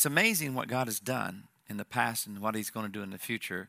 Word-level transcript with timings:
it's 0.00 0.06
amazing 0.06 0.54
what 0.54 0.66
God 0.66 0.86
has 0.86 0.98
done 0.98 1.42
in 1.68 1.76
the 1.76 1.84
past 1.84 2.26
and 2.26 2.40
what 2.40 2.54
He's 2.54 2.70
going 2.70 2.86
to 2.86 2.90
do 2.90 3.02
in 3.02 3.10
the 3.10 3.18
future. 3.18 3.68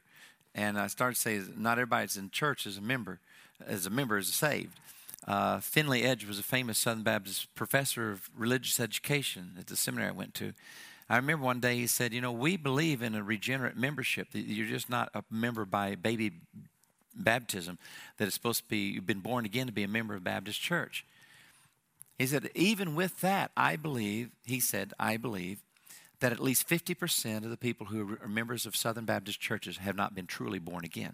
And 0.56 0.80
I 0.80 0.88
started 0.88 1.16
to 1.16 1.20
say, 1.22 1.42
not 1.58 1.74
everybody 1.74 2.04
that's 2.04 2.16
in 2.16 2.30
church 2.30 2.66
is 2.66 2.78
a 2.78 2.82
member, 2.82 3.20
as 3.68 3.86
a 3.86 3.90
member 3.90 4.18
is 4.18 4.34
saved. 4.34 4.80
Uh, 5.28 5.60
Findley 5.60 6.04
Edge 6.04 6.26
was 6.26 6.40
a 6.40 6.44
famous 6.44 6.78
Southern 6.78 7.04
Baptist 7.04 7.54
professor 7.54 8.12
of 8.12 8.30
religious 8.34 8.80
education 8.80 9.58
at 9.60 9.68
the 9.68 9.76
seminary 9.76 10.08
I 10.08 10.14
went 10.14 10.34
to. 10.36 10.54
I 11.10 11.18
remember 11.18 11.44
one 11.44 11.60
day 11.60 11.76
he 11.76 11.86
said, 11.86 12.14
You 12.14 12.22
know, 12.22 12.32
we 12.32 12.56
believe 12.56 13.02
in 13.02 13.14
a 13.14 13.22
regenerate 13.22 13.76
membership. 13.76 14.30
You're 14.32 14.68
just 14.68 14.90
not 14.90 15.10
a 15.14 15.26
member 15.30 15.66
by 15.66 15.96
baby 15.96 16.32
baptism, 17.14 17.78
that 18.16 18.28
it's 18.28 18.36
supposed 18.36 18.62
to 18.62 18.70
be, 18.70 18.92
you've 18.92 19.06
been 19.06 19.20
born 19.20 19.44
again 19.44 19.68
to 19.68 19.74
be 19.74 19.84
a 19.84 19.90
member 19.90 20.16
of 20.16 20.24
Baptist 20.24 20.62
church. 20.62 21.04
He 22.18 22.26
said, 22.26 22.50
Even 22.56 22.96
with 22.96 23.20
that, 23.20 23.52
I 23.58 23.76
believe, 23.76 24.30
he 24.46 24.62
said, 24.62 24.94
I 24.98 25.18
believe 25.18 25.60
that 26.22 26.32
at 26.32 26.40
least 26.40 26.70
50% 26.70 27.44
of 27.44 27.50
the 27.50 27.58
people 27.58 27.88
who 27.88 28.18
are 28.22 28.28
members 28.28 28.66
of 28.66 28.76
Southern 28.76 29.06
Baptist 29.06 29.40
churches 29.40 29.78
have 29.78 29.96
not 29.96 30.16
been 30.16 30.28
truly 30.28 30.60
born 30.60 30.86
again. 30.86 31.14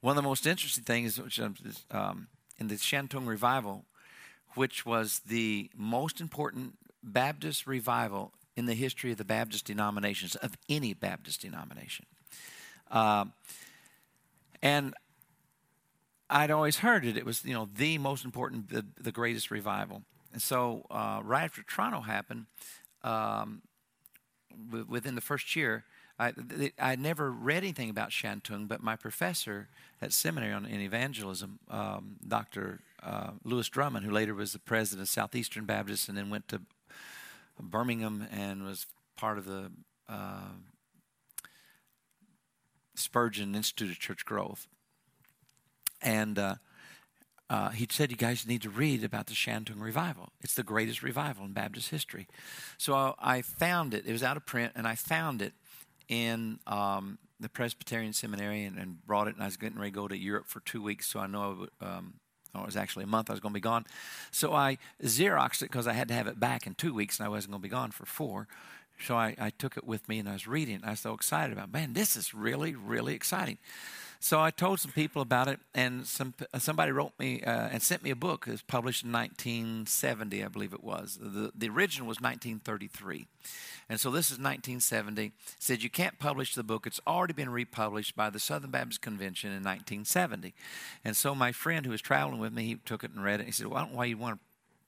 One 0.00 0.16
of 0.16 0.22
the 0.22 0.28
most 0.28 0.46
interesting 0.46 0.84
things 0.84 1.20
which, 1.20 1.40
um, 1.90 2.28
in 2.58 2.68
the 2.68 2.76
Shantung 2.76 3.26
revival, 3.26 3.84
which 4.54 4.86
was 4.86 5.20
the 5.26 5.68
most 5.76 6.20
important 6.20 6.78
Baptist 7.02 7.66
revival 7.66 8.32
in 8.56 8.66
the 8.66 8.74
history 8.74 9.10
of 9.10 9.18
the 9.18 9.24
Baptist 9.24 9.64
denominations, 9.64 10.36
of 10.36 10.56
any 10.68 10.94
Baptist 10.94 11.42
denomination. 11.42 12.06
Uh, 12.90 13.26
and 14.62 14.94
I'd 16.30 16.52
always 16.52 16.78
heard 16.78 17.04
it. 17.04 17.16
It 17.16 17.26
was, 17.26 17.44
you 17.44 17.52
know, 17.52 17.68
the 17.74 17.98
most 17.98 18.24
important, 18.24 18.70
the, 18.70 18.86
the 19.00 19.12
greatest 19.12 19.50
revival. 19.50 20.02
And 20.32 20.42
so, 20.42 20.84
uh, 20.90 21.20
right 21.24 21.44
after 21.44 21.62
Toronto 21.62 22.00
happened, 22.00 22.46
um, 23.06 23.62
w- 24.70 24.86
within 24.88 25.14
the 25.14 25.20
first 25.20 25.54
year, 25.56 25.84
I, 26.18 26.32
I 26.78 26.96
never 26.96 27.30
read 27.30 27.58
anything 27.58 27.90
about 27.90 28.10
Shantung, 28.10 28.66
but 28.68 28.82
my 28.82 28.96
professor 28.96 29.68
at 30.00 30.12
seminary 30.12 30.52
on 30.52 30.66
in 30.66 30.80
evangelism, 30.80 31.58
um, 31.70 32.16
Dr. 32.26 32.80
Uh, 33.02 33.32
Lewis 33.44 33.68
Drummond, 33.68 34.04
who 34.04 34.10
later 34.10 34.34
was 34.34 34.52
the 34.52 34.58
president 34.58 35.02
of 35.02 35.08
Southeastern 35.10 35.64
Baptist 35.66 36.08
and 36.08 36.16
then 36.16 36.30
went 36.30 36.48
to 36.48 36.62
Birmingham 37.60 38.26
and 38.30 38.64
was 38.64 38.86
part 39.16 39.38
of 39.38 39.44
the 39.44 39.70
uh, 40.08 40.52
Spurgeon 42.94 43.54
Institute 43.54 43.90
of 43.90 43.98
Church 43.98 44.24
Growth. 44.24 44.66
And 46.02 46.38
uh, 46.38 46.56
uh, 47.48 47.70
he 47.70 47.86
said, 47.90 48.10
You 48.10 48.16
guys 48.16 48.46
need 48.46 48.62
to 48.62 48.70
read 48.70 49.04
about 49.04 49.26
the 49.26 49.34
Shantung 49.34 49.80
revival. 49.80 50.30
It's 50.42 50.54
the 50.54 50.62
greatest 50.62 51.02
revival 51.02 51.44
in 51.44 51.52
Baptist 51.52 51.90
history. 51.90 52.26
So 52.78 53.14
I 53.18 53.42
found 53.42 53.94
it. 53.94 54.06
It 54.06 54.12
was 54.12 54.22
out 54.22 54.36
of 54.36 54.46
print, 54.46 54.72
and 54.74 54.86
I 54.86 54.94
found 54.94 55.42
it 55.42 55.52
in 56.08 56.58
um, 56.66 57.18
the 57.38 57.48
Presbyterian 57.48 58.12
Seminary 58.12 58.64
and, 58.64 58.78
and, 58.78 59.04
brought 59.06 59.28
it. 59.28 59.34
And 59.34 59.42
I 59.42 59.46
was 59.46 59.56
getting 59.56 59.78
ready 59.78 59.90
to 59.90 59.94
go 59.94 60.08
to 60.08 60.16
Europe 60.16 60.46
for 60.46 60.60
two 60.60 60.82
weeks, 60.82 61.06
so 61.06 61.20
I 61.20 61.26
know 61.26 61.42
I 61.42 61.48
would, 61.48 61.70
um, 61.80 62.14
oh, 62.54 62.60
it 62.60 62.66
was 62.66 62.76
actually 62.76 63.04
a 63.04 63.08
month 63.08 63.30
I 63.30 63.32
was 63.32 63.40
going 63.40 63.52
to 63.52 63.58
be 63.58 63.60
gone. 63.60 63.84
So 64.30 64.52
I 64.52 64.78
Xeroxed 65.02 65.62
it 65.62 65.70
because 65.70 65.86
I 65.86 65.92
had 65.92 66.08
to 66.08 66.14
have 66.14 66.26
it 66.26 66.40
back 66.40 66.66
in 66.66 66.74
two 66.74 66.94
weeks, 66.94 67.18
and 67.18 67.26
I 67.26 67.28
wasn't 67.28 67.52
going 67.52 67.62
to 67.62 67.68
be 67.68 67.70
gone 67.70 67.90
for 67.90 68.06
four. 68.06 68.48
So 69.00 69.16
I, 69.16 69.34
I 69.38 69.50
took 69.50 69.76
it 69.76 69.84
with 69.84 70.08
me 70.08 70.18
and 70.18 70.28
I 70.28 70.32
was 70.32 70.46
reading 70.46 70.76
it. 70.76 70.82
I 70.84 70.90
was 70.90 71.00
so 71.00 71.12
excited 71.12 71.52
about, 71.52 71.68
it. 71.68 71.72
man, 71.72 71.92
this 71.92 72.16
is 72.16 72.32
really, 72.32 72.74
really 72.74 73.14
exciting. 73.14 73.58
So 74.20 74.40
I 74.40 74.50
told 74.50 74.80
some 74.80 74.92
people 74.92 75.22
about 75.22 75.48
it, 75.48 75.60
and 75.74 76.06
some 76.06 76.34
somebody 76.58 76.90
wrote 76.90 77.12
me 77.18 77.42
uh, 77.42 77.68
and 77.70 77.82
sent 77.82 78.02
me 78.02 78.10
a 78.10 78.16
book. 78.16 78.44
It 78.46 78.52
was 78.52 78.62
published 78.62 79.04
in 79.04 79.12
1970, 79.12 80.42
I 80.42 80.48
believe 80.48 80.72
it 80.72 80.82
was. 80.82 81.18
The, 81.20 81.52
the 81.54 81.68
original 81.68 82.08
was 82.08 82.20
1933. 82.20 83.26
And 83.88 84.00
so 84.00 84.10
this 84.10 84.26
is 84.26 84.38
1970. 84.38 85.26
It 85.26 85.32
said 85.58 85.82
you 85.82 85.90
can't 85.90 86.18
publish 86.18 86.54
the 86.54 86.64
book. 86.64 86.86
It's 86.86 87.00
already 87.06 87.34
been 87.34 87.50
republished 87.50 88.16
by 88.16 88.30
the 88.30 88.40
Southern 88.40 88.70
Baptist 88.70 89.00
Convention 89.00 89.50
in 89.50 89.62
1970. 89.62 90.54
And 91.04 91.16
so 91.16 91.34
my 91.34 91.52
friend 91.52 91.86
who 91.86 91.92
was 91.92 92.00
traveling 92.02 92.40
with 92.40 92.52
me, 92.52 92.64
he 92.64 92.74
took 92.76 93.04
it 93.04 93.12
and 93.12 93.22
read 93.22 93.40
it. 93.40 93.46
He 93.46 93.52
said, 93.52 93.68
well, 93.68 93.76
I 93.76 93.80
don't 93.82 93.92
know 93.92 93.98
why 93.98 94.06
you 94.06 94.18
want 94.18 94.36
to 94.36 94.40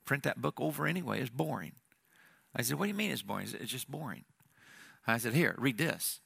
print 0.05 0.23
that 0.23 0.41
book 0.41 0.59
over 0.59 0.85
anyway. 0.85 1.21
It's 1.21 1.29
boring. 1.29 1.73
I 2.55 2.61
said, 2.61 2.77
what 2.77 2.85
do 2.85 2.89
you 2.89 2.95
mean 2.95 3.11
it's 3.11 3.21
boring? 3.21 3.47
It's 3.59 3.71
just 3.71 3.89
boring. 3.89 4.25
I 5.07 5.17
said, 5.17 5.33
here, 5.33 5.55
read 5.57 5.77
this. 5.77 6.19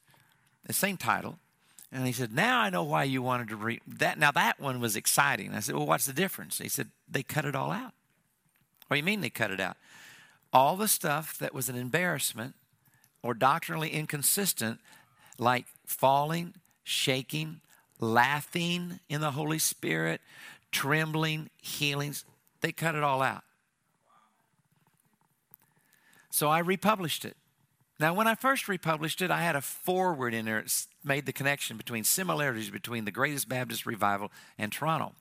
The 0.66 0.72
same 0.72 0.96
title. 0.96 1.38
And 1.94 2.04
he 2.04 2.12
said, 2.12 2.34
now 2.34 2.58
I 2.58 2.70
know 2.70 2.82
why 2.82 3.04
you 3.04 3.22
wanted 3.22 3.48
to 3.50 3.56
read 3.56 3.80
that. 3.86 4.18
Now 4.18 4.32
that 4.32 4.58
one 4.58 4.80
was 4.80 4.96
exciting. 4.96 5.54
I 5.54 5.60
said, 5.60 5.76
well, 5.76 5.86
what's 5.86 6.06
the 6.06 6.12
difference? 6.12 6.58
He 6.58 6.68
said, 6.68 6.88
they 7.08 7.22
cut 7.22 7.44
it 7.44 7.54
all 7.54 7.70
out. 7.70 7.92
What 8.88 8.96
do 8.96 8.98
you 8.98 9.04
mean 9.04 9.20
they 9.20 9.30
cut 9.30 9.52
it 9.52 9.60
out? 9.60 9.76
All 10.52 10.76
the 10.76 10.88
stuff 10.88 11.38
that 11.38 11.54
was 11.54 11.68
an 11.68 11.76
embarrassment 11.76 12.56
or 13.22 13.32
doctrinally 13.32 13.90
inconsistent, 13.90 14.80
like 15.38 15.66
falling, 15.86 16.54
shaking, 16.82 17.60
laughing 18.00 18.98
in 19.08 19.20
the 19.20 19.30
Holy 19.30 19.60
Spirit, 19.60 20.20
trembling, 20.72 21.48
healings, 21.62 22.24
they 22.60 22.72
cut 22.72 22.96
it 22.96 23.04
all 23.04 23.22
out. 23.22 23.44
So 26.30 26.48
I 26.48 26.58
republished 26.58 27.24
it. 27.24 27.36
Now, 28.00 28.12
when 28.12 28.26
I 28.26 28.34
first 28.34 28.66
republished 28.66 29.22
it, 29.22 29.30
I 29.30 29.42
had 29.42 29.54
a 29.54 29.60
foreword 29.60 30.34
in 30.34 30.46
there. 30.46 30.58
It 30.58 30.86
made 31.04 31.26
the 31.26 31.32
connection 31.32 31.76
between 31.76 32.02
similarities 32.02 32.68
between 32.68 33.04
the 33.04 33.12
greatest 33.12 33.48
Baptist 33.48 33.86
revival 33.86 34.32
and 34.58 34.72
Toronto. 34.72 35.12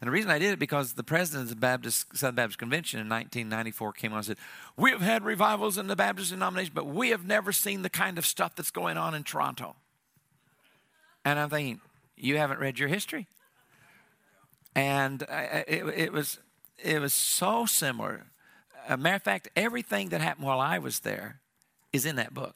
And 0.00 0.06
the 0.06 0.12
reason 0.12 0.30
I 0.30 0.38
did 0.38 0.52
it 0.52 0.60
because 0.60 0.92
the 0.92 1.02
president 1.02 1.44
of 1.44 1.50
the 1.50 1.56
Baptist, 1.56 2.16
Southern 2.16 2.36
Baptist 2.36 2.60
Convention 2.60 3.00
in 3.00 3.08
1994 3.08 3.92
came 3.94 4.12
on 4.12 4.18
and 4.18 4.26
said, 4.26 4.36
We 4.76 4.92
have 4.92 5.00
had 5.00 5.24
revivals 5.24 5.78
in 5.78 5.88
the 5.88 5.96
Baptist 5.96 6.30
denomination, 6.30 6.72
but 6.74 6.86
we 6.86 7.08
have 7.08 7.26
never 7.26 7.50
seen 7.50 7.82
the 7.82 7.90
kind 7.90 8.18
of 8.18 8.24
stuff 8.24 8.54
that's 8.54 8.70
going 8.70 8.96
on 8.96 9.14
in 9.16 9.24
Toronto. 9.24 9.74
And 11.24 11.40
I'm 11.40 11.50
thinking, 11.50 11.80
You 12.16 12.36
haven't 12.36 12.60
read 12.60 12.78
your 12.78 12.88
history. 12.88 13.26
And 14.76 15.22
it, 15.22 15.84
it 15.96 16.12
was, 16.12 16.38
it 16.78 17.00
was 17.00 17.12
so 17.12 17.66
similar. 17.66 18.26
A 18.88 18.96
matter 18.96 19.16
of 19.16 19.22
fact, 19.22 19.48
everything 19.56 20.10
that 20.10 20.20
happened 20.20 20.46
while 20.46 20.60
I 20.60 20.78
was 20.78 21.00
there 21.00 21.41
is 21.92 22.06
in 22.06 22.16
that 22.16 22.34
book. 22.34 22.54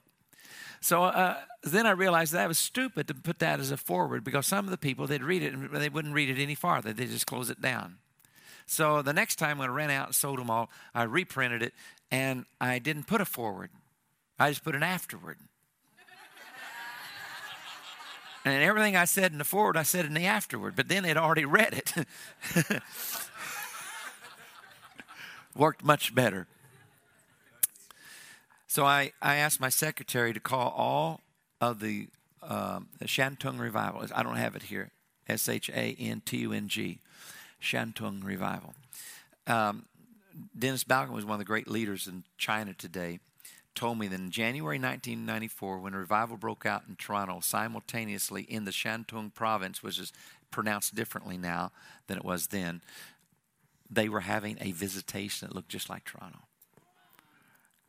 So 0.79 1.03
uh, 1.03 1.37
then 1.63 1.85
I 1.85 1.91
realized 1.91 2.33
that 2.33 2.41
I 2.41 2.47
was 2.47 2.57
stupid 2.57 3.07
to 3.07 3.13
put 3.13 3.39
that 3.39 3.59
as 3.59 3.71
a 3.71 3.77
forward 3.77 4.23
because 4.23 4.45
some 4.45 4.65
of 4.65 4.71
the 4.71 4.77
people, 4.77 5.07
they'd 5.07 5.23
read 5.23 5.43
it 5.43 5.53
and 5.53 5.69
they 5.71 5.89
wouldn't 5.89 6.13
read 6.13 6.29
it 6.29 6.41
any 6.41 6.55
farther. 6.55 6.93
They'd 6.93 7.09
just 7.09 7.27
close 7.27 7.49
it 7.49 7.61
down. 7.61 7.97
So 8.65 9.01
the 9.01 9.13
next 9.13 9.37
time 9.37 9.57
when 9.57 9.69
I 9.69 9.73
ran 9.73 9.89
out 9.89 10.07
and 10.07 10.15
sold 10.15 10.39
them 10.39 10.49
all, 10.49 10.69
I 10.93 11.03
reprinted 11.03 11.63
it 11.63 11.73
and 12.11 12.45
I 12.59 12.79
didn't 12.79 13.07
put 13.07 13.21
a 13.21 13.25
forward. 13.25 13.69
I 14.37 14.49
just 14.49 14.63
put 14.63 14.75
an 14.75 14.83
afterword. 14.83 15.37
and 18.45 18.63
everything 18.63 18.95
I 18.95 19.05
said 19.05 19.31
in 19.31 19.37
the 19.39 19.45
forward, 19.45 19.77
I 19.77 19.83
said 19.83 20.05
in 20.05 20.13
the 20.13 20.25
afterword, 20.25 20.75
but 20.75 20.89
then 20.89 21.03
they'd 21.03 21.17
already 21.17 21.45
read 21.45 21.73
it. 21.73 21.93
Worked 25.55 25.83
much 25.83 26.13
better. 26.13 26.47
So 28.67 28.85
I, 28.85 29.13
I 29.21 29.37
asked 29.37 29.61
my 29.61 29.69
secretary 29.69 30.33
to 30.33 30.39
call 30.41 30.73
all 30.75 31.21
of 31.61 31.79
the, 31.79 32.07
um, 32.43 32.89
Shantung 33.03 33.59
Revival. 33.59 34.05
I 34.13 34.23
don't 34.23 34.35
have 34.35 34.55
it 34.55 34.63
here. 34.63 34.91
S 35.27 35.49
H 35.49 35.69
A 35.69 35.95
N 35.99 36.21
T 36.23 36.37
U 36.37 36.53
N 36.53 36.67
G. 36.67 36.99
Shantung 37.61 38.23
Revival. 38.23 38.75
Um, 39.47 39.85
Dennis 40.57 40.83
Balcombe 40.83 41.13
was 41.13 41.25
one 41.25 41.33
of 41.33 41.39
the 41.39 41.45
great 41.45 41.67
leaders 41.67 42.07
in 42.07 42.23
China 42.37 42.73
today. 42.73 43.19
Told 43.73 43.99
me 43.99 44.07
that 44.07 44.19
in 44.19 44.31
January 44.31 44.77
1994, 44.77 45.79
when 45.79 45.93
a 45.93 45.99
revival 45.99 46.37
broke 46.37 46.65
out 46.65 46.83
in 46.87 46.95
Toronto, 46.95 47.39
simultaneously 47.41 48.43
in 48.43 48.65
the 48.65 48.71
Shantung 48.71 49.33
province, 49.33 49.81
which 49.81 49.99
is 49.99 50.13
pronounced 50.51 50.95
differently 50.95 51.37
now 51.37 51.71
than 52.07 52.17
it 52.17 52.25
was 52.25 52.47
then, 52.47 52.81
they 53.89 54.09
were 54.09 54.21
having 54.21 54.57
a 54.59 54.71
visitation 54.71 55.47
that 55.47 55.55
looked 55.55 55.69
just 55.69 55.89
like 55.89 56.05
Toronto 56.05 56.39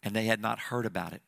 and 0.02 0.14
they 0.14 0.24
had 0.24 0.40
not 0.40 0.58
heard 0.58 0.86
about 0.86 1.12
it. 1.12 1.22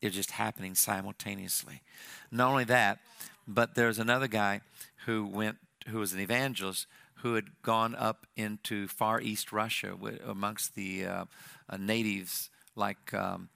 It 0.00 0.08
was 0.08 0.14
just 0.14 0.32
happening 0.32 0.74
simultaneously. 0.74 1.82
Not 2.30 2.50
only 2.50 2.64
that, 2.64 2.98
but 3.46 3.74
there's 3.74 3.98
another 3.98 4.28
guy 4.28 4.60
who 5.06 5.26
went, 5.26 5.56
who 5.88 5.98
was 5.98 6.12
an 6.12 6.20
evangelist, 6.20 6.86
who 7.16 7.34
had 7.34 7.62
gone 7.62 7.94
up 7.94 8.26
into 8.36 8.86
Far 8.86 9.20
East 9.20 9.52
Russia 9.52 9.96
amongst 10.26 10.74
the 10.74 11.06
uh, 11.06 11.24
uh, 11.70 11.76
natives, 11.78 12.50
like 12.76 13.14
um, 13.14 13.48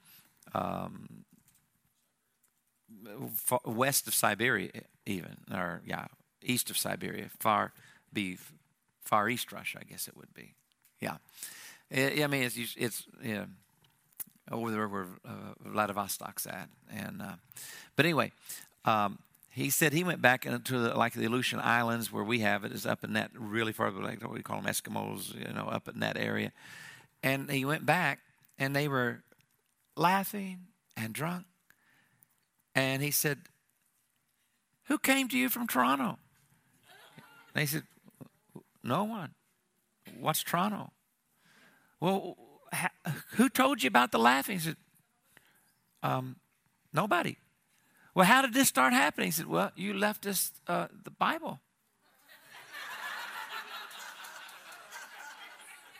um, 0.55 1.25
west 3.64 4.08
of 4.08 4.14
Siberia, 4.14 4.70
even, 5.05 5.37
or 5.52 5.82
yeah, 5.84 6.06
east 6.43 6.70
of 6.70 6.78
Siberia, 6.78 7.26
far 7.38 7.72
be 8.10 8.38
Far 9.02 9.28
East 9.28 9.52
Russia, 9.52 9.78
I 9.82 9.84
guess 9.84 10.08
it 10.08 10.16
would 10.16 10.32
be. 10.32 10.55
Yeah, 11.00 11.16
I 11.93 12.26
mean, 12.26 12.44
it's 12.44 12.56
it's. 12.76 13.06
Know, 13.22 13.46
over 14.50 14.70
there 14.70 14.88
where 14.88 15.06
uh, 15.24 15.54
Vladivostok's 15.66 16.46
at. 16.46 16.68
And 16.90 17.22
uh, 17.22 17.36
but 17.96 18.06
anyway, 18.06 18.32
um, 18.84 19.18
he 19.50 19.70
said 19.70 19.92
he 19.92 20.04
went 20.04 20.22
back 20.22 20.46
into 20.46 20.78
the, 20.78 20.94
like 20.94 21.14
the 21.14 21.24
Aleutian 21.24 21.60
Islands 21.60 22.12
where 22.12 22.24
we 22.24 22.40
have 22.40 22.64
it 22.64 22.72
is 22.72 22.86
up 22.86 23.02
in 23.04 23.14
that 23.14 23.30
really 23.34 23.72
far, 23.72 23.90
like 23.90 24.22
what 24.22 24.32
we 24.32 24.42
call 24.42 24.60
them 24.60 24.72
Eskimos, 24.72 25.34
you 25.34 25.52
know, 25.52 25.64
up 25.64 25.88
in 25.88 26.00
that 26.00 26.16
area. 26.16 26.52
And 27.22 27.50
he 27.50 27.64
went 27.64 27.84
back, 27.84 28.20
and 28.58 28.74
they 28.76 28.86
were 28.86 29.22
laughing 29.96 30.66
and 30.96 31.12
drunk. 31.12 31.46
And 32.74 33.02
he 33.02 33.10
said, 33.10 33.38
Who 34.84 34.98
came 34.98 35.28
to 35.28 35.36
you 35.36 35.48
from 35.48 35.66
Toronto? 35.66 36.18
And 37.54 37.60
he 37.60 37.66
said, 37.66 37.82
No 38.84 39.04
one. 39.04 39.34
What's 40.20 40.42
Toronto? 40.42 40.92
Well, 42.00 42.36
who 43.32 43.49
told 43.49 43.82
you 43.82 43.88
about 43.88 44.12
the 44.12 44.19
laughing? 44.19 44.59
He 44.59 44.65
said, 44.65 44.76
um, 46.03 46.37
Nobody. 46.93 47.37
Well, 48.15 48.26
how 48.26 48.43
did 48.43 48.55
this 48.55 48.69
start 48.69 48.93
happening? 48.93 49.29
He 49.29 49.32
said, 49.32 49.47
Well, 49.47 49.70
you 49.76 49.94
left 49.94 50.26
us 50.26 50.53
uh, 50.67 50.88
the 51.05 51.11
Bible. 51.11 51.61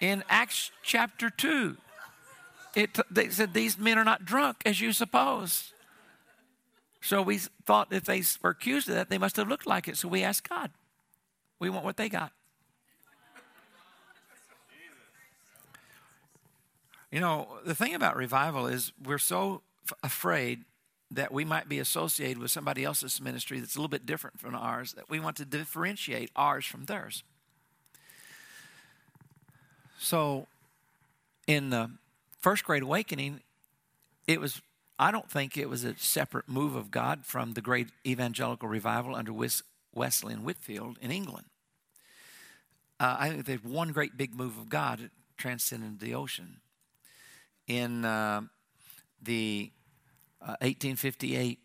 In 0.00 0.23
Acts 0.29 0.70
chapter 0.82 1.29
2, 1.29 1.76
it, 2.76 2.99
they 3.11 3.29
said, 3.31 3.53
These 3.53 3.79
men 3.79 3.99
are 3.99 4.05
not 4.05 4.25
drunk 4.25 4.59
as 4.65 4.81
you 4.81 4.93
suppose. 4.93 5.73
So 7.00 7.23
we 7.23 7.38
thought 7.38 7.93
if 7.93 8.05
they 8.05 8.23
were 8.43 8.50
accused 8.50 8.88
of 8.88 8.94
that, 8.94 9.09
they 9.09 9.19
must 9.19 9.37
have 9.37 9.49
looked 9.49 9.67
like 9.67 9.88
it. 9.88 9.97
So 9.97 10.09
we 10.09 10.23
asked 10.23 10.49
God. 10.49 10.70
We 11.61 11.70
want 11.70 11.85
what 11.85 11.97
they 11.97 12.09
got. 12.09 12.32
You 17.10 17.20
know, 17.20 17.58
the 17.64 17.75
thing 17.75 17.94
about 17.94 18.16
revival 18.16 18.66
is 18.66 18.93
we're 19.02 19.19
so 19.19 19.62
f- 19.90 19.96
afraid 20.02 20.64
that 21.10 21.32
we 21.32 21.44
might 21.44 21.69
be 21.69 21.78
associated 21.78 22.38
with 22.38 22.50
somebody 22.50 22.84
else's 22.84 23.20
ministry 23.20 23.60
that's 23.60 23.76
a 23.76 23.78
little 23.78 23.88
bit 23.88 24.05
different 24.05 24.38
from 24.38 24.55
ours, 24.55 24.93
that 24.93 25.08
we 25.08 25.19
want 25.19 25.37
to 25.37 25.46
differentiate 25.46 26.31
ours 26.37 26.66
from 26.66 26.84
theirs. 26.84 27.25
So, 29.99 30.46
in 31.46 31.70
the 31.70 31.90
first 32.40 32.64
great 32.64 32.82
awakening, 32.82 33.40
it 34.26 34.38
was, 34.38 34.60
I 34.99 35.10
don't 35.10 35.31
think 35.31 35.56
it 35.56 35.69
was 35.69 35.84
a 35.84 35.96
separate 35.96 36.46
move 36.46 36.76
of 36.76 36.90
God 36.90 37.25
from 37.25 37.55
the 37.55 37.62
great 37.62 37.88
evangelical 38.06 38.69
revival 38.69 39.16
under 39.16 39.32
Wesley 39.32 40.34
and 40.34 40.44
Whitefield 40.44 40.99
in 41.00 41.10
England. 41.10 41.46
Uh, 43.00 43.16
I 43.19 43.31
think 43.31 43.46
there's 43.46 43.64
one 43.64 43.93
great 43.93 44.19
big 44.19 44.34
move 44.34 44.58
of 44.58 44.69
God 44.69 45.10
transcended 45.38 46.00
the 46.00 46.14
ocean 46.14 46.60
in 47.69 48.05
uh, 48.05 48.41
the 49.23 49.70
uh, 50.41 50.56
1858 50.61 51.59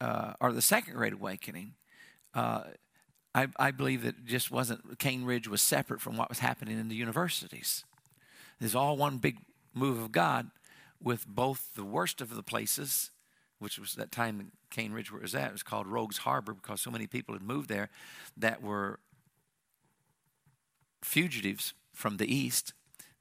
uh, 0.00 0.34
or 0.40 0.52
the 0.52 0.62
Second 0.62 0.94
Great 0.94 1.14
Awakening, 1.14 1.74
uh, 2.34 2.64
I, 3.34 3.48
I, 3.58 3.70
believe 3.70 4.02
that 4.02 4.18
it 4.18 4.26
just 4.26 4.50
wasn't 4.50 4.98
Cane 4.98 5.24
Ridge 5.24 5.48
was 5.48 5.62
separate 5.62 6.00
from 6.00 6.16
what 6.16 6.28
was 6.28 6.40
happening 6.40 6.78
in 6.78 6.88
the 6.88 6.94
universities. 6.94 7.84
There's 8.60 8.74
all 8.74 8.96
one 8.96 9.18
big 9.18 9.38
move 9.74 9.98
of 9.98 10.12
God 10.12 10.50
with 11.02 11.26
both 11.26 11.74
the 11.74 11.84
worst 11.84 12.20
of 12.20 12.34
the 12.34 12.42
places, 12.42 13.10
which 13.58 13.78
was 13.78 13.94
that 13.94 14.12
time 14.12 14.52
Cane 14.70 14.92
Ridge 14.92 15.10
where 15.10 15.20
it 15.20 15.22
was 15.22 15.34
at, 15.34 15.48
it 15.48 15.52
was 15.52 15.62
called 15.62 15.86
Rogues 15.86 16.18
Harbor 16.18 16.52
because 16.54 16.80
so 16.80 16.90
many 16.90 17.06
people 17.06 17.34
had 17.34 17.42
moved 17.42 17.68
there 17.68 17.88
that 18.36 18.62
were 18.62 19.00
fugitives 21.02 21.72
from 21.92 22.16
the 22.16 22.34
east 22.34 22.72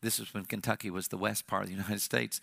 this 0.06 0.20
was 0.20 0.34
when 0.34 0.46
Kentucky 0.46 0.90
was 0.90 1.08
the 1.08 1.18
west 1.18 1.48
part 1.48 1.64
of 1.64 1.70
the 1.70 1.76
United 1.76 2.02
States. 2.12 2.40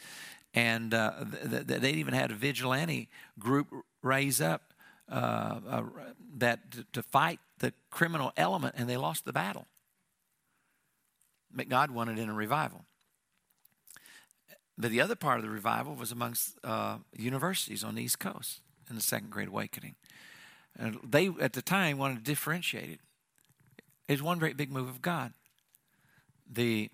And 0.54 0.92
uh, 0.92 1.24
th- 1.48 1.66
th- 1.66 1.80
they 1.80 1.92
even 1.92 2.12
had 2.12 2.30
a 2.30 2.34
vigilante 2.34 3.08
group 3.38 3.68
raise 4.02 4.40
up 4.40 4.74
uh, 5.10 5.60
uh, 5.68 5.82
that 6.36 6.70
t- 6.70 6.84
to 6.92 7.02
fight 7.02 7.40
the 7.58 7.72
criminal 7.90 8.32
element, 8.36 8.74
and 8.76 8.88
they 8.88 8.96
lost 8.96 9.24
the 9.24 9.32
battle. 9.32 9.66
But 11.50 11.68
God 11.68 11.90
wanted 11.90 12.18
in 12.18 12.28
a 12.28 12.34
revival. 12.34 12.84
But 14.76 14.90
the 14.90 15.00
other 15.00 15.14
part 15.14 15.38
of 15.38 15.44
the 15.44 15.50
revival 15.50 15.94
was 15.94 16.12
amongst 16.12 16.58
uh, 16.64 16.98
universities 17.16 17.84
on 17.84 17.94
the 17.94 18.02
East 18.02 18.18
Coast 18.18 18.60
in 18.88 18.96
the 18.96 19.02
Second 19.02 19.30
Great 19.30 19.48
Awakening. 19.48 19.94
And 20.78 20.98
they, 21.04 21.30
at 21.40 21.52
the 21.52 21.62
time, 21.62 21.98
wanted 21.98 22.16
to 22.16 22.22
differentiate 22.22 22.90
it. 22.90 23.00
It 24.08 24.12
was 24.12 24.22
one 24.22 24.38
great 24.38 24.56
big 24.56 24.70
move 24.70 24.88
of 24.88 25.02
God. 25.02 25.32
The 26.50 26.90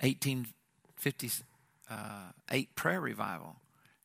1858 0.00 1.42
uh, 1.90 2.62
prayer 2.74 3.00
revival. 3.00 3.56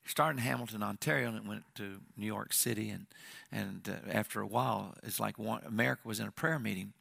started 0.06 0.40
in 0.40 0.44
Hamilton, 0.44 0.84
Ontario, 0.84 1.28
and 1.30 1.38
it 1.38 1.46
went 1.46 1.64
to 1.76 2.02
New 2.18 2.26
York 2.26 2.54
City. 2.54 2.90
And, 2.90 3.06
and 3.52 3.88
uh, 3.90 3.94
after 4.12 4.42
a 4.42 4.48
while, 4.48 4.96
it's 5.04 5.20
like 5.20 5.38
one, 5.40 5.62
America 5.66 6.02
was 6.06 6.20
in 6.20 6.28
a 6.28 6.32
prayer 6.32 6.60
meeting. 6.60 6.94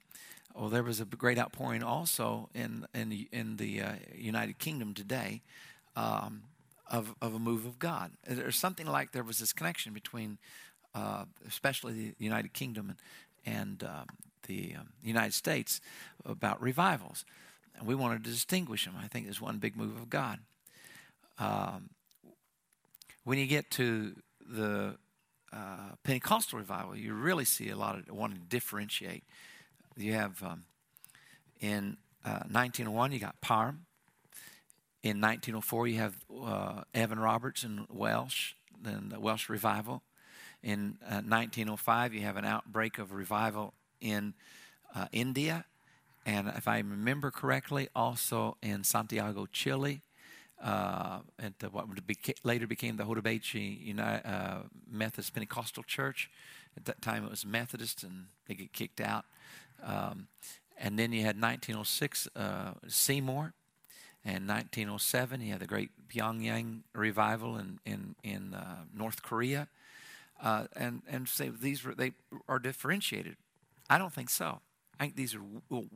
Well, 0.55 0.69
there 0.69 0.83
was 0.83 1.01
a 1.01 1.05
great 1.05 1.39
outpouring 1.39 1.83
also 1.83 2.49
in, 2.55 2.87
in 2.95 3.09
the, 3.09 3.29
in 3.33 3.57
the 3.57 3.81
uh, 3.83 3.93
United 4.15 4.59
Kingdom 4.59 4.95
today 4.95 5.43
um, 5.97 6.43
of, 6.91 7.15
of 7.23 7.35
a 7.35 7.39
move 7.39 7.67
of 7.67 7.79
God. 7.79 8.13
There's 8.27 8.57
something 8.57 8.87
like 8.87 9.13
there 9.13 9.23
was 9.23 9.39
this 9.39 9.53
connection 9.53 9.93
between, 9.93 10.39
uh, 10.95 11.27
especially 11.47 11.93
the 11.93 12.15
United 12.25 12.53
Kingdom 12.53 12.91
and, 12.91 12.99
and 13.47 13.85
um, 13.85 14.07
the 14.47 14.75
um, 14.79 14.89
United 15.03 15.35
States, 15.35 15.81
about 16.25 16.61
revivals. 16.61 17.25
And 17.81 17.89
we 17.89 17.95
wanted 17.95 18.25
to 18.25 18.31
distinguish 18.31 18.85
them. 18.85 18.95
I 19.03 19.09
think 19.09 19.25
there's 19.25 19.41
one 19.41 19.57
big 19.57 19.75
move 19.75 19.97
of 19.97 20.11
God. 20.11 20.39
Um, 21.39 21.89
when 23.25 23.39
you 23.39 23.47
get 23.47 23.71
to 23.73 24.15
the 24.47 24.97
uh, 25.51 25.95
Pentecostal 26.05 26.59
revival, 26.59 26.95
you 26.95 27.15
really 27.15 27.47
see 27.47 27.71
a 27.71 27.77
lot 27.77 27.99
of 27.99 28.11
wanting 28.11 28.37
to 28.37 28.45
differentiate. 28.45 29.25
You 29.97 30.13
have 30.13 30.43
um, 30.43 30.65
in 31.59 31.97
uh, 32.23 32.45
1901, 32.51 33.13
you 33.13 33.19
got 33.19 33.41
Parham. 33.41 33.87
In 35.03 35.19
1904, 35.19 35.89
you 35.89 35.99
have 35.99 36.15
uh, 36.45 36.83
Evan 36.93 37.19
Roberts 37.19 37.63
and 37.63 37.87
Welsh, 37.89 38.53
then 38.83 39.09
the 39.09 39.19
Welsh 39.19 39.49
revival. 39.49 40.03
In 40.63 40.99
1905, 41.01 42.11
uh, 42.11 42.15
you 42.15 42.21
have 42.21 42.37
an 42.37 42.45
outbreak 42.45 42.99
of 42.99 43.13
revival 43.13 43.73
in 44.03 44.35
uh, 44.95 45.07
India 45.13 45.65
and 46.27 46.49
if 46.49 46.69
I 46.69 46.79
remember 46.79 47.31
correctly, 47.31 47.89
also 47.95 48.57
in 48.63 48.85
Santiago, 48.85 49.47
Chile, 49.51 50.03
uh, 50.63 51.21
at 51.39 51.59
the, 51.61 51.71
what 51.71 51.87
later 52.45 52.67
became 52.67 52.97
the 52.97 53.05
Jotabeche 53.05 53.81
United, 53.81 54.27
uh, 54.29 54.59
Methodist 54.91 55.33
Pentecostal 55.33 55.83
Church. 55.83 56.31
At 56.77 56.85
that 56.85 57.03
time, 57.03 57.25
it 57.25 57.31
was 57.31 57.47
Methodist, 57.47 58.03
and 58.03 58.27
they 58.47 58.55
get 58.55 58.73
kicked 58.73 59.01
out. 59.01 59.25
Um, 59.83 60.29
and 60.77 60.99
then 60.99 61.13
you 61.13 61.21
had 61.21 61.41
1906 61.41 62.29
uh, 62.37 62.73
Seymour, 62.87 63.55
and 64.25 64.47
1907 64.47 65.41
you 65.41 65.53
had 65.53 65.61
the 65.61 65.67
great 65.67 65.91
Pyongyang 66.09 66.81
revival 66.95 67.57
in 67.57 67.81
in 67.87 68.15
in 68.23 68.55
uh, 68.55 68.85
North 68.95 69.23
Korea. 69.23 69.69
Uh, 70.43 70.67
and 70.75 71.03
and 71.09 71.29
say 71.29 71.49
these 71.49 71.85
were, 71.85 71.95
they 71.95 72.13
are 72.49 72.59
differentiated. 72.59 73.37
I 73.89 73.99
don't 73.99 74.13
think 74.13 74.31
so. 74.31 74.61
I 75.01 75.05
think 75.05 75.17
these 75.17 75.35
are 75.35 75.41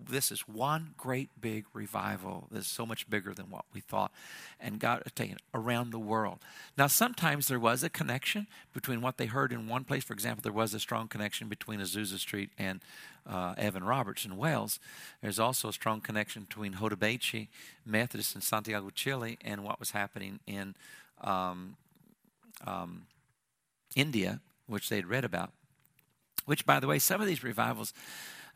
this 0.09 0.33
is 0.33 0.41
one 0.49 0.95
great 0.97 1.29
big 1.39 1.67
revival 1.75 2.49
that's 2.51 2.67
so 2.67 2.87
much 2.87 3.11
bigger 3.11 3.35
than 3.35 3.51
what 3.51 3.67
we 3.75 3.83
thought, 3.83 4.11
and 4.59 4.81
God 4.81 5.03
taken 5.15 5.37
around 5.53 5.91
the 5.91 5.99
world. 5.99 6.39
Now, 6.79 6.87
sometimes 6.87 7.49
there 7.49 7.61
was 7.61 7.83
a 7.83 7.91
connection 7.91 8.47
between 8.73 9.03
what 9.03 9.19
they 9.19 9.27
heard 9.27 9.53
in 9.53 9.69
one 9.69 9.85
place. 9.85 10.05
For 10.05 10.15
example, 10.15 10.41
there 10.43 10.55
was 10.55 10.73
a 10.73 10.81
strong 10.81 11.09
connection 11.09 11.51
between 11.51 11.81
Azusa 11.81 12.19
Street 12.19 12.49
and 12.59 12.81
uh, 13.29 13.53
Evan 13.59 13.85
Roberts 13.85 14.25
in 14.25 14.39
Wales. 14.39 14.81
There's 15.21 15.39
also 15.39 15.69
a 15.69 15.73
strong 15.75 16.01
connection 16.01 16.45
between 16.45 16.77
Jotabeche 16.77 17.49
Methodist 17.85 18.35
in 18.35 18.41
Santiago, 18.41 18.89
Chile, 18.89 19.37
and 19.45 19.65
what 19.65 19.79
was 19.79 19.91
happening 19.91 20.41
in 20.47 20.75
um, 21.21 21.77
um, 22.67 23.03
India, 23.95 24.41
which 24.67 24.89
they'd 24.89 25.07
read 25.07 25.27
about. 25.27 25.53
Which, 26.47 26.65
by 26.65 26.81
the 26.81 26.87
way, 26.87 26.99
some 26.99 27.21
of 27.21 27.27
these 27.27 27.45
revivals 27.45 27.93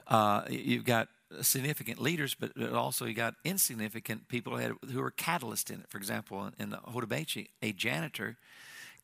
uh, 0.08 0.42
you've 0.48 0.84
got 0.84 1.08
significant 1.42 2.00
leaders, 2.00 2.34
but 2.34 2.50
also 2.72 3.04
you 3.04 3.14
got 3.14 3.34
insignificant 3.44 4.28
people 4.28 4.56
who 4.56 5.00
are 5.00 5.10
catalysts 5.10 5.70
in 5.70 5.80
it. 5.80 5.88
For 5.88 5.98
example, 5.98 6.50
in 6.58 6.70
the 6.70 6.78
Jotabeche, 6.78 7.48
a 7.62 7.72
janitor 7.72 8.36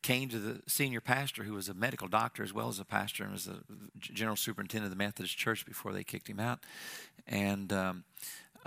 came 0.01 0.29
to 0.29 0.39
the 0.39 0.61
senior 0.67 1.01
pastor, 1.01 1.43
who 1.43 1.53
was 1.53 1.69
a 1.69 1.73
medical 1.73 2.07
doctor 2.07 2.43
as 2.43 2.53
well 2.53 2.67
as 2.67 2.79
a 2.79 2.85
pastor, 2.85 3.23
and 3.23 3.33
was 3.33 3.45
the 3.45 3.61
general 3.99 4.35
superintendent 4.35 4.91
of 4.91 4.97
the 4.97 5.03
Methodist 5.03 5.37
Church 5.37 5.65
before 5.65 5.93
they 5.93 6.03
kicked 6.03 6.27
him 6.27 6.39
out. 6.39 6.59
And 7.27 7.71
um, 7.71 8.03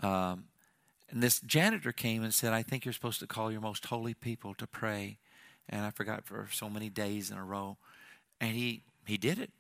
um, 0.03 0.45
and 1.11 1.23
this 1.23 1.41
janitor 1.41 1.93
came 1.93 2.23
and 2.23 2.33
said, 2.33 2.53
"I 2.53 2.63
think 2.63 2.85
you're 2.85 2.95
supposed 2.95 3.21
to 3.21 3.27
call 3.27 3.51
your 3.51 3.61
most 3.61 3.87
holy 3.87 4.15
people 4.15 4.55
to 4.55 4.67
pray." 4.67 5.19
And 5.69 5.85
I 5.85 5.91
forgot 5.91 6.25
for 6.25 6.49
so 6.53 6.71
many 6.71 6.89
days 6.89 7.31
in 7.31 7.37
a 7.37 7.45
row, 7.45 7.77
and 8.41 8.57
he 8.57 8.83
he 9.07 9.17
did 9.17 9.39
it 9.39 9.51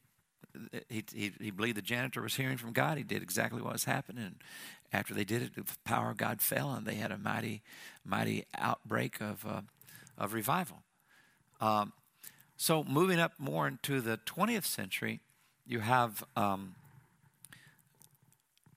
he, 0.89 1.05
he, 1.15 1.33
he, 1.41 1.51
believed 1.51 1.77
the 1.77 1.83
janitor 1.83 2.23
was 2.23 2.37
hearing 2.37 2.57
from 2.57 2.73
God. 2.73 2.99
He 2.99 3.05
did 3.05 3.23
exactly 3.23 3.63
what 3.63 3.73
was 3.73 3.85
happening. 3.85 4.25
And 4.25 4.37
after 4.93 5.15
they 5.15 5.25
did 5.25 5.43
it, 5.43 5.55
the 5.55 5.65
power 5.85 6.11
of 6.11 6.17
God 6.17 6.41
fell, 6.41 6.73
and 6.73 6.87
they 6.87 6.95
had 6.95 7.13
a 7.13 7.19
mighty, 7.19 7.63
mighty 8.05 8.45
outbreak 8.57 9.21
of, 9.21 9.45
uh, 9.47 9.61
of 10.17 10.33
revival. 10.33 10.83
Um, 11.61 11.93
so, 12.57 12.83
moving 12.85 13.21
up 13.21 13.33
more 13.39 13.69
into 13.69 14.01
the 14.01 14.19
20th 14.27 14.65
century, 14.65 15.21
you 15.67 15.81
have 15.81 16.25
um, 16.35 16.75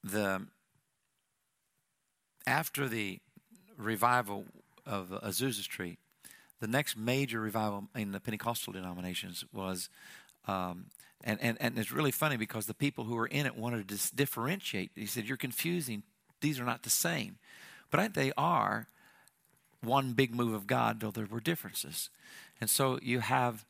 the 0.03 0.45
after 2.45 2.87
the 2.87 3.19
revival 3.77 4.45
of 4.85 5.09
Azusa 5.09 5.61
Street. 5.61 5.99
The 6.59 6.67
next 6.67 6.95
major 6.95 7.39
revival 7.39 7.87
in 7.95 8.11
the 8.11 8.19
Pentecostal 8.19 8.73
denominations 8.73 9.43
was, 9.51 9.89
um, 10.47 10.87
and, 11.23 11.39
and, 11.41 11.57
and 11.61 11.77
it's 11.77 11.91
really 11.91 12.11
funny 12.11 12.37
because 12.37 12.65
the 12.65 12.73
people 12.73 13.03
who 13.03 13.15
were 13.15 13.27
in 13.27 13.45
it 13.45 13.57
wanted 13.57 13.87
to 13.87 13.93
dis- 13.95 14.09
differentiate. 14.09 14.91
He 14.95 15.05
said, 15.05 15.25
You're 15.25 15.37
confusing. 15.37 16.03
These 16.41 16.59
are 16.59 16.65
not 16.65 16.83
the 16.83 16.89
same. 16.89 17.37
But 17.91 18.13
they 18.13 18.31
are 18.37 18.87
one 19.81 20.13
big 20.13 20.33
move 20.33 20.53
of 20.53 20.67
God, 20.67 20.99
though 20.99 21.11
there 21.11 21.25
were 21.25 21.39
differences. 21.39 22.09
And 22.59 22.69
so 22.69 22.99
you 23.01 23.19
have 23.19 23.65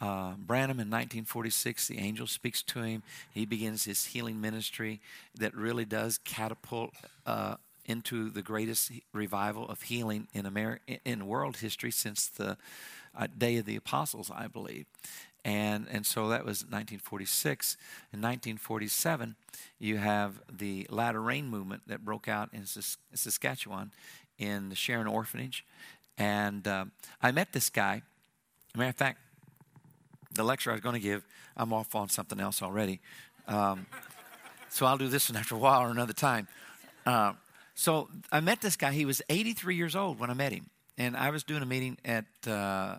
uh, 0.00 0.34
Branham 0.34 0.78
in 0.78 0.90
1946, 0.90 1.88
the 1.88 1.98
angel 1.98 2.26
speaks 2.26 2.62
to 2.64 2.82
him. 2.82 3.02
He 3.32 3.46
begins 3.46 3.84
his 3.84 4.06
healing 4.06 4.40
ministry 4.40 5.00
that 5.34 5.54
really 5.54 5.84
does 5.84 6.18
catapult 6.18 6.94
uh, 7.24 7.56
into 7.86 8.30
the 8.30 8.42
greatest 8.42 8.92
revival 9.12 9.68
of 9.68 9.82
healing 9.82 10.28
in 10.34 10.44
America 10.44 10.98
in 11.04 11.26
world 11.26 11.58
history 11.58 11.90
since 11.90 12.26
the 12.26 12.56
uh, 13.16 13.26
day 13.38 13.56
of 13.56 13.64
the 13.64 13.76
apostles, 13.76 14.30
I 14.34 14.48
believe. 14.48 14.86
And, 15.46 15.86
and 15.88 16.04
so 16.04 16.28
that 16.30 16.44
was 16.44 16.62
1946. 16.64 17.76
In 18.12 18.20
1947, 18.20 19.36
you 19.78 19.98
have 19.98 20.40
the 20.52 20.88
latter 20.90 21.22
rain 21.22 21.46
movement 21.46 21.82
that 21.86 22.04
broke 22.04 22.26
out 22.26 22.48
in 22.52 22.66
Saskatchewan 22.66 23.92
in 24.38 24.70
the 24.70 24.74
Sharon 24.74 25.06
Orphanage. 25.06 25.64
And 26.18 26.66
uh, 26.66 26.86
I 27.22 27.30
met 27.30 27.52
this 27.52 27.70
guy. 27.70 28.02
matter 28.74 28.90
of 28.90 28.96
fact, 28.96 29.20
the 30.34 30.42
lecture 30.42 30.70
I 30.70 30.74
was 30.74 30.80
going 30.80 30.96
to 30.96 31.00
give, 31.00 31.24
I'm 31.56 31.72
off 31.72 31.94
on 31.94 32.08
something 32.08 32.40
else 32.40 32.60
already. 32.60 32.98
Um, 33.46 33.86
so 34.68 34.84
I'll 34.84 34.98
do 34.98 35.06
this 35.06 35.30
one 35.30 35.36
after 35.38 35.54
a 35.54 35.58
while 35.58 35.80
or 35.82 35.92
another 35.92 36.12
time. 36.12 36.48
Uh, 37.06 37.34
so 37.76 38.08
I 38.32 38.40
met 38.40 38.62
this 38.62 38.74
guy. 38.74 38.90
He 38.90 39.04
was 39.04 39.22
83 39.28 39.76
years 39.76 39.94
old 39.94 40.18
when 40.18 40.28
I 40.28 40.34
met 40.34 40.50
him. 40.50 40.70
And 40.98 41.16
I 41.16 41.30
was 41.30 41.44
doing 41.44 41.62
a 41.62 41.66
meeting 41.66 41.98
at 42.04 42.24
uh, 42.48 42.96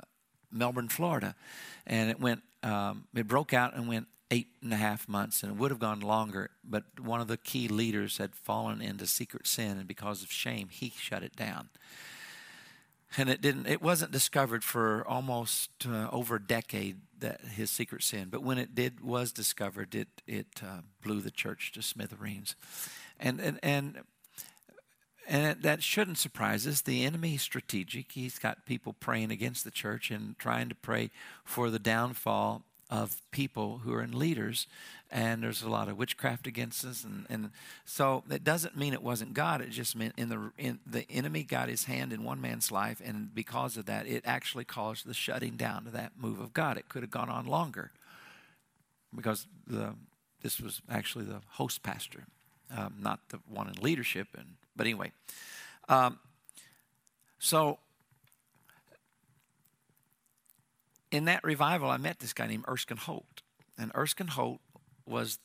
Melbourne, 0.50 0.88
Florida. 0.88 1.36
And 1.88 2.10
it 2.12 2.20
went, 2.20 2.44
um, 2.62 3.06
it 3.16 3.28
broke 3.28 3.54
out 3.54 3.76
and 3.76 3.88
went 3.88 4.08
eight 4.30 4.50
and 4.62 4.74
a 4.74 4.78
half 4.78 5.08
months, 5.08 5.42
and 5.42 5.54
it 5.54 5.58
would 5.58 5.72
have 5.72 5.80
gone 5.80 6.02
longer. 6.02 6.52
But 6.64 6.84
one 7.00 7.22
of 7.22 7.28
the 7.28 7.38
key 7.38 7.68
leaders 7.68 8.18
had 8.18 8.36
fallen 8.36 8.82
into 8.82 9.08
secret 9.08 9.48
sin, 9.48 9.78
and 9.78 9.88
because 9.88 10.22
of 10.22 10.32
shame, 10.32 10.68
he 10.70 10.94
shut 10.96 11.24
it 11.24 11.36
down 11.36 11.70
and 13.16 13.30
it 13.30 13.42
didn't 13.42 13.68
it 13.68 13.82
wasn't 13.82 14.12
discovered 14.12 14.64
for 14.64 15.06
almost 15.08 15.70
uh, 15.88 16.10
over 16.12 16.36
a 16.36 16.44
decade 16.44 16.98
that 17.20 17.40
his 17.42 17.70
secret 17.70 18.04
sin 18.04 18.28
but 18.30 18.44
when 18.44 18.58
it 18.58 18.76
did 18.76 19.02
was 19.02 19.32
discovered 19.32 19.96
it 19.96 20.08
it 20.26 20.48
uh, 20.64 20.82
blew 21.02 21.22
the 21.22 21.32
church 21.32 21.72
to 21.72 21.82
smithereens 21.82 22.56
and 23.20 23.40
and 23.40 23.60
and 23.64 24.00
and 25.28 25.62
that 25.62 25.84
shouldn't 25.84 26.18
surprise 26.18 26.66
us. 26.66 26.82
The 26.82 27.04
enemy 27.04 27.36
is 27.36 27.42
strategic. 27.42 28.14
He's 28.14 28.40
got 28.40 28.66
people 28.66 28.94
praying 28.94 29.32
against 29.32 29.64
the 29.64 29.72
church 29.72 30.10
and 30.10 30.38
trying 30.40 30.70
to 30.70 30.76
pray 30.76 31.12
for 31.44 31.70
the 31.70 31.80
downfall 31.80 32.64
of 32.90 33.22
people 33.32 33.80
who 33.84 33.94
are 33.94 34.02
in 34.02 34.18
leaders. 34.18 34.68
And 35.12 35.44
there's 35.44 35.62
a 35.62 35.70
lot 35.70 35.90
of 35.90 35.98
witchcraft 35.98 36.48
against 36.48 36.86
us. 36.86 37.04
And, 37.04 37.26
and 37.30 37.52
so 37.84 38.24
it 38.30 38.46
doesn't 38.46 38.78
mean 38.78 38.94
it 38.94 39.04
wasn't 39.04 39.34
god. 39.34 39.60
It 39.60 39.72
just 39.72 39.96
meant 39.96 40.14
in 40.18 40.30
the 40.30 40.52
in 40.58 40.80
the 40.86 41.10
enemy 41.12 41.44
got 41.44 41.68
his 41.68 41.84
hand 41.84 42.14
in 42.14 42.24
one 42.24 42.40
man's 42.40 42.72
life. 42.72 43.02
And 43.04 43.36
because 43.36 43.76
of 43.76 43.86
that 43.86 44.08
it 44.08 44.24
actually 44.26 44.64
caused 44.64 45.06
the 45.06 45.14
shutting 45.14 45.58
down 45.58 45.88
of 45.88 45.94
that 45.94 46.14
move 46.18 46.40
of 46.40 46.54
god. 46.54 46.78
It 46.78 46.88
could 46.88 47.04
have 47.04 47.12
gone 47.12 47.30
on 47.30 47.46
longer 47.46 47.92
because 49.14 49.46
the 49.66 49.96
this 50.42 50.62
was 50.62 50.82
actually 50.90 51.26
the 51.26 51.42
host 51.50 51.84
pastor 51.84 52.28
um, 52.76 52.96
not 53.00 53.20
the 53.30 53.40
one 53.48 53.68
in 53.68 53.82
leadership. 53.82 54.28
And 54.38 54.56
but 54.78 54.86
anyway 54.86 55.12
um, 55.90 56.20
so 57.40 57.80
in 61.12 61.26
that 61.26 61.44
revival 61.44 61.90
i 61.90 61.98
met 61.98 62.20
this 62.20 62.34
guy 62.34 62.48
named 62.48 62.66
erskine 62.68 62.98
holt 62.98 63.42
and 63.78 63.92
erskine 63.96 64.28
holt 64.28 64.60
was 65.06 65.40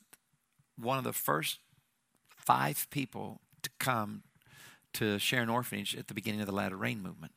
one 0.77 0.97
of 0.97 1.03
the 1.03 1.13
first 1.13 1.59
five 2.35 2.87
people 2.89 3.39
to 3.61 3.69
come 3.79 4.23
to 4.93 5.17
Sharon 5.17 5.49
Orphanage 5.49 5.95
at 5.95 6.07
the 6.07 6.13
beginning 6.13 6.41
of 6.41 6.47
the 6.47 6.53
Latter 6.53 6.77
Rain 6.77 7.01
movement. 7.01 7.33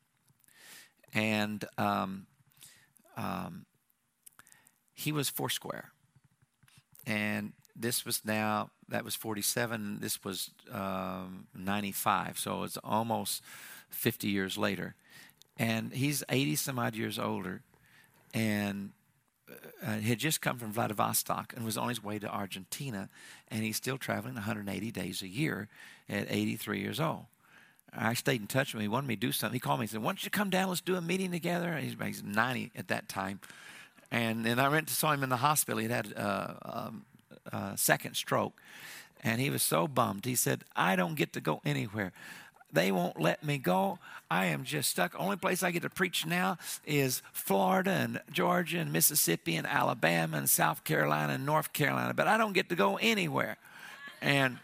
And 1.14 1.64
um, 1.78 2.26
um, 3.16 3.64
he 4.92 5.12
was 5.12 5.28
Foursquare. 5.28 5.90
And 7.06 7.52
this 7.74 8.04
was 8.04 8.24
now, 8.24 8.70
that 8.88 9.04
was 9.04 9.14
47, 9.14 9.98
this 10.00 10.22
was 10.24 10.50
um, 10.70 11.46
95, 11.54 12.38
so 12.38 12.62
it's 12.62 12.76
almost 12.78 13.42
50 13.90 14.28
years 14.28 14.56
later. 14.56 14.94
And 15.56 15.92
he's 15.92 16.22
80 16.28 16.56
some 16.56 16.78
odd 16.78 16.94
years 16.94 17.18
older. 17.18 17.62
And 18.34 18.90
uh, 19.82 19.98
had 19.98 20.18
just 20.18 20.40
come 20.40 20.58
from 20.58 20.72
Vladivostok 20.72 21.52
and 21.54 21.64
was 21.64 21.78
on 21.78 21.88
his 21.88 22.02
way 22.02 22.18
to 22.18 22.28
Argentina, 22.28 23.08
and 23.48 23.62
he's 23.62 23.76
still 23.76 23.98
traveling 23.98 24.34
180 24.34 24.90
days 24.90 25.22
a 25.22 25.28
year 25.28 25.68
at 26.08 26.26
83 26.28 26.80
years 26.80 27.00
old. 27.00 27.26
I 27.92 28.14
stayed 28.14 28.40
in 28.40 28.46
touch 28.46 28.74
with 28.74 28.80
him. 28.80 28.82
He 28.82 28.88
wanted 28.88 29.06
me 29.06 29.14
to 29.14 29.20
do 29.20 29.32
something. 29.32 29.54
He 29.54 29.60
called 29.60 29.80
me 29.80 29.84
and 29.84 29.90
said, 29.90 30.02
Why 30.02 30.08
don't 30.08 30.24
you 30.24 30.30
come 30.30 30.50
down? 30.50 30.68
Let's 30.68 30.80
do 30.80 30.96
a 30.96 31.00
meeting 31.00 31.30
together. 31.30 31.76
He's, 31.76 31.94
he's 32.02 32.22
90 32.22 32.72
at 32.76 32.88
that 32.88 33.08
time. 33.08 33.40
And 34.10 34.44
then 34.44 34.58
I 34.58 34.68
went 34.68 34.88
to 34.88 34.94
saw 34.94 35.12
him 35.12 35.22
in 35.22 35.30
the 35.30 35.36
hospital. 35.36 35.80
He 35.80 35.88
had 35.88 36.12
a, 36.12 36.22
a, 36.22 36.92
a 37.52 37.76
second 37.76 38.14
stroke. 38.14 38.60
And 39.22 39.40
he 39.40 39.50
was 39.50 39.62
so 39.62 39.88
bummed. 39.88 40.24
He 40.24 40.34
said, 40.34 40.64
I 40.74 40.94
don't 40.94 41.14
get 41.14 41.32
to 41.32 41.40
go 41.40 41.60
anywhere. 41.64 42.12
They 42.72 42.92
won't 42.92 43.20
let 43.20 43.42
me 43.44 43.58
go. 43.58 43.98
I 44.30 44.46
am 44.46 44.64
just 44.64 44.90
stuck. 44.90 45.14
Only 45.18 45.36
place 45.36 45.62
I 45.62 45.70
get 45.70 45.82
to 45.82 45.90
preach 45.90 46.26
now 46.26 46.58
is 46.84 47.22
Florida 47.32 47.90
and 47.90 48.20
Georgia 48.30 48.78
and 48.78 48.92
Mississippi 48.92 49.56
and 49.56 49.66
Alabama 49.66 50.36
and 50.36 50.50
South 50.50 50.84
Carolina 50.84 51.34
and 51.34 51.46
North 51.46 51.72
Carolina, 51.72 52.12
but 52.12 52.28
I 52.28 52.36
don't 52.36 52.52
get 52.52 52.68
to 52.68 52.74
go 52.74 52.98
anywhere. 52.98 53.56
And 54.20 54.58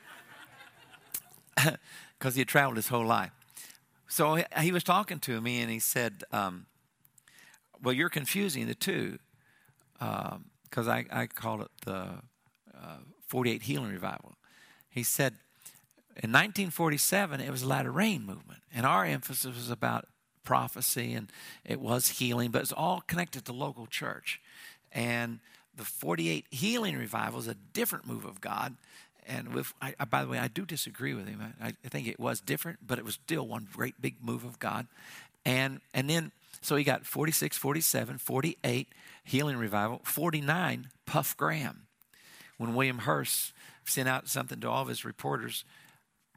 because 2.18 2.34
he 2.34 2.40
had 2.40 2.48
traveled 2.48 2.76
his 2.76 2.88
whole 2.88 3.06
life. 3.06 3.30
So 4.08 4.44
he 4.60 4.72
was 4.72 4.84
talking 4.84 5.20
to 5.20 5.40
me 5.40 5.60
and 5.60 5.70
he 5.70 5.78
said, 5.78 6.24
um, 6.32 6.66
Well, 7.82 7.94
you're 7.94 8.10
confusing 8.10 8.66
the 8.66 8.74
two 8.74 9.18
because 9.98 10.88
um, 10.88 10.90
I, 10.90 11.06
I 11.10 11.26
call 11.28 11.62
it 11.62 11.70
the 11.84 11.94
uh, 11.94 12.10
Uh, 12.82 12.96
48 13.28 13.62
Healing 13.62 13.92
Revival. 13.92 14.34
He 14.90 15.02
said, 15.02 15.34
in 16.16 16.30
1947, 16.30 17.40
it 17.40 17.50
was 17.50 17.62
a 17.62 17.68
latter 17.68 17.90
rain 17.90 18.26
movement, 18.26 18.60
and 18.74 18.84
our 18.84 19.04
emphasis 19.06 19.54
was 19.56 19.70
about 19.70 20.06
prophecy 20.44 21.14
and 21.14 21.30
it 21.64 21.80
was 21.80 22.08
healing, 22.08 22.50
but 22.50 22.62
it's 22.62 22.72
all 22.72 23.02
connected 23.06 23.44
to 23.46 23.52
local 23.52 23.86
church. 23.86 24.40
And 24.90 25.40
the 25.74 25.84
48 25.84 26.46
healing 26.50 26.96
revival 26.96 27.38
is 27.38 27.48
a 27.48 27.54
different 27.54 28.06
move 28.06 28.24
of 28.24 28.40
God. 28.40 28.76
And 29.26 29.54
with, 29.54 29.72
I, 29.80 29.94
I, 29.98 30.04
by 30.04 30.22
the 30.22 30.28
way, 30.28 30.38
I 30.38 30.48
do 30.48 30.66
disagree 30.66 31.14
with 31.14 31.28
him. 31.28 31.54
I, 31.62 31.68
I, 31.68 31.88
think 31.88 32.08
it 32.08 32.18
was 32.18 32.40
different, 32.40 32.80
but 32.86 32.98
it 32.98 33.04
was 33.04 33.14
still 33.14 33.46
one 33.46 33.68
great 33.72 34.00
big 34.00 34.16
move 34.20 34.44
of 34.44 34.58
God. 34.58 34.88
And 35.44 35.80
and 35.94 36.10
then 36.10 36.32
so 36.60 36.76
he 36.76 36.84
got 36.84 37.06
46, 37.06 37.56
47, 37.56 38.18
48 38.18 38.88
healing 39.24 39.56
revival, 39.56 40.00
49 40.04 40.88
Puff 41.06 41.36
Graham. 41.36 41.86
When 42.59 42.75
William 42.75 42.99
Hearst 42.99 43.52
sent 43.85 44.09
out 44.09 44.28
something 44.28 44.61
to 44.61 44.71
all 44.71 44.82
of 44.82 44.88
his 44.88 45.04
reporters 45.04 45.64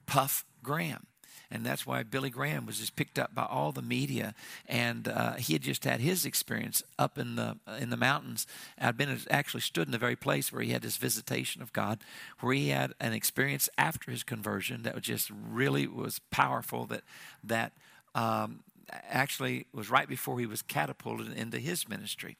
Puff 0.06 0.46
Graham. 0.64 1.08
And 1.52 1.66
that's 1.66 1.86
why 1.86 2.04
Billy 2.04 2.30
Graham 2.32 2.66
was 2.66 2.80
just 2.80 2.96
picked 2.96 3.20
up 3.20 3.36
by 3.36 3.46
all 3.46 3.72
the 3.72 3.82
media, 3.82 4.34
and 4.68 5.08
uh, 5.08 5.34
he 5.34 5.54
had 5.54 5.62
just 5.62 5.84
had 5.84 6.00
his 6.00 6.26
experience 6.26 6.82
up 6.98 7.20
in 7.20 7.36
the 7.36 7.58
in 7.80 7.92
the 7.92 7.98
mountains. 7.98 8.48
I'd 8.80 8.98
been 8.98 9.20
actually 9.30 9.62
stood 9.62 9.88
in 9.88 9.92
the 9.92 10.00
very 10.00 10.16
place 10.16 10.52
where 10.52 10.64
he 10.64 10.72
had 10.72 10.82
this 10.82 10.98
visitation 10.98 11.62
of 11.62 11.72
God, 11.72 12.00
where 12.40 12.56
he 12.56 12.70
had 12.70 12.94
an 13.00 13.14
experience 13.14 13.70
after 13.78 14.10
his 14.10 14.24
conversion 14.24 14.84
that 14.84 14.96
was 14.96 15.04
just 15.04 15.30
really 15.30 15.86
was 15.86 16.20
powerful. 16.32 16.88
That 16.88 17.04
that 17.44 17.74
um, 18.16 18.64
actually 18.90 19.68
was 19.72 19.90
right 19.90 20.10
before 20.10 20.40
he 20.40 20.48
was 20.48 20.64
catapulted 20.64 21.32
into 21.38 21.60
his 21.60 21.88
ministry. 21.88 22.38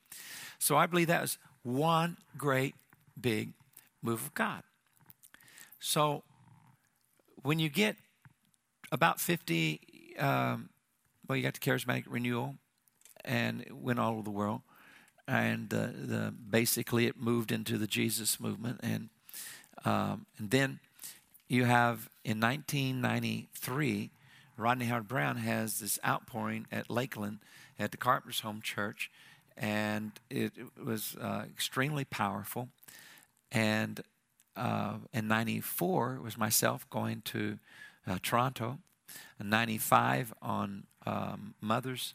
So 0.58 0.78
I 0.78 0.88
believe 0.88 1.08
that 1.08 1.22
was 1.22 1.38
one 1.62 2.18
great 2.38 2.74
big 3.20 3.54
move 4.06 4.24
of 4.24 4.34
God. 4.34 4.64
So 5.80 6.24
when 7.42 7.60
you 7.60 7.70
get 7.70 7.96
about 8.92 9.20
50, 9.20 10.16
um, 10.20 10.70
well, 11.28 11.36
you 11.36 11.44
got 11.44 11.54
the 11.54 11.60
charismatic 11.60 12.06
renewal, 12.08 12.56
and 13.24 13.62
it 13.62 13.76
went 13.76 14.00
all 14.00 14.14
over 14.14 14.24
the 14.24 14.32
world. 14.32 14.62
And 15.28 15.74
uh, 15.74 15.88
the, 15.94 16.34
basically, 16.50 17.08
it 17.08 17.18
moved 17.18 17.52
into 17.52 17.78
the 17.78 17.88
Jesus 17.88 18.40
movement. 18.40 18.80
And, 18.84 19.10
um, 19.84 20.28
and 20.38 20.52
then 20.52 20.80
you 21.48 21.66
have 21.66 22.10
in 22.24 22.40
1993, 22.40 24.12
Rodney 24.58 24.86
Howard-Browne 24.86 25.38
has 25.38 25.80
this 25.80 26.00
outpouring 26.06 26.68
at 26.72 26.90
Lakeland 26.90 27.40
at 27.78 27.92
the 27.92 27.98
Carpenter's 27.98 28.40
Home 28.42 28.62
Church, 28.62 29.12
and 29.58 30.12
it, 30.30 30.54
it 30.58 30.84
was 30.84 31.16
uh, 31.20 31.44
extremely 31.50 32.06
powerful. 32.06 32.70
And 33.56 34.02
uh, 34.56 34.96
in 35.14 35.28
94 35.28 36.16
it 36.16 36.22
was 36.22 36.38
myself 36.38 36.88
going 36.90 37.22
to 37.26 37.58
uh, 38.06 38.18
Toronto 38.22 38.80
95 39.42 40.34
on 40.42 40.84
um, 41.06 41.56
Mother's 41.62 42.14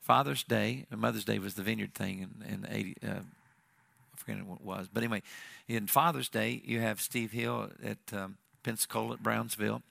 Father's 0.00 0.42
Day. 0.42 0.86
Mother's 0.94 1.24
Day 1.24 1.38
was 1.38 1.54
the 1.54 1.62
Vineyard 1.62 1.94
thing 1.94 2.20
in, 2.20 2.54
in 2.54 2.66
80. 2.68 2.96
Uh, 3.02 3.10
I 3.10 4.16
forget 4.16 4.46
what 4.46 4.60
it 4.60 4.64
was, 4.64 4.88
but 4.92 5.02
anyway, 5.02 5.22
in 5.68 5.86
Father's 5.86 6.28
Day 6.28 6.62
you 6.64 6.80
have 6.80 7.00
Steve 7.00 7.32
Hill 7.32 7.70
at 7.84 7.98
um, 8.12 8.36
Pensacola 8.62 9.14
at 9.14 9.22
Brownsville, 9.22 9.82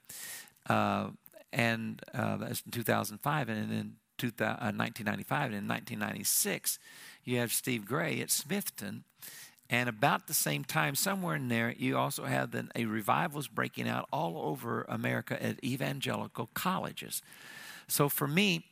uh, 0.68 1.08
and 1.52 2.02
uh, 2.14 2.36
that's 2.38 2.62
in 2.64 2.72
2005, 2.72 3.48
and 3.48 3.70
then 3.70 3.78
in 3.78 3.96
1995 4.20 5.40
uh, 5.40 5.44
and 5.46 5.54
in 5.54 5.68
1996 5.68 6.78
you 7.24 7.38
have 7.38 7.52
Steve 7.52 7.84
Gray 7.84 8.20
at 8.20 8.28
Smithton 8.28 9.02
and 9.72 9.88
about 9.88 10.26
the 10.26 10.34
same 10.34 10.64
time, 10.64 10.94
somewhere 10.94 11.34
in 11.34 11.48
there, 11.48 11.74
you 11.76 11.96
also 11.96 12.26
have 12.26 12.50
the, 12.50 12.68
a 12.76 12.84
revival 12.84 13.40
is 13.40 13.48
breaking 13.48 13.88
out 13.88 14.06
all 14.12 14.36
over 14.50 14.84
America 14.86 15.42
at 15.42 15.64
evangelical 15.64 16.50
colleges. 16.52 17.22
So 17.88 18.10
for 18.10 18.28
me, 18.28 18.66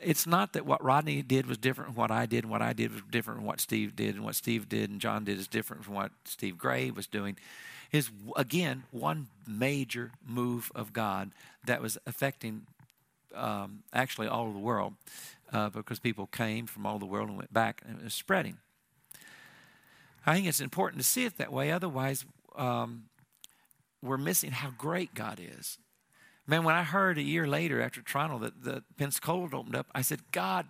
it's 0.00 0.26
not 0.26 0.52
that 0.54 0.66
what 0.66 0.82
Rodney 0.82 1.22
did 1.22 1.46
was 1.46 1.58
different 1.58 1.90
from 1.90 1.96
what 1.96 2.10
I 2.10 2.26
did, 2.26 2.42
and 2.42 2.50
what 2.50 2.60
I 2.60 2.72
did 2.72 2.92
was 2.92 3.02
different 3.08 3.38
from 3.38 3.46
what 3.46 3.60
Steve 3.60 3.94
did, 3.94 4.16
and 4.16 4.24
what 4.24 4.34
Steve 4.34 4.68
did 4.68 4.90
and 4.90 5.00
John 5.00 5.22
did 5.24 5.38
is 5.38 5.46
different 5.46 5.84
from 5.84 5.94
what 5.94 6.10
Steve 6.24 6.58
Gray 6.58 6.90
was 6.90 7.06
doing. 7.06 7.36
Is 7.92 8.10
again 8.34 8.82
one 8.90 9.28
major 9.46 10.10
move 10.26 10.72
of 10.74 10.92
God 10.92 11.30
that 11.66 11.80
was 11.80 11.98
affecting 12.04 12.66
um, 13.32 13.84
actually 13.92 14.26
all 14.26 14.48
of 14.48 14.54
the 14.54 14.58
world 14.58 14.94
uh, 15.52 15.68
because 15.68 16.00
people 16.00 16.26
came 16.26 16.66
from 16.66 16.84
all 16.84 16.98
the 16.98 17.06
world 17.06 17.28
and 17.28 17.38
went 17.38 17.52
back 17.52 17.80
and 17.86 18.00
it 18.00 18.04
was 18.04 18.14
spreading. 18.14 18.56
I 20.24 20.34
think 20.34 20.46
it's 20.46 20.60
important 20.60 21.02
to 21.02 21.08
see 21.08 21.24
it 21.24 21.38
that 21.38 21.52
way. 21.52 21.72
Otherwise, 21.72 22.24
um, 22.56 23.04
we're 24.02 24.18
missing 24.18 24.52
how 24.52 24.70
great 24.70 25.14
God 25.14 25.40
is. 25.40 25.78
Man, 26.46 26.64
when 26.64 26.74
I 26.74 26.82
heard 26.82 27.18
a 27.18 27.22
year 27.22 27.46
later 27.46 27.80
after 27.80 28.02
Toronto 28.02 28.38
that 28.40 28.64
the 28.64 28.82
Pensacola 28.96 29.48
opened 29.52 29.76
up, 29.76 29.86
I 29.94 30.02
said, 30.02 30.20
God, 30.32 30.66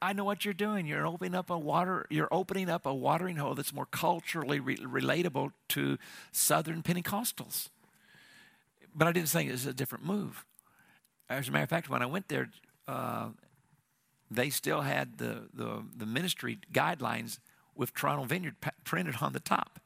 I 0.00 0.12
know 0.12 0.24
what 0.24 0.44
you're 0.44 0.54
doing. 0.54 0.86
You're 0.86 1.06
opening 1.06 1.34
up 1.34 1.50
a 1.50 1.58
water. 1.58 2.06
You're 2.10 2.28
opening 2.30 2.68
up 2.68 2.86
a 2.86 2.94
watering 2.94 3.36
hole 3.36 3.54
that's 3.54 3.72
more 3.72 3.86
culturally 3.86 4.60
re- 4.60 4.76
relatable 4.76 5.52
to 5.70 5.98
Southern 6.30 6.82
Pentecostals. 6.82 7.68
But 8.94 9.08
I 9.08 9.12
didn't 9.12 9.28
think 9.28 9.48
it 9.48 9.52
was 9.52 9.66
a 9.66 9.72
different 9.72 10.04
move. 10.04 10.44
As 11.28 11.48
a 11.48 11.52
matter 11.52 11.64
of 11.64 11.70
fact, 11.70 11.90
when 11.90 12.02
I 12.02 12.06
went 12.06 12.28
there, 12.28 12.50
uh, 12.86 13.28
they 14.30 14.50
still 14.50 14.82
had 14.82 15.18
the, 15.18 15.48
the, 15.52 15.84
the 15.96 16.06
ministry 16.06 16.58
guidelines 16.72 17.38
with 17.78 17.94
Toronto 17.94 18.24
Vineyard 18.24 18.56
printed 18.84 19.16
on 19.22 19.32
the 19.32 19.40
top 19.40 19.80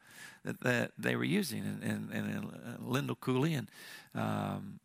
that, 0.45 0.61
that 0.61 0.93
they 0.99 1.15
were 1.15 1.25
using. 1.25 1.61
And, 1.61 1.83
and, 1.83 2.11
and 2.13 2.45
uh, 2.47 2.51
Lindell 2.81 3.17
Cooley 3.17 3.55
and 3.55 3.71
um, 4.15 4.81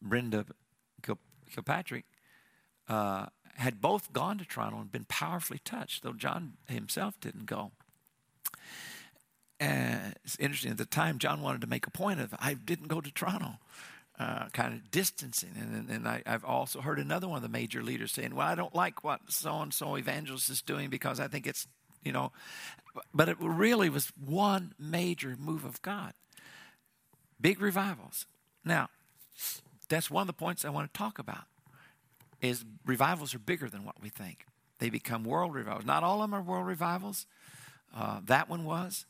Brenda 0.00 0.44
Kilpatrick 1.50 2.04
uh, 2.88 3.26
had 3.56 3.80
both 3.80 4.12
gone 4.12 4.38
to 4.38 4.44
Toronto 4.44 4.80
and 4.80 4.92
been 4.92 5.06
powerfully 5.06 5.60
touched, 5.64 6.02
though 6.02 6.12
John 6.12 6.54
himself 6.68 7.18
didn't 7.20 7.46
go. 7.46 7.72
And 9.58 10.14
it's 10.24 10.38
interesting, 10.38 10.70
at 10.70 10.78
the 10.78 10.86
time, 10.86 11.18
John 11.18 11.42
wanted 11.42 11.60
to 11.62 11.66
make 11.66 11.86
a 11.86 11.90
point 11.90 12.20
of, 12.20 12.34
I 12.38 12.54
didn't 12.54 12.88
go 12.88 13.00
to 13.00 13.12
Toronto. 13.12 13.58
Uh, 14.18 14.50
kind 14.52 14.74
of 14.74 14.90
distancing. 14.90 15.52
And, 15.58 15.88
and 15.88 16.06
I, 16.06 16.22
have 16.26 16.44
also 16.44 16.82
heard 16.82 16.98
another 16.98 17.26
one 17.26 17.36
of 17.36 17.42
the 17.42 17.48
major 17.48 17.82
leaders 17.82 18.12
saying, 18.12 18.34
Well, 18.34 18.46
I 18.46 18.54
don't 18.54 18.74
like 18.74 19.02
what 19.02 19.20
so 19.28 19.62
and 19.62 19.72
so 19.72 19.96
evangelist 19.96 20.50
is 20.50 20.60
doing 20.60 20.90
because 20.90 21.18
I 21.18 21.26
think 21.26 21.46
it's 21.46 21.66
you 22.04 22.12
know. 22.12 22.32
But 23.14 23.28
it 23.28 23.36
really 23.40 23.88
was 23.88 24.12
one 24.18 24.74
major 24.78 25.36
move 25.38 25.64
of 25.64 25.80
God. 25.82 26.12
Big 27.40 27.60
revivals. 27.60 28.26
Now, 28.64 28.88
that's 29.88 30.10
one 30.10 30.22
of 30.22 30.26
the 30.26 30.32
points 30.32 30.64
I 30.64 30.70
want 30.70 30.92
to 30.92 30.98
talk 30.98 31.18
about. 31.18 31.44
Is 32.40 32.64
revivals 32.86 33.34
are 33.34 33.38
bigger 33.38 33.68
than 33.68 33.84
what 33.84 34.00
we 34.02 34.08
think. 34.08 34.46
They 34.78 34.88
become 34.88 35.24
world 35.24 35.54
revivals. 35.54 35.84
Not 35.84 36.02
all 36.02 36.22
of 36.22 36.30
them 36.30 36.34
are 36.34 36.42
world 36.42 36.66
revivals. 36.66 37.26
Uh, 37.94 38.20
that 38.24 38.48
one 38.48 38.64
was. 38.64 39.04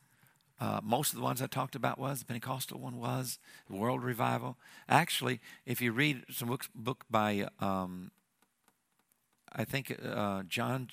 Uh, 0.60 0.80
most 0.82 1.12
of 1.12 1.18
the 1.18 1.24
ones 1.24 1.40
I 1.40 1.46
talked 1.46 1.74
about 1.74 1.98
was 1.98 2.18
the 2.18 2.26
Pentecostal 2.26 2.78
one 2.78 2.98
was 2.98 3.38
the 3.68 3.76
World 3.76 4.02
Revival. 4.02 4.58
Actually, 4.88 5.40
if 5.64 5.80
you 5.80 5.92
read 5.92 6.24
some 6.30 6.48
books, 6.48 6.68
book 6.74 7.04
by 7.10 7.48
um, 7.60 8.10
I 9.52 9.64
think 9.64 9.96
uh, 10.04 10.42
John 10.42 10.88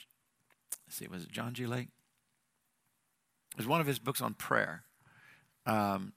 see, 0.90 1.08
was 1.08 1.24
it 1.24 1.32
John 1.32 1.54
G. 1.54 1.66
Lake? 1.66 1.90
It 3.54 3.58
was 3.58 3.68
one 3.68 3.82
of 3.82 3.88
his 3.88 4.00
books 4.00 4.22
on 4.22 4.34
prayer. 4.34 4.84
Um, 5.66 6.14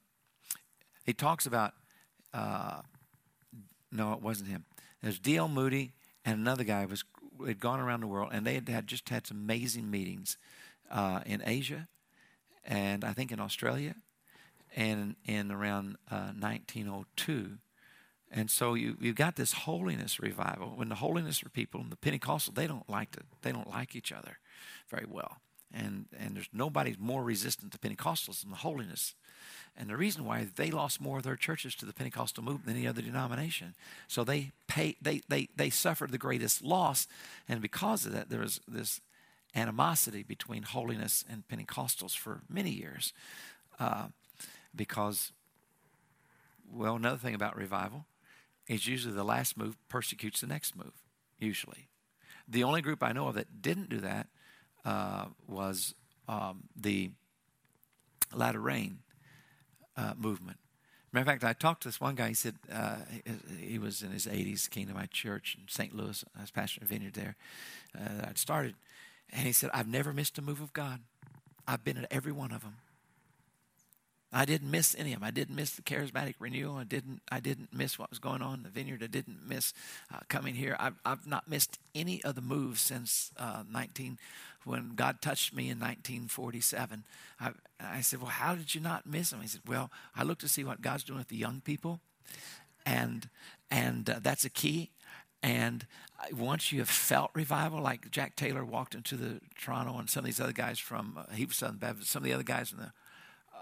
he 1.04 1.12
talks 1.12 1.46
about, 1.46 1.72
uh, 2.35 2.83
no, 3.90 4.12
it 4.12 4.22
wasn't 4.22 4.50
him. 4.50 4.64
There's 5.02 5.18
D.L. 5.18 5.48
Moody 5.48 5.92
and 6.24 6.38
another 6.38 6.64
guy 6.64 6.85
was 6.85 7.04
had 7.46 7.59
gone 7.59 7.80
around 7.80 8.00
the 8.00 8.06
world, 8.06 8.30
and 8.33 8.46
they 8.46 8.54
had, 8.54 8.68
had 8.68 8.87
just 8.87 9.09
had 9.09 9.26
some 9.26 9.38
amazing 9.38 9.90
meetings 9.90 10.37
uh, 10.90 11.20
in 11.24 11.42
Asia, 11.44 11.88
and 12.64 13.02
I 13.02 13.14
think 13.14 13.33
in 13.33 13.40
Australia, 13.40 13.94
and 14.76 15.16
in 15.24 15.50
around 15.50 15.96
uh, 16.11 16.33
1902. 16.38 17.59
And 18.30 18.50
so 18.50 18.74
you 18.74 18.96
you 19.00 19.12
got 19.14 19.37
this 19.37 19.52
holiness 19.52 20.20
revival. 20.20 20.74
When 20.76 20.90
the 20.90 20.96
holiness 20.96 21.42
people 21.52 21.80
and 21.80 21.90
the 21.90 21.96
Pentecostal, 21.96 22.52
they 22.52 22.66
don't 22.66 22.88
like 22.88 23.12
to 23.12 23.20
they 23.42 23.52
don't 23.52 23.70
like 23.70 23.96
each 23.96 24.12
other 24.12 24.38
very 24.90 25.07
well. 25.09 25.38
And, 25.72 26.07
and 26.18 26.35
there's 26.35 26.48
nobody 26.53 26.96
more 26.98 27.22
resistant 27.22 27.72
to 27.72 27.79
Pentecostals 27.79 28.40
than 28.40 28.50
the 28.50 28.57
holiness. 28.57 29.14
And 29.76 29.88
the 29.88 29.96
reason 29.96 30.24
why 30.24 30.48
they 30.57 30.70
lost 30.70 31.00
more 31.00 31.18
of 31.18 31.22
their 31.22 31.37
churches 31.37 31.76
to 31.76 31.87
the 31.87 31.92
Pentecostal 31.92 32.42
movement 32.42 32.66
than 32.66 32.76
any 32.76 32.88
other 32.88 33.03
denomination. 33.03 33.74
So 34.09 34.24
they 34.24 34.50
pay 34.66 34.96
they 35.00 35.22
they 35.29 35.48
they 35.55 35.70
suffered 35.70 36.11
the 36.11 36.18
greatest 36.18 36.62
loss, 36.62 37.07
and 37.48 37.62
because 37.62 38.05
of 38.05 38.12
that, 38.12 38.29
there 38.31 38.40
was 38.40 38.61
this 38.66 39.00
animosity 39.55 40.22
between 40.22 40.64
holiness 40.64 41.24
and 41.31 41.46
Pentecostals 41.48 42.16
for 42.16 42.40
many 42.48 42.70
years. 42.70 43.12
Uh, 43.79 44.09
because, 44.74 45.33
well, 46.70 46.96
another 46.96 47.18
thing 47.18 47.35
about 47.35 47.57
revival 47.57 48.07
is 48.68 48.87
usually 48.87 49.14
the 49.14 49.24
last 49.24 49.57
move 49.57 49.76
persecutes 49.88 50.40
the 50.40 50.46
next 50.46 50.76
move. 50.76 50.92
Usually, 51.38 51.88
the 52.46 52.64
only 52.64 52.83
group 52.83 53.03
I 53.03 53.12
know 53.12 53.29
of 53.29 53.35
that 53.35 53.62
didn't 53.62 53.88
do 53.88 53.98
that 53.98 54.29
uh, 54.84 55.26
was 55.46 55.94
um, 56.28 56.64
the 56.76 57.10
latter 58.34 58.60
rain 58.60 58.98
uh, 59.96 60.14
movement. 60.16 60.58
Matter 61.12 61.22
of 61.22 61.26
fact, 61.26 61.44
I 61.44 61.52
talked 61.52 61.82
to 61.82 61.88
this 61.88 62.00
one 62.00 62.14
guy. 62.14 62.28
He 62.28 62.34
said 62.34 62.54
uh, 62.72 62.96
he 63.58 63.78
was 63.78 64.02
in 64.02 64.12
his 64.12 64.26
80s, 64.26 64.70
came 64.70 64.86
to 64.86 64.94
my 64.94 65.06
church 65.06 65.56
in 65.60 65.66
St. 65.68 65.94
Louis. 65.94 66.24
I 66.38 66.42
was 66.42 66.52
pastoring 66.52 66.82
a 66.82 66.84
vineyard 66.84 67.14
there. 67.14 67.36
Uh, 67.98 68.26
I'd 68.28 68.38
started. 68.38 68.76
And 69.32 69.44
he 69.46 69.52
said, 69.52 69.70
I've 69.74 69.88
never 69.88 70.12
missed 70.12 70.38
a 70.38 70.42
move 70.42 70.60
of 70.60 70.72
God. 70.72 71.00
I've 71.66 71.84
been 71.84 71.98
at 71.98 72.06
every 72.12 72.32
one 72.32 72.52
of 72.52 72.62
them. 72.62 72.76
I 74.32 74.44
didn't 74.44 74.70
miss 74.70 74.94
any 74.96 75.12
of 75.12 75.20
them. 75.20 75.26
I 75.26 75.32
didn't 75.32 75.56
miss 75.56 75.72
the 75.72 75.82
charismatic 75.82 76.34
renewal. 76.38 76.76
I 76.76 76.84
didn't. 76.84 77.20
I 77.30 77.40
didn't 77.40 77.74
miss 77.74 77.98
what 77.98 78.10
was 78.10 78.20
going 78.20 78.42
on 78.42 78.58
in 78.58 78.62
the 78.62 78.68
vineyard. 78.68 79.02
I 79.02 79.08
didn't 79.08 79.46
miss 79.46 79.72
uh, 80.14 80.20
coming 80.28 80.54
here. 80.54 80.76
I've, 80.78 80.94
I've 81.04 81.26
not 81.26 81.48
missed 81.48 81.78
any 81.94 82.22
of 82.22 82.36
the 82.36 82.40
moves 82.40 82.80
since 82.80 83.32
uh, 83.36 83.64
19 83.70 84.18
when 84.64 84.92
God 84.94 85.20
touched 85.20 85.54
me 85.54 85.64
in 85.64 85.78
1947. 85.78 87.04
I, 87.40 87.50
I 87.80 88.00
said, 88.02 88.20
Well, 88.20 88.30
how 88.30 88.54
did 88.54 88.74
you 88.74 88.80
not 88.80 89.06
miss 89.06 89.30
them? 89.30 89.40
He 89.40 89.48
said, 89.48 89.62
Well, 89.66 89.90
I 90.14 90.22
look 90.22 90.38
to 90.40 90.48
see 90.48 90.64
what 90.64 90.80
God's 90.80 91.04
doing 91.04 91.18
with 91.18 91.28
the 91.28 91.36
young 91.36 91.60
people, 91.60 92.00
and, 92.86 93.28
and 93.70 94.08
uh, 94.08 94.20
that's 94.22 94.44
a 94.44 94.50
key. 94.50 94.90
And 95.42 95.86
once 96.36 96.70
you 96.70 96.80
have 96.80 96.90
felt 96.90 97.30
revival, 97.34 97.80
like 97.80 98.10
Jack 98.10 98.36
Taylor 98.36 98.64
walked 98.64 98.94
into 98.94 99.16
the 99.16 99.40
Toronto, 99.58 99.98
and 99.98 100.10
some 100.10 100.20
of 100.20 100.26
these 100.26 100.40
other 100.40 100.52
guys 100.52 100.78
from 100.78 101.18
uh, 101.18 101.34
he 101.34 101.46
was 101.46 101.56
Southern 101.56 101.78
Baptist, 101.78 102.10
some 102.10 102.22
of 102.22 102.28
the 102.28 102.34
other 102.34 102.42
guys 102.42 102.68
from 102.68 102.80
the 102.80 102.92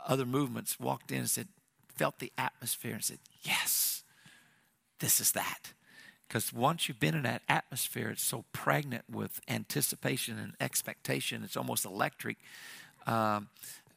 other 0.09 0.27
movements 0.27 0.81
walked 0.81 1.13
in 1.13 1.19
and 1.19 1.31
said, 1.31 1.49
felt 1.95 2.19
the 2.19 2.33
atmosphere 2.39 2.95
and 2.95 3.05
said, 3.05 3.19
Yes, 3.43 4.03
this 5.01 5.21
is 5.21 5.33
that. 5.33 5.73
Because 6.27 6.53
once 6.53 6.89
you've 6.89 7.01
been 7.01 7.15
in 7.15 7.23
that 7.23 7.43
atmosphere, 7.49 8.11
it's 8.11 8.25
so 8.25 8.45
pregnant 8.53 9.05
with 9.11 9.41
anticipation 9.49 10.39
and 10.39 10.53
expectation. 10.61 11.43
It's 11.43 11.57
almost 11.57 11.85
electric. 11.87 12.37
Um, 13.07 13.49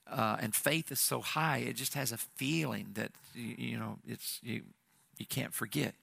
uh, 0.09 0.37
and 0.39 0.55
faith 0.55 0.91
is 0.91 0.99
so 0.99 1.21
high, 1.21 1.57
it 1.59 1.73
just 1.73 1.93
has 1.93 2.11
a 2.11 2.17
feeling 2.17 2.89
that, 2.93 3.11
you, 3.33 3.55
you 3.57 3.77
know, 3.77 3.99
it's, 4.05 4.39
you, 4.43 4.63
you 5.17 5.25
can't 5.25 5.53
forget. 5.53 5.95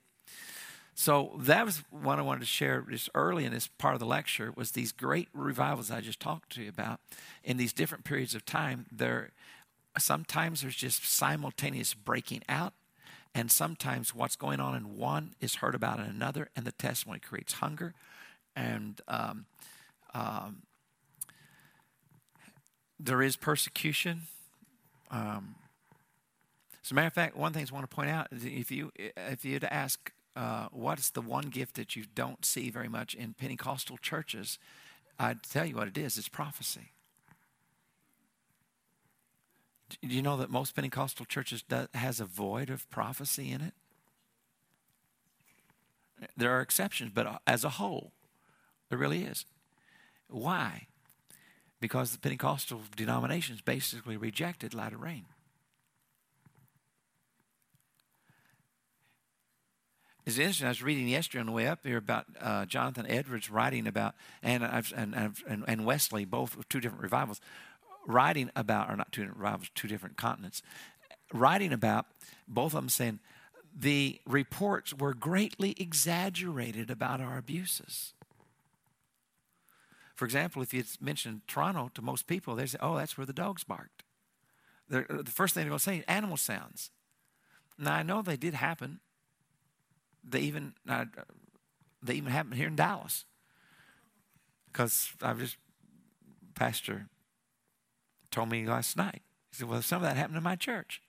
So 0.95 1.39
that 1.39 1.65
was 1.65 1.85
what 1.91 2.19
I 2.19 2.23
wanted 2.23 2.41
to 2.41 2.47
share 2.47 2.81
just 2.91 3.09
early 3.15 3.45
in 3.45 3.53
this 3.53 3.69
part 3.69 3.95
of 3.95 4.01
the 4.01 4.07
lecture 4.07 4.53
was 4.57 4.73
these 4.73 4.91
great 4.93 5.29
revivals 5.33 5.91
I 5.91 6.01
just 6.01 6.19
talked 6.19 6.51
to 6.55 6.63
you 6.63 6.69
about 6.69 7.01
in 7.45 7.57
these 7.57 7.73
different 7.73 8.05
periods 8.05 8.35
of 8.35 8.45
time. 8.45 8.87
There, 8.91 9.31
sometimes 9.99 10.63
there's 10.63 10.77
just 10.77 11.05
simultaneous 11.05 11.95
breaking 11.95 12.43
out 12.49 12.75
and 13.35 13.51
sometimes 13.51 14.15
what's 14.15 14.37
going 14.37 14.61
on 14.61 14.75
in 14.75 14.97
one 14.97 15.35
is 15.41 15.57
heard 15.57 15.75
about 15.75 15.99
in 16.01 16.07
another, 16.07 16.49
and 16.57 16.65
the 16.65 16.73
testimony 16.73 17.21
creates 17.21 17.55
hunger. 17.55 17.95
And 18.57 19.01
um, 19.07 19.47
um, 20.15 20.63
there 22.99 23.23
is 23.23 23.37
persecution. 23.37 24.23
Um, 25.11 25.55
as 26.85 26.91
a 26.91 26.95
matter 26.95 27.07
of 27.07 27.13
fact, 27.13 27.37
one 27.37 27.53
thing 27.53 27.67
I 27.71 27.73
want 27.73 27.89
to 27.89 27.95
point 27.95 28.11
out 28.11 28.29
is 28.33 28.45
if 28.45 28.71
you 28.71 28.91
if 28.97 29.45
you 29.45 29.61
to 29.61 29.73
ask 29.73 30.11
uh, 30.35 30.69
what's 30.73 31.11
the 31.11 31.21
one 31.21 31.45
gift 31.45 31.77
that 31.77 31.95
you 31.95 32.05
don't 32.15 32.45
see 32.45 32.71
very 32.71 32.89
much 32.89 33.15
in 33.15 33.35
Pentecostal 33.35 33.99
churches, 33.99 34.59
I'd 35.19 35.43
tell 35.43 35.67
you 35.67 35.77
what 35.77 35.89
it 35.89 35.99
is 35.99 36.19
it's 36.19 36.29
prophecy. 36.29 36.93
Do 39.89 40.09
you 40.09 40.23
know 40.23 40.37
that 40.37 40.51
most 40.51 40.75
Pentecostal 40.75 41.27
churches 41.27 41.65
has 41.95 42.21
a 42.21 42.25
void 42.25 42.71
of 42.71 42.89
prophecy 42.91 43.51
in 43.51 43.61
it? 43.61 43.75
There 46.37 46.51
are 46.57 46.61
exceptions, 46.61 47.13
but 47.15 47.41
as 47.47 47.65
a 47.65 47.71
whole, 47.71 48.13
there 48.89 48.99
really 48.99 49.23
is. 49.23 49.47
Why? 50.29 50.89
Because 51.81 52.13
the 52.13 52.19
Pentecostal 52.19 52.83
denominations 52.97 53.61
basically 53.61 54.17
rejected 54.17 54.75
latter 54.75 54.97
rain. 54.97 55.27
It's 60.27 60.37
interesting. 60.37 60.67
I 60.67 60.71
was 60.71 60.83
reading 60.83 61.09
yesterday 61.09 61.41
on 61.41 61.47
the 61.47 61.53
way 61.53 61.67
up 61.67 61.87
here 61.87 61.97
about 61.97 62.27
uh, 62.39 62.67
Jonathan 62.67 63.07
Edwards 63.09 63.49
writing 63.49 63.87
about, 63.87 64.15
and, 64.43 64.63
and, 64.63 65.15
and, 65.15 65.65
and 65.67 65.87
Wesley, 65.87 66.27
both 66.27 66.69
two 66.69 66.81
different 66.81 67.03
revivals, 67.03 67.41
writing 68.09 68.51
about, 68.57 68.91
or 68.91 68.97
not 68.97 69.13
two 69.13 69.27
different 69.27 69.75
two 69.75 69.87
different 69.87 70.17
continents, 70.17 70.63
writing 71.33 71.73
about 71.73 72.07
both 72.49 72.73
of 72.73 72.81
them 72.81 72.89
saying 72.89 73.21
the 73.79 74.19
reports 74.27 74.95
were 74.95 75.15
greatly 75.15 75.77
exaggerated 75.79 76.91
about 76.91 77.21
our 77.21 77.37
abuses. 77.39 78.15
For 80.17 80.25
example, 80.25 80.63
if 80.63 80.75
you 80.75 80.83
mention 81.01 81.43
Toronto 81.47 81.91
to 81.95 82.03
most 82.03 82.27
people, 82.27 82.57
they 82.57 82.67
say, 82.67 82.79
oh, 82.81 82.97
that's 82.97 83.17
where 83.17 83.27
the 83.27 83.33
dogs 83.33 83.63
barked. 83.63 84.03
They're, 84.89 85.07
the 85.09 85.31
first 85.31 85.55
thing 85.55 85.63
they're 85.63 85.69
going 85.69 85.79
to 85.79 85.85
say, 85.85 86.03
animal 86.09 86.39
sounds. 86.39 86.91
Now, 87.79 87.95
I 87.95 88.03
know 88.03 88.23
they 88.23 88.37
did 88.37 88.55
happen. 88.55 88.99
They 90.25 90.41
even, 90.41 90.73
uh, 90.89 91.05
they 92.03 92.15
even 92.15 92.33
happened 92.33 92.55
here 92.55 92.67
in 92.67 92.75
Dallas. 92.75 93.27
Because 94.73 95.13
I 95.23 95.33
was 95.33 95.43
just, 95.43 95.57
Pastor 96.57 97.07
told 98.31 98.51
me 98.51 98.67
last 98.67 98.97
night. 98.97 99.23
He 99.51 99.57
said, 99.57 99.69
well, 99.69 99.83
some 99.83 100.03
of 100.03 100.09
that 100.09 100.17
happened 100.17 100.37
in 100.37 100.43
my 100.43 100.57
church. 100.57 101.03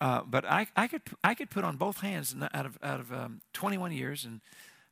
Uh, 0.00 0.22
but 0.24 0.44
I, 0.44 0.68
I, 0.76 0.86
could, 0.86 1.02
I 1.24 1.34
could 1.34 1.50
put 1.50 1.64
on 1.64 1.76
both 1.76 2.00
hands 2.00 2.34
out 2.54 2.66
of, 2.66 2.78
out 2.82 3.00
of 3.00 3.12
um, 3.12 3.40
21 3.52 3.92
years 3.92 4.24
and 4.24 4.40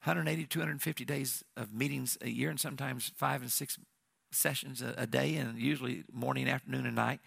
180, 0.03 0.47
250 0.47 1.05
days 1.05 1.45
of 1.57 1.73
meetings 1.73 2.19
a 2.21 2.29
year, 2.29 2.51
and 2.51 2.59
sometimes 2.59 3.13
five 3.17 3.41
and 3.43 3.51
six 3.51 3.79
sessions 4.33 4.83
a, 4.83 4.95
a 4.97 5.07
day, 5.07 5.37
and 5.37 5.59
usually 5.59 6.05
morning, 6.13 6.49
afternoon, 6.49 6.87
and 6.87 6.97
night. 6.97 7.21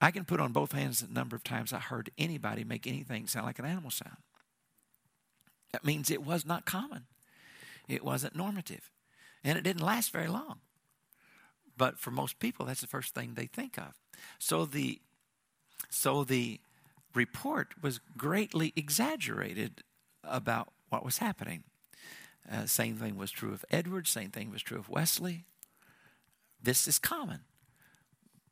I 0.00 0.12
can 0.12 0.24
put 0.24 0.38
on 0.38 0.52
both 0.52 0.72
hands 0.72 1.00
the 1.00 1.12
number 1.12 1.34
of 1.34 1.42
times 1.42 1.72
I 1.72 1.78
heard 1.78 2.10
anybody 2.16 2.62
make 2.62 2.86
anything 2.86 3.26
sound 3.26 3.46
like 3.46 3.58
an 3.58 3.64
animal 3.64 3.90
sound. 3.90 4.18
That 5.72 5.84
means 5.84 6.10
it 6.10 6.24
was 6.24 6.46
not 6.46 6.64
common. 6.64 7.06
It 7.88 8.04
wasn't 8.04 8.36
normative. 8.36 8.90
And 9.42 9.58
it 9.58 9.64
didn't 9.64 9.82
last 9.82 10.12
very 10.12 10.28
long. 10.28 10.60
But 11.78 11.98
for 11.98 12.10
most 12.10 12.38
people, 12.38 12.66
that's 12.66 12.82
the 12.82 12.86
first 12.86 13.14
thing 13.14 13.34
they 13.34 13.46
think 13.46 13.78
of. 13.78 13.94
So 14.38 14.66
the 14.66 15.00
so 15.88 16.24
the 16.24 16.60
report 17.14 17.68
was 17.80 18.00
greatly 18.16 18.72
exaggerated 18.76 19.82
about 20.24 20.72
what 20.90 21.04
was 21.04 21.18
happening. 21.18 21.62
Uh, 22.50 22.66
same 22.66 22.96
thing 22.96 23.16
was 23.16 23.30
true 23.30 23.52
of 23.52 23.64
Edward, 23.70 24.06
same 24.06 24.30
thing 24.30 24.50
was 24.50 24.62
true 24.62 24.78
of 24.78 24.88
Wesley. 24.88 25.44
This 26.62 26.88
is 26.88 26.98
common. 26.98 27.40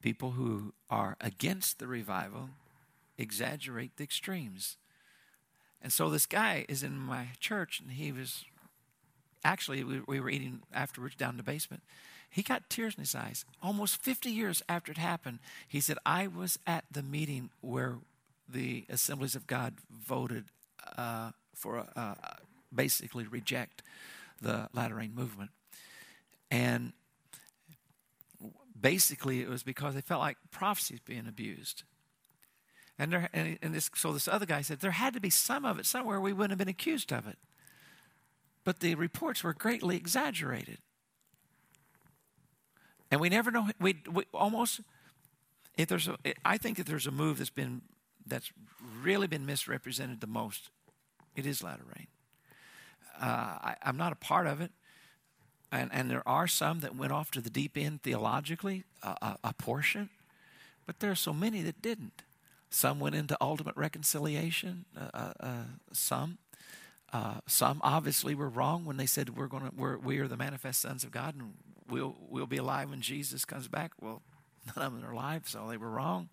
People 0.01 0.33
who 0.33 0.73
are 0.89 1.17
against 1.21 1.79
the 1.79 1.87
revival 1.87 2.51
exaggerate 3.19 3.97
the 3.97 4.05
extremes. 4.05 4.77
And 5.83 5.93
so 5.93 6.11
this 6.11 6.27
guy 6.27 6.65
is 6.69 6.83
in 6.83 6.99
my 6.99 7.29
church, 7.41 7.81
and 7.81 7.93
he 7.93 8.13
was 8.13 8.45
actually, 9.45 9.83
we, 9.85 10.01
we 10.07 10.21
were 10.21 10.31
eating 10.31 10.63
afterwards 10.73 11.17
down 11.17 11.31
in 11.31 11.37
the 11.37 11.43
basement. 11.43 11.83
He 12.31 12.43
got 12.43 12.69
tears 12.69 12.95
in 12.97 13.01
his 13.01 13.15
eyes. 13.15 13.45
Almost 13.63 14.03
50 14.03 14.31
years 14.31 14.63
after 14.69 14.93
it 14.93 14.99
happened, 14.99 15.39
he 15.67 15.81
said, 15.81 15.97
I 16.05 16.27
was 16.27 16.59
at 16.67 16.85
the 16.91 17.03
meeting 17.03 17.51
where 17.61 17.97
the 18.49 18.85
Assemblies 18.89 19.35
of 19.35 19.47
God 19.47 19.75
voted 19.91 20.45
uh, 20.97 21.31
for 21.55 21.87
uh, 21.97 22.15
basically 22.75 23.27
reject 23.27 23.83
the 24.41 24.69
latter 24.73 24.97
rain 24.97 25.15
movement. 25.15 25.51
And 26.51 26.93
basically, 28.79 29.41
it 29.41 29.49
was 29.49 29.63
because 29.63 29.95
they 29.95 30.01
felt 30.01 30.21
like 30.21 30.37
prophecy 30.51 30.95
was 30.95 31.01
being 31.01 31.27
abused. 31.27 31.83
And, 32.99 33.13
there, 33.13 33.29
and 33.33 33.75
this, 33.75 33.91
so 33.95 34.13
this 34.13 34.29
other 34.29 34.47
guy 34.47 34.63
said 34.63 34.81
there 34.81 34.91
had 34.93 35.15
to 35.15 35.21
be 35.21 35.31
some 35.31 35.65
of 35.65 35.79
it 35.79 35.87
somewhere 35.87 36.21
we 36.21 36.33
wouldn't 36.33 36.53
have 36.53 36.59
been 36.59 36.69
accused 36.69 37.13
of 37.13 37.27
it. 37.27 37.37
But 38.65 38.81
the 38.81 38.95
reports 38.95 39.45
were 39.45 39.53
greatly 39.53 39.97
exaggerated. 39.97 40.79
And 43.11 43.21
we 43.21 43.29
never 43.29 43.51
know, 43.51 43.69
we, 43.81 43.97
we 44.13 44.25
almost, 44.35 44.81
if 45.77 45.89
there's 45.89 46.09
a, 46.09 46.17
I 46.45 46.59
think 46.59 46.79
if 46.79 46.87
there's 46.87 47.07
a 47.07 47.13
move 47.13 47.39
that's 47.39 47.51
been, 47.51 47.83
that's 48.27 48.51
really 49.03 49.27
been 49.27 49.47
misrepresented 49.47 50.21
the 50.21 50.27
most, 50.27 50.71
it 51.37 51.47
is 51.47 51.63
latter 51.63 51.85
rain. 51.97 52.07
Uh, 53.21 53.25
I, 53.25 53.77
am 53.85 53.97
not 53.97 54.13
a 54.13 54.17
part 54.17 54.47
of 54.47 54.61
it. 54.61 54.73
And, 55.73 55.91
and 55.93 56.11
there 56.11 56.27
are 56.27 56.47
some 56.47 56.81
that 56.81 56.97
went 56.97 57.13
off 57.13 57.31
to 57.33 57.41
the 57.41 57.51
deep 57.51 57.77
end 57.77 58.03
theologically, 58.03 58.85
a, 59.03 59.37
a 59.43 59.53
portion, 59.53 60.11
but 60.87 61.01
there 61.01 61.11
are 61.11 61.17
so 61.17 61.33
many 61.33 61.63
that 61.63 61.83
didn't. 61.83 62.23
Some 62.71 63.01
went 63.01 63.15
into 63.15 63.37
ultimate 63.41 63.77
reconciliation, 63.77 64.85
uh, 64.97 65.09
uh, 65.13 65.33
uh 65.41 65.63
some. 65.93 66.39
Uh, 67.13 67.37
some 67.47 67.81
obviously 67.83 68.35
were 68.35 68.49
wrong 68.49 68.85
when 68.85 68.97
they 68.97 69.07
said 69.07 69.37
we're 69.37 69.47
going 69.47 69.71
to 69.71 69.99
we 70.03 70.19
are 70.19 70.27
the 70.27 70.37
manifest 70.37 70.81
sons 70.81 71.05
of 71.05 71.13
God 71.13 71.37
and 71.37 71.55
we'll 71.89 72.17
we'll 72.29 72.47
be 72.47 72.57
alive 72.57 72.91
when 72.91 73.01
Jesus 73.01 73.45
comes 73.45 73.69
back. 73.69 73.93
Well, 74.01 74.23
none 74.77 74.87
of 74.87 74.93
them 74.93 75.05
are 75.05 75.13
alive, 75.13 75.43
so 75.47 75.67
they 75.69 75.77
were 75.77 75.91
wrong. 75.91 76.29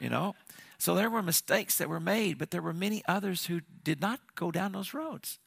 You 0.00 0.08
know, 0.08 0.34
so 0.78 0.94
there 0.94 1.10
were 1.10 1.22
mistakes 1.22 1.76
that 1.78 1.88
were 1.88 2.00
made, 2.00 2.38
but 2.38 2.50
there 2.50 2.62
were 2.62 2.72
many 2.72 3.02
others 3.06 3.46
who 3.46 3.60
did 3.84 4.00
not 4.00 4.20
go 4.34 4.50
down 4.50 4.72
those 4.72 4.94
roads. 4.94 5.38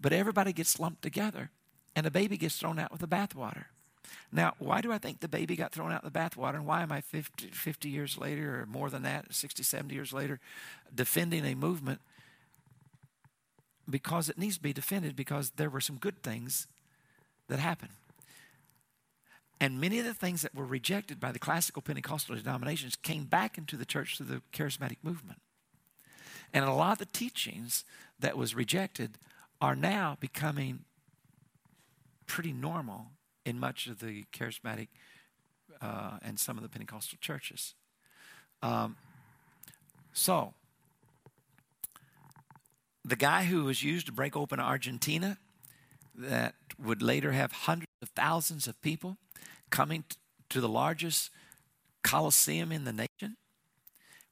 But 0.00 0.12
everybody 0.12 0.52
gets 0.52 0.78
lumped 0.78 1.02
together, 1.02 1.50
and 1.96 2.06
a 2.06 2.10
baby 2.10 2.36
gets 2.36 2.56
thrown 2.56 2.78
out 2.78 2.92
with 2.92 3.00
the 3.00 3.08
bathwater. 3.08 3.64
Now, 4.30 4.54
why 4.58 4.80
do 4.80 4.92
I 4.92 4.98
think 4.98 5.20
the 5.20 5.28
baby 5.28 5.56
got 5.56 5.72
thrown 5.72 5.90
out 5.90 6.04
the 6.04 6.10
bathwater? 6.10 6.56
And 6.56 6.66
why 6.66 6.82
am 6.82 6.92
I 6.92 7.00
50, 7.00 7.46
50 7.46 7.88
years 7.88 8.18
later, 8.18 8.60
or 8.60 8.66
more 8.66 8.90
than 8.90 9.02
that, 9.02 9.34
60, 9.34 9.62
70 9.62 9.94
years 9.94 10.12
later, 10.12 10.38
defending 10.94 11.46
a 11.46 11.54
movement? 11.54 12.00
Because 13.88 14.28
it 14.28 14.36
needs 14.36 14.56
to 14.56 14.62
be 14.62 14.74
defended 14.74 15.16
because 15.16 15.52
there 15.52 15.70
were 15.70 15.80
some 15.80 15.96
good 15.96 16.22
things 16.22 16.66
that 17.48 17.58
happened. 17.58 17.92
And 19.60 19.80
many 19.80 19.98
of 19.98 20.04
the 20.04 20.14
things 20.14 20.42
that 20.42 20.54
were 20.54 20.64
rejected 20.64 21.18
by 21.18 21.32
the 21.32 21.38
classical 21.38 21.82
Pentecostal 21.82 22.36
denominations 22.36 22.94
came 22.96 23.24
back 23.24 23.58
into 23.58 23.76
the 23.76 23.84
church 23.84 24.16
through 24.16 24.26
the 24.26 24.42
charismatic 24.52 24.98
movement. 25.02 25.40
And 26.52 26.64
a 26.64 26.72
lot 26.72 26.92
of 26.92 26.98
the 26.98 27.06
teachings 27.06 27.84
that 28.20 28.36
was 28.36 28.54
rejected 28.54 29.18
are 29.60 29.74
now 29.74 30.16
becoming 30.20 30.84
pretty 32.26 32.52
normal 32.52 33.06
in 33.44 33.58
much 33.58 33.86
of 33.86 33.98
the 33.98 34.24
charismatic 34.32 34.88
uh, 35.80 36.18
and 36.22 36.38
some 36.38 36.56
of 36.56 36.62
the 36.62 36.68
Pentecostal 36.68 37.18
churches. 37.20 37.74
Um, 38.62 38.96
so, 40.12 40.54
the 43.04 43.16
guy 43.16 43.44
who 43.44 43.64
was 43.64 43.82
used 43.82 44.06
to 44.06 44.12
break 44.12 44.36
open 44.36 44.60
Argentina, 44.60 45.38
that 46.14 46.54
would 46.82 47.02
later 47.02 47.32
have 47.32 47.52
hundreds 47.52 47.92
of 48.02 48.08
thousands 48.10 48.66
of 48.66 48.80
people 48.82 49.16
coming 49.70 50.04
to 50.50 50.60
the 50.60 50.68
largest 50.68 51.30
coliseum 52.02 52.72
in 52.72 52.84
the 52.84 52.92
nation, 52.92 53.36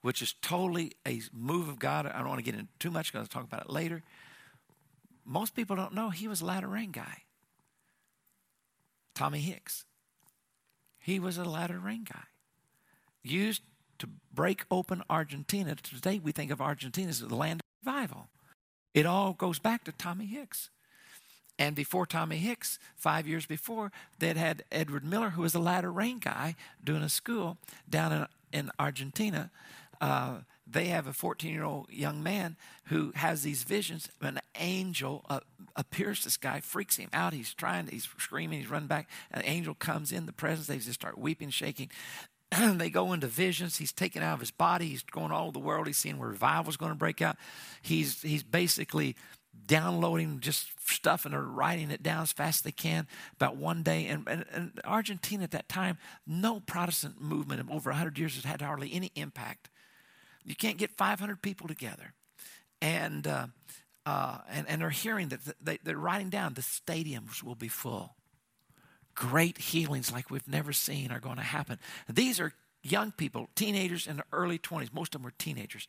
which 0.02 0.22
is 0.22 0.34
totally 0.40 0.92
a 1.06 1.20
move 1.32 1.68
of 1.68 1.78
God. 1.78 2.06
I 2.06 2.18
don't 2.18 2.28
want 2.28 2.38
to 2.38 2.44
get 2.44 2.54
into 2.54 2.72
too 2.78 2.90
much 2.90 3.12
because 3.12 3.24
I'll 3.24 3.40
talk 3.40 3.44
about 3.44 3.62
it 3.62 3.70
later. 3.70 4.02
Most 5.24 5.54
people 5.54 5.76
don't 5.76 5.94
know 5.94 6.10
he 6.10 6.28
was 6.28 6.40
a 6.40 6.46
latter 6.46 6.68
rain 6.68 6.92
guy. 6.92 7.22
Tommy 9.14 9.40
Hicks. 9.40 9.84
He 10.98 11.18
was 11.18 11.38
a 11.38 11.44
latter 11.44 11.78
rain 11.78 12.04
guy. 12.04 12.24
Used 13.22 13.62
to 13.98 14.08
break 14.32 14.64
open 14.70 15.02
Argentina. 15.08 15.74
Today 15.74 16.20
we 16.22 16.32
think 16.32 16.50
of 16.50 16.60
Argentina 16.60 17.08
as 17.08 17.20
the 17.20 17.34
land 17.34 17.60
of 17.60 17.86
revival. 17.86 18.28
It 18.94 19.06
all 19.06 19.32
goes 19.32 19.58
back 19.58 19.84
to 19.84 19.92
Tommy 19.92 20.26
Hicks. 20.26 20.70
And 21.58 21.74
before 21.74 22.06
Tommy 22.06 22.36
Hicks, 22.36 22.78
five 22.94 23.26
years 23.26 23.46
before, 23.46 23.90
they'd 24.18 24.36
had 24.36 24.64
Edward 24.70 25.04
Miller, 25.04 25.30
who 25.30 25.42
was 25.42 25.54
a 25.54 25.58
latter 25.58 25.90
rain 25.90 26.18
guy, 26.18 26.54
doing 26.84 27.02
a 27.02 27.08
school 27.08 27.56
down 27.88 28.12
in, 28.12 28.26
in 28.58 28.70
Argentina. 28.78 29.50
Uh, 30.00 30.38
they 30.66 30.86
have 30.86 31.06
a 31.06 31.12
14 31.12 31.52
year 31.52 31.64
old 31.64 31.90
young 31.90 32.22
man 32.22 32.56
who 32.86 33.12
has 33.14 33.42
these 33.42 33.62
visions. 33.62 34.08
An 34.20 34.40
angel 34.58 35.24
uh, 35.30 35.40
appears 35.76 36.24
this 36.24 36.36
guy, 36.36 36.60
freaks 36.60 36.96
him 36.96 37.08
out. 37.12 37.32
He's 37.32 37.54
trying, 37.54 37.86
he's 37.86 38.08
screaming, 38.18 38.60
he's 38.60 38.70
running 38.70 38.88
back. 38.88 39.08
An 39.30 39.42
angel 39.44 39.74
comes 39.74 40.12
in 40.12 40.26
the 40.26 40.32
presence. 40.32 40.66
They 40.66 40.78
just 40.78 40.94
start 40.94 41.16
weeping, 41.16 41.50
shaking. 41.50 41.90
they 42.74 42.90
go 42.90 43.12
into 43.12 43.26
visions. 43.26 43.78
He's 43.78 43.92
taken 43.92 44.22
out 44.22 44.34
of 44.34 44.40
his 44.40 44.50
body. 44.50 44.86
He's 44.86 45.02
going 45.02 45.32
all 45.32 45.44
over 45.44 45.52
the 45.52 45.58
world. 45.58 45.86
He's 45.86 45.98
seeing 45.98 46.18
where 46.18 46.28
revival's 46.28 46.76
going 46.76 46.92
to 46.92 46.98
break 46.98 47.22
out. 47.22 47.36
He's 47.82 48.22
he's 48.22 48.42
basically 48.42 49.16
downloading 49.66 50.40
just 50.40 50.68
stuff 50.88 51.24
and 51.24 51.34
they're 51.34 51.40
writing 51.42 51.90
it 51.90 52.02
down 52.02 52.22
as 52.22 52.32
fast 52.32 52.58
as 52.58 52.62
they 52.62 52.72
can 52.72 53.06
about 53.34 53.56
one 53.56 53.82
day. 53.82 54.06
And, 54.06 54.26
and, 54.28 54.44
and 54.52 54.80
Argentina 54.84 55.44
at 55.44 55.50
that 55.52 55.68
time, 55.68 55.98
no 56.26 56.60
Protestant 56.60 57.20
movement 57.20 57.60
in 57.60 57.70
over 57.70 57.90
100 57.90 58.18
years 58.18 58.34
has 58.34 58.44
had 58.44 58.62
hardly 58.62 58.92
any 58.92 59.10
impact. 59.14 59.70
You 60.44 60.54
can't 60.54 60.78
get 60.78 60.90
500 60.92 61.42
people 61.42 61.66
together. 61.66 62.12
And, 62.80 63.26
uh, 63.26 63.46
uh, 64.04 64.38
and, 64.48 64.68
and 64.68 64.80
they're 64.80 64.90
hearing 64.90 65.28
that 65.28 65.40
they, 65.60 65.78
they're 65.82 65.96
writing 65.96 66.30
down 66.30 66.54
the 66.54 66.60
stadiums 66.60 67.42
will 67.42 67.54
be 67.54 67.68
full. 67.68 68.14
Great 69.14 69.58
healings 69.58 70.12
like 70.12 70.30
we've 70.30 70.46
never 70.46 70.72
seen 70.72 71.10
are 71.10 71.20
going 71.20 71.36
to 71.36 71.42
happen. 71.42 71.78
These 72.08 72.38
are 72.38 72.52
young 72.82 73.12
people, 73.12 73.48
teenagers 73.56 74.06
in 74.06 74.18
the 74.18 74.24
early 74.32 74.58
20s. 74.58 74.92
Most 74.92 75.14
of 75.14 75.20
them 75.20 75.24
were 75.24 75.32
teenagers. 75.38 75.88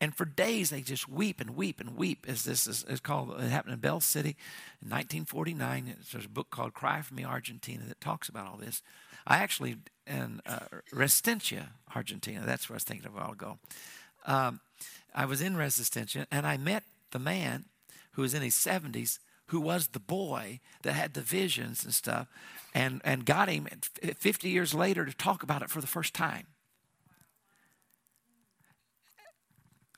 And 0.00 0.14
for 0.14 0.24
days 0.24 0.70
they 0.70 0.80
just 0.80 1.08
weep 1.08 1.40
and 1.40 1.50
weep 1.50 1.80
and 1.80 1.96
weep 1.96 2.26
as 2.28 2.44
this 2.44 2.66
is, 2.66 2.84
is 2.84 3.00
called, 3.00 3.34
it 3.40 3.48
happened 3.48 3.74
in 3.74 3.80
Bell 3.80 4.00
City 4.00 4.36
in 4.80 4.90
1949. 4.90 5.96
There's 6.12 6.24
a 6.24 6.28
book 6.28 6.50
called 6.50 6.74
Cry 6.74 7.02
for 7.02 7.14
Me, 7.14 7.24
Argentina 7.24 7.82
that 7.88 8.00
talks 8.00 8.28
about 8.28 8.46
all 8.46 8.56
this. 8.56 8.82
I 9.26 9.38
actually, 9.38 9.76
in 10.06 10.40
uh, 10.46 10.60
Resistencia, 10.92 11.68
Argentina, 11.94 12.42
that's 12.46 12.68
where 12.68 12.74
I 12.74 12.78
was 12.78 12.84
thinking 12.84 13.06
of 13.06 13.14
a 13.14 13.18
while 13.18 13.32
ago. 13.32 13.58
Um, 14.26 14.60
I 15.14 15.24
was 15.24 15.40
in 15.40 15.54
Resistencia 15.54 16.26
and 16.30 16.46
I 16.46 16.56
met 16.56 16.84
the 17.10 17.18
man 17.18 17.64
who 18.12 18.22
was 18.22 18.34
in 18.34 18.42
his 18.42 18.54
70s 18.54 19.18
who 19.48 19.60
was 19.60 19.88
the 19.88 20.00
boy 20.00 20.60
that 20.82 20.92
had 20.92 21.14
the 21.14 21.20
visions 21.20 21.84
and 21.84 21.92
stuff 21.92 22.28
and, 22.74 23.00
and 23.04 23.24
got 23.24 23.48
him 23.48 23.66
50 24.02 24.48
years 24.48 24.74
later 24.74 25.04
to 25.04 25.14
talk 25.14 25.42
about 25.42 25.62
it 25.62 25.70
for 25.70 25.80
the 25.80 25.86
first 25.86 26.14
time. 26.14 26.46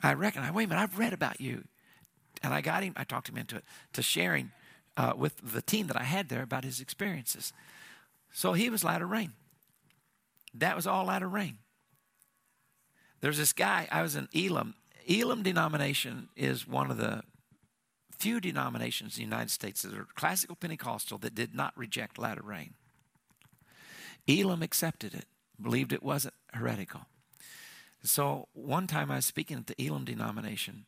I 0.03 0.15
reckon, 0.15 0.43
wait 0.55 0.65
a 0.65 0.69
minute, 0.69 0.83
I've 0.83 0.99
read 0.99 1.13
about 1.13 1.41
you. 1.41 1.65
And 2.43 2.55
I 2.55 2.61
got 2.61 2.83
him, 2.83 2.95
I 2.97 3.05
talked 3.05 3.29
him 3.29 3.37
into 3.37 3.57
it, 3.57 3.65
to 3.93 4.03
sharing 4.03 4.51
uh, 4.97 5.13
with 5.17 5.53
the 5.53 5.63
team 5.63 5.89
that 5.89 5.97
I 6.01 6.05
had 6.05 6.29
there 6.29 6.43
about 6.43 6.65
his 6.65 6.81
experiences. 6.81 7.53
So 8.33 8.53
he 8.55 8.71
was 8.71 8.85
latter 8.85 9.07
rain. 9.07 9.33
That 10.55 10.77
was 10.77 10.87
all 10.87 11.07
latter 11.07 11.29
rain. 11.29 11.59
There's 13.21 13.39
this 13.39 13.53
guy, 13.53 13.89
I 13.91 14.03
was 14.03 14.17
in 14.17 14.29
Elim. 14.35 14.75
Elim 15.07 15.43
denomination 15.43 16.29
is 16.37 16.67
one 16.67 16.91
of 16.91 16.97
the 16.97 17.23
few 18.11 18.41
denominations 18.41 19.17
in 19.17 19.21
the 19.21 19.25
United 19.25 19.51
States 19.51 19.83
that 19.83 19.95
are 19.95 20.07
classical 20.15 20.57
Pentecostal 20.57 21.19
that 21.19 21.35
did 21.35 21.55
not 21.55 21.77
reject 21.77 22.19
latter 22.19 22.43
rain. 22.43 22.75
Elim 24.27 24.63
accepted 24.63 25.15
it, 25.15 25.25
believed 25.61 25.93
it 25.93 26.03
wasn't 26.03 26.35
heretical. 26.53 27.07
So 28.03 28.49
one 28.55 28.87
time 28.87 29.11
I 29.11 29.17
was 29.17 29.27
speaking 29.27 29.59
at 29.59 29.67
the 29.67 29.81
Elim 29.85 30.05
denomination, 30.05 30.87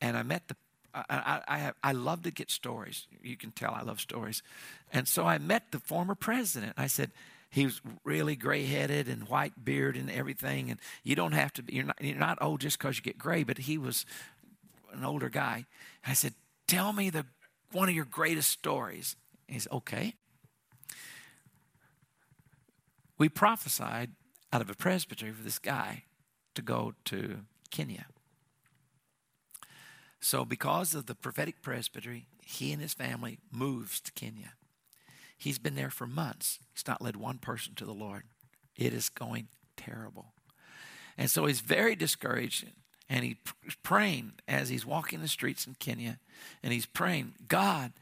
and 0.00 0.16
I 0.16 0.22
met 0.22 0.48
the. 0.48 0.56
I, 0.94 1.40
I, 1.48 1.72
I 1.82 1.92
love 1.92 2.22
to 2.24 2.30
get 2.30 2.50
stories. 2.50 3.06
You 3.22 3.38
can 3.38 3.50
tell 3.50 3.72
I 3.72 3.80
love 3.80 3.98
stories. 3.98 4.42
And 4.92 5.08
so 5.08 5.24
I 5.24 5.38
met 5.38 5.72
the 5.72 5.78
former 5.78 6.14
president. 6.14 6.74
I 6.76 6.86
said, 6.86 7.12
he 7.48 7.64
was 7.64 7.80
really 8.04 8.36
gray 8.36 8.66
headed 8.66 9.08
and 9.08 9.26
white 9.26 9.64
beard 9.64 9.96
and 9.96 10.10
everything. 10.10 10.70
And 10.70 10.78
you 11.02 11.14
don't 11.14 11.32
have 11.32 11.50
to 11.54 11.62
be, 11.62 11.74
you're 11.74 11.84
not, 11.84 11.96
you're 11.98 12.18
not 12.18 12.36
old 12.42 12.60
just 12.60 12.78
because 12.78 12.98
you 12.98 13.02
get 13.02 13.16
gray, 13.16 13.42
but 13.42 13.56
he 13.56 13.78
was 13.78 14.04
an 14.92 15.02
older 15.02 15.30
guy. 15.30 15.64
I 16.06 16.12
said, 16.12 16.34
Tell 16.66 16.92
me 16.92 17.10
the, 17.10 17.26
one 17.72 17.88
of 17.88 17.94
your 17.94 18.06
greatest 18.06 18.50
stories. 18.50 19.16
He 19.46 19.58
said, 19.58 19.72
okay. 19.72 20.14
We 23.18 23.28
prophesied 23.28 24.10
out 24.52 24.62
of 24.62 24.70
a 24.70 24.74
presbytery 24.74 25.32
for 25.32 25.42
this 25.42 25.58
guy 25.58 26.04
to 26.54 26.62
go 26.62 26.94
to 27.06 27.40
Kenya. 27.70 28.06
So, 30.20 30.44
because 30.44 30.94
of 30.94 31.06
the 31.06 31.14
prophetic 31.14 31.62
presbytery, 31.62 32.26
he 32.40 32.72
and 32.72 32.80
his 32.80 32.94
family 32.94 33.38
moves 33.50 34.00
to 34.02 34.12
Kenya. 34.12 34.54
He's 35.36 35.58
been 35.58 35.74
there 35.74 35.90
for 35.90 36.06
months. 36.06 36.60
He's 36.72 36.86
not 36.86 37.02
led 37.02 37.16
one 37.16 37.38
person 37.38 37.74
to 37.74 37.84
the 37.84 37.92
Lord. 37.92 38.22
It 38.76 38.94
is 38.94 39.08
going 39.08 39.48
terrible. 39.76 40.34
And 41.18 41.28
so 41.28 41.46
he's 41.46 41.60
very 41.60 41.96
discouraged 41.96 42.66
and 43.08 43.24
he's 43.24 43.36
praying 43.82 44.34
as 44.46 44.68
he's 44.68 44.86
walking 44.86 45.20
the 45.20 45.28
streets 45.28 45.66
in 45.66 45.74
Kenya. 45.74 46.18
And 46.62 46.72
he's 46.72 46.86
praying, 46.86 47.34
God, 47.48 47.92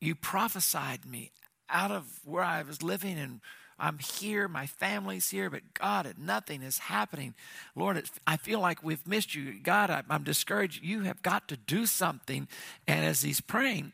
you 0.00 0.14
prophesied 0.14 1.06
me 1.06 1.32
out 1.70 1.90
of 1.90 2.20
where 2.24 2.44
I 2.44 2.62
was 2.62 2.82
living 2.82 3.18
and 3.18 3.40
I'm 3.78 3.98
here, 3.98 4.48
my 4.48 4.66
family's 4.66 5.30
here, 5.30 5.50
but 5.50 5.62
God, 5.74 6.12
nothing 6.18 6.62
is 6.62 6.78
happening. 6.78 7.34
Lord, 7.76 8.02
I 8.26 8.36
feel 8.36 8.60
like 8.60 8.82
we've 8.82 9.06
missed 9.06 9.34
you. 9.34 9.54
God, 9.62 10.04
I'm 10.10 10.24
discouraged. 10.24 10.82
You 10.82 11.02
have 11.02 11.22
got 11.22 11.48
to 11.48 11.56
do 11.56 11.86
something. 11.86 12.48
And 12.86 13.04
as 13.04 13.22
he's 13.22 13.40
praying, 13.40 13.92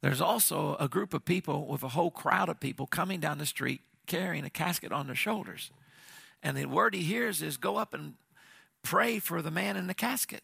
there's 0.00 0.20
also 0.20 0.76
a 0.80 0.88
group 0.88 1.12
of 1.14 1.24
people 1.24 1.66
with 1.66 1.82
a 1.82 1.88
whole 1.88 2.10
crowd 2.10 2.48
of 2.48 2.60
people 2.60 2.86
coming 2.86 3.20
down 3.20 3.38
the 3.38 3.46
street 3.46 3.80
carrying 4.06 4.44
a 4.44 4.50
casket 4.50 4.92
on 4.92 5.06
their 5.06 5.14
shoulders. 5.14 5.70
And 6.42 6.56
the 6.56 6.66
word 6.66 6.94
he 6.94 7.02
hears 7.02 7.40
is 7.40 7.56
go 7.56 7.76
up 7.76 7.94
and 7.94 8.14
pray 8.82 9.18
for 9.18 9.40
the 9.40 9.50
man 9.50 9.76
in 9.76 9.86
the 9.86 9.94
casket. 9.94 10.42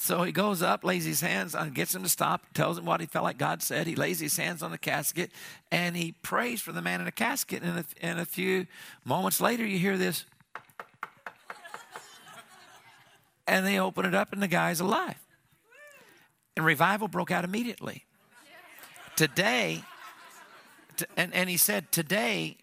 So 0.00 0.22
he 0.22 0.30
goes 0.30 0.62
up, 0.62 0.84
lays 0.84 1.04
his 1.04 1.20
hands 1.20 1.56
on, 1.56 1.70
gets 1.70 1.92
him 1.92 2.04
to 2.04 2.08
stop, 2.08 2.46
tells 2.54 2.78
him 2.78 2.84
what 2.84 3.00
he 3.00 3.06
felt 3.06 3.24
like 3.24 3.36
God 3.36 3.62
said. 3.62 3.88
He 3.88 3.96
lays 3.96 4.20
his 4.20 4.36
hands 4.36 4.62
on 4.62 4.70
the 4.70 4.78
casket 4.78 5.32
and 5.72 5.96
he 5.96 6.12
prays 6.12 6.60
for 6.60 6.70
the 6.70 6.80
man 6.80 7.00
in 7.00 7.06
the 7.06 7.12
casket. 7.12 7.64
And 7.64 7.80
a, 7.80 7.84
and 8.00 8.20
a 8.20 8.24
few 8.24 8.66
moments 9.04 9.40
later, 9.40 9.66
you 9.66 9.76
hear 9.76 9.98
this. 9.98 10.24
And 13.48 13.66
they 13.66 13.80
open 13.80 14.04
it 14.04 14.14
up, 14.14 14.32
and 14.32 14.42
the 14.42 14.46
guy's 14.46 14.78
alive. 14.78 15.16
And 16.54 16.66
revival 16.66 17.08
broke 17.08 17.30
out 17.30 17.44
immediately. 17.44 18.04
Today, 19.16 19.82
and, 21.16 21.34
and 21.34 21.48
he 21.48 21.56
said, 21.56 21.90
Today, 21.90 22.58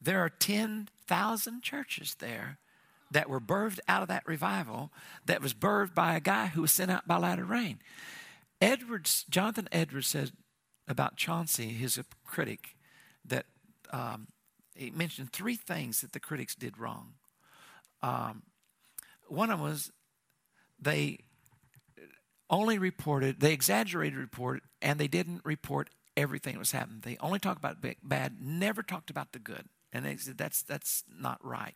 there 0.00 0.20
are 0.20 0.30
10,000 0.30 1.62
churches 1.62 2.16
there 2.18 2.58
that 3.12 3.28
were 3.28 3.40
birthed 3.40 3.80
out 3.88 4.02
of 4.02 4.08
that 4.08 4.26
revival 4.26 4.92
that 5.26 5.42
was 5.42 5.54
birthed 5.54 5.94
by 5.94 6.16
a 6.16 6.20
guy 6.20 6.46
who 6.46 6.62
was 6.62 6.70
sent 6.72 6.90
out 6.90 7.06
by 7.06 7.16
latter 7.16 7.44
rain. 7.44 7.78
Edwards, 8.60 9.24
Jonathan 9.28 9.68
Edwards 9.72 10.06
said 10.06 10.32
about 10.88 11.16
Chauncy, 11.16 11.68
his 11.68 12.00
critic, 12.24 12.76
that 13.24 13.46
um, 13.92 14.28
he 14.74 14.90
mentioned 14.90 15.32
three 15.32 15.56
things 15.56 16.00
that 16.00 16.12
the 16.12 16.20
critics 16.20 16.54
did 16.54 16.78
wrong. 16.78 17.14
Um, 18.02 18.42
one 19.28 19.50
of 19.50 19.58
them 19.58 19.68
was 19.68 19.92
they 20.80 21.18
only 22.50 22.78
reported, 22.78 23.40
they 23.40 23.52
exaggerated 23.52 24.18
report, 24.18 24.62
and 24.80 24.98
they 24.98 25.08
didn't 25.08 25.42
report 25.44 25.90
everything 26.16 26.54
that 26.54 26.58
was 26.58 26.72
happening. 26.72 27.00
They 27.02 27.16
only 27.20 27.38
talked 27.38 27.58
about 27.58 27.78
bad, 28.02 28.36
never 28.40 28.82
talked 28.82 29.10
about 29.10 29.32
the 29.32 29.38
good. 29.38 29.68
And 29.92 30.04
they 30.04 30.16
said 30.16 30.38
that's, 30.38 30.62
that's 30.62 31.04
not 31.08 31.44
right. 31.44 31.74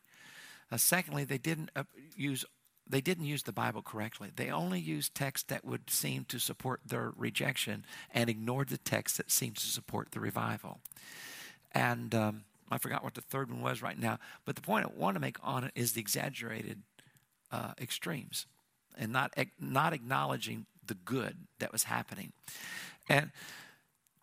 Uh, 0.71 0.77
secondly, 0.77 1.25
they 1.25 1.39
didn't 1.39 1.71
uh, 1.77 1.85
use 2.17 2.45
they 2.89 3.01
didn't 3.01 3.25
use 3.25 3.43
the 3.43 3.53
Bible 3.53 3.83
correctly. 3.83 4.31
They 4.35 4.51
only 4.51 4.79
used 4.79 5.15
text 5.15 5.49
that 5.49 5.65
would 5.65 5.91
seem 5.91 6.25
to 6.27 6.39
support 6.39 6.83
their 6.87 7.13
rejection 7.17 7.85
and 8.13 8.31
ignored 8.31 8.69
the 8.69 8.79
text 8.79 9.17
that 9.17 9.31
seemed 9.31 9.57
to 9.57 9.67
support 9.67 10.13
the 10.13 10.21
revival. 10.21 10.79
And 11.73 12.15
um, 12.15 12.45
I 12.71 12.79
forgot 12.79 13.03
what 13.03 13.15
the 13.15 13.23
third 13.23 13.51
one 13.51 13.61
was 13.61 13.83
right 13.83 13.99
now. 13.99 14.19
But 14.45 14.55
the 14.55 14.63
point 14.63 14.87
I 14.87 14.91
want 14.95 15.17
to 15.17 15.21
make 15.21 15.37
on 15.43 15.65
it 15.65 15.73
is 15.75 15.93
the 15.93 16.01
exaggerated 16.01 16.83
uh, 17.51 17.73
extremes 17.81 18.47
and 18.97 19.13
not 19.13 19.35
not 19.59 19.93
acknowledging 19.93 20.67
the 20.87 20.95
good 20.95 21.37
that 21.59 21.73
was 21.73 21.85
happening. 21.85 22.33
And 23.09 23.31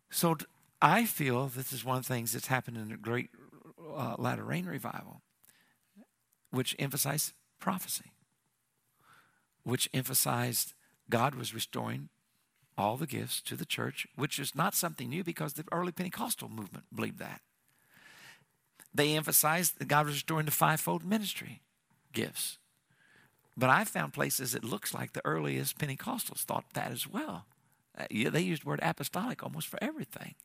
so 0.09 0.37
I 0.81 1.05
feel 1.05 1.47
this 1.47 1.73
is 1.73 1.83
one 1.83 1.97
of 1.97 2.07
the 2.07 2.13
things 2.13 2.31
that's 2.31 2.47
happened 2.47 2.77
in 2.77 2.89
the 2.89 2.97
great 2.97 3.29
uh, 3.93 4.15
latter 4.17 4.43
rain 4.43 4.65
revival 4.65 5.21
which 6.53 6.75
emphasized 6.77 7.33
prophecy, 7.59 8.11
which 9.63 9.89
emphasized 9.91 10.73
God 11.09 11.33
was 11.33 11.53
restoring 11.53 12.09
all 12.77 12.95
the 12.95 13.07
gifts 13.07 13.41
to 13.41 13.55
the 13.55 13.65
church, 13.65 14.05
which 14.15 14.37
is 14.37 14.53
not 14.53 14.75
something 14.75 15.09
new 15.09 15.23
because 15.23 15.53
the 15.53 15.65
early 15.71 15.91
Pentecostal 15.91 16.49
movement 16.49 16.85
believed 16.93 17.17
that. 17.17 17.41
They 18.93 19.15
emphasized 19.15 19.79
that 19.79 19.87
God 19.87 20.05
was 20.05 20.15
restoring 20.15 20.45
the 20.45 20.51
fivefold 20.51 21.03
ministry 21.03 21.61
gifts. 22.13 22.59
But 23.57 23.71
I've 23.71 23.89
found 23.89 24.13
places 24.13 24.53
it 24.53 24.63
looks 24.63 24.93
like 24.93 25.13
the 25.13 25.25
earliest 25.25 25.79
Pentecostals 25.79 26.43
thought 26.43 26.65
that 26.73 26.91
as 26.91 27.07
well. 27.07 27.45
Uh, 27.97 28.05
yeah, 28.11 28.29
they 28.29 28.41
used 28.41 28.63
the 28.63 28.69
word 28.69 28.79
apostolic 28.83 29.41
almost 29.41 29.67
for 29.67 29.79
everything. 29.81 30.35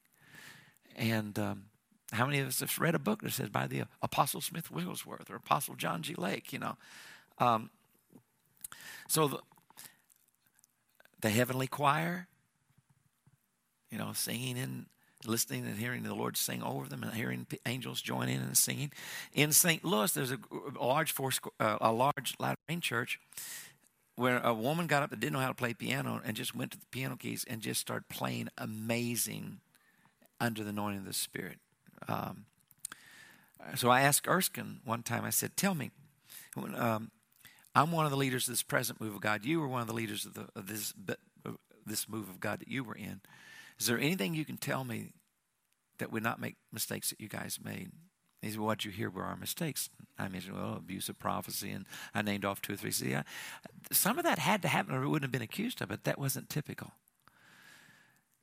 And 0.96 1.38
um, 1.38 1.64
how 2.12 2.26
many 2.26 2.38
of 2.38 2.48
us 2.48 2.60
have 2.60 2.78
read 2.78 2.94
a 2.94 2.98
book 2.98 3.22
that 3.22 3.32
says 3.32 3.50
by 3.50 3.66
the 3.66 3.84
Apostle 4.02 4.40
Smith 4.40 4.70
Wigglesworth 4.70 5.30
or 5.30 5.36
Apostle 5.36 5.74
John 5.74 6.02
G. 6.02 6.14
Lake, 6.14 6.52
you 6.52 6.58
know? 6.58 6.76
Um, 7.38 7.70
so 9.08 9.28
the, 9.28 9.38
the 11.20 11.30
heavenly 11.30 11.66
choir, 11.66 12.26
you 13.90 13.98
know, 13.98 14.12
singing 14.12 14.58
and 14.58 14.86
listening 15.26 15.66
and 15.66 15.76
hearing 15.76 16.02
the 16.02 16.14
Lord 16.14 16.36
sing 16.36 16.62
over 16.62 16.88
them 16.88 17.02
and 17.02 17.12
hearing 17.12 17.46
angels 17.66 18.00
join 18.00 18.28
in 18.28 18.40
and 18.40 18.56
singing. 18.56 18.92
In 19.32 19.52
St. 19.52 19.84
Louis, 19.84 20.12
there's 20.12 20.32
a, 20.32 20.38
large 20.80 21.12
four, 21.12 21.30
uh, 21.60 21.78
a 21.80 21.92
large 21.92 22.34
Latter 22.38 22.58
Rain 22.68 22.80
church 22.80 23.20
where 24.16 24.38
a 24.38 24.54
woman 24.54 24.86
got 24.86 25.02
up 25.02 25.10
that 25.10 25.20
didn't 25.20 25.32
know 25.32 25.38
how 25.38 25.48
to 25.48 25.54
play 25.54 25.74
piano 25.74 26.20
and 26.24 26.36
just 26.36 26.54
went 26.54 26.72
to 26.72 26.78
the 26.78 26.86
piano 26.90 27.16
keys 27.16 27.44
and 27.48 27.60
just 27.60 27.80
started 27.80 28.08
playing 28.08 28.48
amazing 28.58 29.60
under 30.40 30.62
the 30.62 30.70
anointing 30.70 31.00
of 31.00 31.06
the 31.06 31.12
Spirit. 31.12 31.58
Um, 32.08 32.46
so 33.74 33.90
I 33.90 34.00
asked 34.00 34.26
Erskine 34.26 34.80
one 34.84 35.02
time, 35.02 35.24
I 35.24 35.30
said, 35.30 35.56
Tell 35.56 35.74
me, 35.74 35.90
um, 36.56 37.10
I'm 37.74 37.92
one 37.92 38.04
of 38.04 38.10
the 38.10 38.16
leaders 38.16 38.48
of 38.48 38.52
this 38.52 38.62
present 38.62 39.00
move 39.00 39.14
of 39.14 39.20
God. 39.20 39.44
You 39.44 39.60
were 39.60 39.68
one 39.68 39.82
of 39.82 39.86
the 39.86 39.94
leaders 39.94 40.24
of, 40.24 40.34
the, 40.34 40.48
of 40.56 40.66
this, 40.66 40.94
this 41.86 42.08
move 42.08 42.28
of 42.28 42.40
God 42.40 42.60
that 42.60 42.68
you 42.68 42.82
were 42.82 42.94
in. 42.94 43.20
Is 43.78 43.86
there 43.86 43.98
anything 43.98 44.34
you 44.34 44.44
can 44.44 44.56
tell 44.56 44.84
me 44.84 45.12
that 45.98 46.10
would 46.10 46.22
not 46.22 46.40
make 46.40 46.56
mistakes 46.72 47.10
that 47.10 47.20
you 47.20 47.28
guys 47.28 47.58
made? 47.62 47.90
He 48.40 48.50
said, 48.50 48.58
well, 48.58 48.68
What 48.68 48.84
you 48.84 48.90
hear 48.90 49.10
were 49.10 49.24
our 49.24 49.36
mistakes. 49.36 49.90
I 50.18 50.28
mentioned, 50.28 50.56
well, 50.56 50.74
abuse 50.76 51.08
of 51.08 51.18
prophecy, 51.18 51.70
and 51.70 51.84
I 52.14 52.22
named 52.22 52.44
off 52.44 52.62
two 52.62 52.72
or 52.74 52.76
three. 52.76 52.90
See, 52.90 53.14
I, 53.14 53.24
some 53.92 54.18
of 54.18 54.24
that 54.24 54.38
had 54.38 54.62
to 54.62 54.68
happen 54.68 54.94
or 54.94 55.02
it 55.02 55.08
wouldn't 55.08 55.24
have 55.24 55.32
been 55.32 55.42
accused 55.42 55.82
of 55.82 55.90
it. 55.90 56.04
That 56.04 56.18
wasn't 56.18 56.48
typical. 56.48 56.92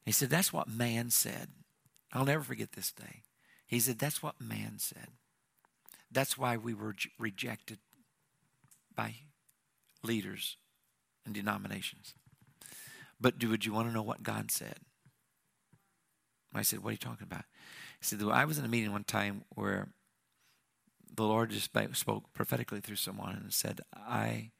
He 0.05 0.11
said, 0.11 0.29
That's 0.29 0.53
what 0.53 0.67
man 0.67 1.09
said. 1.09 1.49
I'll 2.13 2.25
never 2.25 2.43
forget 2.43 2.73
this 2.73 2.91
day. 2.91 3.23
He 3.67 3.79
said, 3.79 3.99
That's 3.99 4.21
what 4.21 4.39
man 4.39 4.75
said. 4.77 5.07
That's 6.11 6.37
why 6.37 6.57
we 6.57 6.73
were 6.73 6.95
rejected 7.19 7.79
by 8.95 9.15
leaders 10.03 10.57
and 11.25 11.33
denominations. 11.33 12.13
But 13.19 13.39
do, 13.39 13.49
would 13.49 13.65
you 13.65 13.73
want 13.73 13.87
to 13.87 13.93
know 13.93 14.03
what 14.03 14.23
God 14.23 14.51
said? 14.51 14.77
I 16.53 16.61
said, 16.61 16.79
What 16.79 16.89
are 16.89 16.93
you 16.93 16.97
talking 16.97 17.27
about? 17.29 17.45
He 17.99 18.05
said, 18.05 18.21
well, 18.21 18.35
I 18.35 18.45
was 18.45 18.57
in 18.57 18.65
a 18.65 18.69
meeting 18.69 18.91
one 18.91 19.03
time 19.03 19.43
where 19.49 19.89
the 21.13 21.23
Lord 21.23 21.49
just 21.49 21.71
spoke 21.93 22.33
prophetically 22.33 22.81
through 22.81 22.97
someone 22.97 23.35
and 23.35 23.53
said, 23.53 23.81
I 23.95 24.51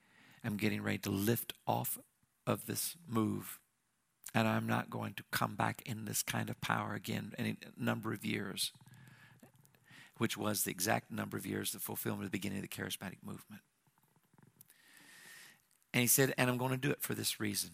am 0.43 0.57
getting 0.57 0.81
ready 0.81 0.97
to 0.99 1.09
lift 1.09 1.53
off 1.67 1.99
of 2.47 2.65
this 2.65 2.95
move 3.07 3.59
and 4.33 4.47
I'm 4.47 4.67
not 4.67 4.89
going 4.89 5.13
to 5.13 5.23
come 5.31 5.55
back 5.55 5.81
in 5.85 6.05
this 6.05 6.23
kind 6.23 6.49
of 6.49 6.59
power 6.59 6.93
again 6.93 7.33
any 7.37 7.57
number 7.77 8.13
of 8.13 8.25
years, 8.25 8.71
which 10.17 10.38
was 10.38 10.63
the 10.63 10.71
exact 10.71 11.12
number 11.12 11.38
of 11.38 11.45
years, 11.45 11.71
the 11.71 11.80
fulfillment 11.80 12.25
of 12.25 12.32
the 12.32 12.38
beginning 12.38 12.60
of 12.60 12.62
the 12.62 12.67
charismatic 12.67 13.17
movement. 13.23 13.62
And 15.93 16.01
he 16.01 16.08
said, 16.08 16.34
and 16.38 16.49
I'm 16.49 16.58
going 16.58 16.71
to 16.71 16.78
do 16.78 16.91
it 16.91 17.01
for 17.01 17.13
this 17.13 17.39
reason. 17.39 17.71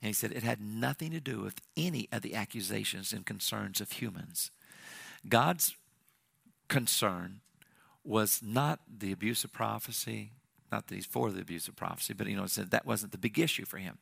And 0.00 0.08
he 0.08 0.12
said 0.12 0.32
it 0.32 0.42
had 0.42 0.60
nothing 0.60 1.10
to 1.12 1.20
do 1.20 1.40
with 1.40 1.60
any 1.76 2.08
of 2.12 2.22
the 2.22 2.34
accusations 2.34 3.12
and 3.12 3.24
concerns 3.24 3.80
of 3.80 3.92
humans. 3.92 4.50
God's 5.28 5.76
concern 6.68 7.40
was 8.04 8.40
not 8.42 8.80
the 8.88 9.12
abuse 9.12 9.44
of 9.44 9.52
prophecy, 9.52 10.32
not 10.72 10.88
that 10.88 10.94
he's 10.94 11.06
for 11.06 11.30
the 11.30 11.40
abuse 11.40 11.68
of 11.68 11.76
prophecy, 11.76 12.14
but 12.14 12.26
you 12.26 12.36
know, 12.36 12.46
said 12.46 12.72
that 12.72 12.84
wasn't 12.84 13.12
the 13.12 13.18
big 13.18 13.38
issue 13.38 13.64
for 13.64 13.78
him. 13.78 13.98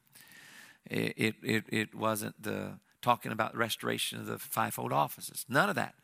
It, 0.87 1.15
it, 1.17 1.35
it, 1.43 1.65
it 1.69 1.95
wasn't 1.95 2.43
the 2.43 2.79
talking 3.03 3.33
about 3.33 3.53
the 3.53 3.59
restoration 3.59 4.19
of 4.19 4.27
the 4.27 4.39
fivefold 4.39 4.93
offices. 4.93 5.45
None 5.49 5.69
of 5.69 5.75
that. 5.77 5.95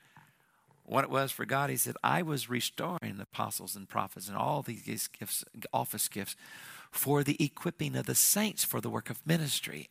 What 0.88 1.02
it 1.02 1.10
was 1.10 1.32
for 1.32 1.44
God, 1.44 1.68
he 1.68 1.76
said, 1.76 1.96
I 2.04 2.22
was 2.22 2.48
restoring 2.48 3.16
the 3.16 3.24
apostles 3.24 3.74
and 3.74 3.88
prophets 3.88 4.28
and 4.28 4.36
all 4.36 4.62
these 4.62 5.08
gifts, 5.08 5.44
office 5.72 6.08
gifts 6.08 6.36
for 6.92 7.24
the 7.24 7.36
equipping 7.44 7.96
of 7.96 8.06
the 8.06 8.14
saints 8.14 8.62
for 8.62 8.80
the 8.80 8.88
work 8.88 9.10
of 9.10 9.26
ministry. 9.26 9.90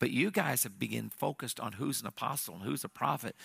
But 0.00 0.10
you 0.10 0.32
guys 0.32 0.64
have 0.64 0.76
been 0.76 1.08
focused 1.08 1.60
on 1.60 1.74
who's 1.74 2.00
an 2.00 2.08
apostle 2.08 2.56
and 2.56 2.64
who's 2.64 2.82
a 2.82 2.88
prophet, 2.88 3.36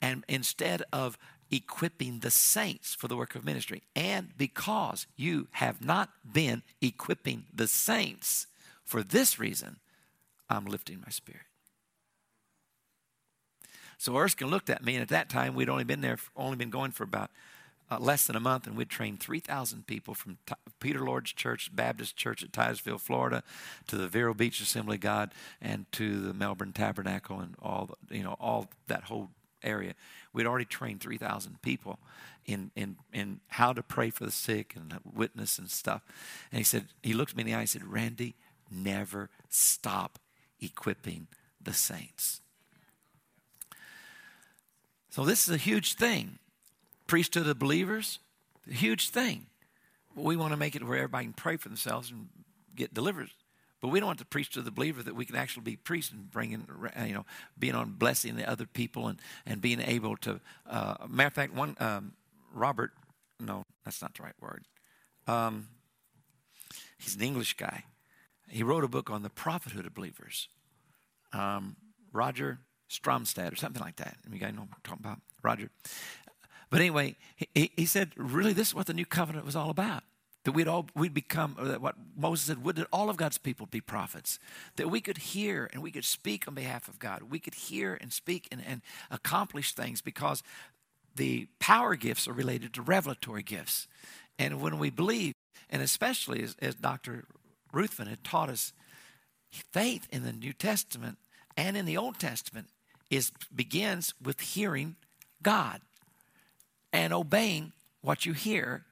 and 0.00 0.24
instead 0.28 0.82
of 0.92 1.18
equipping 1.50 2.20
the 2.20 2.30
saints 2.30 2.94
for 2.94 3.08
the 3.08 3.16
work 3.16 3.34
of 3.34 3.44
ministry, 3.44 3.82
and 3.96 4.30
because 4.38 5.08
you 5.16 5.48
have 5.50 5.84
not 5.84 6.10
been 6.32 6.62
equipping 6.80 7.46
the 7.52 7.66
saints 7.66 8.46
for 8.84 9.02
this 9.02 9.40
reason, 9.40 9.80
I'm 10.48 10.64
lifting 10.64 11.00
my 11.00 11.10
spirit. 11.10 11.42
So 13.98 14.16
Erskine 14.16 14.48
looked 14.48 14.70
at 14.70 14.84
me, 14.84 14.94
and 14.94 15.02
at 15.02 15.08
that 15.08 15.28
time 15.28 15.54
we'd 15.54 15.68
only 15.68 15.84
been 15.84 16.00
there, 16.00 16.18
only 16.36 16.56
been 16.56 16.70
going 16.70 16.90
for 16.90 17.04
about 17.04 17.30
uh, 17.90 17.98
less 17.98 18.26
than 18.26 18.36
a 18.36 18.40
month, 18.40 18.66
and 18.66 18.76
we'd 18.76 18.90
trained 18.90 19.20
3,000 19.20 19.86
people 19.86 20.14
from 20.14 20.38
T- 20.46 20.54
Peter 20.80 21.04
Lord's 21.04 21.32
Church, 21.32 21.74
Baptist 21.74 22.16
Church 22.16 22.42
at 22.42 22.52
Titusville, 22.52 22.98
Florida, 22.98 23.42
to 23.86 23.96
the 23.96 24.08
Vero 24.08 24.34
Beach 24.34 24.60
Assembly 24.60 24.98
God, 24.98 25.32
and 25.60 25.90
to 25.92 26.20
the 26.20 26.34
Melbourne 26.34 26.72
Tabernacle, 26.72 27.38
and 27.38 27.54
all 27.62 27.90
the, 28.08 28.16
you 28.16 28.24
know 28.24 28.36
all 28.40 28.68
that 28.88 29.04
whole 29.04 29.30
area. 29.62 29.94
We'd 30.32 30.46
already 30.46 30.64
trained 30.64 31.00
3,000 31.00 31.62
people 31.62 31.98
in, 32.44 32.70
in, 32.76 32.96
in 33.12 33.40
how 33.48 33.72
to 33.72 33.82
pray 33.82 34.10
for 34.10 34.24
the 34.24 34.30
sick 34.30 34.74
and 34.76 34.98
witness 35.04 35.58
and 35.58 35.70
stuff. 35.70 36.02
And 36.52 36.58
he 36.58 36.64
said, 36.64 36.86
he 37.02 37.14
looked 37.14 37.36
me 37.36 37.42
in 37.42 37.46
the 37.46 37.54
eye 37.54 37.60
and 37.60 37.68
said, 37.68 37.84
Randy, 37.84 38.34
never 38.70 39.30
stop 39.48 40.18
equipping 40.60 41.26
the 41.60 41.72
saints. 41.72 42.40
So 45.16 45.24
this 45.24 45.48
is 45.48 45.54
a 45.54 45.56
huge 45.56 45.94
thing 45.94 46.38
priesthood 47.06 47.46
of 47.46 47.58
believers, 47.58 48.18
a 48.70 48.74
huge 48.74 49.08
thing. 49.08 49.46
We 50.14 50.36
want 50.36 50.52
to 50.52 50.58
make 50.58 50.76
it 50.76 50.84
where 50.84 50.98
everybody 50.98 51.24
can 51.24 51.32
pray 51.32 51.56
for 51.56 51.70
themselves 51.70 52.10
and 52.10 52.28
get 52.74 52.92
delivered. 52.92 53.30
But 53.80 53.88
we 53.88 53.98
don't 53.98 54.08
want 54.08 54.18
the 54.18 54.26
priesthood 54.26 54.58
of 54.58 54.64
the 54.66 54.72
believer 54.72 55.02
that 55.02 55.16
we 55.16 55.24
can 55.24 55.34
actually 55.34 55.62
be 55.62 55.76
priests 55.76 56.12
and 56.12 56.30
bringing, 56.30 56.66
you 57.02 57.14
know, 57.14 57.24
being 57.58 57.74
on 57.74 57.92
blessing 57.92 58.36
the 58.36 58.46
other 58.46 58.66
people 58.66 59.08
and, 59.08 59.18
and 59.46 59.62
being 59.62 59.80
able 59.80 60.18
to. 60.18 60.38
Uh, 60.68 60.96
matter 61.08 61.28
of 61.28 61.32
fact, 61.32 61.54
one 61.54 61.76
um, 61.80 62.12
Robert, 62.52 62.90
no, 63.40 63.64
that's 63.86 64.02
not 64.02 64.12
the 64.12 64.22
right 64.22 64.36
word. 64.38 64.66
Um, 65.26 65.68
he's 66.98 67.16
an 67.16 67.22
English 67.22 67.54
guy. 67.54 67.84
He 68.50 68.62
wrote 68.62 68.84
a 68.84 68.88
book 68.88 69.08
on 69.08 69.22
the 69.22 69.30
prophethood 69.30 69.86
of 69.86 69.94
believers. 69.94 70.50
Um, 71.32 71.76
Roger 72.12 72.58
Stronstad 72.90 73.52
or 73.52 73.56
something 73.56 73.82
like 73.82 73.96
that. 73.96 74.16
You 74.30 74.38
guys 74.38 74.54
know 74.54 74.62
what 74.62 74.70
I'm 74.72 74.80
talking 74.84 75.04
about? 75.04 75.20
Roger. 75.42 75.70
But 76.70 76.80
anyway, 76.80 77.16
he, 77.36 77.70
he 77.76 77.86
said, 77.86 78.12
really, 78.16 78.52
this 78.52 78.68
is 78.68 78.74
what 78.74 78.86
the 78.86 78.94
new 78.94 79.06
covenant 79.06 79.44
was 79.44 79.56
all 79.56 79.70
about. 79.70 80.02
That 80.44 80.52
we'd 80.52 80.68
all 80.68 80.86
we'd 80.94 81.12
become 81.12 81.56
uh, 81.58 81.64
that 81.64 81.80
what 81.80 81.96
Moses 82.16 82.46
said, 82.46 82.62
would 82.62 82.76
that 82.76 82.86
all 82.92 83.10
of 83.10 83.16
God's 83.16 83.38
people 83.38 83.66
be 83.66 83.80
prophets? 83.80 84.38
That 84.76 84.88
we 84.88 85.00
could 85.00 85.18
hear 85.18 85.68
and 85.72 85.82
we 85.82 85.90
could 85.90 86.04
speak 86.04 86.46
on 86.46 86.54
behalf 86.54 86.86
of 86.86 87.00
God. 87.00 87.24
We 87.30 87.40
could 87.40 87.54
hear 87.54 87.98
and 88.00 88.12
speak 88.12 88.46
and, 88.52 88.62
and 88.64 88.82
accomplish 89.10 89.74
things 89.74 90.00
because 90.00 90.44
the 91.16 91.48
power 91.58 91.96
gifts 91.96 92.28
are 92.28 92.32
related 92.32 92.74
to 92.74 92.82
revelatory 92.82 93.42
gifts. 93.42 93.88
And 94.38 94.60
when 94.60 94.78
we 94.78 94.90
believe, 94.90 95.34
and 95.68 95.82
especially 95.82 96.42
as, 96.44 96.54
as 96.60 96.76
Dr. 96.76 97.24
Ruthven 97.72 98.06
had 98.06 98.22
taught 98.22 98.48
us, 98.48 98.72
faith 99.50 100.06
in 100.12 100.22
the 100.22 100.32
New 100.32 100.52
Testament 100.52 101.18
and 101.56 101.76
in 101.76 101.86
the 101.86 101.96
Old 101.96 102.18
Testament 102.18 102.68
is 103.10 103.32
begins 103.54 104.14
with 104.22 104.40
hearing 104.40 104.96
God 105.42 105.80
and 106.92 107.12
obeying 107.12 107.72
what 108.00 108.26
you 108.26 108.32
hear 108.32 108.84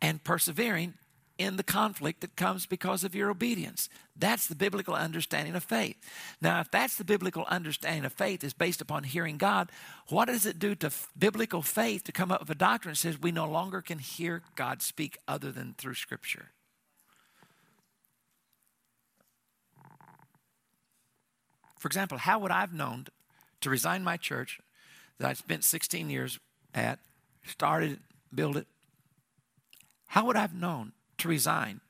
and 0.00 0.22
persevering 0.24 0.94
in 1.40 1.56
the 1.56 1.62
conflict 1.62 2.20
that 2.20 2.36
comes 2.36 2.66
because 2.66 3.02
of 3.02 3.14
your 3.14 3.30
obedience. 3.30 3.88
That's 4.14 4.46
the 4.46 4.54
biblical 4.54 4.94
understanding 4.94 5.54
of 5.54 5.64
faith. 5.64 5.96
Now, 6.42 6.60
if 6.60 6.70
that's 6.70 6.96
the 6.96 7.04
biblical 7.04 7.46
understanding 7.48 8.04
of 8.04 8.12
faith 8.12 8.44
is 8.44 8.52
based 8.52 8.82
upon 8.82 9.04
hearing 9.04 9.38
God, 9.38 9.72
what 10.08 10.26
does 10.26 10.44
it 10.44 10.58
do 10.58 10.74
to 10.76 10.90
biblical 11.18 11.62
faith 11.62 12.04
to 12.04 12.12
come 12.12 12.30
up 12.30 12.40
with 12.40 12.50
a 12.50 12.54
doctrine 12.54 12.92
that 12.92 12.98
says 12.98 13.18
we 13.18 13.32
no 13.32 13.48
longer 13.48 13.80
can 13.80 13.98
hear 13.98 14.42
God 14.54 14.82
speak 14.82 15.16
other 15.26 15.50
than 15.50 15.74
through 15.78 15.94
Scripture? 15.94 16.50
For 21.78 21.88
example, 21.88 22.18
how 22.18 22.38
would 22.40 22.50
I 22.50 22.60
have 22.60 22.74
known 22.74 23.06
to 23.60 23.70
resign 23.70 24.02
my 24.04 24.16
church 24.16 24.60
that 25.18 25.28
I 25.28 25.32
spent 25.34 25.64
16 25.64 26.10
years 26.10 26.38
at 26.74 26.98
started 27.44 28.00
built 28.34 28.56
it. 28.56 28.66
How 30.08 30.24
would 30.26 30.36
I 30.36 30.40
have 30.40 30.54
known 30.54 30.92
to 31.18 31.28
resign 31.28 31.80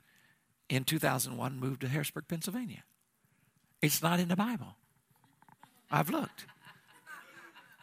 in 0.69 0.85
2001, 0.85 1.59
move 1.59 1.79
to 1.81 1.89
Harrisburg, 1.89 2.29
Pennsylvania? 2.29 2.83
It's 3.83 4.03
not 4.03 4.21
in 4.21 4.29
the 4.29 4.37
Bible. 4.37 4.77
I've 5.91 6.11
looked. 6.11 6.47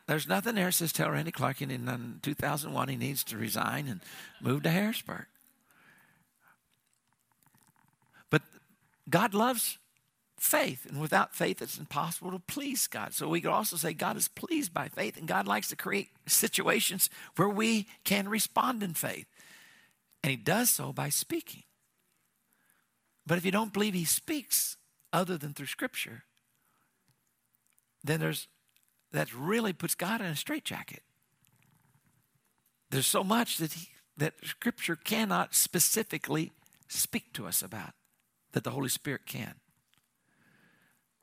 There's 0.06 0.28
nothing 0.28 0.56
there 0.56 0.68
that 0.68 0.74
says 0.74 0.94
tell 0.94 1.12
Randy 1.12 1.32
Clark 1.32 1.62
in 1.62 2.20
2001 2.22 2.88
he 2.88 2.96
needs 2.96 3.24
to 3.26 3.38
resign 3.38 3.88
and 3.88 4.00
move 4.40 4.64
to 4.64 4.70
Harrisburg. 4.70 5.26
But 8.30 8.42
God 9.10 9.34
loves 9.34 9.78
faith. 10.38 10.86
And 10.86 11.02
without 11.02 11.36
faith, 11.36 11.62
it's 11.62 11.78
impossible 11.78 12.32
to 12.32 12.40
please 12.40 12.88
God. 12.88 13.14
So 13.14 13.28
we 13.28 13.42
could 13.42 13.52
also 13.52 13.76
say 13.76 13.94
God 13.94 14.18
is 14.18 14.28
pleased 14.28 14.74
by 14.74 14.88
faith, 14.88 15.18
and 15.18 15.28
God 15.28 15.48
likes 15.48 15.68
to 15.70 15.76
create 15.76 16.10
situations 16.26 17.10
where 17.36 17.50
we 17.50 17.88
can 18.04 18.30
respond 18.30 18.84
in 18.84 18.94
faith. 18.94 19.28
And 20.24 20.32
He 20.32 20.38
does 20.38 20.70
so 20.70 20.94
by 20.94 21.10
speaking. 21.10 21.64
But 23.26 23.38
if 23.38 23.46
you 23.46 23.52
don't 23.52 23.74
believe 23.74 23.94
He 23.94 24.06
speaks 24.06 24.78
other 25.12 25.38
than 25.38 25.54
through 25.54 25.66
Scripture, 25.68 26.24
then 28.04 28.20
there's 28.20 28.48
that 29.12 29.34
really 29.34 29.74
puts 29.74 29.96
God 29.96 30.22
in 30.22 30.28
a 30.28 30.36
straitjacket. 30.36 31.02
There's 32.90 33.08
so 33.08 33.24
much 33.24 33.58
that 33.58 33.74
he, 33.74 33.90
that 34.18 34.34
Scripture 34.44 34.96
cannot 34.96 35.56
specifically 35.56 36.52
speak 36.88 37.34
to 37.34 37.48
us 37.48 37.62
about 37.62 37.94
that 38.52 38.64
the 38.64 38.72
Holy 38.72 38.90
Spirit 38.90 39.26
can. 39.26 39.56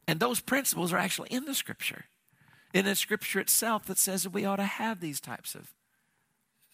And 0.06 0.20
those 0.20 0.40
principles 0.40 0.92
are 0.92 0.98
actually 0.98 1.30
in 1.30 1.44
the 1.44 1.54
Scripture, 1.54 2.04
in 2.72 2.84
the 2.84 2.94
Scripture 2.94 3.40
itself 3.40 3.86
that 3.86 3.98
says 3.98 4.24
that 4.24 4.30
we 4.30 4.44
ought 4.44 4.56
to 4.56 4.64
have 4.64 5.00
these 5.00 5.20
types 5.20 5.54
of 5.54 5.72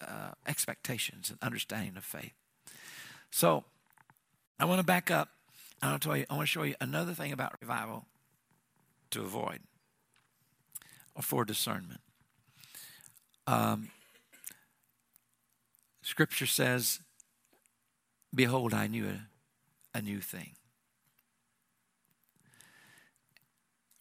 uh, 0.00 0.32
expectations 0.46 1.30
and 1.30 1.38
understanding 1.42 1.96
of 1.96 2.04
faith. 2.04 2.32
So 3.30 3.64
I 4.58 4.64
want 4.64 4.80
to 4.80 4.84
back 4.84 5.10
up. 5.10 5.28
I 5.82 5.90
want 5.90 6.02
to 6.02 6.08
tell 6.08 6.16
you. 6.16 6.26
I 6.28 6.34
want 6.34 6.46
to 6.46 6.50
show 6.50 6.62
you 6.62 6.74
another 6.80 7.14
thing 7.14 7.32
about 7.32 7.54
revival 7.60 8.06
to 9.10 9.22
avoid 9.22 9.60
or 11.14 11.22
for 11.22 11.44
discernment. 11.44 12.00
Um, 13.46 13.90
scripture 16.02 16.46
says, 16.46 17.00
"Behold, 18.34 18.74
I 18.74 18.86
knew 18.86 19.06
a, 19.06 19.98
a 19.98 20.02
new 20.02 20.20
thing." 20.20 20.54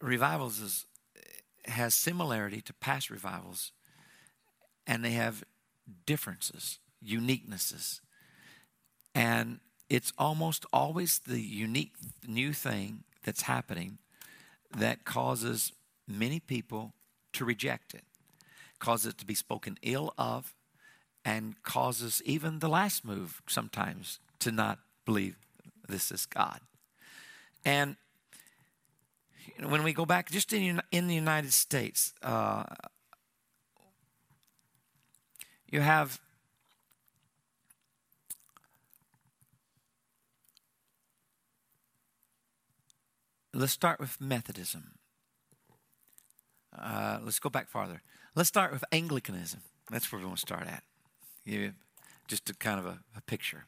Revivals 0.00 0.60
is, 0.60 0.86
has 1.66 1.94
similarity 1.94 2.60
to 2.62 2.72
past 2.74 3.10
revivals, 3.10 3.72
and 4.86 5.04
they 5.04 5.10
have 5.12 5.44
differences, 6.06 6.78
uniquenesses. 7.04 8.00
And 9.14 9.60
it's 9.88 10.12
almost 10.16 10.64
always 10.72 11.18
the 11.18 11.40
unique 11.40 11.92
new 12.26 12.52
thing 12.52 13.04
that's 13.24 13.42
happening 13.42 13.98
that 14.76 15.04
causes 15.04 15.72
many 16.06 16.40
people 16.40 16.94
to 17.32 17.44
reject 17.44 17.94
it, 17.94 18.04
causes 18.78 19.12
it 19.12 19.18
to 19.18 19.26
be 19.26 19.34
spoken 19.34 19.78
ill 19.82 20.14
of, 20.16 20.54
and 21.24 21.62
causes 21.62 22.22
even 22.24 22.60
the 22.60 22.68
last 22.68 23.04
move 23.04 23.42
sometimes 23.46 24.20
to 24.38 24.50
not 24.50 24.78
believe 25.04 25.36
this 25.88 26.10
is 26.10 26.24
God. 26.24 26.60
And 27.64 27.96
when 29.68 29.82
we 29.82 29.92
go 29.92 30.06
back 30.06 30.30
just 30.30 30.52
in, 30.52 30.80
in 30.90 31.08
the 31.08 31.14
United 31.14 31.52
States, 31.52 32.14
uh, 32.22 32.64
you 35.68 35.80
have 35.80 36.20
let's 43.52 43.72
start 43.72 44.00
with 44.00 44.20
Methodism. 44.20 44.92
Uh, 46.76 47.18
let's 47.22 47.38
go 47.38 47.50
back 47.50 47.68
farther. 47.68 48.02
Let's 48.34 48.48
start 48.48 48.72
with 48.72 48.84
Anglicanism. 48.92 49.60
That's 49.90 50.10
where 50.10 50.20
we 50.20 50.26
want 50.26 50.38
to 50.38 50.40
start 50.40 50.66
at. 50.66 50.84
You, 51.44 51.72
just 52.28 52.48
a 52.48 52.54
kind 52.54 52.78
of 52.78 52.86
a, 52.86 53.00
a 53.16 53.20
picture. 53.22 53.66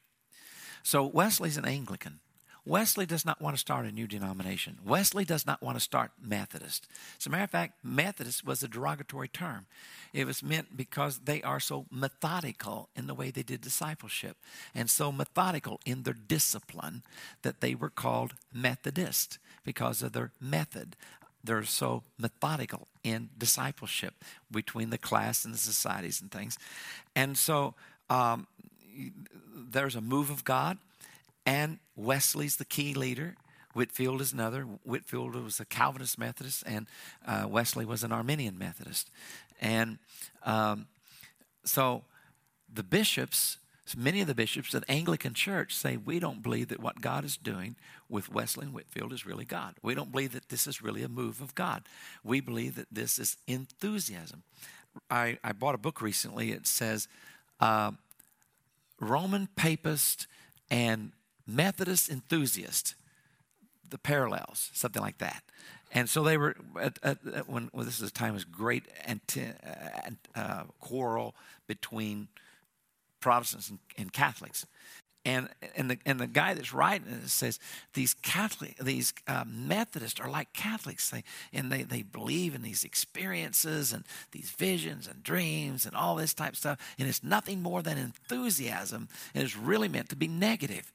So 0.83 1.05
Wesley's 1.05 1.57
an 1.57 1.65
Anglican. 1.65 2.21
Wesley 2.65 3.07
does 3.07 3.25
not 3.25 3.41
want 3.41 3.57
to 3.57 3.61
start 3.61 3.87
a 3.87 3.93
new 3.93 4.07
denomination. 4.07 4.79
Wesley 4.85 5.25
does 5.25 5.45
not 5.47 5.63
want 5.63 5.77
to 5.77 5.81
start 5.81 6.13
Methodist. 6.23 6.87
As 7.19 7.27
a 7.27 7.31
matter 7.31 7.45
of 7.45 7.51
fact, 7.51 7.75
Methodist 7.83 8.47
was 8.47 8.63
a 8.63 8.69
derogatory 8.69 9.27
term. 9.27 9.67
It 10.13 10.27
was 10.27 10.45
meant 10.45 10.77
because 10.77 11.21
they 11.25 11.43
are 11.43 11.59
so 11.59 11.87
methodical 11.91 12.89
in 12.95 13.09
the 13.09 13.15
way 13.15 13.31
they 13.31 13.43
did 13.43 13.63
discipleship 13.63 14.37
and 14.75 14.89
so 14.89 15.11
methodical 15.11 15.81
in 15.85 16.05
their 16.05 16.15
discipline 16.15 17.03
that 17.43 17.61
they 17.61 17.75
were 17.75 17.91
called 17.91 18.35
Methodist 18.53 19.39
because 19.65 20.01
of 20.01 20.13
their 20.13 20.31
method. 20.41 20.95
They're 21.43 21.65
so 21.65 22.05
methodical 22.17 22.87
in 23.03 23.31
discipleship 23.37 24.15
between 24.53 24.91
the 24.91 24.99
class 24.99 25.45
and 25.45 25.53
the 25.53 25.59
societies 25.59 26.21
and 26.21 26.31
things. 26.31 26.57
And 27.17 27.37
so 27.37 27.75
um, 28.09 28.47
there's 29.53 29.97
a 29.97 30.01
move 30.01 30.31
of 30.31 30.45
God 30.45 30.79
and 31.45 31.79
Wesley's 31.97 32.57
the 32.57 32.65
key 32.65 32.95
leader. 32.95 33.37
Whitefield 33.75 34.21
is 34.21 34.33
another. 34.33 34.63
Whitefield 34.63 35.35
was 35.35 35.59
a 35.61 35.65
Calvinist 35.65 36.19
Methodist, 36.19 36.63
and 36.67 36.87
uh, 37.27 37.47
Wesley 37.49 37.85
was 37.85 38.05
an 38.05 38.13
Arminian 38.13 38.59
Methodist. 38.59 39.11
And 39.61 39.99
um, 40.45 40.87
so 41.65 42.05
the 42.73 42.83
bishops, 42.83 43.59
many 43.97 44.21
of 44.21 44.27
the 44.27 44.35
bishops 44.35 44.75
of 44.75 44.83
the 44.83 44.91
Anglican 44.91 45.35
Church 45.35 45.75
say, 45.75 45.97
we 45.97 46.19
don't 46.19 46.43
believe 46.43 46.69
that 46.69 46.81
what 46.81 47.01
God 47.01 47.25
is 47.25 47.37
doing 47.37 47.77
with 48.09 48.29
Wesley 48.29 48.67
and 48.67 48.75
Whitefield 48.75 49.13
is 49.13 49.25
really 49.25 49.45
God. 49.45 49.75
We 49.83 49.95
don't 49.95 50.13
believe 50.13 50.33
that 50.33 50.49
this 50.49 50.67
is 50.67 50.83
really 50.83 51.03
a 51.03 51.09
move 51.09 51.41
of 51.41 51.55
God. 51.55 51.85
We 52.23 52.41
believe 52.41 52.75
that 52.75 52.89
this 52.93 53.19
is 53.19 53.37
enthusiasm. 53.47 54.43
I, 55.09 55.39
I 55.43 55.53
bought 55.53 55.75
a 55.75 55.79
book 55.79 56.03
recently. 56.03 56.53
It 56.53 56.67
says, 56.67 57.09
uh, 57.61 57.93
Roman 59.01 59.49
Papist 59.57 60.27
and 60.71 61.13
Methodist 61.47 62.09
enthusiast, 62.09 62.95
the 63.89 63.99
parallels, 63.99 64.71
something 64.73 65.03
like 65.03 65.19
that. 65.19 65.43
And 65.95 66.09
so 66.09 66.23
they 66.23 66.39
were, 66.39 66.57
at, 66.81 66.99
at, 67.03 67.19
at 67.35 67.49
when 67.49 67.71
well, 67.73 67.85
this 67.85 68.01
is 68.01 68.09
a 68.09 68.13
time 68.13 68.35
of 68.35 68.51
great 68.51 68.85
anti, 69.05 69.43
uh, 69.43 70.11
uh, 70.35 70.63
quarrel 70.81 71.35
between 71.67 72.29
Protestants 73.21 73.69
and, 73.69 73.79
and 73.99 74.13
Catholics. 74.13 74.67
And, 75.25 75.49
and, 75.77 75.89
the, 75.89 75.99
and 76.05 76.19
the 76.19 76.27
guy 76.27 76.55
that's 76.55 76.73
writing 76.73 77.07
it 77.07 77.29
says 77.29 77.61
these 77.95 78.13
Catholic, 78.13 78.77
these 78.79 79.15
uh, 79.29 79.45
Methodists 79.47 80.19
are 80.19 80.29
like 80.29 80.53
Catholics, 80.53 81.11
they, 81.11 81.23
and 81.53 81.71
they, 81.71 81.85
they 81.85 82.03
believe 82.03 82.57
in 82.57 82.63
these 82.63 82.83
experiences 82.83 83.93
and 83.93 84.05
these 84.33 84.51
visions 84.51 85.07
and 85.07 85.23
dreams 85.23 85.87
and 85.87 85.95
all 85.95 86.17
this 86.17 86.35
type 86.35 86.55
of 86.55 86.59
stuff. 86.59 86.95
And 86.99 87.07
it's 87.07 87.23
nothing 87.23 87.63
more 87.63 87.83
than 87.83 87.99
enthusiasm, 87.99 89.09
and 89.33 89.45
it's 89.45 89.57
really 89.57 89.89
meant 89.89 90.09
to 90.09 90.17
be 90.17 90.27
negative 90.27 90.93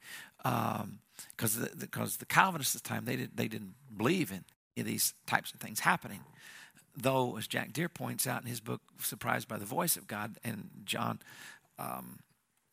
because 1.36 1.56
um, 1.56 1.62
the, 1.62 1.70
because 1.76 2.16
the 2.18 2.26
Calvinists 2.26 2.76
at 2.76 2.82
the 2.82 2.88
time 2.88 3.04
they 3.04 3.16
didn't 3.16 3.36
they 3.36 3.48
didn't 3.48 3.74
believe 3.96 4.30
in, 4.30 4.44
in 4.76 4.86
these 4.86 5.14
types 5.26 5.52
of 5.52 5.60
things 5.60 5.80
happening. 5.80 6.20
Though, 6.96 7.36
as 7.36 7.46
Jack 7.46 7.72
Deere 7.72 7.88
points 7.88 8.26
out 8.26 8.42
in 8.42 8.48
his 8.48 8.60
book 8.60 8.80
"Surprised 9.00 9.48
by 9.48 9.58
the 9.58 9.64
Voice 9.64 9.96
of 9.96 10.06
God," 10.06 10.36
and 10.44 10.70
John 10.84 11.20
um, 11.78 12.20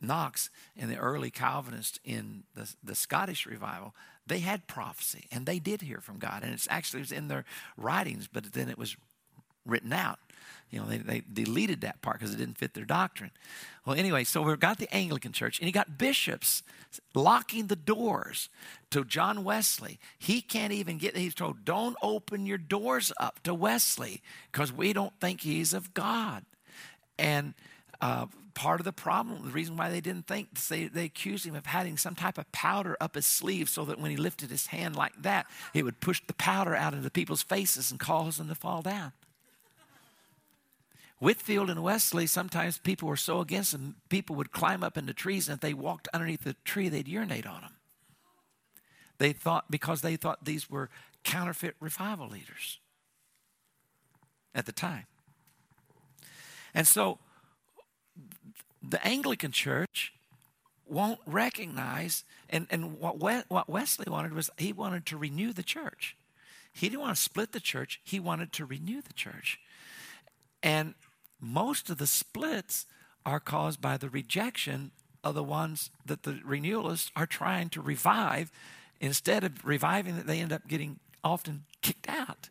Knox 0.01 0.49
and 0.76 0.89
the 0.89 0.97
early 0.97 1.32
Calvinists 1.32 1.99
in 2.03 2.43
the, 2.53 2.73
the 2.84 2.95
Scottish 2.95 3.45
revival, 3.45 3.93
they 4.26 4.39
had 4.39 4.67
prophecy 4.67 5.28
and 5.32 5.45
they 5.45 5.59
did 5.59 5.82
hear 5.82 5.99
from 5.99 6.17
God, 6.17 6.43
and 6.43 6.53
it's 6.53 6.67
actually 6.69 6.99
it 6.99 7.03
was 7.03 7.11
in 7.11 7.28
their 7.28 7.45
writings, 7.78 8.28
but 8.28 8.53
then 8.53 8.69
it 8.69 8.78
was 8.78 8.95
written 9.66 9.93
out. 9.93 10.20
You 10.72 10.80
know, 10.80 10.88
they, 10.88 10.97
they 10.97 11.22
deleted 11.32 11.82
that 11.82 12.01
part 12.01 12.20
because 12.20 12.34
it 12.34 12.38
didn't 12.38 12.57
fit 12.57 12.74
their 12.74 12.86
doctrine. 12.86 13.32
Well, 13.86 13.95
anyway, 13.95 14.24
so 14.24 14.41
we've 14.41 14.59
got 14.59 14.78
the 14.78 14.93
Anglican 14.93 15.32
Church, 15.32 15.59
and 15.59 15.68
you 15.68 15.72
got 15.72 15.97
bishops 15.97 16.63
locking 17.13 17.68
the 17.68 17.76
doors 17.76 18.49
to 18.89 19.05
John 19.05 19.43
Wesley. 19.43 19.99
He 20.18 20.41
can't 20.41 20.74
even 20.74 20.97
get, 20.97 21.16
he's 21.16 21.36
told, 21.36 21.66
don't 21.66 21.95
open 22.01 22.45
your 22.45 22.57
doors 22.57 23.13
up 23.20 23.43
to 23.43 23.53
Wesley 23.53 24.22
because 24.51 24.74
we 24.74 24.91
don't 24.91 25.13
think 25.22 25.41
he's 25.41 25.72
of 25.72 25.93
God. 25.93 26.43
And 27.20 27.53
uh, 28.01 28.26
part 28.55 28.80
of 28.80 28.86
the 28.86 28.91
problem, 28.91 29.45
the 29.45 29.51
reason 29.51 29.78
why 29.78 29.89
they 29.89 30.01
didn't 30.01 30.26
think, 30.26 30.59
they, 30.68 30.88
they 30.88 31.05
accused 31.05 31.45
him 31.45 31.55
of 31.55 31.68
having 31.68 31.95
some 31.95 32.16
type 32.16 32.38
of 32.38 32.51
powder 32.51 32.97
up 32.99 33.16
his 33.16 33.28
sleeve 33.28 33.70
so 33.70 33.86
that 33.86 33.99
when 33.99 34.09
he 34.09 34.18
lifted 34.18 34.49
his 34.49 34.68
hand 34.68 34.95
like 34.95 35.13
that, 35.22 35.45
it 35.74 35.84
would 35.84 36.01
push 36.01 36.22
the 36.26 36.34
powder 36.34 36.76
out 36.76 36.93
into 36.93 37.09
people's 37.09 37.43
faces 37.43 37.91
and 37.91 37.99
cause 37.99 38.38
them 38.38 38.47
to 38.47 38.55
fall 38.55 38.82
down. 38.82 39.11
Whitefield 41.20 41.70
and 41.70 41.82
Wesley, 41.82 42.28
sometimes 42.28 42.78
people 42.78 43.07
were 43.07 43.16
so 43.16 43.39
against 43.39 43.72
them, 43.72 43.95
people 44.09 44.36
would 44.36 44.51
climb 44.51 44.84
up 44.84 44.97
into 44.97 45.13
trees, 45.13 45.47
and 45.47 45.55
if 45.55 45.61
they 45.61 45.74
walked 45.74 46.07
underneath 46.13 46.43
the 46.43 46.55
tree, 46.66 46.89
they'd 46.89 47.07
urinate 47.07 47.47
on 47.47 47.61
them. 47.61 47.74
They 49.18 49.32
thought, 49.32 49.72
because 49.72 50.01
they 50.01 50.18
thought 50.18 50.43
these 50.43 50.70
were 50.70 50.89
counterfeit 51.24 51.76
revival 51.80 52.28
leaders 52.28 52.80
at 54.53 54.66
the 54.66 54.74
time. 54.74 55.05
And 56.74 56.86
so 56.86 57.20
the 58.84 59.05
Anglican 59.05 59.51
Church 59.51 60.13
won't 60.86 61.20
recognize, 61.26 62.26
and, 62.49 62.68
and 62.70 62.99
what, 62.99 63.18
what 63.18 63.70
Wesley 63.70 64.05
wanted 64.09 64.34
was 64.34 64.49
he 64.57 64.74
wanted 64.74 65.05
to 65.07 65.18
renew 65.18 65.53
the 65.53 65.63
church. 65.63 66.18
He 66.74 66.89
didn't 66.89 67.01
want 67.01 67.16
to 67.16 67.22
split 67.22 67.53
the 67.53 67.61
church, 67.61 68.01
he 68.03 68.20
wanted 68.20 68.51
to 68.53 68.66
renew 68.66 69.01
the 69.01 69.13
church. 69.13 69.59
And 70.61 70.93
most 71.40 71.90
of 71.90 71.98
the 71.98 72.08
splits 72.08 72.86
are 73.26 73.40
caused 73.40 73.82
by 73.82 73.98
the 73.98 74.10
rejection 74.10 74.92
of 75.24 75.36
the 75.36 75.44
ones 75.44 75.90
that 76.06 76.24
the 76.24 76.40
renewalists 76.44 77.12
are 77.16 77.26
trying 77.26 77.70
to 77.70 77.82
revive. 77.82 78.52
Instead 79.02 79.44
of 79.44 79.66
reviving 79.66 80.16
it, 80.16 80.28
they 80.28 80.40
end 80.40 80.54
up 80.54 80.68
getting 80.68 81.00
often 81.24 81.64
kicked 81.82 82.08
out. 82.08 82.50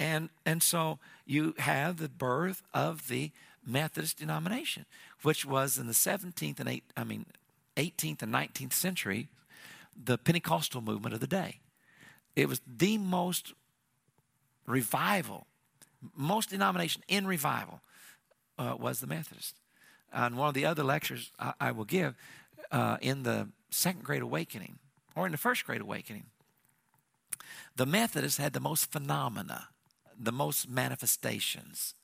And, 0.00 0.30
and 0.44 0.62
so 0.62 0.98
you 1.24 1.54
have 1.58 1.98
the 1.98 2.08
birth 2.08 2.62
of 2.74 3.08
the 3.08 3.30
Methodist 3.64 4.18
denomination, 4.18 4.86
which 5.22 5.46
was 5.46 5.78
in 5.78 5.86
the 5.86 5.92
17th 5.92 6.58
and 6.58 6.68
8, 6.68 6.84
I 6.96 7.04
mean 7.04 7.26
18th 7.76 8.22
and 8.22 8.34
19th 8.34 8.72
century, 8.72 9.28
the 9.96 10.18
Pentecostal 10.18 10.80
movement 10.80 11.14
of 11.14 11.20
the 11.20 11.28
day. 11.28 11.60
It 12.34 12.48
was 12.48 12.60
the 12.66 12.98
most 12.98 13.52
revival 14.66 15.46
most 16.16 16.50
denomination 16.50 17.02
in 17.08 17.26
revival 17.26 17.80
uh, 18.62 18.76
was 18.76 19.00
the 19.00 19.06
Methodist. 19.06 19.56
And 20.12 20.36
one 20.36 20.48
of 20.48 20.54
the 20.54 20.66
other 20.66 20.84
lectures 20.84 21.32
I, 21.38 21.54
I 21.60 21.72
will 21.72 21.84
give 21.84 22.14
uh, 22.70 22.98
in 23.00 23.22
the 23.22 23.48
Second 23.70 24.04
Great 24.04 24.22
Awakening 24.22 24.78
or 25.16 25.26
in 25.26 25.32
the 25.32 25.38
First 25.38 25.64
Great 25.64 25.80
Awakening, 25.80 26.26
the 27.76 27.86
Methodists 27.86 28.38
had 28.38 28.52
the 28.52 28.60
most 28.60 28.92
phenomena, 28.92 29.68
the 30.18 30.32
most 30.32 30.68
manifestations. 30.68 31.94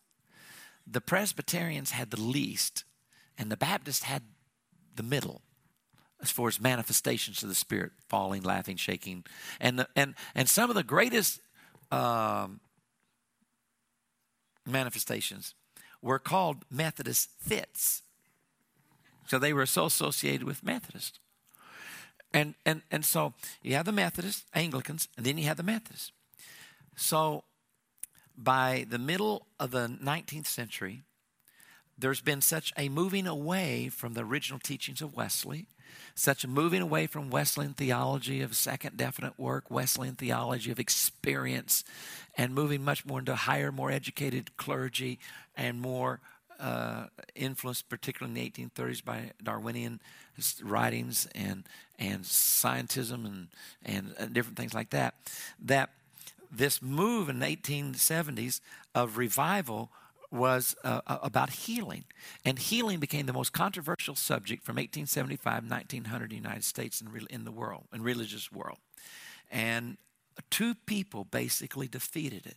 The 0.86 1.00
Presbyterians 1.00 1.90
had 1.90 2.10
the 2.10 2.20
least, 2.20 2.84
and 3.36 3.52
the 3.52 3.56
Baptists 3.56 4.04
had 4.04 4.22
the 4.94 5.02
middle 5.02 5.42
as 6.20 6.30
far 6.30 6.48
as 6.48 6.60
manifestations 6.60 7.42
of 7.42 7.48
the 7.48 7.54
Spirit 7.54 7.92
falling, 8.08 8.42
laughing, 8.42 8.76
shaking. 8.76 9.24
And, 9.60 9.78
the, 9.78 9.88
and, 9.94 10.14
and 10.34 10.48
some 10.48 10.68
of 10.68 10.74
the 10.74 10.82
greatest 10.82 11.40
um, 11.92 12.60
manifestations 14.66 15.54
were 16.02 16.18
called 16.18 16.64
Methodist 16.70 17.30
fits. 17.38 18.02
So 19.26 19.38
they 19.38 19.52
were 19.52 19.66
so 19.66 19.86
associated 19.86 20.44
with 20.44 20.64
Methodist. 20.64 21.18
And, 22.32 22.54
and, 22.64 22.82
and 22.90 23.04
so 23.04 23.34
you 23.62 23.74
have 23.74 23.86
the 23.86 23.92
Methodists, 23.92 24.44
Anglicans, 24.54 25.08
and 25.16 25.24
then 25.24 25.38
you 25.38 25.44
have 25.44 25.56
the 25.56 25.62
Methodists. 25.62 26.12
So 26.96 27.44
by 28.36 28.86
the 28.88 28.98
middle 28.98 29.46
of 29.58 29.70
the 29.70 29.88
19th 29.88 30.46
century, 30.46 31.02
there's 31.96 32.20
been 32.20 32.40
such 32.40 32.72
a 32.76 32.88
moving 32.88 33.26
away 33.26 33.88
from 33.88 34.14
the 34.14 34.24
original 34.24 34.60
teachings 34.60 35.02
of 35.02 35.16
Wesley, 35.16 35.66
such 36.14 36.44
a 36.44 36.48
moving 36.48 36.82
away 36.82 37.06
from 37.06 37.30
Wesleyan 37.30 37.74
theology 37.74 38.40
of 38.40 38.54
second 38.54 38.96
definite 38.96 39.38
work, 39.38 39.70
Wesleyan 39.70 40.14
theology 40.14 40.70
of 40.70 40.78
experience, 40.78 41.84
and 42.36 42.54
moving 42.54 42.84
much 42.84 43.04
more 43.06 43.18
into 43.18 43.34
higher, 43.34 43.70
more 43.72 43.90
educated 43.90 44.56
clergy 44.56 45.18
and 45.56 45.80
more 45.80 46.20
uh, 46.60 47.06
influenced, 47.34 47.88
particularly 47.88 48.38
in 48.38 48.52
the 48.52 48.68
1830s, 48.70 49.04
by 49.04 49.30
Darwinian 49.42 50.00
writings 50.62 51.28
and 51.34 51.64
and 51.98 52.22
scientism 52.22 53.26
and, 53.26 53.48
and 53.84 54.14
and 54.18 54.32
different 54.32 54.56
things 54.56 54.74
like 54.74 54.90
that. 54.90 55.14
That 55.60 55.90
this 56.50 56.80
move 56.80 57.28
in 57.28 57.40
the 57.40 57.46
1870s 57.46 58.60
of 58.94 59.18
revival 59.18 59.90
was 60.30 60.76
uh, 60.84 61.00
about 61.06 61.50
healing. 61.50 62.04
And 62.44 62.58
healing 62.58 63.00
became 63.00 63.26
the 63.26 63.32
most 63.32 63.52
controversial 63.52 64.14
subject 64.14 64.64
from 64.64 64.76
1875 64.76 65.70
1900 65.70 66.24
in 66.24 66.28
the 66.28 66.34
United 66.36 66.64
States 66.64 67.00
and 67.00 67.26
in 67.30 67.44
the 67.44 67.52
world, 67.52 67.84
in 67.92 68.02
religious 68.02 68.52
world. 68.52 68.78
And 69.50 69.96
two 70.50 70.74
people 70.74 71.24
basically 71.24 71.88
defeated 71.88 72.46
it. 72.46 72.56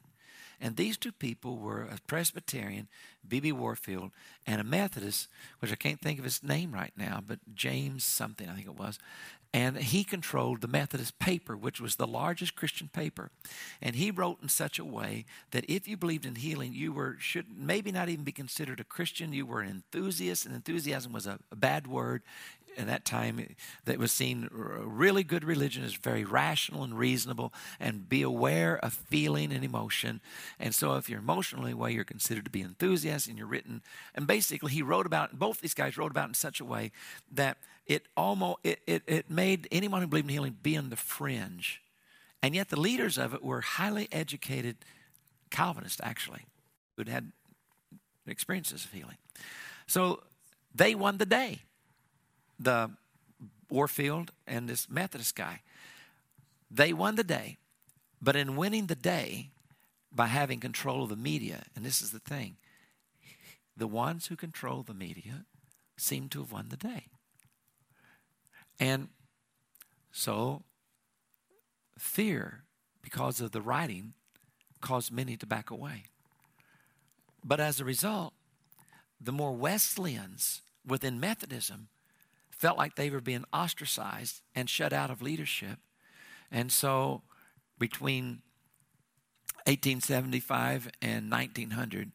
And 0.62 0.76
these 0.76 0.96
two 0.96 1.12
people 1.12 1.58
were 1.58 1.82
a 1.82 1.98
Presbyterian, 2.06 2.88
B.B. 3.28 3.52
Warfield, 3.52 4.12
and 4.46 4.62
a 4.62 4.64
Methodist, 4.64 5.28
which 5.60 5.72
I 5.72 5.76
can't 5.76 6.00
think 6.00 6.20
of 6.20 6.26
his 6.26 6.44
name 6.44 6.72
right 6.72 6.94
now, 6.96 7.22
but 7.26 7.40
James 7.56 8.04
something, 8.04 8.48
I 8.48 8.54
think 8.54 8.68
it 8.68 8.78
was. 8.78 9.00
And 9.54 9.78
he 9.78 10.06
controlled 10.06 10.62
the 10.62 10.68
Methodist 10.68 11.20
paper, 11.20 11.58
which 11.58 11.82
was 11.82 11.96
the 11.96 12.08
largest 12.08 12.56
Christian 12.56 12.88
paper. 12.88 13.32
And 13.82 13.98
he 13.98 14.10
wrote 14.10 14.42
in 14.42 14.48
such 14.48 14.80
a 14.80 14.86
way 14.86 15.26
that 15.52 15.70
if 15.70 15.90
you 15.90 15.98
believed 15.98 16.26
in 16.26 16.36
healing, 16.36 16.74
you 16.74 16.94
were 16.94 17.18
should 17.20 17.48
maybe 17.54 17.92
not 17.92 18.08
even 18.08 18.24
be 18.24 18.32
considered 18.32 18.80
a 18.80 18.86
Christian. 18.86 19.34
You 19.34 19.46
were 19.46 19.60
an 19.60 19.70
enthusiast, 19.70 20.46
and 20.46 20.56
enthusiasm 20.56 21.12
was 21.12 21.28
a, 21.28 21.38
a 21.52 21.58
bad 21.58 21.86
word 21.86 22.22
in 22.78 22.88
that 22.88 23.06
time 23.06 23.56
that 23.86 23.98
was 23.98 24.12
seen 24.12 24.50
really 24.52 25.24
good 25.24 25.44
religion 25.44 25.84
is 25.84 25.94
very 25.96 26.24
rational 26.24 26.84
and 26.84 26.98
reasonable 26.98 27.54
and 27.80 28.08
be 28.08 28.22
aware 28.22 28.78
of 28.78 28.94
feeling 28.94 29.52
and 29.52 29.64
emotion. 29.64 30.22
And 30.60 30.74
so 30.74 30.96
if 30.96 31.10
you're 31.10 31.20
emotionally 31.20 31.74
well 31.74 31.90
you're 31.90 32.04
considered 32.04 32.46
to 32.46 32.52
be 32.52 32.62
enthusiastic 32.62 33.32
and 33.32 33.38
you're 33.38 33.48
written 33.48 33.82
and 34.16 34.28
basically 34.28 34.72
he 34.72 34.82
wrote 34.82 35.06
about 35.06 35.38
both 35.38 35.62
these 35.62 35.74
guys 35.74 35.98
wrote 35.98 36.12
about 36.12 36.30
in 36.30 36.34
such 36.34 36.60
a 36.60 36.66
way 36.66 36.92
that 37.32 37.58
it 37.86 38.08
almost 38.16 38.60
it, 38.64 38.80
it, 38.88 39.04
it 39.08 39.30
made 39.30 39.68
anyone 39.72 40.02
who 40.02 40.08
believed 40.08 40.28
in 40.28 40.34
healing 40.34 40.58
be 40.62 40.78
on 40.78 40.90
the 40.90 40.96
fringe. 40.96 41.82
And 42.44 42.56
yet 42.56 42.70
the 42.70 42.80
leaders 42.80 43.18
of 43.18 43.34
it 43.34 43.44
were 43.44 43.62
highly 43.62 44.08
educated 44.12 44.78
calvinists 45.52 46.02
actually 46.04 46.46
who'd 46.96 47.10
had 47.10 47.32
experiences 48.26 48.86
of 48.86 48.92
healing. 48.92 49.18
So 49.88 50.24
they 50.74 50.96
won 50.96 51.18
the 51.18 51.26
day 51.26 51.60
the 52.62 52.92
Warfield 53.70 54.32
and 54.46 54.70
this 54.70 54.90
Methodist 54.90 55.36
guy. 55.36 55.62
They 56.70 56.94
won 56.94 57.16
the 57.16 57.24
day, 57.24 57.58
but 58.22 58.36
in 58.36 58.56
winning 58.56 58.88
the 58.88 58.96
day 58.96 59.50
by 60.12 60.28
having 60.28 60.60
control 60.60 61.04
of 61.04 61.10
the 61.10 61.16
media, 61.16 61.64
and 61.76 61.86
this 61.86 62.02
is 62.02 62.12
the 62.12 62.20
thing, 62.20 62.58
the 63.76 63.88
ones 63.88 64.28
who 64.28 64.36
control 64.36 64.84
the 64.84 64.94
media 64.94 65.46
seem 65.98 66.30
to 66.30 66.40
have 66.40 66.52
won 66.52 66.68
the 66.70 66.78
day. 66.78 67.08
And 68.80 69.10
so 70.12 70.64
fear, 71.98 72.64
because 73.02 73.40
of 73.42 73.52
the 73.52 73.62
writing, 73.62 74.14
caused 74.82 75.12
many 75.12 75.38
to 75.38 75.46
back 75.46 75.70
away. 75.70 76.06
But 77.44 77.60
as 77.60 77.80
a 77.80 77.86
result, 77.86 78.34
the 79.20 79.32
more 79.32 79.54
Wesleyans 79.54 80.62
within 80.86 81.20
Methodism 81.20 81.88
felt 82.62 82.78
like 82.78 82.96
they 82.96 83.10
were 83.10 83.20
being 83.20 83.44
ostracized 83.52 84.42
and 84.54 84.70
shut 84.70 84.94
out 84.94 85.10
of 85.10 85.20
leadership. 85.20 85.80
And 86.52 86.72
so 86.72 87.24
between 87.80 88.44
1875 89.66 90.92
and 91.02 91.32
1900, 91.32 92.12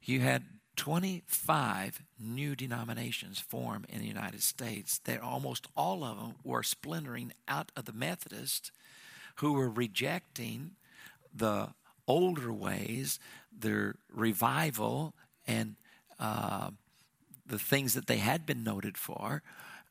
you 0.00 0.20
had 0.20 0.44
25 0.76 2.04
new 2.20 2.54
denominations 2.54 3.40
form 3.40 3.84
in 3.88 3.98
the 3.98 4.06
United 4.06 4.44
States. 4.44 4.98
That 4.98 5.20
almost 5.20 5.66
all 5.76 6.04
of 6.04 6.18
them 6.18 6.36
were 6.44 6.62
splintering 6.62 7.32
out 7.48 7.72
of 7.74 7.86
the 7.86 7.92
Methodists, 7.92 8.70
who 9.36 9.54
were 9.54 9.68
rejecting 9.68 10.76
the 11.34 11.74
older 12.06 12.52
ways, 12.52 13.18
their 13.50 13.96
revival, 14.08 15.14
and 15.48 15.74
uh, 16.20 16.70
the 17.44 17.58
things 17.58 17.94
that 17.94 18.06
they 18.06 18.18
had 18.18 18.46
been 18.46 18.62
noted 18.62 18.96
for 18.96 19.42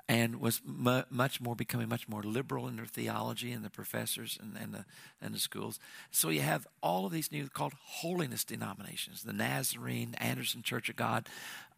and 0.09 0.41
was 0.41 0.59
mu- 0.65 1.03
much 1.11 1.39
more 1.39 1.55
becoming 1.55 1.87
much 1.87 2.09
more 2.09 2.23
liberal 2.23 2.67
in 2.67 2.75
their 2.75 2.87
theology 2.87 3.51
and 3.51 3.63
the 3.63 3.69
professors 3.69 4.39
and, 4.41 4.57
and, 4.59 4.73
the, 4.73 4.83
and 5.21 5.35
the 5.35 5.39
schools. 5.39 5.79
So 6.09 6.29
you 6.29 6.41
have 6.41 6.67
all 6.81 7.05
of 7.05 7.11
these 7.11 7.31
new 7.31 7.47
called 7.47 7.73
holiness 7.79 8.43
denominations, 8.43 9.21
the 9.21 9.33
Nazarene, 9.33 10.15
Anderson 10.15 10.63
Church 10.63 10.89
of 10.89 10.95
God, 10.95 11.29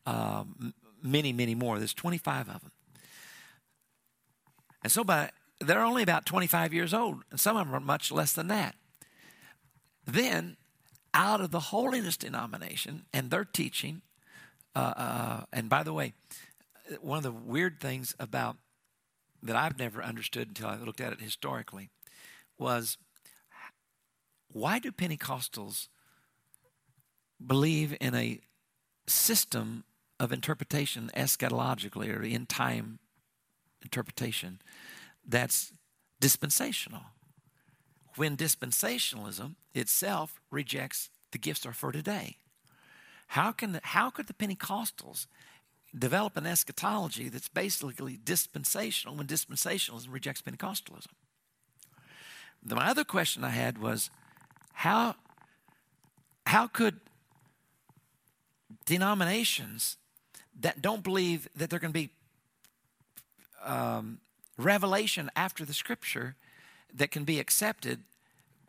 um, 0.05 0.73
many, 1.03 1.33
many 1.33 1.55
more. 1.55 1.77
There's 1.77 1.93
25 1.93 2.47
of 2.47 2.61
them. 2.61 2.71
And 4.81 4.91
so 4.93 5.03
by, 5.03 5.31
they're 5.59 5.83
only 5.83 6.01
about 6.01 6.25
25 6.25 6.73
years 6.73 6.93
old, 6.93 7.23
and 7.31 7.39
some 7.39 7.57
of 7.57 7.67
them 7.67 7.75
are 7.75 7.81
much 7.81 8.13
less 8.13 8.31
than 8.31 8.47
that. 8.47 8.75
Then, 10.05 10.55
out 11.13 11.41
of 11.41 11.51
the 11.51 11.59
holiness 11.59 12.15
denomination 12.15 13.03
and 13.13 13.29
their 13.29 13.43
teaching, 13.43 14.01
uh, 14.73 14.93
uh, 14.95 15.41
and 15.51 15.67
by 15.67 15.83
the 15.83 15.91
way, 15.91 16.13
one 17.01 17.17
of 17.17 17.23
the 17.23 17.31
weird 17.31 17.79
things 17.79 18.15
about 18.19 18.57
that 19.43 19.55
I've 19.55 19.79
never 19.79 20.03
understood 20.03 20.47
until 20.47 20.67
I 20.67 20.77
looked 20.77 21.01
at 21.01 21.13
it 21.13 21.21
historically 21.21 21.89
was 22.57 22.97
why 24.51 24.79
do 24.79 24.91
Pentecostals 24.91 25.87
believe 27.45 27.95
in 27.99 28.13
a 28.13 28.39
system 29.07 29.83
of 30.19 30.31
interpretation 30.31 31.09
eschatologically 31.15 32.15
or 32.15 32.21
in 32.21 32.45
time 32.45 32.99
interpretation 33.81 34.61
that's 35.27 35.73
dispensational? 36.19 37.03
When 38.15 38.35
dispensationalism 38.35 39.55
itself 39.73 40.41
rejects 40.51 41.09
the 41.31 41.37
gifts 41.37 41.65
are 41.65 41.73
for 41.73 41.91
today. 41.91 42.37
How 43.27 43.51
can 43.51 43.79
how 43.83 44.09
could 44.09 44.27
the 44.27 44.33
Pentecostals 44.33 45.27
develop 45.97 46.37
an 46.37 46.45
eschatology 46.45 47.29
that's 47.29 47.49
basically 47.49 48.17
dispensational 48.23 49.15
when 49.15 49.27
dispensationalism 49.27 50.07
rejects 50.09 50.41
Pentecostalism. 50.41 51.07
My 52.63 52.87
other 52.87 53.03
question 53.03 53.43
I 53.43 53.49
had 53.49 53.77
was 53.77 54.09
how, 54.73 55.15
how 56.45 56.67
could 56.67 56.99
denominations 58.85 59.97
that 60.59 60.81
don't 60.81 61.03
believe 61.03 61.49
that 61.55 61.69
there 61.69 61.79
can 61.79 61.91
be 61.91 62.09
um, 63.63 64.19
revelation 64.57 65.29
after 65.35 65.65
the 65.65 65.73
scripture 65.73 66.35
that 66.93 67.11
can 67.11 67.23
be 67.23 67.39
accepted 67.39 68.03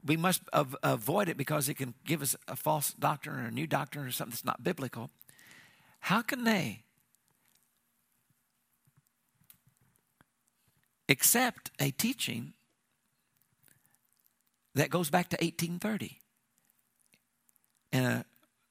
we 0.04 0.16
must 0.16 0.42
av- 0.52 0.76
avoid 0.82 1.28
it 1.28 1.36
because 1.36 1.68
it 1.68 1.74
can 1.74 1.94
give 2.04 2.22
us 2.22 2.34
a 2.48 2.56
false 2.56 2.92
doctrine 2.92 3.38
or 3.38 3.46
a 3.46 3.50
new 3.50 3.66
doctrine 3.66 4.04
or 4.04 4.10
something 4.10 4.32
that's 4.32 4.44
not 4.44 4.62
biblical 4.62 5.10
how 6.00 6.22
can 6.22 6.44
they 6.44 6.82
accept 11.08 11.70
a 11.78 11.90
teaching 11.90 12.54
that 14.74 14.90
goes 14.90 15.10
back 15.10 15.28
to 15.30 15.36
1830. 15.36 16.18
in 17.92 18.04
a 18.04 18.24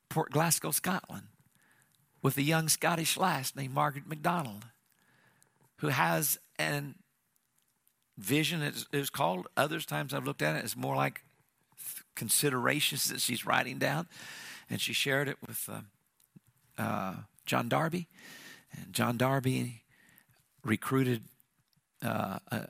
Port 0.10 0.32
Glasgow, 0.32 0.72
Scotland, 0.72 1.28
with 2.22 2.38
a 2.38 2.42
young 2.42 2.68
Scottish 2.68 3.18
lass 3.18 3.56
named 3.56 3.74
Margaret 3.74 4.08
MacDonald, 4.08 4.66
who 5.78 5.88
has 5.90 6.40
an 6.58 6.96
vision, 8.18 8.62
it 8.62 8.86
was 8.92 9.10
called. 9.10 9.48
Others 9.58 9.86
times 9.86 10.14
I've 10.14 10.26
looked 10.26 10.42
at 10.42 10.56
it, 10.56 10.64
it's 10.64 10.76
more 10.76 10.96
like 10.96 11.22
considerations 12.16 13.06
that 13.06 13.22
she's 13.22 13.46
writing 13.46 13.78
down. 13.78 14.08
And 14.70 14.80
she 14.80 14.94
shared 14.94 15.28
it 15.28 15.38
with 15.46 15.70
uh, 15.72 16.82
uh, 16.82 17.16
John 17.46 17.68
Darby. 17.68 18.08
And 18.72 18.94
John 18.94 19.18
Darby 19.18 19.84
recruited 20.64 21.24
uh, 22.02 22.40
a, 22.52 22.68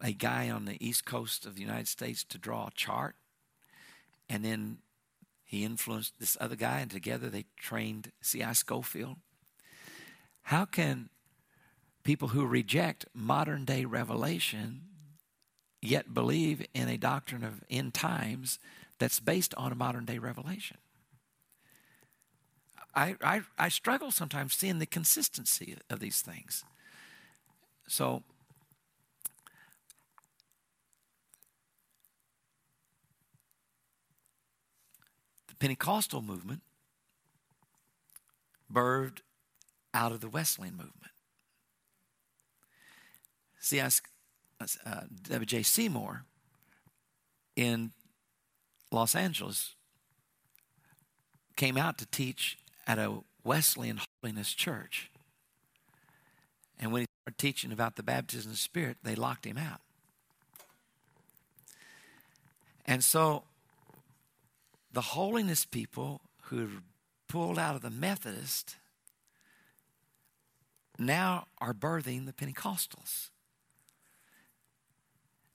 a 0.00 0.12
guy 0.12 0.50
on 0.50 0.64
the 0.64 0.84
east 0.84 1.04
coast 1.04 1.46
of 1.46 1.54
the 1.54 1.62
United 1.62 1.88
States 1.88 2.24
to 2.24 2.38
draw 2.38 2.66
a 2.66 2.72
chart. 2.72 3.16
And 4.28 4.44
then 4.44 4.78
he 5.44 5.64
influenced 5.64 6.18
this 6.20 6.36
other 6.40 6.56
guy, 6.56 6.80
and 6.80 6.90
together 6.90 7.28
they 7.28 7.46
trained 7.56 8.12
C.I. 8.20 8.52
Scofield. 8.52 9.16
How 10.42 10.64
can 10.64 11.10
people 12.02 12.28
who 12.28 12.46
reject 12.46 13.06
modern 13.14 13.64
day 13.64 13.84
revelation 13.84 14.82
yet 15.82 16.12
believe 16.12 16.64
in 16.74 16.88
a 16.88 16.96
doctrine 16.96 17.44
of 17.44 17.62
end 17.70 17.94
times 17.94 18.58
that's 18.98 19.20
based 19.20 19.54
on 19.56 19.72
a 19.72 19.74
modern 19.74 20.04
day 20.04 20.18
revelation. 20.18 20.76
I, 22.94 23.16
I, 23.22 23.42
I 23.58 23.68
struggle 23.68 24.10
sometimes 24.10 24.54
seeing 24.54 24.78
the 24.78 24.86
consistency 24.86 25.76
of 25.88 26.00
these 26.00 26.20
things. 26.20 26.64
So, 27.86 28.22
Pentecostal 35.60 36.22
movement 36.22 36.62
birthed 38.72 39.18
out 39.92 40.10
of 40.10 40.20
the 40.20 40.28
Wesleyan 40.28 40.74
movement. 40.74 41.12
See, 43.60 43.80
I 43.80 43.90
uh, 44.84 45.00
W.J. 45.28 45.62
Seymour 45.62 46.24
in 47.56 47.92
Los 48.90 49.14
Angeles 49.14 49.74
came 51.56 51.76
out 51.76 51.98
to 51.98 52.06
teach 52.06 52.58
at 52.86 52.98
a 52.98 53.18
Wesleyan 53.44 54.00
holiness 54.22 54.52
church. 54.52 55.10
And 56.78 56.92
when 56.92 57.02
he 57.02 57.06
started 57.22 57.38
teaching 57.38 57.72
about 57.72 57.96
the 57.96 58.02
baptism 58.02 58.50
of 58.50 58.54
the 58.54 58.58
Spirit, 58.58 58.96
they 59.02 59.14
locked 59.14 59.44
him 59.46 59.58
out. 59.58 59.80
And 62.86 63.04
so 63.04 63.44
the 64.92 65.00
holiness 65.00 65.64
people 65.64 66.20
who 66.44 66.68
pulled 67.28 67.58
out 67.58 67.76
of 67.76 67.82
the 67.82 67.90
Methodist 67.90 68.76
now 70.98 71.46
are 71.58 71.72
birthing 71.72 72.26
the 72.26 72.32
Pentecostals. 72.32 73.30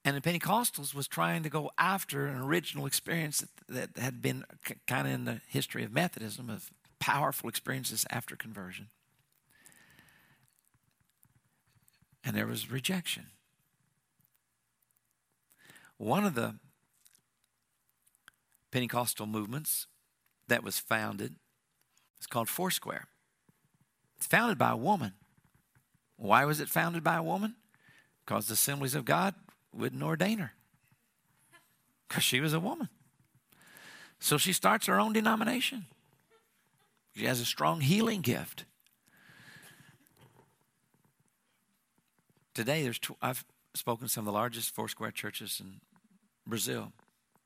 And 0.03 0.15
the 0.15 0.21
Pentecostals 0.21 0.93
was 0.93 1.07
trying 1.07 1.43
to 1.43 1.49
go 1.49 1.71
after 1.77 2.27
an 2.27 2.37
original 2.37 2.85
experience 2.85 3.43
that, 3.67 3.93
that 3.95 4.01
had 4.01 4.21
been 4.21 4.45
c- 4.65 4.75
kind 4.87 5.07
of 5.07 5.13
in 5.13 5.25
the 5.25 5.41
history 5.47 5.83
of 5.83 5.91
Methodism, 5.91 6.49
of 6.49 6.69
powerful 6.99 7.49
experiences 7.49 8.05
after 8.11 8.35
conversion. 8.35 8.89
And 12.23 12.35
there 12.35 12.47
was 12.47 12.71
rejection. 12.71 13.27
One 15.97 16.25
of 16.25 16.35
the 16.35 16.55
Pentecostal 18.75 19.25
movements 19.25 19.87
that 20.49 20.61
was 20.61 20.79
founded 20.79 21.35
It's 22.17 22.27
called 22.27 22.49
Foursquare. 22.49 23.07
It's 24.17 24.27
founded 24.27 24.57
by 24.57 24.71
a 24.71 24.75
woman. 24.75 25.13
Why 26.17 26.43
was 26.43 26.59
it 26.59 26.67
founded 26.67 27.01
by 27.01 27.15
a 27.15 27.23
woman? 27.23 27.55
Because 28.25 28.47
the 28.47 28.53
Assemblies 28.55 28.93
of 28.93 29.05
God 29.05 29.33
wouldn't 29.73 30.03
ordain 30.03 30.39
her 30.39 30.51
because 32.09 32.25
she 32.25 32.41
was 32.41 32.51
a 32.51 32.59
woman. 32.59 32.89
So 34.19 34.37
she 34.37 34.51
starts 34.51 34.87
her 34.87 34.99
own 34.99 35.13
denomination. 35.13 35.85
She 37.15 37.23
has 37.27 37.39
a 37.39 37.45
strong 37.45 37.79
healing 37.79 38.19
gift. 38.19 38.65
Today, 42.53 42.83
there's 42.83 42.99
tw- 42.99 43.21
I've 43.21 43.45
spoken 43.73 44.07
to 44.07 44.11
some 44.11 44.23
of 44.23 44.25
the 44.25 44.37
largest 44.37 44.75
Foursquare 44.75 45.11
churches 45.11 45.61
in 45.63 45.79
Brazil, 46.45 46.91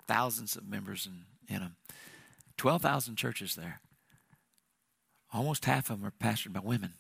thousands 0.10 0.55
of 0.55 0.68
members 0.68 1.07
in, 1.07 1.53
in 1.55 1.62
them, 1.62 1.76
12,000 2.57 3.16
churches 3.16 3.55
there. 3.55 3.80
Almost 5.32 5.66
half 5.66 5.91
of 5.91 6.01
them 6.01 6.07
are 6.07 6.12
pastored 6.28 6.51
by 6.51 6.62
women. 6.62 6.93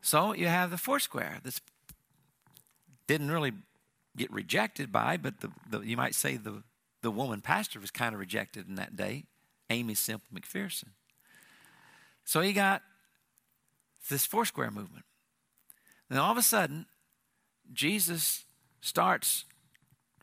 So 0.00 0.34
you 0.34 0.48
have 0.48 0.72
the 0.72 0.76
Foursquare 0.76 1.38
that's 1.44 1.60
didn't 3.06 3.30
really 3.30 3.52
get 4.16 4.30
rejected 4.32 4.90
by, 4.90 5.16
but 5.16 5.40
the, 5.40 5.50
the, 5.70 5.80
you 5.80 5.96
might 5.96 6.14
say 6.14 6.36
the, 6.36 6.64
the 7.00 7.10
woman 7.12 7.40
pastor 7.40 7.78
was 7.78 7.92
kind 7.92 8.12
of 8.12 8.20
rejected 8.20 8.68
in 8.68 8.74
that 8.74 8.96
day, 8.96 9.24
Aimee 9.70 9.94
Semple 9.94 10.26
McPherson. 10.34 10.88
So 12.24 12.40
he 12.40 12.52
got 12.52 12.82
this 14.10 14.26
Foursquare 14.26 14.72
movement. 14.72 15.04
Then 16.10 16.18
all 16.18 16.32
of 16.32 16.36
a 16.36 16.42
sudden, 16.42 16.86
Jesus 17.72 18.44
starts 18.80 19.44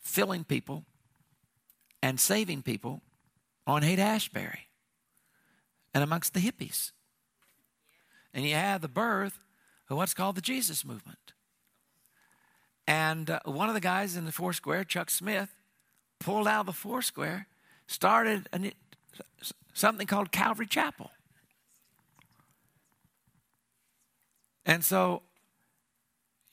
filling 0.06 0.44
people 0.44 0.84
and 2.02 2.20
saving 2.20 2.62
people 2.62 3.02
on 3.66 3.82
Haight 3.82 3.98
Ashbury 3.98 4.68
and 5.92 6.04
amongst 6.04 6.32
the 6.32 6.40
hippies. 6.40 6.92
And 8.32 8.44
you 8.44 8.54
have 8.54 8.80
the 8.80 8.88
birth 8.88 9.44
of 9.90 9.96
what's 9.96 10.14
called 10.14 10.36
the 10.36 10.40
Jesus 10.40 10.84
movement. 10.84 11.32
And 12.86 13.28
uh, 13.30 13.40
one 13.44 13.68
of 13.68 13.74
the 13.74 13.80
guys 13.80 14.16
in 14.16 14.24
the 14.24 14.32
Foursquare, 14.32 14.84
Chuck 14.84 15.10
Smith, 15.10 15.52
pulled 16.20 16.46
out 16.46 16.60
of 16.60 16.66
the 16.66 16.72
Foursquare, 16.72 17.48
started 17.88 18.48
an, 18.52 18.72
something 19.74 20.06
called 20.06 20.30
Calvary 20.30 20.66
Chapel. 20.66 21.10
And 24.64 24.84
so, 24.84 25.22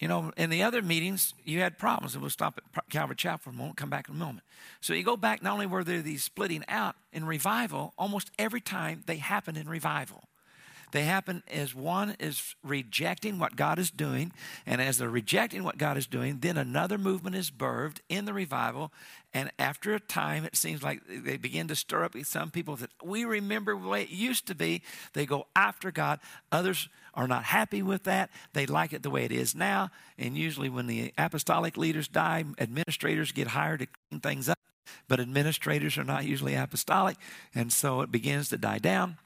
you 0.03 0.09
know, 0.09 0.33
in 0.35 0.49
the 0.49 0.63
other 0.63 0.81
meetings, 0.81 1.33
you 1.45 1.61
had 1.61 1.77
problems, 1.77 2.13
and 2.13 2.21
we'll 2.21 2.29
stop 2.29 2.59
at 2.75 2.89
Calvary 2.89 3.15
Chapel 3.15 3.39
for 3.39 3.49
a 3.51 3.53
moment, 3.53 3.77
come 3.77 3.89
back 3.89 4.09
in 4.09 4.15
a 4.15 4.17
moment. 4.17 4.43
So 4.81 4.93
you 4.93 5.01
go 5.01 5.15
back, 5.15 5.41
not 5.41 5.53
only 5.53 5.65
were 5.65 5.85
there 5.85 6.01
these 6.01 6.21
splitting 6.21 6.65
out 6.67 6.97
in 7.13 7.23
revival, 7.23 7.93
almost 7.97 8.29
every 8.37 8.59
time 8.59 9.03
they 9.05 9.15
happened 9.15 9.57
in 9.57 9.69
revival. 9.69 10.25
They 10.93 11.05
happen 11.05 11.41
as 11.51 11.73
one 11.73 12.15
is 12.19 12.55
rejecting 12.63 13.39
what 13.39 13.55
God 13.55 13.79
is 13.79 13.89
doing, 13.89 14.31
and 14.63 14.79
as 14.79 14.99
they're 14.99 15.09
rejecting 15.09 15.63
what 15.63 15.79
God 15.79 15.97
is 15.97 16.05
doing, 16.05 16.37
then 16.41 16.55
another 16.55 16.99
movement 16.99 17.35
is 17.35 17.49
birthed 17.49 17.97
in 18.09 18.25
the 18.25 18.33
revival. 18.33 18.91
And 19.33 19.51
after 19.57 19.95
a 19.95 19.99
time, 19.99 20.45
it 20.45 20.55
seems 20.55 20.83
like 20.83 21.01
they 21.07 21.37
begin 21.37 21.67
to 21.69 21.75
stir 21.75 22.03
up 22.03 22.15
some 22.25 22.51
people 22.51 22.75
that 22.75 22.91
we 23.03 23.25
remember 23.25 23.73
the 23.75 23.87
way 23.87 24.03
it 24.03 24.11
used 24.11 24.45
to 24.47 24.55
be. 24.55 24.83
They 25.13 25.25
go 25.25 25.47
after 25.55 25.91
God. 25.91 26.19
Others 26.51 26.89
are 27.15 27.27
not 27.27 27.45
happy 27.45 27.81
with 27.81 28.03
that. 28.03 28.29
They 28.53 28.67
like 28.67 28.93
it 28.93 29.01
the 29.01 29.09
way 29.09 29.25
it 29.25 29.31
is 29.31 29.55
now. 29.55 29.89
And 30.19 30.37
usually, 30.37 30.69
when 30.69 30.85
the 30.85 31.11
apostolic 31.17 31.75
leaders 31.75 32.07
die, 32.07 32.45
administrators 32.59 33.31
get 33.31 33.47
hired 33.47 33.79
to 33.79 33.87
clean 34.09 34.21
things 34.21 34.47
up. 34.47 34.59
But 35.07 35.19
administrators 35.19 35.97
are 35.97 36.03
not 36.03 36.25
usually 36.25 36.53
apostolic. 36.53 37.17
And 37.55 37.73
so 37.73 38.01
it 38.01 38.11
begins 38.11 38.49
to 38.49 38.59
die 38.59 38.77
down. 38.77 39.17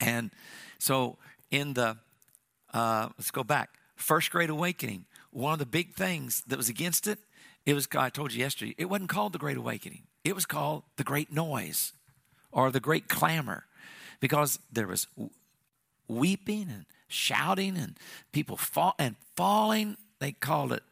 And 0.00 0.30
so, 0.78 1.16
in 1.50 1.74
the, 1.74 1.96
uh, 2.74 3.08
let's 3.16 3.30
go 3.30 3.44
back, 3.44 3.70
first 3.94 4.30
great 4.30 4.50
awakening, 4.50 5.06
one 5.30 5.52
of 5.52 5.58
the 5.58 5.66
big 5.66 5.94
things 5.94 6.42
that 6.46 6.56
was 6.56 6.68
against 6.68 7.06
it, 7.06 7.18
it 7.64 7.74
was, 7.74 7.88
I 7.96 8.10
told 8.10 8.32
you 8.32 8.40
yesterday, 8.40 8.74
it 8.78 8.86
wasn't 8.86 9.10
called 9.10 9.32
the 9.32 9.38
great 9.38 9.56
awakening. 9.56 10.04
It 10.24 10.34
was 10.34 10.46
called 10.46 10.84
the 10.96 11.04
great 11.04 11.32
noise 11.32 11.92
or 12.52 12.70
the 12.70 12.80
great 12.80 13.08
clamor 13.08 13.64
because 14.20 14.58
there 14.72 14.86
was 14.86 15.06
weeping 16.08 16.68
and 16.70 16.86
shouting 17.08 17.76
and 17.76 17.98
people 18.32 18.56
fall 18.56 18.94
and 18.98 19.16
falling. 19.34 19.96
They 20.20 20.32
called 20.32 20.72
it 20.72 20.82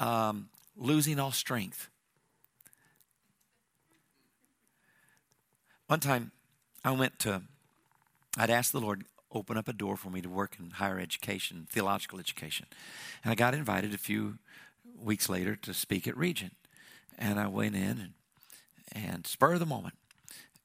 um, 0.00 0.48
losing 0.76 1.18
all 1.18 1.32
strength. 1.32 1.88
One 5.86 6.00
time 6.00 6.32
I 6.84 6.90
went 6.92 7.18
to 7.20 7.42
I'd 8.36 8.50
asked 8.50 8.72
the 8.72 8.80
Lord 8.80 9.04
open 9.32 9.56
up 9.56 9.68
a 9.68 9.72
door 9.72 9.96
for 9.96 10.10
me 10.10 10.20
to 10.20 10.28
work 10.28 10.56
in 10.58 10.70
higher 10.70 10.98
education, 10.98 11.66
theological 11.70 12.18
education. 12.18 12.66
And 13.22 13.32
I 13.32 13.34
got 13.34 13.54
invited 13.54 13.94
a 13.94 13.98
few 13.98 14.38
weeks 14.96 15.28
later 15.28 15.56
to 15.56 15.74
speak 15.74 16.06
at 16.06 16.16
Regent. 16.16 16.54
And 17.18 17.38
I 17.38 17.46
went 17.46 17.74
in 17.74 17.82
and, 17.82 18.12
and 18.92 19.26
spur 19.26 19.54
of 19.54 19.60
the 19.60 19.66
moment 19.66 19.94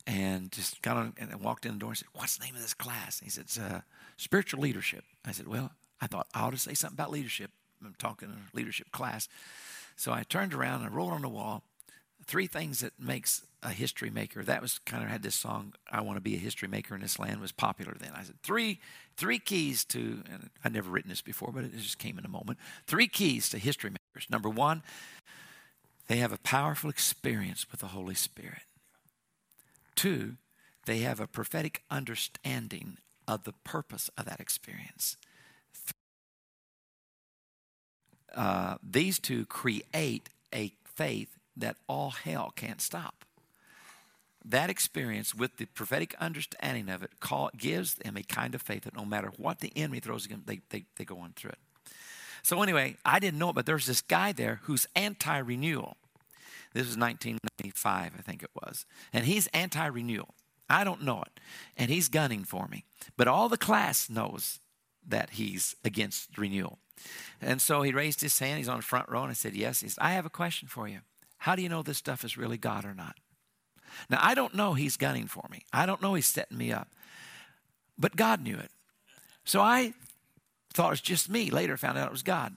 and 0.07 0.51
just 0.51 0.81
got 0.81 0.97
on 0.97 1.13
and 1.17 1.33
walked 1.41 1.65
in 1.65 1.73
the 1.73 1.79
door 1.79 1.89
and 1.89 1.97
said, 1.97 2.07
What's 2.13 2.37
the 2.37 2.45
name 2.45 2.55
of 2.55 2.61
this 2.61 2.73
class? 2.73 3.19
And 3.19 3.25
he 3.25 3.31
said, 3.31 3.43
It's 3.45 3.59
uh, 3.59 3.81
spiritual 4.17 4.61
leadership. 4.61 5.03
I 5.25 5.31
said, 5.31 5.47
Well, 5.47 5.71
I 6.01 6.07
thought 6.07 6.27
I 6.33 6.41
ought 6.41 6.51
to 6.51 6.57
say 6.57 6.73
something 6.73 6.95
about 6.95 7.11
leadership. 7.11 7.51
I'm 7.85 7.95
talking 7.97 8.29
a 8.29 8.55
leadership 8.55 8.91
class. 8.91 9.27
So 9.95 10.11
I 10.11 10.23
turned 10.23 10.53
around 10.53 10.81
and 10.81 10.91
I 10.91 10.95
wrote 10.95 11.11
on 11.11 11.21
the 11.21 11.29
wall 11.29 11.63
three 12.25 12.47
things 12.47 12.79
that 12.79 12.93
makes 12.99 13.43
a 13.61 13.71
history 13.71 14.09
maker. 14.09 14.43
That 14.43 14.61
was 14.61 14.79
kind 14.79 15.03
of 15.03 15.09
had 15.09 15.23
this 15.23 15.35
song, 15.35 15.73
I 15.89 16.01
Want 16.01 16.17
to 16.17 16.21
Be 16.21 16.35
a 16.35 16.39
History 16.39 16.67
Maker 16.67 16.95
in 16.95 17.01
This 17.01 17.19
Land, 17.19 17.41
was 17.41 17.51
popular 17.51 17.95
then. 17.99 18.11
I 18.15 18.23
said, 18.23 18.41
three, 18.41 18.79
three 19.17 19.39
keys 19.39 19.83
to, 19.85 20.23
and 20.31 20.49
I'd 20.63 20.73
never 20.73 20.89
written 20.89 21.09
this 21.09 21.21
before, 21.21 21.51
but 21.51 21.63
it 21.63 21.75
just 21.77 21.99
came 21.99 22.17
in 22.17 22.25
a 22.25 22.29
moment. 22.29 22.57
Three 22.87 23.07
keys 23.07 23.49
to 23.49 23.57
history 23.57 23.89
makers. 23.89 24.29
Number 24.29 24.49
one, 24.49 24.83
they 26.07 26.17
have 26.17 26.31
a 26.31 26.37
powerful 26.37 26.89
experience 26.89 27.67
with 27.69 27.81
the 27.81 27.87
Holy 27.87 28.15
Spirit. 28.15 28.63
Two, 29.95 30.37
they 30.85 30.99
have 30.99 31.19
a 31.19 31.27
prophetic 31.27 31.83
understanding 31.91 32.97
of 33.27 33.43
the 33.43 33.53
purpose 33.63 34.09
of 34.17 34.25
that 34.25 34.39
experience. 34.39 35.17
Uh, 38.33 38.77
these 38.81 39.19
two 39.19 39.45
create 39.45 40.29
a 40.53 40.71
faith 40.83 41.37
that 41.57 41.75
all 41.87 42.11
hell 42.11 42.53
can't 42.55 42.81
stop. 42.81 43.25
That 44.43 44.69
experience 44.69 45.35
with 45.35 45.57
the 45.57 45.65
prophetic 45.65 46.15
understanding 46.19 46.89
of 46.89 47.03
it 47.03 47.19
call, 47.19 47.49
gives 47.57 47.95
them 47.95 48.15
a 48.17 48.23
kind 48.23 48.55
of 48.55 48.61
faith 48.61 48.83
that 48.83 48.95
no 48.95 49.05
matter 49.05 49.31
what 49.37 49.59
the 49.59 49.71
enemy 49.75 49.99
throws 49.99 50.25
against 50.25 50.47
them, 50.47 50.61
they, 50.69 50.85
they, 50.97 51.05
go 51.05 51.19
on 51.19 51.33
through 51.35 51.51
it. 51.51 51.59
So, 52.41 52.61
anyway, 52.61 52.95
I 53.03 53.19
didn't 53.19 53.39
know 53.39 53.49
it, 53.49 53.55
but 53.55 53.65
there's 53.65 53.85
this 53.85 54.01
guy 54.01 54.31
there 54.31 54.61
who's 54.63 54.87
anti 54.95 55.37
renewal. 55.37 55.97
This 56.73 56.85
was 56.85 56.97
1995, 56.97 58.13
I 58.17 58.21
think 58.21 58.43
it 58.43 58.51
was. 58.55 58.85
And 59.11 59.25
he's 59.25 59.47
anti 59.47 59.85
renewal. 59.85 60.33
I 60.69 60.83
don't 60.83 61.03
know 61.03 61.21
it. 61.23 61.39
And 61.75 61.89
he's 61.89 62.07
gunning 62.07 62.43
for 62.43 62.67
me. 62.67 62.85
But 63.17 63.27
all 63.27 63.49
the 63.49 63.57
class 63.57 64.09
knows 64.09 64.59
that 65.05 65.31
he's 65.31 65.75
against 65.83 66.37
renewal. 66.37 66.77
And 67.41 67.61
so 67.61 67.81
he 67.81 67.91
raised 67.91 68.21
his 68.21 68.37
hand. 68.37 68.59
He's 68.59 68.69
on 68.69 68.77
the 68.77 68.83
front 68.83 69.09
row. 69.09 69.23
And 69.23 69.31
I 69.31 69.33
said, 69.33 69.55
Yes. 69.55 69.81
He 69.81 69.89
said, 69.89 70.01
I 70.01 70.11
have 70.11 70.25
a 70.25 70.29
question 70.29 70.67
for 70.67 70.87
you. 70.87 70.99
How 71.39 71.55
do 71.55 71.61
you 71.61 71.69
know 71.69 71.81
this 71.81 71.97
stuff 71.97 72.23
is 72.23 72.37
really 72.37 72.57
God 72.57 72.85
or 72.85 72.93
not? 72.93 73.15
Now, 74.09 74.19
I 74.21 74.35
don't 74.35 74.53
know 74.53 74.73
he's 74.73 74.97
gunning 74.97 75.27
for 75.27 75.45
me. 75.49 75.63
I 75.73 75.85
don't 75.85 76.01
know 76.01 76.13
he's 76.13 76.27
setting 76.27 76.57
me 76.57 76.71
up. 76.71 76.87
But 77.97 78.15
God 78.15 78.41
knew 78.41 78.57
it. 78.57 78.71
So 79.43 79.61
I 79.61 79.93
thought 80.73 80.87
it 80.87 80.91
was 80.91 81.01
just 81.01 81.29
me. 81.29 81.49
Later 81.49 81.75
found 81.77 81.97
out 81.97 82.07
it 82.07 82.11
was 82.11 82.23
God. 82.23 82.55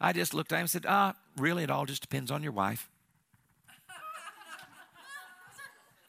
I 0.00 0.12
just 0.12 0.34
looked 0.34 0.52
at 0.52 0.56
him 0.56 0.62
and 0.62 0.70
said, 0.70 0.84
Ah, 0.88 1.14
really, 1.36 1.62
it 1.62 1.70
all 1.70 1.86
just 1.86 2.02
depends 2.02 2.30
on 2.30 2.42
your 2.42 2.52
wife. 2.52 2.90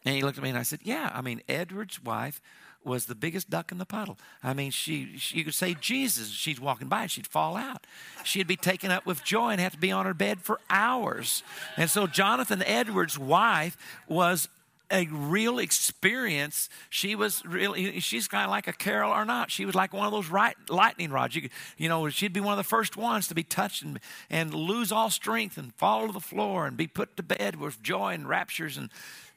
and 0.06 0.16
he 0.16 0.22
looked 0.22 0.38
at 0.38 0.44
me 0.44 0.50
and 0.50 0.58
I 0.58 0.64
said, 0.64 0.80
Yeah, 0.84 1.12
I 1.14 1.22
mean, 1.22 1.42
Edward's 1.48 2.04
wife 2.04 2.42
was 2.84 3.06
the 3.06 3.16
biggest 3.16 3.50
duck 3.50 3.72
in 3.72 3.78
the 3.78 3.86
puddle. 3.86 4.18
I 4.44 4.54
mean, 4.54 4.72
she, 4.72 5.18
she 5.18 5.38
you 5.38 5.46
could 5.46 5.54
say 5.54 5.76
Jesus, 5.80 6.30
she's 6.30 6.60
walking 6.60 6.88
by 6.88 7.04
and 7.04 7.12
she'd 7.12 7.28
fall 7.28 7.56
out. 7.56 7.86
She'd 8.24 8.48
be 8.48 8.56
taken 8.56 8.92
up 8.92 9.06
with 9.06 9.24
joy 9.24 9.52
and 9.52 9.62
have 9.62 9.74
to 9.74 9.78
be 9.78 9.92
on 9.92 10.06
her 10.06 10.14
bed 10.14 10.42
for 10.42 10.60
hours. 10.70 11.44
And 11.78 11.90
so 11.90 12.08
Jonathan 12.08 12.64
Edwards' 12.64 13.18
wife 13.18 13.78
was 14.08 14.50
a 14.94 15.08
real 15.08 15.58
experience. 15.58 16.70
She 16.90 17.16
was 17.16 17.44
really, 17.44 18.00
she's 18.00 18.28
kind 18.28 18.46
of 18.46 18.52
like 18.52 18.68
a 18.68 18.74
Carol 18.74 19.12
Arnott. 19.12 19.50
She 19.52 19.66
was 19.66 19.74
like 19.74 19.92
one 19.92 20.06
of 20.06 20.12
those 20.12 20.30
right, 20.30 20.56
lightning 20.70 21.10
rods. 21.10 21.36
You, 21.36 21.50
you 21.78 21.90
know, 21.90 22.08
she'd 22.10 22.32
be 22.32 22.40
one 22.40 22.54
of 22.54 22.58
the 22.58 22.64
first 22.64 22.96
ones 22.96 23.28
to 23.28 23.36
be 23.36 23.44
touched 23.44 23.82
and, 23.82 24.00
and 24.30 24.54
lose 24.54 24.92
all 24.92 25.10
strength 25.10 25.58
and 25.58 25.74
fall 25.74 26.06
to 26.06 26.14
the 26.14 26.20
floor 26.20 26.68
and 26.68 26.78
be 26.78 26.88
put 26.88 27.18
to 27.18 27.24
bed 27.24 27.56
with 27.56 27.82
joy 27.82 28.14
and 28.14 28.30
raptures 28.30 28.78
and 28.78 28.90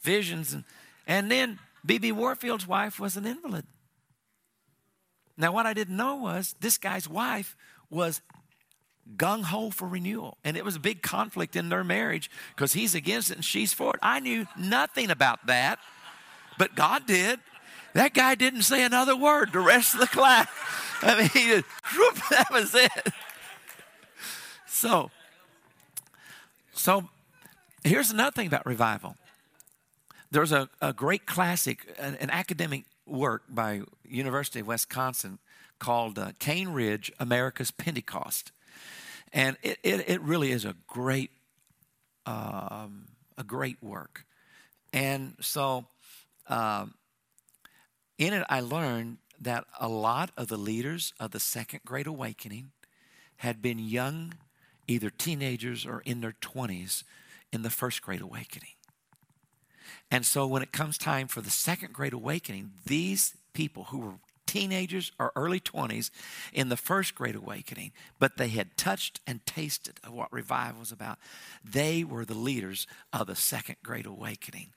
visions. 0.02 0.52
And, 0.52 0.64
and 1.06 1.30
then 1.30 1.58
B.B. 1.84 2.12
Warfield's 2.12 2.66
wife 2.66 3.00
was 3.00 3.16
an 3.16 3.24
invalid. 3.24 3.64
Now, 5.38 5.52
what 5.52 5.66
I 5.66 5.72
didn't 5.72 5.96
know 5.96 6.16
was 6.16 6.54
this 6.60 6.76
guy's 6.76 7.08
wife 7.08 7.56
was 7.88 8.20
gung 9.16 9.44
ho 9.44 9.70
for 9.70 9.86
renewal. 9.86 10.38
And 10.44 10.56
it 10.56 10.64
was 10.64 10.76
a 10.76 10.80
big 10.80 11.02
conflict 11.02 11.56
in 11.56 11.68
their 11.68 11.84
marriage 11.84 12.30
because 12.54 12.72
he's 12.72 12.94
against 12.94 13.30
it 13.30 13.36
and 13.36 13.44
she's 13.44 13.72
for 13.72 13.94
it. 13.94 14.00
I 14.02 14.20
knew 14.20 14.46
nothing 14.58 15.10
about 15.10 15.46
that, 15.46 15.78
but 16.58 16.74
God 16.74 17.06
did. 17.06 17.40
That 17.94 18.12
guy 18.12 18.34
didn't 18.34 18.62
say 18.62 18.84
another 18.84 19.16
word 19.16 19.52
the 19.52 19.60
rest 19.60 19.94
of 19.94 20.00
the 20.00 20.06
class. 20.06 20.48
I 21.02 21.18
mean, 21.18 21.28
he 21.28 21.46
just, 21.46 21.64
whoop, 21.96 22.14
that 22.30 22.50
was 22.50 22.74
it. 22.74 23.12
So, 24.66 25.10
so 26.74 27.08
here's 27.84 28.10
another 28.10 28.32
thing 28.32 28.46
about 28.46 28.66
revival. 28.66 29.16
There's 30.30 30.52
a, 30.52 30.68
a 30.82 30.92
great 30.92 31.24
classic, 31.24 31.86
an, 31.98 32.16
an 32.16 32.30
academic 32.30 32.84
work 33.06 33.44
by 33.48 33.82
University 34.06 34.60
of 34.60 34.66
Wisconsin 34.66 35.38
called 35.78 36.18
uh, 36.18 36.32
Cane 36.38 36.70
Ridge, 36.70 37.12
America's 37.18 37.70
Pentecost. 37.70 38.52
And 39.36 39.58
it, 39.62 39.78
it, 39.82 40.08
it 40.08 40.22
really 40.22 40.50
is 40.50 40.64
a 40.64 40.74
great, 40.86 41.30
um, 42.24 43.04
a 43.36 43.44
great 43.44 43.76
work. 43.82 44.24
And 44.94 45.34
so 45.42 45.84
um, 46.48 46.94
in 48.16 48.32
it, 48.32 48.46
I 48.48 48.60
learned 48.60 49.18
that 49.38 49.66
a 49.78 49.88
lot 49.88 50.30
of 50.38 50.48
the 50.48 50.56
leaders 50.56 51.12
of 51.20 51.32
the 51.32 51.38
Second 51.38 51.80
Great 51.84 52.06
Awakening 52.06 52.70
had 53.36 53.60
been 53.60 53.78
young, 53.78 54.32
either 54.88 55.10
teenagers 55.10 55.84
or 55.84 56.00
in 56.06 56.22
their 56.22 56.34
20s 56.40 57.04
in 57.52 57.60
the 57.60 57.68
First 57.68 58.00
Great 58.00 58.22
Awakening. 58.22 58.70
And 60.10 60.24
so 60.24 60.46
when 60.46 60.62
it 60.62 60.72
comes 60.72 60.96
time 60.96 61.28
for 61.28 61.42
the 61.42 61.50
Second 61.50 61.92
Great 61.92 62.14
Awakening, 62.14 62.70
these 62.86 63.34
people 63.52 63.84
who 63.84 63.98
were 63.98 64.14
teenagers 64.46 65.12
or 65.18 65.32
early 65.36 65.60
20s 65.60 66.10
in 66.52 66.68
the 66.68 66.76
first 66.76 67.14
great 67.14 67.34
awakening, 67.34 67.92
but 68.18 68.36
they 68.36 68.48
had 68.48 68.76
touched 68.76 69.20
and 69.26 69.44
tasted 69.44 69.98
of 70.04 70.12
what 70.12 70.32
revival 70.32 70.80
was 70.80 70.92
about. 70.92 71.18
They 71.64 72.04
were 72.04 72.24
the 72.24 72.34
leaders 72.34 72.86
of 73.12 73.26
the 73.26 73.34
second 73.34 73.76
great 73.82 74.06
awakening. 74.06 74.68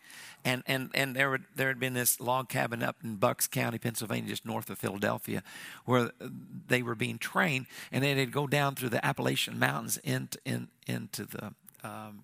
And, 0.43 0.63
and, 0.65 0.89
and 0.93 1.15
there, 1.15 1.39
there 1.55 1.67
had 1.67 1.80
been 1.80 1.93
this 1.93 2.20
log 2.20 2.49
cabin 2.49 2.82
up 2.82 2.97
in 3.03 3.15
Bucks 3.17 3.47
County, 3.47 3.78
Pennsylvania, 3.78 4.30
just 4.30 4.45
north 4.45 4.70
of 4.70 4.78
Philadelphia, 4.78 5.43
where 5.86 6.11
they 6.67 6.82
were 6.82 6.95
being 6.95 7.17
trained, 7.17 7.67
and 7.91 8.03
then 8.03 8.17
they'd 8.17 8.32
go 8.32 8.47
down 8.47 8.76
through 8.76 8.89
the 8.89 9.05
Appalachian 9.05 9.59
Mountains 9.59 9.97
into, 9.97 10.39
in, 10.45 10.70
into 10.88 11.26
the 11.26 11.53
um, 11.84 12.24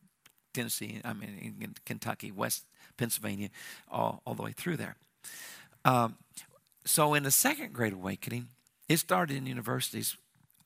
Tennessee, 0.53 1.01
I 1.03 1.13
mean, 1.13 1.57
in 1.61 1.75
Kentucky, 1.85 2.31
West 2.31 2.65
Pennsylvania, 2.97 3.49
all, 3.89 4.21
all 4.25 4.33
the 4.33 4.43
way 4.43 4.53
through 4.53 4.77
there. 4.77 4.95
Um, 5.83 6.15
so 6.85 7.13
in 7.13 7.23
the 7.23 7.31
second 7.31 7.73
Great 7.73 7.93
Awakening, 7.93 8.49
it 8.87 8.97
started 8.97 9.35
in 9.35 9.45
universities 9.45 10.15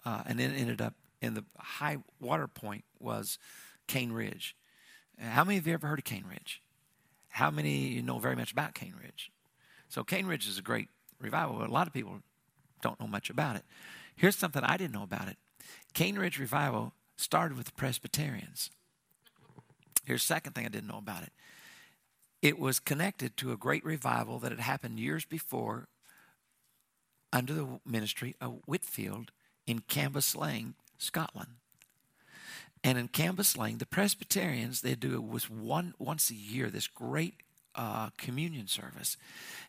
uh, 0.06 0.24
and 0.26 0.40
then 0.40 0.54
ended 0.54 0.82
up 0.82 0.94
in 1.22 1.34
the 1.34 1.46
high 1.58 1.98
water 2.20 2.48
point 2.48 2.84
was 3.00 3.38
Cane 3.88 4.12
Ridge. 4.12 4.56
How 5.18 5.44
many 5.44 5.58
of 5.58 5.68
you 5.68 5.74
ever 5.74 5.88
heard 5.88 6.00
of 6.00 6.06
Cane 6.06 6.26
Ridge? 6.30 6.62
How 7.30 7.50
many 7.52 7.88
you 7.88 8.02
know 8.02 8.20
very 8.20 8.36
much 8.36 8.52
about 8.52 8.74
Cane 8.74 8.96
Ridge? 9.02 9.32
So 9.88 10.04
Cane 10.04 10.26
Ridge 10.26 10.48
is 10.48 10.58
a 10.58 10.62
great 10.62 10.90
revival, 11.20 11.58
but 11.58 11.70
a 11.70 11.74
lot 11.74 11.88
of 11.88 11.94
people 11.94 12.20
don't 12.82 13.00
know 13.00 13.08
much 13.08 13.30
about 13.30 13.56
it. 13.56 13.64
Here's 14.16 14.36
something 14.36 14.64
I 14.64 14.78
didn't 14.78 14.94
know 14.94 15.04
about 15.04 15.28
it. 15.28 15.38
Cane 15.94 16.18
Ridge 16.18 16.40
revival 16.40 16.94
started 17.18 17.58
with 17.58 17.68
the 17.68 17.74
Presbyterians. 17.74 18.70
Here's 20.06 20.24
second 20.24 20.54
thing 20.54 20.66
I 20.66 20.70
didn't 20.70 20.88
know 20.88 20.98
about 20.98 21.24
it. 21.24 21.32
It 22.42 22.58
was 22.58 22.80
connected 22.80 23.36
to 23.38 23.52
a 23.52 23.58
great 23.58 23.84
revival 23.84 24.40
that 24.40 24.52
had 24.52 24.62
happened 24.62 25.00
years 25.00 25.26
before 25.26 25.88
under 27.32 27.54
the 27.54 27.80
ministry 27.86 28.36
of 28.42 28.60
Whitefield 28.66 29.32
in 29.68 29.82
Cambuslang, 29.82 30.74
Scotland. 30.98 31.52
And 32.84 32.98
in 32.98 33.10
Cambuslang, 33.10 33.80
the 33.80 33.86
Presbyterians, 33.86 34.82
they 34.82 34.96
do 34.96 35.14
it 35.16 35.28
was 35.28 35.50
one 35.50 35.94
once 36.00 36.30
a 36.30 36.36
year, 36.36 36.70
this 36.70 36.88
great 36.88 37.36
uh, 37.76 38.10
communion 38.18 38.68
service. 38.68 39.18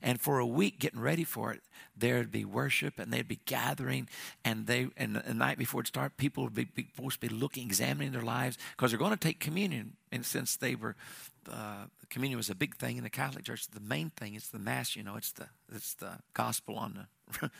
And 0.01 0.21
for 0.21 0.39
a 0.39 0.47
week, 0.47 0.79
getting 0.79 1.01
ready 1.01 1.25
for 1.25 1.53
it, 1.53 1.61
there'd 1.97 2.33
be 2.33 2.45
worship 2.45 2.99
and 2.99 3.13
they'd 3.13 3.29
be 3.29 3.41
gathering. 3.45 4.09
And 4.45 4.67
they 4.67 4.89
and 4.97 5.17
the 5.17 5.35
night 5.35 5.59
before 5.59 5.83
it 5.83 5.89
started, 5.89 6.17
people 6.17 6.45
would 6.45 6.55
be, 6.55 6.65
be 6.65 6.89
supposed 6.95 7.21
to 7.21 7.29
be 7.29 7.35
looking, 7.35 7.67
examining 7.67 8.13
their 8.13 8.23
lives 8.23 8.59
because 8.77 8.91
they're 8.91 8.99
going 8.99 9.13
to 9.13 9.17
take 9.17 9.39
communion. 9.39 9.97
And 10.11 10.25
since 10.25 10.57
they 10.57 10.75
were, 10.75 10.97
uh, 11.51 11.85
communion 12.09 12.37
was 12.37 12.51
a 12.51 12.55
big 12.55 12.77
thing 12.77 12.97
in 12.97 13.05
the 13.05 13.11
Catholic 13.11 13.45
Church, 13.45 13.69
the 13.69 13.81
main 13.81 14.11
thing 14.11 14.35
is 14.35 14.49
the 14.49 14.59
Mass. 14.59 14.97
You 14.97 15.03
know, 15.03 15.17
it's 15.17 15.33
the 15.33 15.49
it's 15.73 15.95
the 15.95 16.19
gospel 16.33 16.77
on 16.77 16.95
the 16.95 17.07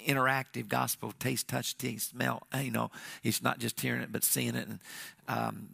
interactive 0.00 0.68
gospel 0.68 1.12
taste 1.18 1.48
touch 1.48 1.78
taste 1.78 2.10
smell 2.10 2.42
you 2.60 2.70
know 2.70 2.90
it's 3.22 3.40
not 3.40 3.58
just 3.58 3.80
hearing 3.80 4.02
it 4.02 4.10
but 4.12 4.24
seeing 4.24 4.54
it 4.54 4.66
and 4.66 4.80
um, 5.28 5.68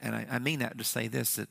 and 0.00 0.14
I, 0.14 0.26
I, 0.32 0.38
mean 0.38 0.60
that 0.60 0.78
to 0.78 0.84
say 0.84 1.06
this 1.06 1.36
that 1.36 1.48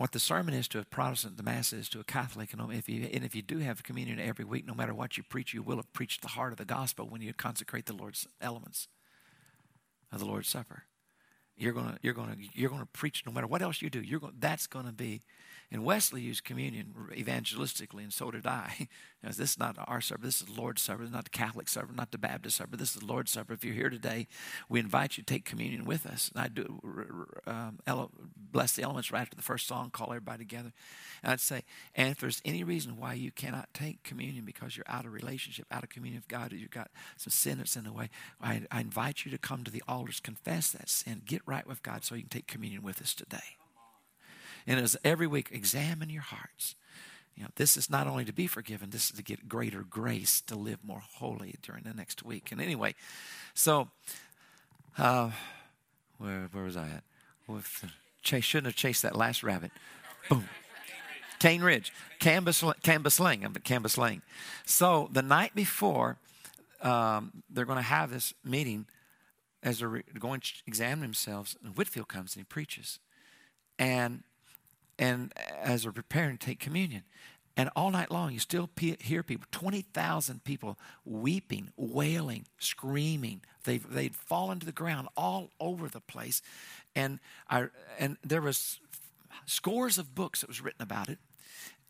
what 0.00 0.12
the 0.12 0.18
sermon 0.18 0.54
is 0.54 0.66
to 0.68 0.78
a 0.78 0.84
Protestant, 0.84 1.36
the 1.36 1.42
Mass 1.42 1.74
is 1.74 1.86
to 1.90 2.00
a 2.00 2.04
Catholic. 2.04 2.54
And 2.54 2.72
if 2.72 2.88
you, 2.88 3.06
and 3.12 3.22
if 3.22 3.34
you 3.34 3.42
do 3.42 3.58
have 3.58 3.82
communion 3.82 4.18
every 4.18 4.46
week, 4.46 4.66
no 4.66 4.72
matter 4.72 4.94
what 4.94 5.18
you 5.18 5.22
preach, 5.22 5.52
you 5.52 5.62
will 5.62 5.76
have 5.76 5.92
preached 5.92 6.22
the 6.22 6.28
heart 6.28 6.52
of 6.52 6.58
the 6.58 6.64
gospel 6.64 7.06
when 7.06 7.20
you 7.20 7.34
consecrate 7.34 7.84
the 7.84 7.92
Lord's 7.92 8.26
elements 8.40 8.88
of 10.10 10.20
the 10.20 10.24
Lord's 10.24 10.48
Supper. 10.48 10.84
You're 11.60 11.74
gonna 11.74 11.98
you're 12.02 12.14
gonna 12.14 12.36
you're 12.54 12.70
gonna 12.70 12.86
preach 12.86 13.22
no 13.26 13.32
matter 13.32 13.46
what 13.46 13.60
else 13.60 13.82
you 13.82 13.90
do. 13.90 14.00
You're 14.00 14.18
going 14.18 14.32
that's 14.38 14.66
gonna 14.66 14.92
be 14.92 15.20
and 15.70 15.84
Wesley 15.84 16.22
used 16.22 16.42
communion 16.42 16.94
evangelistically, 17.12 18.02
and 18.02 18.12
so 18.12 18.30
did 18.30 18.46
I. 18.46 18.88
this 19.22 19.38
is 19.38 19.58
not 19.58 19.76
our 19.86 20.00
supper. 20.00 20.22
This 20.22 20.40
is 20.40 20.46
the 20.46 20.60
Lord's 20.60 20.80
supper. 20.80 21.00
This 21.00 21.08
is 21.08 21.14
not 21.14 21.24
the 21.24 21.30
Catholic 21.30 21.68
supper, 21.68 21.92
not 21.92 22.10
the 22.10 22.18
Baptist 22.18 22.56
supper. 22.56 22.76
This 22.76 22.94
is 22.94 23.02
the 23.02 23.06
Lord's 23.06 23.30
supper. 23.30 23.52
If 23.52 23.64
you're 23.64 23.74
here 23.74 23.90
today, 23.90 24.26
we 24.68 24.80
invite 24.80 25.18
you 25.18 25.22
to 25.22 25.34
take 25.34 25.44
communion 25.44 25.84
with 25.84 26.06
us. 26.06 26.30
And 26.34 26.42
I 26.42 26.48
do 26.48 26.80
um, 27.46 27.78
bless 28.50 28.72
the 28.72 28.82
elements 28.82 29.12
right 29.12 29.20
after 29.20 29.36
the 29.36 29.42
first 29.42 29.66
song, 29.66 29.90
call 29.90 30.08
everybody 30.08 30.38
together. 30.38 30.72
And 31.22 31.32
I'd 31.32 31.40
say, 31.40 31.64
and 31.94 32.08
if 32.08 32.18
there's 32.18 32.40
any 32.46 32.64
reason 32.64 32.96
why 32.96 33.12
you 33.12 33.30
cannot 33.30 33.68
take 33.74 34.02
communion 34.02 34.46
because 34.46 34.74
you're 34.76 34.86
out 34.88 35.04
of 35.04 35.12
relationship, 35.12 35.66
out 35.70 35.82
of 35.82 35.90
communion 35.90 36.20
with 36.20 36.28
God, 36.28 36.52
or 36.52 36.56
you've 36.56 36.70
got 36.70 36.90
some 37.18 37.30
sin 37.30 37.58
that's 37.58 37.76
in 37.76 37.84
the 37.84 37.92
way, 37.92 38.08
I, 38.40 38.62
I 38.70 38.80
invite 38.80 39.26
you 39.26 39.30
to 39.32 39.38
come 39.38 39.64
to 39.64 39.70
the 39.70 39.82
altars, 39.86 40.20
confess 40.20 40.72
that 40.72 40.88
sin, 40.88 41.22
get 41.26 41.42
right 41.44 41.66
with 41.66 41.82
God 41.82 42.04
so 42.04 42.14
you 42.14 42.22
can 42.22 42.30
take 42.30 42.46
communion 42.46 42.82
with 42.82 43.02
us 43.02 43.14
today. 43.14 43.56
And 44.66 44.80
as 44.80 44.96
every 45.04 45.26
week, 45.26 45.48
examine 45.52 46.08
your 46.10 46.22
hearts. 46.22 46.74
You 47.40 47.46
know, 47.46 47.52
this 47.56 47.78
is 47.78 47.88
not 47.88 48.06
only 48.06 48.26
to 48.26 48.34
be 48.34 48.46
forgiven, 48.46 48.90
this 48.90 49.06
is 49.06 49.12
to 49.12 49.22
get 49.22 49.48
greater 49.48 49.80
grace 49.80 50.42
to 50.42 50.54
live 50.54 50.80
more 50.84 51.00
holy 51.14 51.54
during 51.62 51.84
the 51.84 51.94
next 51.94 52.22
week. 52.22 52.52
And 52.52 52.60
anyway, 52.60 52.94
so 53.54 53.88
uh, 54.98 55.30
where, 56.18 56.50
where 56.52 56.64
was 56.64 56.76
I 56.76 56.88
at? 56.88 57.04
Chase, 58.20 58.44
shouldn't 58.44 58.66
have 58.66 58.76
chased 58.76 59.00
that 59.04 59.16
last 59.16 59.42
rabbit. 59.42 59.70
Boom. 60.28 60.50
Cane 61.38 61.62
Ridge, 61.62 61.94
Canvas, 62.18 62.60
Cambuslang. 62.60 63.42
I'm 63.42 63.56
at 63.56 63.64
Cambuslang. 63.64 64.20
So 64.66 65.08
the 65.10 65.22
night 65.22 65.54
before, 65.54 66.18
um, 66.82 67.42
they're 67.48 67.64
going 67.64 67.78
to 67.78 67.82
have 67.82 68.10
this 68.10 68.34
meeting 68.44 68.84
as 69.62 69.78
they're 69.78 70.02
going 70.18 70.40
to 70.40 70.52
examine 70.66 71.00
themselves. 71.00 71.56
And 71.64 71.74
Whitefield 71.74 72.08
comes 72.08 72.36
and 72.36 72.42
he 72.42 72.44
preaches. 72.44 72.98
And 73.78 74.24
and 75.00 75.32
as 75.60 75.82
they're 75.82 75.92
preparing 75.92 76.36
to 76.36 76.46
take 76.46 76.60
communion. 76.60 77.02
And 77.56 77.70
all 77.74 77.90
night 77.90 78.10
long, 78.10 78.32
you 78.32 78.38
still 78.38 78.70
hear 78.76 79.22
people, 79.22 79.46
20,000 79.50 80.44
people 80.44 80.78
weeping, 81.04 81.72
wailing, 81.76 82.46
screaming. 82.58 83.40
They've, 83.64 83.84
they'd 83.92 84.14
fallen 84.14 84.60
to 84.60 84.66
the 84.66 84.72
ground 84.72 85.08
all 85.16 85.50
over 85.58 85.88
the 85.88 86.00
place. 86.00 86.42
And, 86.94 87.18
I, 87.48 87.66
and 87.98 88.18
there 88.22 88.40
was 88.40 88.78
scores 89.46 89.98
of 89.98 90.14
books 90.14 90.42
that 90.42 90.48
was 90.48 90.60
written 90.60 90.82
about 90.82 91.08
it. 91.08 91.18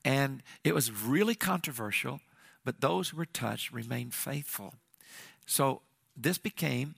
And 0.02 0.42
it 0.64 0.74
was 0.74 0.90
really 0.90 1.34
controversial, 1.34 2.20
but 2.64 2.80
those 2.80 3.10
who 3.10 3.18
were 3.18 3.26
touched 3.26 3.72
remained 3.72 4.14
faithful. 4.14 4.74
So 5.46 5.82
this 6.16 6.38
became 6.38 6.94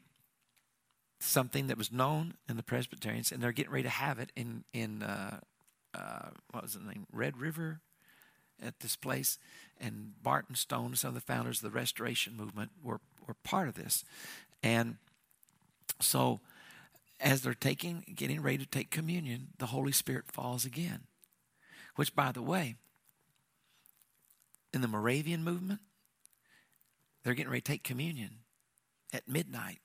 something 1.18 1.66
that 1.66 1.78
was 1.78 1.90
known 1.90 2.34
in 2.48 2.56
the 2.56 2.62
Presbyterians, 2.62 3.32
and 3.32 3.42
they're 3.42 3.52
getting 3.52 3.72
ready 3.72 3.84
to 3.84 3.88
have 3.88 4.18
it 4.18 4.30
in, 4.36 4.64
in 4.72 5.02
uh, 5.02 5.40
uh, 5.95 6.30
what 6.51 6.62
was 6.62 6.74
the 6.74 6.80
name? 6.80 7.07
Red 7.12 7.36
River 7.38 7.80
at 8.62 8.80
this 8.80 8.97
place. 8.97 9.38
And 9.80 10.12
Barton 10.22 10.55
Stone, 10.55 10.97
some 10.97 11.09
of 11.09 11.14
the 11.14 11.20
founders 11.20 11.62
of 11.62 11.70
the 11.70 11.76
Restoration 11.76 12.36
Movement, 12.36 12.70
were, 12.82 13.01
were 13.26 13.34
part 13.43 13.68
of 13.68 13.74
this. 13.74 14.05
And 14.62 14.97
so 16.01 16.40
as 17.20 17.43
they're 17.43 17.55
taking, 17.55 18.05
getting 18.14 18.43
ready 18.43 18.59
to 18.59 18.66
take 18.66 18.90
communion, 18.90 19.49
the 19.59 19.66
Holy 19.66 19.93
Spirit 19.93 20.30
falls 20.30 20.64
again. 20.64 21.01
Which, 21.97 22.14
by 22.14 22.32
the 22.32 22.43
way, 22.43 22.76
in 24.72 24.80
the 24.80 24.88
Moravian 24.88 25.45
movement, 25.45 25.80
they're 27.22 27.34
getting 27.34 27.51
ready 27.51 27.61
to 27.61 27.72
take 27.72 27.84
communion 27.84 28.38
at 29.12 29.28
midnight 29.28 29.80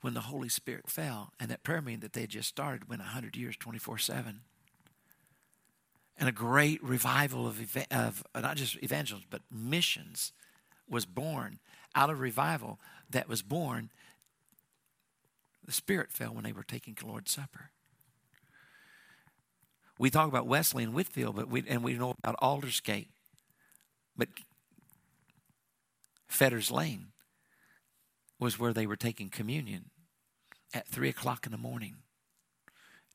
when 0.00 0.14
the 0.14 0.20
Holy 0.20 0.48
Spirit 0.48 0.88
fell. 0.88 1.32
And 1.38 1.50
that 1.50 1.62
prayer 1.62 1.82
meeting 1.82 2.00
that 2.00 2.14
they 2.14 2.22
had 2.22 2.30
just 2.30 2.48
started 2.48 2.88
went 2.88 3.02
100 3.02 3.36
years, 3.36 3.56
24 3.56 3.98
7 3.98 4.40
and 6.22 6.28
a 6.28 6.32
great 6.32 6.80
revival 6.84 7.48
of, 7.48 7.76
of 7.90 8.22
uh, 8.32 8.40
not 8.40 8.56
just 8.56 8.80
evangelism, 8.80 9.26
but 9.28 9.42
missions 9.50 10.30
was 10.88 11.04
born 11.04 11.58
out 11.96 12.10
of 12.10 12.20
revival 12.20 12.78
that 13.10 13.28
was 13.28 13.42
born. 13.42 13.90
The 15.66 15.72
Spirit 15.72 16.12
fell 16.12 16.32
when 16.32 16.44
they 16.44 16.52
were 16.52 16.62
taking 16.62 16.94
the 16.94 17.08
Lord's 17.08 17.32
Supper. 17.32 17.72
We 19.98 20.10
talk 20.10 20.28
about 20.28 20.46
Wesley 20.46 20.84
and 20.84 20.94
Whitefield, 20.94 21.34
but 21.34 21.48
we, 21.48 21.64
and 21.66 21.82
we 21.82 21.94
know 21.94 22.14
about 22.22 22.36
Aldersgate. 22.40 23.08
But 24.16 24.28
Fetters 26.28 26.70
Lane 26.70 27.08
was 28.38 28.60
where 28.60 28.72
they 28.72 28.86
were 28.86 28.94
taking 28.94 29.28
communion 29.28 29.90
at 30.72 30.86
3 30.86 31.08
o'clock 31.08 31.46
in 31.46 31.50
the 31.50 31.58
morning. 31.58 31.96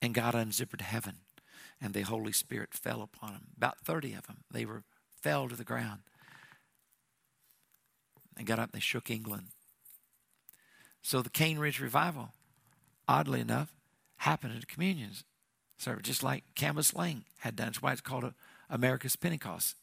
And 0.01 0.14
God 0.14 0.36
unzipped 0.36 0.82
heaven 0.82 1.20
and 1.82 1.94
the 1.94 2.02
Holy 2.02 2.32
Spirit 2.32 2.74
fell 2.74 3.02
upon 3.02 3.34
them. 3.34 3.48
About 3.56 3.80
30 3.80 4.14
of 4.14 4.28
them. 4.28 4.38
They 4.52 4.66
were 4.66 4.84
fell 5.22 5.48
to 5.50 5.56
the 5.56 5.64
ground. 5.64 6.02
They 8.36 8.44
got 8.44 8.60
up 8.60 8.72
and 8.72 8.74
they 8.74 8.84
shook 8.84 9.10
England. 9.10 9.48
So 11.02 11.22
the 11.22 11.30
Cane 11.30 11.60
Ridge 11.60 11.80
revival, 11.80 12.34
oddly 13.08 13.40
enough, 13.40 13.74
happened 14.18 14.54
at 14.54 14.62
the 14.62 14.66
communions 14.66 15.24
service, 15.78 16.04
just 16.04 16.24
like 16.24 16.44
Cambuslang 16.56 17.24
had 17.40 17.56
done. 17.56 17.68
That's 17.68 17.82
why 17.82 17.92
it's 17.92 18.02
called 18.02 18.24
a, 18.24 18.34
America's 18.70 19.16
Pentecost. 19.16 19.76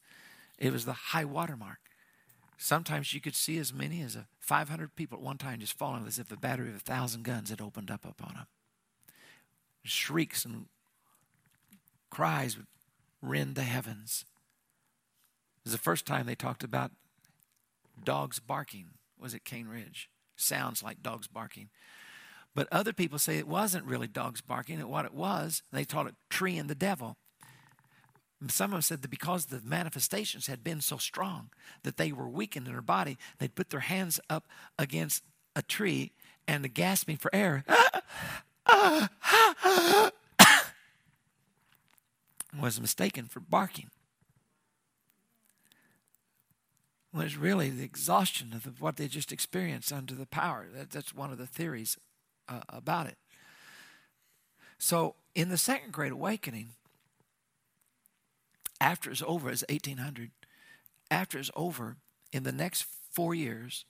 It 0.57 0.71
was 0.71 0.85
the 0.85 0.93
high 0.93 1.25
water 1.25 1.57
mark. 1.57 1.79
Sometimes 2.57 3.13
you 3.13 3.19
could 3.19 3.35
see 3.35 3.57
as 3.57 3.73
many 3.73 4.01
as 4.01 4.15
uh, 4.15 4.19
a 4.19 4.25
500 4.39 4.95
people 4.95 5.17
at 5.17 5.23
one 5.23 5.37
time 5.37 5.59
just 5.59 5.77
falling 5.77 6.05
as 6.07 6.19
if 6.19 6.31
a 6.31 6.37
battery 6.37 6.69
of 6.69 6.75
a 6.75 6.79
thousand 6.79 7.23
guns 7.23 7.49
had 7.49 7.61
opened 7.61 7.91
up 7.91 8.05
upon 8.05 8.35
them. 8.35 8.47
Shrieks 9.83 10.45
and 10.45 10.67
cries 12.15 12.55
would 12.55 12.67
rend 13.21 13.55
the 13.55 13.63
heavens. 13.63 14.23
It 15.57 15.65
was 15.65 15.73
the 15.73 15.77
first 15.77 16.05
time 16.05 16.25
they 16.25 16.35
talked 16.35 16.63
about 16.63 16.91
dogs 18.01 18.39
barking, 18.39 18.91
was 19.19 19.35
at 19.35 19.43
Cane 19.43 19.67
Ridge. 19.67 20.09
Sounds 20.37 20.81
like 20.81 21.03
dogs 21.03 21.27
barking. 21.27 21.67
But 22.55 22.69
other 22.71 22.93
people 22.93 23.19
say 23.19 23.37
it 23.37 23.49
wasn't 23.49 23.83
really 23.83 24.07
dogs 24.07 24.39
barking, 24.39 24.79
and 24.79 24.89
what 24.89 25.03
it 25.03 25.13
was, 25.13 25.61
they 25.73 25.83
taught 25.83 26.07
it 26.07 26.15
tree 26.29 26.57
and 26.57 26.69
the 26.69 26.75
devil. 26.75 27.17
Some 28.47 28.71
of 28.71 28.75
them 28.75 28.81
said 28.81 29.01
that 29.01 29.11
because 29.11 29.47
the 29.47 29.59
manifestations 29.65 30.47
had 30.47 30.63
been 30.63 30.79
so 30.79 30.95
strong 30.95 31.49
that 31.83 31.97
they 31.97 32.13
were 32.13 32.29
weakened 32.29 32.67
in 32.67 32.71
their 32.71 32.81
body, 32.81 33.17
they'd 33.39 33.55
put 33.55 33.71
their 33.71 33.81
hands 33.81 34.21
up 34.29 34.47
against 34.79 35.21
a 35.53 35.61
tree 35.61 36.13
and 36.47 36.63
the 36.63 36.69
gasping 36.69 37.17
for 37.17 37.35
air. 37.35 37.65
Ah, 38.67 39.09
ah, 39.21 39.55
ah, 39.63 40.11
was 42.59 42.79
mistaken 42.79 43.25
for 43.25 43.39
barking. 43.39 43.89
Was 47.13 47.37
really 47.37 47.69
the 47.69 47.83
exhaustion 47.83 48.51
of 48.53 48.81
what 48.81 48.97
they 48.97 49.07
just 49.07 49.31
experienced 49.31 49.93
under 49.93 50.13
the 50.13 50.25
power. 50.25 50.67
That, 50.73 50.91
that's 50.91 51.15
one 51.15 51.31
of 51.31 51.37
the 51.37 51.47
theories 51.47 51.97
uh, 52.49 52.61
about 52.67 53.07
it. 53.07 53.17
So, 54.77 55.15
in 55.33 55.49
the 55.49 55.57
Second 55.57 55.93
Great 55.93 56.11
Awakening, 56.11 56.69
after 58.81 59.09
it's 59.09 59.23
over, 59.25 59.49
it's 59.49 59.63
1800. 59.69 60.31
After 61.09 61.39
it's 61.39 61.51
over, 61.55 61.95
in 62.33 62.43
the 62.43 62.51
next 62.51 62.85
four 63.11 63.33
years, 63.33 63.85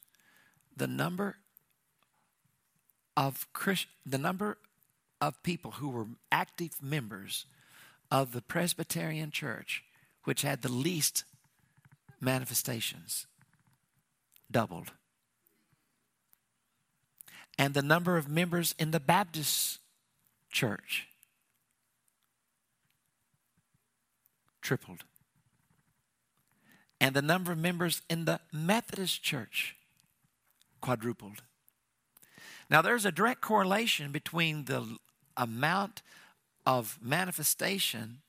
the 0.75 0.87
number 0.87 1.37
of 3.17 3.47
Christ, 3.53 3.87
the 4.05 4.17
number 4.17 4.57
of 5.21 5.41
people 5.41 5.71
who 5.71 5.89
were 5.89 6.05
active 6.31 6.81
members 6.81 7.45
of 8.11 8.31
the 8.31 8.41
Presbyterian 8.41 9.31
Church, 9.31 9.83
which 10.23 10.41
had 10.41 10.61
the 10.61 10.71
least 10.71 11.23
manifestations, 12.19 13.27
doubled. 14.49 14.91
And 17.57 17.73
the 17.73 17.81
number 17.81 18.17
of 18.17 18.27
members 18.27 18.75
in 18.77 18.91
the 18.91 18.99
Baptist 18.99 19.79
church 20.51 21.07
tripled. 24.61 25.03
And 26.99 27.15
the 27.15 27.21
number 27.21 27.51
of 27.51 27.57
members 27.57 28.01
in 28.09 28.25
the 28.25 28.39
Methodist 28.51 29.21
church 29.21 29.75
quadrupled. 30.81 31.43
Now, 32.69 32.81
there's 32.81 33.05
a 33.05 33.11
direct 33.11 33.41
correlation 33.41 34.11
between 34.11 34.65
the 34.65 34.97
amount 35.37 36.01
of 36.65 36.97
manifestation, 37.01 38.21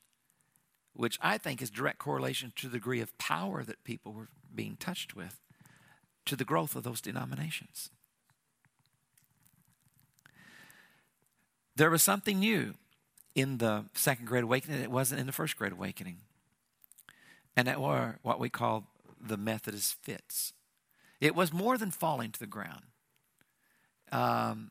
which 0.92 1.18
I 1.22 1.38
think 1.38 1.62
is 1.62 1.70
direct 1.70 1.98
correlation 1.98 2.52
to 2.56 2.68
the 2.68 2.78
degree 2.78 3.00
of 3.00 3.16
power 3.18 3.64
that 3.64 3.84
people 3.84 4.12
were 4.12 4.28
being 4.54 4.76
touched 4.76 5.14
with, 5.14 5.40
to 6.26 6.36
the 6.36 6.44
growth 6.44 6.74
of 6.76 6.82
those 6.82 7.00
denominations. 7.00 7.90
There 11.76 11.90
was 11.90 12.02
something 12.02 12.38
new 12.38 12.74
in 13.34 13.58
the 13.58 13.84
Second 13.94 14.26
Great 14.26 14.44
Awakening 14.44 14.80
that 14.80 14.90
wasn't 14.90 15.20
in 15.20 15.26
the 15.26 15.32
First 15.32 15.56
Great 15.56 15.72
Awakening. 15.72 16.18
And 17.54 17.68
that 17.68 17.80
were 17.80 18.16
what 18.22 18.40
we 18.40 18.48
call 18.48 18.88
the 19.20 19.36
Methodist 19.36 19.96
fits. 20.02 20.52
It 21.20 21.34
was 21.34 21.52
more 21.52 21.78
than 21.78 21.90
falling 21.90 22.32
to 22.32 22.40
the 22.40 22.46
ground. 22.46 22.82
Um, 24.12 24.70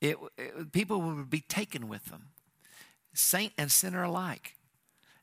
it, 0.00 0.16
it, 0.36 0.72
people 0.72 1.00
would 1.00 1.30
be 1.30 1.40
taken 1.40 1.88
with 1.88 2.06
them, 2.06 2.28
saint 3.14 3.52
and 3.56 3.70
sinner 3.70 4.02
alike. 4.02 4.56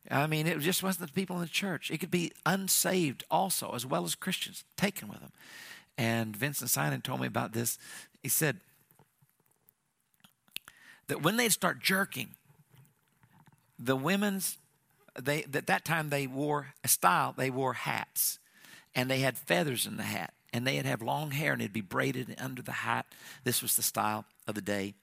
I 0.10 0.26
mean, 0.28 0.48
it 0.48 0.60
just 0.60 0.82
wasn't 0.82 1.08
the 1.08 1.14
people 1.14 1.36
in 1.36 1.44
the 1.44 1.48
church. 1.48 1.92
It 1.92 2.00
could 2.00 2.12
be 2.12 2.32
unsaved 2.46 3.24
also, 3.30 3.72
as 3.72 3.86
well 3.86 4.04
as 4.04 4.16
Christians, 4.16 4.64
taken 4.76 5.08
with 5.08 5.20
them. 5.20 5.32
And 5.98 6.36
Vinson 6.36 6.68
Synan 6.68 7.04
told 7.04 7.22
me 7.22 7.28
about 7.28 7.54
this. 7.54 7.78
He 8.24 8.30
said 8.30 8.60
that 11.08 11.22
when 11.22 11.38
they'd 11.38 11.52
start 11.52 11.80
jerking, 11.80 12.30
the 13.78 13.96
women's 13.96 14.58
they 15.20 15.44
at 15.44 15.68
that 15.68 15.84
time 15.84 16.10
they 16.10 16.28
wore 16.28 16.68
a 16.84 16.88
style 16.88 17.34
they 17.36 17.50
wore 17.50 17.74
hats 17.74 18.40
and 18.96 19.10
they 19.10 19.20
had 19.20 19.38
feathers 19.38 19.86
in 19.86 19.98
the 19.98 20.04
hat 20.04 20.34
and 20.54 20.66
they'd 20.66 20.86
have 20.86 21.02
long 21.02 21.32
hair 21.32 21.52
and 21.52 21.62
it'd 21.62 21.74
be 21.74 21.82
braided 21.82 22.34
under 22.40 22.62
the 22.62 22.72
hat 22.72 23.06
this 23.44 23.62
was 23.62 23.76
the 23.76 23.82
style 23.82 24.26
of 24.48 24.56
the 24.56 24.62
day. 24.62 24.94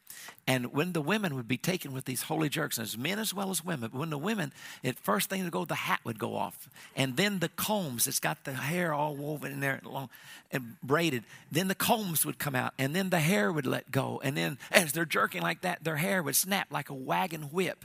And 0.47 0.73
when 0.73 0.93
the 0.93 1.01
women 1.01 1.35
would 1.37 1.47
be 1.47 1.57
taken 1.59 1.93
with 1.93 2.05
these 2.05 2.23
holy 2.23 2.49
jerks 2.49 2.79
and 2.79 2.87
as 2.87 2.99
men 2.99 3.19
as 3.19 3.33
well 3.33 3.51
as 3.51 3.65
women 3.65 3.91
but 3.93 3.99
when 3.99 4.11
the 4.11 4.19
women 4.19 4.53
at 4.83 4.99
first 4.99 5.31
thing 5.31 5.45
to 5.45 5.51
go 5.51 5.65
the 5.65 5.75
hat 5.75 6.01
would 6.05 6.19
go 6.19 6.35
off. 6.35 6.69
And 6.97 7.17
then 7.17 7.39
the 7.39 7.49
combs 7.49 8.07
it's 8.07 8.21
got 8.21 8.45
the 8.45 8.53
hair 8.53 8.93
all 8.93 9.15
woven 9.15 9.53
in 9.53 9.61
there 9.61 9.81
long 9.85 10.11
and 10.51 10.77
braided. 10.83 11.25
Then 11.53 11.69
the 11.69 11.75
combs 11.75 12.27
would 12.27 12.39
come 12.39 12.55
out 12.55 12.75
and 12.79 12.95
then 12.95 13.11
the 13.11 13.21
hair 13.21 13.53
would 13.53 13.67
let 13.67 13.91
go. 13.91 14.21
And 14.25 14.37
then 14.37 14.59
as 14.73 14.93
they're 14.93 15.05
jerking 15.05 15.43
like 15.43 15.61
that 15.61 15.85
their 15.85 15.97
hair 15.97 16.23
would 16.23 16.37
snap 16.37 16.69
like 16.71 16.91
a 16.91 16.95
wagon 16.95 17.43
whip. 17.43 17.85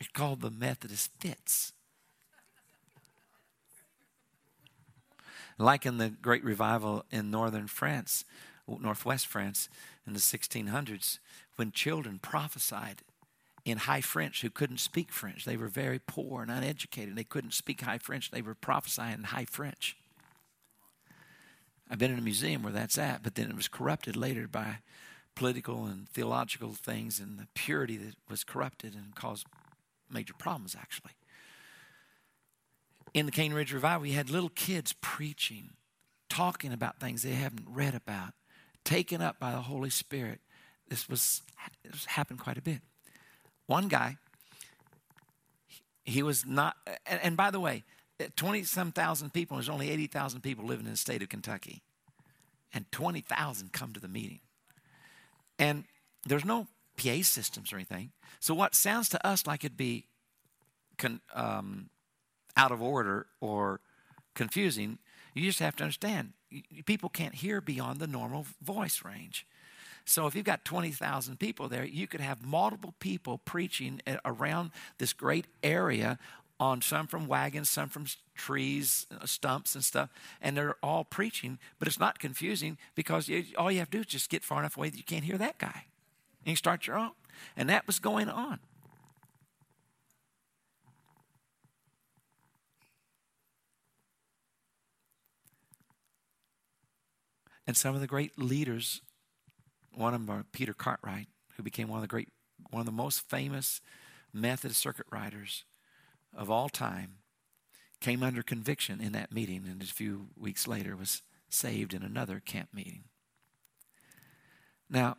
It's 0.00 0.10
called 0.10 0.40
the 0.40 0.50
Methodist 0.50 1.10
fits. 1.20 1.72
Like 5.62 5.86
in 5.86 5.98
the 5.98 6.08
Great 6.10 6.42
Revival 6.42 7.04
in 7.12 7.30
northern 7.30 7.68
France, 7.68 8.24
northwest 8.66 9.28
France, 9.28 9.68
in 10.04 10.12
the 10.12 10.18
1600s, 10.18 11.18
when 11.54 11.70
children 11.70 12.18
prophesied 12.20 13.02
in 13.64 13.78
high 13.78 14.00
French 14.00 14.42
who 14.42 14.50
couldn't 14.50 14.80
speak 14.80 15.12
French. 15.12 15.44
They 15.44 15.56
were 15.56 15.68
very 15.68 16.00
poor 16.00 16.42
and 16.42 16.50
uneducated. 16.50 17.14
They 17.14 17.22
couldn't 17.22 17.54
speak 17.54 17.82
high 17.82 17.98
French. 17.98 18.32
They 18.32 18.42
were 18.42 18.56
prophesying 18.56 19.14
in 19.14 19.24
high 19.24 19.44
French. 19.44 19.96
I've 21.88 21.98
been 21.98 22.10
in 22.10 22.18
a 22.18 22.22
museum 22.22 22.64
where 22.64 22.72
that's 22.72 22.98
at, 22.98 23.22
but 23.22 23.36
then 23.36 23.48
it 23.48 23.54
was 23.54 23.68
corrupted 23.68 24.16
later 24.16 24.48
by 24.48 24.78
political 25.36 25.84
and 25.84 26.08
theological 26.08 26.72
things, 26.72 27.20
and 27.20 27.38
the 27.38 27.46
purity 27.54 27.96
that 27.98 28.16
was 28.28 28.42
corrupted 28.42 28.94
and 28.94 29.14
caused 29.14 29.46
major 30.10 30.34
problems, 30.34 30.74
actually. 30.78 31.12
In 33.14 33.26
the 33.26 33.32
Cane 33.32 33.52
Ridge 33.52 33.72
Revival, 33.72 34.02
we 34.02 34.12
had 34.12 34.30
little 34.30 34.48
kids 34.48 34.94
preaching, 35.00 35.70
talking 36.28 36.72
about 36.72 36.98
things 36.98 37.22
they 37.22 37.30
haven't 37.30 37.66
read 37.68 37.94
about, 37.94 38.32
taken 38.84 39.20
up 39.20 39.38
by 39.38 39.52
the 39.52 39.60
Holy 39.60 39.90
Spirit. 39.90 40.40
This 40.88 41.08
was 41.08 41.42
this 41.84 42.06
happened 42.06 42.38
quite 42.38 42.56
a 42.56 42.62
bit. 42.62 42.80
One 43.66 43.88
guy, 43.88 44.16
he 46.04 46.22
was 46.22 46.46
not, 46.46 46.76
and, 47.06 47.20
and 47.22 47.36
by 47.36 47.50
the 47.50 47.60
way, 47.60 47.84
20 48.36 48.62
some 48.64 48.92
thousand 48.92 49.32
people, 49.32 49.56
there's 49.56 49.68
only 49.68 49.90
80,000 49.90 50.40
people 50.40 50.64
living 50.64 50.86
in 50.86 50.92
the 50.92 50.96
state 50.96 51.22
of 51.22 51.28
Kentucky, 51.28 51.82
and 52.72 52.90
20,000 52.92 53.72
come 53.72 53.92
to 53.92 54.00
the 54.00 54.08
meeting. 54.08 54.40
And 55.58 55.84
there's 56.26 56.44
no 56.44 56.66
PA 56.96 57.22
systems 57.22 57.72
or 57.72 57.76
anything. 57.76 58.12
So 58.40 58.54
what 58.54 58.74
sounds 58.74 59.08
to 59.10 59.26
us 59.26 59.46
like 59.46 59.64
it'd 59.64 59.76
be 59.76 60.06
con, 60.98 61.20
um, 61.34 61.90
out 62.56 62.72
of 62.72 62.82
order 62.82 63.26
or 63.40 63.80
confusing, 64.34 64.98
you 65.34 65.44
just 65.44 65.60
have 65.60 65.76
to 65.76 65.84
understand 65.84 66.32
people 66.84 67.08
can't 67.08 67.34
hear 67.36 67.60
beyond 67.60 67.98
the 67.98 68.06
normal 68.06 68.46
voice 68.60 69.02
range. 69.04 69.46
So 70.04 70.26
if 70.26 70.34
you've 70.34 70.44
got 70.44 70.64
20,000 70.64 71.38
people 71.38 71.68
there, 71.68 71.84
you 71.84 72.06
could 72.06 72.20
have 72.20 72.44
multiple 72.44 72.94
people 72.98 73.38
preaching 73.38 74.00
around 74.24 74.72
this 74.98 75.12
great 75.12 75.46
area 75.62 76.18
on 76.58 76.80
some 76.80 77.06
from 77.06 77.26
wagons, 77.26 77.68
some 77.68 77.88
from 77.88 78.06
trees, 78.36 79.06
uh, 79.10 79.26
stumps, 79.26 79.74
and 79.74 79.84
stuff, 79.84 80.10
and 80.40 80.56
they're 80.56 80.76
all 80.80 81.02
preaching, 81.02 81.58
but 81.78 81.88
it's 81.88 81.98
not 81.98 82.20
confusing 82.20 82.78
because 82.94 83.28
you, 83.28 83.44
all 83.58 83.70
you 83.72 83.80
have 83.80 83.90
to 83.90 83.98
do 83.98 84.00
is 84.02 84.06
just 84.06 84.30
get 84.30 84.44
far 84.44 84.60
enough 84.60 84.76
away 84.76 84.88
that 84.88 84.96
you 84.96 85.02
can't 85.02 85.24
hear 85.24 85.38
that 85.38 85.58
guy. 85.58 85.86
And 86.44 86.50
you 86.50 86.56
start 86.56 86.86
your 86.86 86.98
own. 86.98 87.12
And 87.56 87.68
that 87.68 87.86
was 87.86 87.98
going 87.98 88.28
on. 88.28 88.60
And 97.66 97.76
some 97.76 97.94
of 97.94 98.00
the 98.00 98.06
great 98.06 98.38
leaders, 98.38 99.00
one 99.94 100.14
of 100.14 100.26
them 100.26 100.34
are 100.34 100.44
Peter 100.52 100.74
Cartwright, 100.74 101.28
who 101.56 101.62
became 101.62 101.88
one 101.88 101.98
of 101.98 102.02
the 102.02 102.08
great, 102.08 102.28
one 102.70 102.80
of 102.80 102.86
the 102.86 102.92
most 102.92 103.28
famous 103.28 103.80
Methodist 104.32 104.80
circuit 104.80 105.06
riders 105.10 105.64
of 106.34 106.50
all 106.50 106.68
time, 106.68 107.18
came 108.00 108.22
under 108.22 108.42
conviction 108.42 109.00
in 109.00 109.12
that 109.12 109.32
meeting, 109.32 109.64
and 109.70 109.80
a 109.82 109.86
few 109.86 110.28
weeks 110.36 110.66
later 110.66 110.96
was 110.96 111.22
saved 111.48 111.94
in 111.94 112.02
another 112.02 112.40
camp 112.40 112.70
meeting. 112.72 113.04
Now, 114.90 115.16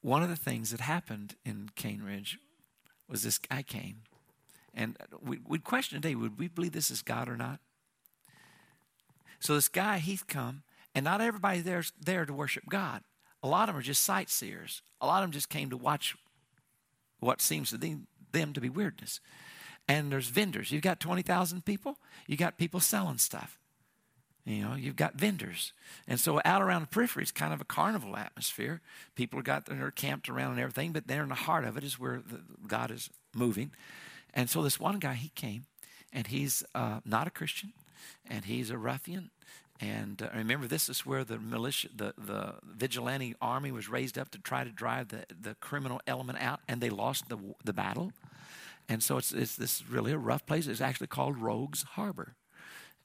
one 0.00 0.22
of 0.22 0.28
the 0.28 0.36
things 0.36 0.70
that 0.70 0.80
happened 0.80 1.34
in 1.44 1.70
Cane 1.74 2.02
Ridge 2.02 2.38
was 3.08 3.22
this 3.22 3.38
guy 3.38 3.62
came, 3.62 4.02
and 4.72 4.96
uh, 5.00 5.16
we, 5.20 5.38
would 5.46 5.64
question 5.64 6.00
today 6.00 6.14
would 6.14 6.38
we 6.38 6.48
believe 6.48 6.72
this 6.72 6.90
is 6.90 7.02
God 7.02 7.28
or 7.28 7.36
not? 7.36 7.60
So 9.40 9.54
this 9.54 9.68
guy, 9.68 9.98
he's 9.98 10.22
come, 10.22 10.62
and 10.94 11.04
not 11.04 11.20
everybody 11.20 11.60
there's 11.60 11.92
there 12.00 12.24
to 12.24 12.32
worship 12.32 12.64
God. 12.68 13.02
A 13.42 13.48
lot 13.48 13.68
of 13.68 13.74
them 13.74 13.80
are 13.80 13.84
just 13.84 14.02
sightseers. 14.02 14.82
A 15.00 15.06
lot 15.06 15.22
of 15.22 15.24
them 15.24 15.32
just 15.32 15.48
came 15.48 15.70
to 15.70 15.76
watch 15.76 16.16
what 17.20 17.40
seems 17.40 17.70
to 17.70 17.78
them, 17.78 18.52
to 18.52 18.60
be 18.60 18.68
weirdness. 18.68 19.20
And 19.88 20.10
there's 20.10 20.28
vendors. 20.28 20.72
You've 20.72 20.82
got 20.82 21.00
20,000 21.00 21.64
people, 21.64 21.98
you 22.26 22.36
got 22.36 22.58
people 22.58 22.80
selling 22.80 23.18
stuff. 23.18 23.58
You 24.44 24.62
know, 24.62 24.74
you've 24.76 24.94
got 24.94 25.16
vendors. 25.16 25.72
And 26.06 26.20
so 26.20 26.40
out 26.44 26.62
around 26.62 26.82
the 26.82 26.86
periphery, 26.86 27.24
it's 27.24 27.32
kind 27.32 27.52
of 27.52 27.60
a 27.60 27.64
carnival 27.64 28.16
atmosphere. 28.16 28.80
People 29.16 29.40
are 29.40 29.42
got 29.42 29.66
they're 29.66 29.90
camped 29.90 30.28
around 30.28 30.52
and 30.52 30.60
everything, 30.60 30.92
but 30.92 31.08
there 31.08 31.24
in 31.24 31.30
the 31.30 31.34
heart 31.34 31.64
of 31.64 31.76
it 31.76 31.82
is 31.82 31.98
where 31.98 32.22
the, 32.24 32.40
God 32.66 32.92
is 32.92 33.10
moving. 33.34 33.72
And 34.32 34.48
so 34.48 34.62
this 34.62 34.78
one 34.78 35.00
guy, 35.00 35.14
he 35.14 35.30
came, 35.30 35.64
and 36.12 36.28
he's 36.28 36.62
uh, 36.76 37.00
not 37.04 37.26
a 37.26 37.30
Christian, 37.30 37.72
and 38.28 38.44
he's 38.44 38.70
a 38.70 38.78
ruffian. 38.78 39.30
And 39.80 40.22
uh, 40.22 40.28
remember, 40.34 40.66
this 40.66 40.88
is 40.88 41.04
where 41.04 41.22
the 41.24 41.38
militia, 41.38 41.88
the, 41.94 42.14
the 42.16 42.54
vigilante 42.64 43.34
army 43.42 43.70
was 43.70 43.88
raised 43.88 44.18
up 44.18 44.30
to 44.30 44.38
try 44.38 44.64
to 44.64 44.70
drive 44.70 45.08
the, 45.08 45.24
the 45.38 45.54
criminal 45.56 46.00
element 46.06 46.40
out, 46.40 46.60
and 46.66 46.80
they 46.80 46.90
lost 46.90 47.28
the, 47.28 47.36
the 47.64 47.74
battle. 47.74 48.12
And 48.88 49.02
so 49.02 49.18
it's, 49.18 49.32
it's 49.32 49.56
this 49.56 49.82
really 49.88 50.12
a 50.12 50.18
rough 50.18 50.46
place. 50.46 50.66
It's 50.66 50.80
actually 50.80 51.08
called 51.08 51.38
Rogues 51.38 51.82
Harbor. 51.82 52.34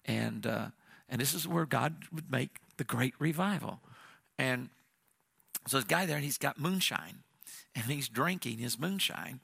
And 0.06 0.48
uh, 0.48 0.68
and 1.10 1.20
this 1.20 1.34
is 1.34 1.48
where 1.48 1.66
God 1.66 2.06
would 2.14 2.32
make 2.32 2.58
the 2.78 2.86
great 2.86 3.14
revival. 3.20 3.82
And 4.40 4.70
so 5.68 5.78
this 5.78 5.86
guy 5.86 6.06
there, 6.06 6.16
and 6.16 6.26
he's 6.26 6.38
got 6.38 6.58
moonshine, 6.58 7.20
and 7.76 7.86
he's 7.86 8.08
drinking 8.08 8.60
his 8.60 8.80
moonshine, 8.80 9.42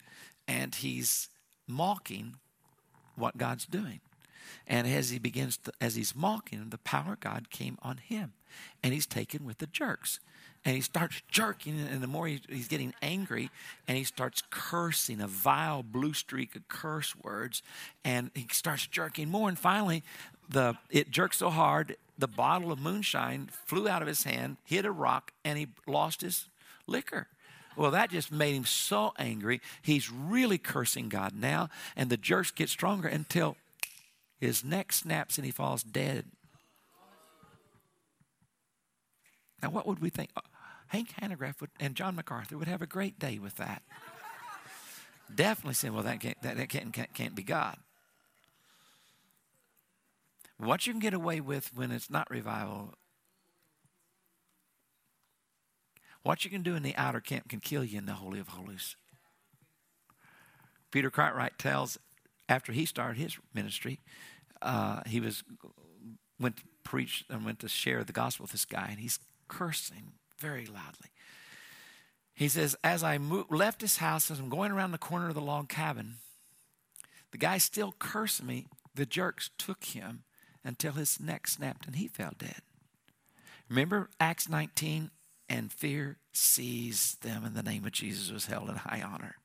and 0.48 0.74
he's 0.74 1.30
mocking 1.68 2.36
what 3.16 3.38
God's 3.38 3.66
doing. 3.66 4.00
And 4.68 4.88
as 4.88 5.10
he 5.10 5.20
begins, 5.20 5.58
to, 5.58 5.72
as 5.80 5.96
he's 5.96 6.16
mocking, 6.16 6.70
the 6.70 6.78
power 6.78 7.14
of 7.14 7.20
God 7.20 7.50
came 7.50 7.78
on 7.82 7.98
him, 7.98 8.34
and 8.84 8.94
he's 8.94 9.06
taken 9.06 9.46
with 9.46 9.60
the 9.60 9.68
jerks. 9.68 10.20
And 10.66 10.76
he 10.76 10.82
starts 10.82 11.22
jerking 11.30 11.80
and 11.80 12.02
the 12.02 12.08
more 12.08 12.28
he, 12.28 12.42
he's 12.50 12.68
getting 12.68 12.94
angry 13.02 13.50
and 13.88 13.98
he 13.98 14.04
starts 14.04 14.44
cursing 14.50 15.22
a 15.22 15.28
vile 15.28 15.82
blue 15.82 16.14
streak 16.14 16.58
of 16.58 16.68
curse 16.68 17.16
words. 17.16 17.62
And 18.04 18.32
he 18.34 18.48
starts 18.52 18.86
jerking 18.86 19.30
more. 19.30 19.48
And 19.48 19.58
finally 19.58 20.04
the 20.50 20.76
it 20.90 21.10
jerked 21.10 21.36
so 21.36 21.52
hard 21.52 21.96
the 22.18 22.28
bottle 22.28 22.72
of 22.72 22.80
moonshine 22.80 23.50
flew 23.66 23.88
out 23.88 24.02
of 24.02 24.08
his 24.08 24.24
hand 24.24 24.58
hit 24.66 24.84
a 24.86 24.92
rock 24.92 25.32
and 25.46 25.58
he 25.58 25.68
lost 25.86 26.20
his 26.20 26.50
liquor. 26.86 27.28
Well, 27.78 27.92
that 27.92 28.10
just 28.10 28.32
made 28.32 28.56
him 28.56 28.66
so 28.66 29.14
angry. 29.20 29.62
He's 29.84 30.12
really 30.12 30.58
cursing 30.58 31.10
God 31.10 31.34
now, 31.36 31.70
and 31.96 32.10
the 32.10 32.18
jerks 32.18 32.50
get 32.50 32.70
stronger 32.70 33.08
until 33.08 33.56
his 34.40 34.64
neck 34.64 34.92
snaps 34.92 35.38
and 35.38 35.46
he 35.46 35.52
falls 35.52 35.84
dead 35.84 36.26
Now, 39.62 39.70
what 39.70 39.88
would 39.88 40.00
we 40.00 40.10
think? 40.10 40.30
Uh, 40.36 40.42
Hank 40.88 41.14
Hanegraaff 41.22 41.62
would, 41.62 41.72
and 41.80 41.96
John 41.96 42.16
MacArthur 42.16 42.58
would 42.58 42.68
have 42.68 42.82
a 42.82 42.88
great 42.88 43.20
day 43.20 43.40
with 43.40 43.56
that. 43.56 43.82
Definitely 45.34 45.74
saying, 45.74 45.94
well, 45.94 46.04
that, 46.04 46.20
can't, 46.20 46.42
that, 46.42 46.58
that 46.58 46.70
can't, 46.70 46.94
can't, 46.94 47.14
can't 47.14 47.36
be 47.36 47.44
God. 47.44 47.78
What 50.58 50.88
you 50.88 50.94
can 50.94 51.02
get 51.02 51.14
away 51.14 51.42
with 51.42 51.72
when 51.76 51.92
it's 51.92 52.10
not 52.10 52.30
revival, 52.32 52.94
what 56.24 56.46
you 56.46 56.52
can 56.52 56.64
do 56.64 56.76
in 56.76 56.84
the 56.84 56.96
outer 56.96 57.20
camp 57.20 57.50
can 57.50 57.60
kill 57.60 57.84
you 57.84 57.98
in 57.98 58.06
the 58.06 58.14
Holy 58.14 58.40
of 58.40 58.50
Holies. 58.50 58.96
Peter 60.92 61.12
Cartwright 61.12 61.60
tells, 61.60 61.98
after 62.50 62.72
he 62.72 62.86
started 62.86 63.18
his 63.18 63.38
ministry, 63.54 64.00
uh, 64.62 65.02
he 65.06 65.20
was 65.20 65.44
went 66.40 66.58
to 66.58 66.64
preach 66.84 67.26
and 67.30 67.46
went 67.46 67.60
to 67.60 67.68
share 67.68 68.04
the 68.04 68.14
gospel 68.14 68.44
with 68.44 68.52
this 68.52 68.66
guy, 68.66 68.88
and 68.90 69.00
he's 69.00 69.20
cursing 69.48 70.14
very 70.40 70.66
loudly. 70.66 71.10
He 72.34 72.48
says, 72.48 72.76
As 72.84 73.04
I 73.04 73.18
moved, 73.18 73.52
left 73.52 73.82
his 73.82 73.98
house, 73.98 74.30
as 74.30 74.40
I'm 74.40 74.50
going 74.50 74.72
around 74.72 74.92
the 74.92 74.98
corner 74.98 75.30
of 75.30 75.34
the 75.34 75.42
log 75.42 75.70
cabin, 75.70 76.16
the 77.32 77.38
guy 77.38 77.58
still 77.58 77.96
cursing 77.98 78.46
me. 78.46 78.68
The 78.94 79.06
jerks 79.06 79.50
took 79.58 79.84
him 79.84 80.24
until 80.64 80.94
his 80.94 81.20
neck 81.20 81.48
snapped 81.48 81.86
and 81.88 81.96
he 81.96 82.08
fell 82.08 82.34
dead. 82.38 82.62
Remember 83.70 84.10
Acts 84.20 84.48
19? 84.48 85.12
And 85.50 85.72
fear 85.72 86.18
seized 86.34 87.24
them, 87.24 87.46
and 87.46 87.56
the 87.56 87.64
name 87.64 87.86
of 87.86 87.94
Jesus 87.94 88.32
was 88.32 88.48
held 88.48 88.70
in 88.70 88.76
high 88.76 89.02
honor. 89.02 89.36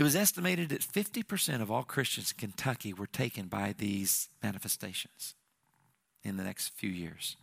It 0.00 0.02
was 0.02 0.16
estimated 0.16 0.70
that 0.70 0.80
50% 0.80 1.60
of 1.60 1.70
all 1.70 1.82
Christians 1.82 2.32
in 2.32 2.38
Kentucky 2.38 2.94
were 2.94 3.06
taken 3.06 3.48
by 3.48 3.74
these 3.76 4.30
manifestations 4.42 5.34
in 6.24 6.38
the 6.38 6.42
next 6.42 6.68
few 6.70 6.88
years. 6.88 7.36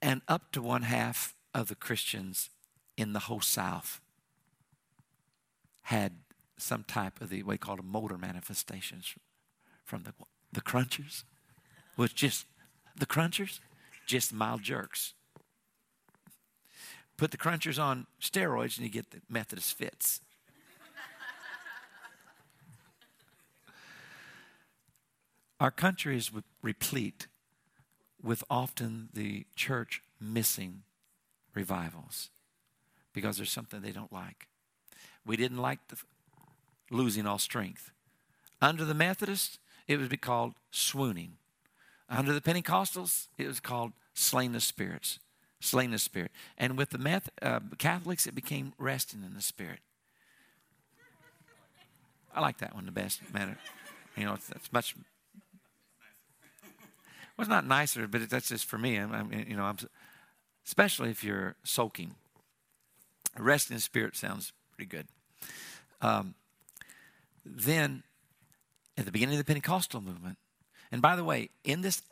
And 0.00 0.22
up 0.26 0.52
to 0.52 0.62
one 0.62 0.84
half 0.84 1.34
of 1.54 1.68
the 1.68 1.74
Christians 1.74 2.48
in 2.96 3.12
the 3.12 3.18
whole 3.18 3.42
South 3.42 4.00
had 5.82 6.14
some 6.56 6.82
type 6.82 7.20
of 7.20 7.28
the 7.28 7.42
what 7.42 7.52
we 7.52 7.58
call 7.58 7.78
a 7.78 7.82
motor 7.82 8.16
manifestations 8.16 9.16
from 9.84 10.04
the 10.04 10.14
the 10.50 10.62
crunchers 10.62 11.24
was 11.94 12.14
just 12.14 12.46
the 12.98 13.04
crunchers 13.04 13.60
just 14.06 14.32
mild 14.32 14.62
jerks 14.62 15.12
Put 17.18 17.32
the 17.32 17.36
crunchers 17.36 17.82
on 17.82 18.06
steroids 18.22 18.78
and 18.78 18.86
you 18.86 18.92
get 18.92 19.10
the 19.10 19.20
Methodist 19.28 19.76
fits. 19.76 20.20
Our 25.60 25.72
country 25.72 26.16
is 26.16 26.30
replete 26.62 27.26
with 28.22 28.44
often 28.48 29.08
the 29.12 29.46
church 29.56 30.00
missing 30.20 30.84
revivals 31.54 32.30
because 33.12 33.36
there's 33.36 33.50
something 33.50 33.82
they 33.82 33.90
don't 33.90 34.12
like. 34.12 34.46
We 35.26 35.36
didn't 35.36 35.58
like 35.58 35.80
the 35.88 35.96
losing 36.88 37.26
all 37.26 37.38
strength. 37.38 37.90
Under 38.62 38.84
the 38.84 38.94
Methodists, 38.94 39.58
it 39.88 39.98
would 39.98 40.08
be 40.08 40.16
called 40.16 40.54
swooning. 40.70 41.32
Under 42.08 42.32
the 42.32 42.40
Pentecostals, 42.40 43.26
it 43.36 43.48
was 43.48 43.58
called 43.58 43.92
slain 44.14 44.52
the 44.52 44.60
spirits 44.60 45.18
slain 45.60 45.90
the 45.90 45.98
spirit. 45.98 46.30
And 46.56 46.76
with 46.76 46.90
the 46.90 46.98
Meth- 46.98 47.30
uh, 47.42 47.60
Catholics, 47.78 48.26
it 48.26 48.34
became 48.34 48.72
resting 48.78 49.22
in 49.24 49.34
the 49.34 49.42
spirit. 49.42 49.80
I 52.34 52.40
like 52.40 52.58
that 52.58 52.74
one 52.74 52.86
the 52.86 52.92
best. 52.92 53.20
Matter, 53.32 53.58
you 54.16 54.24
know, 54.24 54.34
it's, 54.34 54.50
it's 54.50 54.72
much. 54.72 54.94
Well, 57.36 57.42
it's 57.42 57.48
not 57.48 57.66
nicer, 57.66 58.06
but 58.06 58.22
it, 58.22 58.30
that's 58.30 58.48
just 58.48 58.66
for 58.66 58.78
me. 58.78 58.96
I'm, 58.96 59.12
I'm, 59.12 59.32
you 59.32 59.56
know, 59.56 59.64
I'm, 59.64 59.76
especially 60.66 61.10
if 61.10 61.24
you're 61.24 61.56
soaking. 61.64 62.14
Resting 63.36 63.74
in 63.74 63.80
spirit 63.80 64.16
sounds 64.16 64.52
pretty 64.72 64.88
good. 64.88 65.06
Um, 66.00 66.34
then, 67.44 68.02
at 68.96 69.04
the 69.04 69.12
beginning 69.12 69.34
of 69.34 69.38
the 69.38 69.44
Pentecostal 69.44 70.00
movement, 70.00 70.38
and 70.90 71.00
by 71.00 71.16
the 71.16 71.24
way, 71.24 71.50
in 71.64 71.82
this 71.82 72.02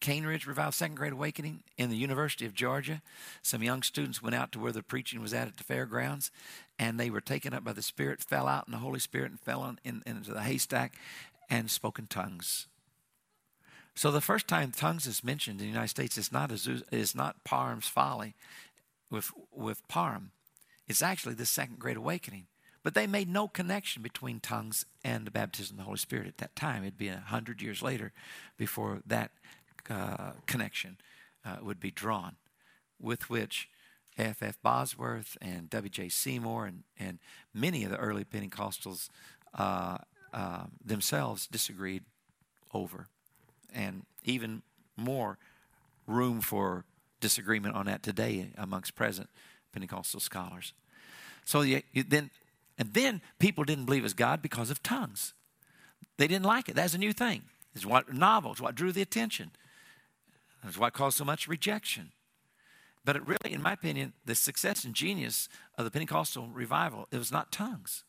Cane 0.00 0.26
Ridge 0.26 0.46
Revival 0.46 0.72
Second 0.72 0.96
Great 0.96 1.12
Awakening 1.12 1.62
in 1.76 1.90
the 1.90 1.96
University 1.96 2.44
of 2.46 2.54
Georgia. 2.54 3.02
Some 3.42 3.62
young 3.62 3.82
students 3.82 4.22
went 4.22 4.34
out 4.34 4.52
to 4.52 4.58
where 4.58 4.72
the 4.72 4.82
preaching 4.82 5.20
was 5.20 5.32
at 5.32 5.48
at 5.48 5.56
the 5.56 5.64
fairgrounds, 5.64 6.30
and 6.78 7.00
they 7.00 7.10
were 7.10 7.20
taken 7.20 7.54
up 7.54 7.64
by 7.64 7.72
the 7.72 7.82
Spirit, 7.82 8.22
fell 8.22 8.46
out 8.46 8.66
in 8.66 8.72
the 8.72 8.78
Holy 8.78 9.00
Spirit, 9.00 9.30
and 9.30 9.40
fell 9.40 9.64
in, 9.64 9.78
in, 9.84 10.02
into 10.06 10.32
the 10.32 10.42
haystack 10.42 10.96
and 11.48 11.70
spoke 11.70 11.98
in 11.98 12.06
tongues. 12.06 12.66
So 13.94 14.10
the 14.10 14.20
first 14.20 14.46
time 14.46 14.72
tongues 14.72 15.06
is 15.06 15.24
mentioned 15.24 15.60
in 15.60 15.66
the 15.66 15.72
United 15.72 15.88
States 15.88 16.18
is 16.18 16.30
not 16.30 16.50
not 17.14 17.44
Parham's 17.44 17.88
folly 17.88 18.34
with 19.10 19.30
with 19.50 19.86
Parham. 19.88 20.32
It's 20.86 21.02
actually 21.02 21.34
the 21.34 21.46
Second 21.46 21.78
Great 21.78 21.96
Awakening. 21.96 22.46
But 22.82 22.94
they 22.94 23.08
made 23.08 23.28
no 23.28 23.48
connection 23.48 24.00
between 24.00 24.38
tongues 24.38 24.86
and 25.02 25.26
the 25.26 25.32
baptism 25.32 25.74
of 25.74 25.78
the 25.78 25.84
Holy 25.86 25.98
Spirit 25.98 26.28
at 26.28 26.38
that 26.38 26.54
time. 26.54 26.84
It'd 26.84 26.96
be 26.96 27.08
a 27.08 27.16
hundred 27.16 27.60
years 27.60 27.82
later 27.82 28.12
before 28.56 29.00
that 29.04 29.32
uh, 29.90 30.32
connection 30.46 30.98
uh, 31.44 31.56
would 31.62 31.80
be 31.80 31.90
drawn, 31.90 32.36
with 33.00 33.30
which 33.30 33.68
F. 34.18 34.42
F. 34.42 34.58
Bosworth 34.62 35.36
and 35.40 35.68
W. 35.70 35.90
J. 35.90 36.08
Seymour 36.08 36.66
and, 36.66 36.82
and 36.98 37.18
many 37.52 37.84
of 37.84 37.90
the 37.90 37.98
early 37.98 38.24
Pentecostals 38.24 39.08
uh, 39.54 39.98
um, 40.32 40.72
themselves 40.84 41.46
disagreed 41.46 42.04
over, 42.72 43.06
and 43.72 44.04
even 44.24 44.62
more 44.96 45.38
room 46.06 46.40
for 46.40 46.84
disagreement 47.20 47.74
on 47.74 47.86
that 47.86 48.02
today 48.02 48.50
amongst 48.56 48.94
present 48.94 49.28
Pentecostal 49.72 50.20
scholars. 50.20 50.72
So 51.44 51.60
you, 51.62 51.82
you 51.92 52.02
then, 52.02 52.30
and 52.78 52.92
then 52.92 53.20
people 53.38 53.64
didn't 53.64 53.84
believe 53.84 54.04
as 54.04 54.14
God 54.14 54.42
because 54.42 54.70
of 54.70 54.82
tongues. 54.82 55.32
They 56.16 56.26
didn't 56.26 56.46
like 56.46 56.68
it. 56.68 56.74
That's 56.74 56.94
a 56.94 56.98
new 56.98 57.12
thing. 57.12 57.42
It's 57.74 57.86
what 57.86 58.12
novel. 58.12 58.52
It's 58.52 58.60
what 58.60 58.74
drew 58.74 58.92
the 58.92 59.02
attention. 59.02 59.50
That's 60.62 60.78
why 60.78 60.88
it 60.88 60.94
caused 60.94 61.16
so 61.16 61.24
much 61.24 61.48
rejection. 61.48 62.12
But 63.04 63.16
it 63.16 63.26
really, 63.26 63.54
in 63.54 63.62
my 63.62 63.72
opinion, 63.72 64.14
the 64.24 64.34
success 64.34 64.84
and 64.84 64.94
genius 64.94 65.48
of 65.78 65.84
the 65.84 65.90
Pentecostal 65.90 66.48
revival, 66.48 67.06
it 67.12 67.18
was 67.18 67.30
not 67.30 67.52
tongues. 67.52 68.02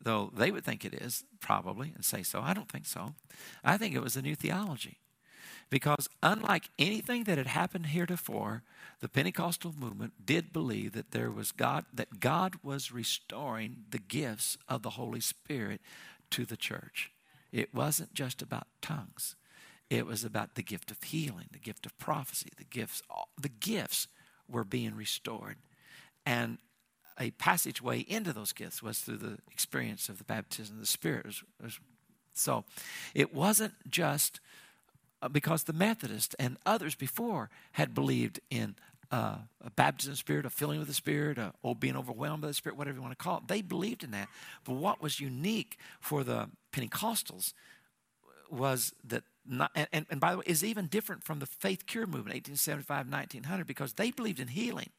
Though 0.00 0.30
they 0.36 0.50
would 0.50 0.64
think 0.64 0.84
it 0.84 0.94
is, 0.94 1.24
probably, 1.40 1.92
and 1.94 2.04
say 2.04 2.22
so. 2.22 2.40
I 2.40 2.54
don't 2.54 2.70
think 2.70 2.86
so. 2.86 3.14
I 3.64 3.76
think 3.76 3.94
it 3.94 4.02
was 4.02 4.16
a 4.16 4.22
new 4.22 4.36
theology. 4.36 4.98
Because 5.70 6.08
unlike 6.22 6.70
anything 6.78 7.24
that 7.24 7.38
had 7.38 7.48
happened 7.48 7.86
heretofore, 7.86 8.62
the 9.00 9.08
Pentecostal 9.08 9.74
movement 9.76 10.12
did 10.24 10.52
believe 10.52 10.92
that 10.92 11.10
there 11.10 11.30
was 11.30 11.50
God, 11.50 11.86
that 11.92 12.20
God 12.20 12.56
was 12.62 12.92
restoring 12.92 13.84
the 13.90 13.98
gifts 13.98 14.56
of 14.68 14.82
the 14.82 14.90
Holy 14.90 15.20
Spirit 15.20 15.80
to 16.30 16.44
the 16.44 16.56
church. 16.56 17.10
It 17.50 17.74
wasn't 17.74 18.14
just 18.14 18.42
about 18.42 18.66
tongues. 18.82 19.36
It 19.90 20.06
was 20.06 20.24
about 20.24 20.54
the 20.54 20.62
gift 20.62 20.90
of 20.90 21.02
healing, 21.02 21.46
the 21.52 21.58
gift 21.58 21.86
of 21.86 21.96
prophecy, 21.98 22.50
the 22.56 22.64
gifts. 22.64 23.02
The 23.40 23.48
gifts 23.48 24.08
were 24.48 24.64
being 24.64 24.94
restored. 24.94 25.56
And 26.26 26.58
a 27.18 27.30
passageway 27.32 28.00
into 28.00 28.32
those 28.32 28.52
gifts 28.52 28.82
was 28.82 28.98
through 28.98 29.18
the 29.18 29.38
experience 29.50 30.08
of 30.08 30.18
the 30.18 30.24
baptism 30.24 30.76
of 30.76 30.80
the 30.80 30.86
Spirit. 30.86 31.26
So 32.32 32.64
it 33.14 33.34
wasn't 33.34 33.74
just 33.88 34.40
uh, 35.22 35.28
because 35.28 35.64
the 35.64 35.72
Methodists 35.72 36.34
and 36.38 36.56
others 36.66 36.94
before 36.94 37.50
had 37.72 37.94
believed 37.94 38.40
in 38.50 38.74
uh, 39.12 39.36
a 39.64 39.70
baptism 39.70 40.10
of 40.10 40.16
the 40.16 40.18
spirit, 40.18 40.46
a 40.46 40.50
filling 40.50 40.78
with 40.78 40.88
the 40.88 40.94
Spirit, 40.94 41.38
a, 41.38 41.52
or 41.62 41.76
being 41.76 41.96
overwhelmed 41.96 42.42
by 42.42 42.48
the 42.48 42.54
Spirit, 42.54 42.76
whatever 42.76 42.96
you 42.96 43.02
want 43.02 43.16
to 43.16 43.22
call 43.22 43.38
it. 43.38 43.48
They 43.48 43.62
believed 43.62 44.02
in 44.02 44.10
that. 44.10 44.28
But 44.64 44.74
what 44.74 45.00
was 45.00 45.20
unique 45.20 45.78
for 46.00 46.24
the 46.24 46.48
Pentecostals 46.72 47.52
was 48.50 48.92
that 49.04 49.22
not, 49.46 49.70
and, 49.74 50.06
and 50.08 50.20
by 50.20 50.32
the 50.32 50.38
way, 50.38 50.44
is 50.46 50.64
even 50.64 50.86
different 50.86 51.22
from 51.22 51.38
the 51.38 51.46
faith 51.46 51.86
cure 51.86 52.06
movement, 52.06 52.34
1875, 52.34 53.10
1900, 53.10 53.66
because 53.66 53.94
they 53.94 54.10
believed 54.10 54.40
in 54.40 54.48
healing. 54.48 54.90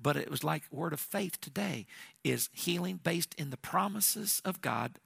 But 0.00 0.16
it 0.16 0.30
was 0.30 0.44
like 0.44 0.64
word 0.70 0.92
of 0.92 1.00
faith 1.00 1.40
today 1.40 1.86
is 2.22 2.48
healing 2.52 3.00
based 3.02 3.34
in 3.38 3.50
the 3.50 3.56
promises 3.56 4.42
of 4.44 4.60
God 4.60 4.98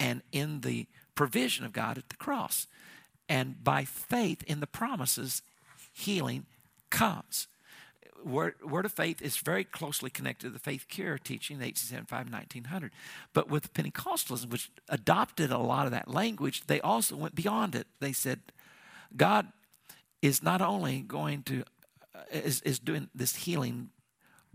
and 0.00 0.22
in 0.32 0.60
the 0.62 0.86
provision 1.14 1.64
of 1.64 1.72
God 1.72 1.98
at 1.98 2.08
the 2.08 2.16
cross. 2.16 2.66
And 3.28 3.62
by 3.62 3.84
faith 3.84 4.42
in 4.44 4.60
the 4.60 4.66
promises, 4.66 5.42
healing 5.92 6.46
comes 6.90 7.46
word, 8.24 8.54
word 8.62 8.84
of 8.84 8.92
faith 8.92 9.22
is 9.22 9.36
very 9.36 9.64
closely 9.64 10.10
connected 10.10 10.46
to 10.46 10.50
the 10.50 10.58
faith 10.58 10.86
cure 10.88 11.18
teaching, 11.18 11.58
1875, 11.58 12.32
1900. 12.32 12.92
But 13.32 13.48
with 13.48 13.72
Pentecostalism, 13.72 14.50
which 14.50 14.70
adopted 14.88 15.50
a 15.50 15.58
lot 15.58 15.86
of 15.86 15.92
that 15.92 16.08
language, 16.08 16.66
they 16.66 16.80
also 16.80 17.16
went 17.16 17.34
beyond 17.34 17.74
it. 17.74 17.86
They 18.00 18.12
said, 18.12 18.40
God 19.16 19.48
is 20.22 20.42
not 20.42 20.60
only 20.60 21.00
going 21.00 21.42
to, 21.44 21.64
uh, 22.14 22.20
is, 22.32 22.60
is 22.62 22.78
doing 22.78 23.08
this 23.14 23.36
healing, 23.36 23.90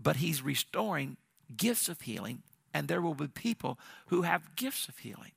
but 0.00 0.16
He's 0.16 0.42
restoring 0.42 1.16
gifts 1.56 1.88
of 1.88 2.02
healing, 2.02 2.42
and 2.72 2.88
there 2.88 3.00
will 3.00 3.14
be 3.14 3.28
people 3.28 3.78
who 4.06 4.22
have 4.22 4.56
gifts 4.56 4.88
of 4.88 4.98
healing. 4.98 5.32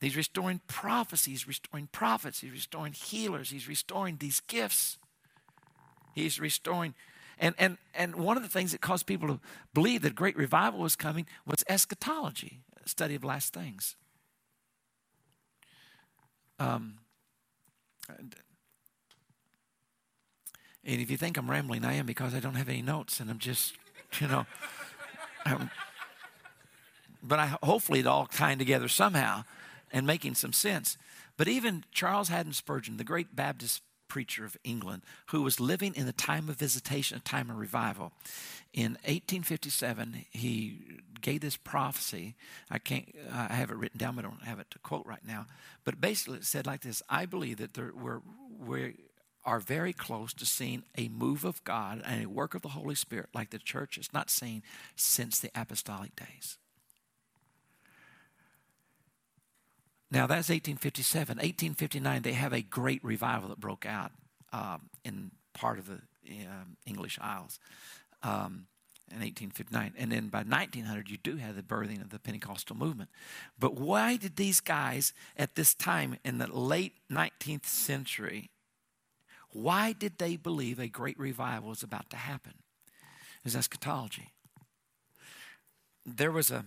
He's 0.00 0.16
restoring 0.16 0.60
prophecies, 0.66 1.48
restoring 1.48 1.88
prophets, 1.90 2.40
he's 2.40 2.52
restoring 2.52 2.92
healers, 2.92 3.50
he's 3.50 3.66
restoring 3.66 4.18
these 4.18 4.40
gifts. 4.40 4.98
He's 6.16 6.40
restoring. 6.40 6.94
And, 7.38 7.54
and, 7.58 7.76
and 7.94 8.16
one 8.16 8.36
of 8.36 8.42
the 8.42 8.48
things 8.48 8.72
that 8.72 8.80
caused 8.80 9.06
people 9.06 9.28
to 9.28 9.40
believe 9.72 10.02
that 10.02 10.16
great 10.16 10.36
revival 10.36 10.80
was 10.80 10.96
coming 10.96 11.26
was 11.46 11.62
eschatology, 11.68 12.60
study 12.86 13.14
of 13.14 13.22
last 13.22 13.52
things. 13.52 13.94
Um, 16.58 16.94
And 20.86 21.00
if 21.00 21.10
you 21.10 21.16
think 21.16 21.36
I'm 21.36 21.50
rambling, 21.50 21.84
I 21.84 21.94
am 21.94 22.06
because 22.06 22.32
I 22.32 22.38
don't 22.38 22.54
have 22.54 22.68
any 22.68 22.80
notes 22.80 23.18
and 23.18 23.28
I'm 23.28 23.38
just, 23.38 23.74
you 24.20 24.28
know. 24.28 24.46
I'm, 25.44 25.68
but 27.22 27.40
I, 27.40 27.56
hopefully 27.60 28.00
it 28.00 28.06
all 28.06 28.26
tying 28.26 28.58
together 28.58 28.86
somehow 28.86 29.44
and 29.92 30.06
making 30.06 30.36
some 30.36 30.52
sense. 30.52 30.96
But 31.36 31.48
even 31.48 31.84
Charles 31.90 32.28
Haddon 32.28 32.52
Spurgeon, 32.52 32.98
the 32.98 33.04
great 33.04 33.34
Baptist 33.34 33.82
preacher 34.08 34.44
of 34.44 34.56
England, 34.64 35.02
who 35.26 35.42
was 35.42 35.60
living 35.60 35.94
in 35.94 36.06
the 36.06 36.12
time 36.12 36.48
of 36.48 36.56
visitation, 36.56 37.16
a 37.16 37.20
time 37.20 37.50
of 37.50 37.58
revival, 37.58 38.12
in 38.72 38.92
1857 39.04 40.26
he 40.30 41.00
gave 41.20 41.40
this 41.40 41.56
prophecy. 41.56 42.34
I 42.70 42.78
can't, 42.78 43.14
I 43.32 43.54
have 43.54 43.70
it 43.70 43.76
written 43.76 43.98
down, 43.98 44.16
but 44.16 44.24
I 44.24 44.28
don't 44.28 44.44
have 44.44 44.60
it 44.60 44.70
to 44.70 44.78
quote 44.78 45.06
right 45.06 45.26
now. 45.26 45.46
But 45.84 46.00
basically, 46.00 46.38
it 46.38 46.44
said 46.44 46.66
like 46.66 46.82
this: 46.82 47.02
I 47.08 47.26
believe 47.26 47.56
that 47.58 47.74
there, 47.74 47.92
we're 47.94 48.20
we 48.58 48.94
are 49.44 49.60
very 49.60 49.92
close 49.92 50.34
to 50.34 50.44
seeing 50.44 50.82
a 50.98 51.08
move 51.08 51.44
of 51.44 51.62
God 51.64 52.02
and 52.04 52.24
a 52.24 52.28
work 52.28 52.54
of 52.54 52.62
the 52.62 52.70
Holy 52.70 52.96
Spirit 52.96 53.28
like 53.32 53.50
the 53.50 53.58
church 53.58 53.94
has 53.96 54.12
not 54.12 54.28
seen 54.28 54.62
since 54.96 55.38
the 55.38 55.50
apostolic 55.54 56.16
days. 56.16 56.58
Now 60.10 60.26
that's 60.26 60.48
1857. 60.48 61.36
1859, 61.36 62.22
they 62.22 62.32
have 62.32 62.52
a 62.52 62.62
great 62.62 63.04
revival 63.04 63.48
that 63.48 63.60
broke 63.60 63.86
out 63.86 64.12
um, 64.52 64.88
in 65.04 65.32
part 65.52 65.78
of 65.78 65.86
the 65.86 66.00
um, 66.46 66.76
English 66.86 67.18
Isles 67.20 67.58
um, 68.22 68.66
in 69.10 69.18
1859. 69.18 69.94
And 69.96 70.12
then 70.12 70.28
by 70.28 70.42
1900, 70.42 71.10
you 71.10 71.16
do 71.16 71.36
have 71.36 71.56
the 71.56 71.62
birthing 71.62 72.00
of 72.00 72.10
the 72.10 72.18
Pentecostal 72.18 72.76
movement. 72.76 73.10
But 73.58 73.74
why 73.74 74.16
did 74.16 74.36
these 74.36 74.60
guys 74.60 75.12
at 75.36 75.54
this 75.54 75.74
time 75.74 76.18
in 76.24 76.38
the 76.38 76.46
late 76.46 76.94
19th 77.10 77.66
century, 77.66 78.50
why 79.50 79.92
did 79.92 80.18
they 80.18 80.36
believe 80.36 80.78
a 80.78 80.88
great 80.88 81.18
revival 81.18 81.70
was 81.70 81.82
about 81.82 82.10
to 82.10 82.16
happen? 82.16 82.54
Is 83.44 83.56
eschatology. 83.56 84.32
There 86.04 86.32
was 86.32 86.50
a 86.50 86.64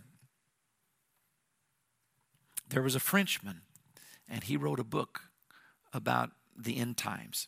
there 2.70 2.82
was 2.82 2.96
a 2.96 3.00
Frenchman, 3.00 3.62
and 4.28 4.44
he 4.44 4.58
wrote 4.58 4.80
a 4.80 4.84
book 4.84 5.22
about 5.94 6.32
the 6.58 6.78
end 6.78 6.98
times. 6.98 7.48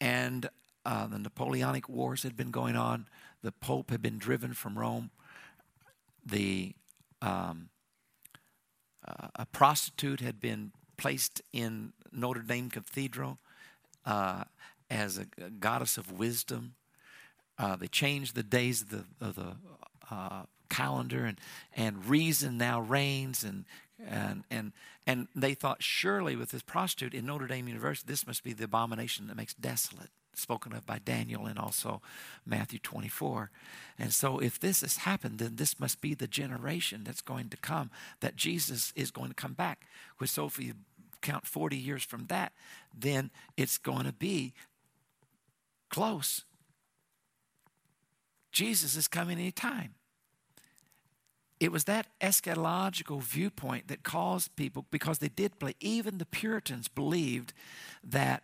And 0.00 0.48
uh, 0.84 1.06
the 1.06 1.18
Napoleonic 1.18 1.88
Wars 1.88 2.22
had 2.22 2.36
been 2.36 2.50
going 2.50 2.76
on. 2.76 3.06
The 3.42 3.52
Pope 3.52 3.90
had 3.90 4.02
been 4.02 4.18
driven 4.18 4.54
from 4.54 4.78
Rome. 4.78 5.10
The 6.24 6.74
um, 7.20 7.68
uh, 9.06 9.28
a 9.34 9.46
prostitute 9.46 10.20
had 10.20 10.40
been 10.40 10.72
placed 10.96 11.42
in 11.52 11.92
Notre 12.12 12.42
Dame 12.42 12.70
Cathedral 12.70 13.38
uh, 14.06 14.44
as 14.90 15.18
a, 15.18 15.26
a, 15.42 15.50
goddess 15.50 15.98
of 15.98 16.12
wisdom. 16.12 16.74
Uh, 17.58 17.76
they 17.76 17.88
changed 17.88 18.34
the 18.34 18.42
days 18.42 18.82
of 18.82 18.90
the, 18.90 19.04
of 19.20 19.34
the 19.36 19.56
uh, 20.10 20.42
calendar, 20.68 21.24
and, 21.24 21.38
and 21.74 22.06
reason 22.06 22.58
now 22.58 22.80
reigns, 22.80 23.44
and 23.44 23.64
and 23.98 24.44
and 24.50 24.72
and 25.06 25.28
they 25.34 25.54
thought 25.54 25.82
surely 25.82 26.36
with 26.36 26.50
this 26.50 26.62
prostitute 26.62 27.14
in 27.14 27.26
Notre 27.26 27.46
Dame 27.46 27.68
University, 27.68 28.10
this 28.10 28.26
must 28.26 28.42
be 28.42 28.52
the 28.52 28.64
abomination 28.64 29.26
that 29.28 29.36
makes 29.36 29.54
desolate, 29.54 30.10
spoken 30.34 30.72
of 30.72 30.86
by 30.86 30.98
Daniel 30.98 31.46
and 31.46 31.58
also 31.58 32.02
Matthew 32.44 32.78
24. 32.78 33.50
And 33.98 34.12
so, 34.12 34.38
if 34.38 34.58
this 34.58 34.80
has 34.80 34.98
happened, 34.98 35.38
then 35.38 35.56
this 35.56 35.78
must 35.78 36.00
be 36.00 36.14
the 36.14 36.26
generation 36.26 37.02
that's 37.04 37.20
going 37.20 37.48
to 37.50 37.56
come 37.56 37.90
that 38.20 38.36
Jesus 38.36 38.92
is 38.96 39.10
going 39.10 39.28
to 39.28 39.34
come 39.34 39.52
back. 39.52 39.86
Which, 40.18 40.30
so 40.30 40.46
if 40.46 40.58
you 40.58 40.74
count 41.22 41.46
40 41.46 41.76
years 41.76 42.02
from 42.02 42.26
that, 42.26 42.52
then 42.96 43.30
it's 43.56 43.78
going 43.78 44.04
to 44.04 44.12
be 44.12 44.54
close. 45.88 46.44
Jesus 48.52 48.96
is 48.96 49.08
coming 49.08 49.38
anytime. 49.38 49.94
It 51.64 51.72
was 51.72 51.84
that 51.84 52.08
eschatological 52.20 53.22
viewpoint 53.22 53.88
that 53.88 54.02
caused 54.02 54.54
people, 54.54 54.84
because 54.90 55.20
they 55.20 55.30
did 55.30 55.58
believe, 55.58 55.76
even 55.80 56.18
the 56.18 56.26
Puritans 56.26 56.88
believed 56.88 57.54
that 58.06 58.42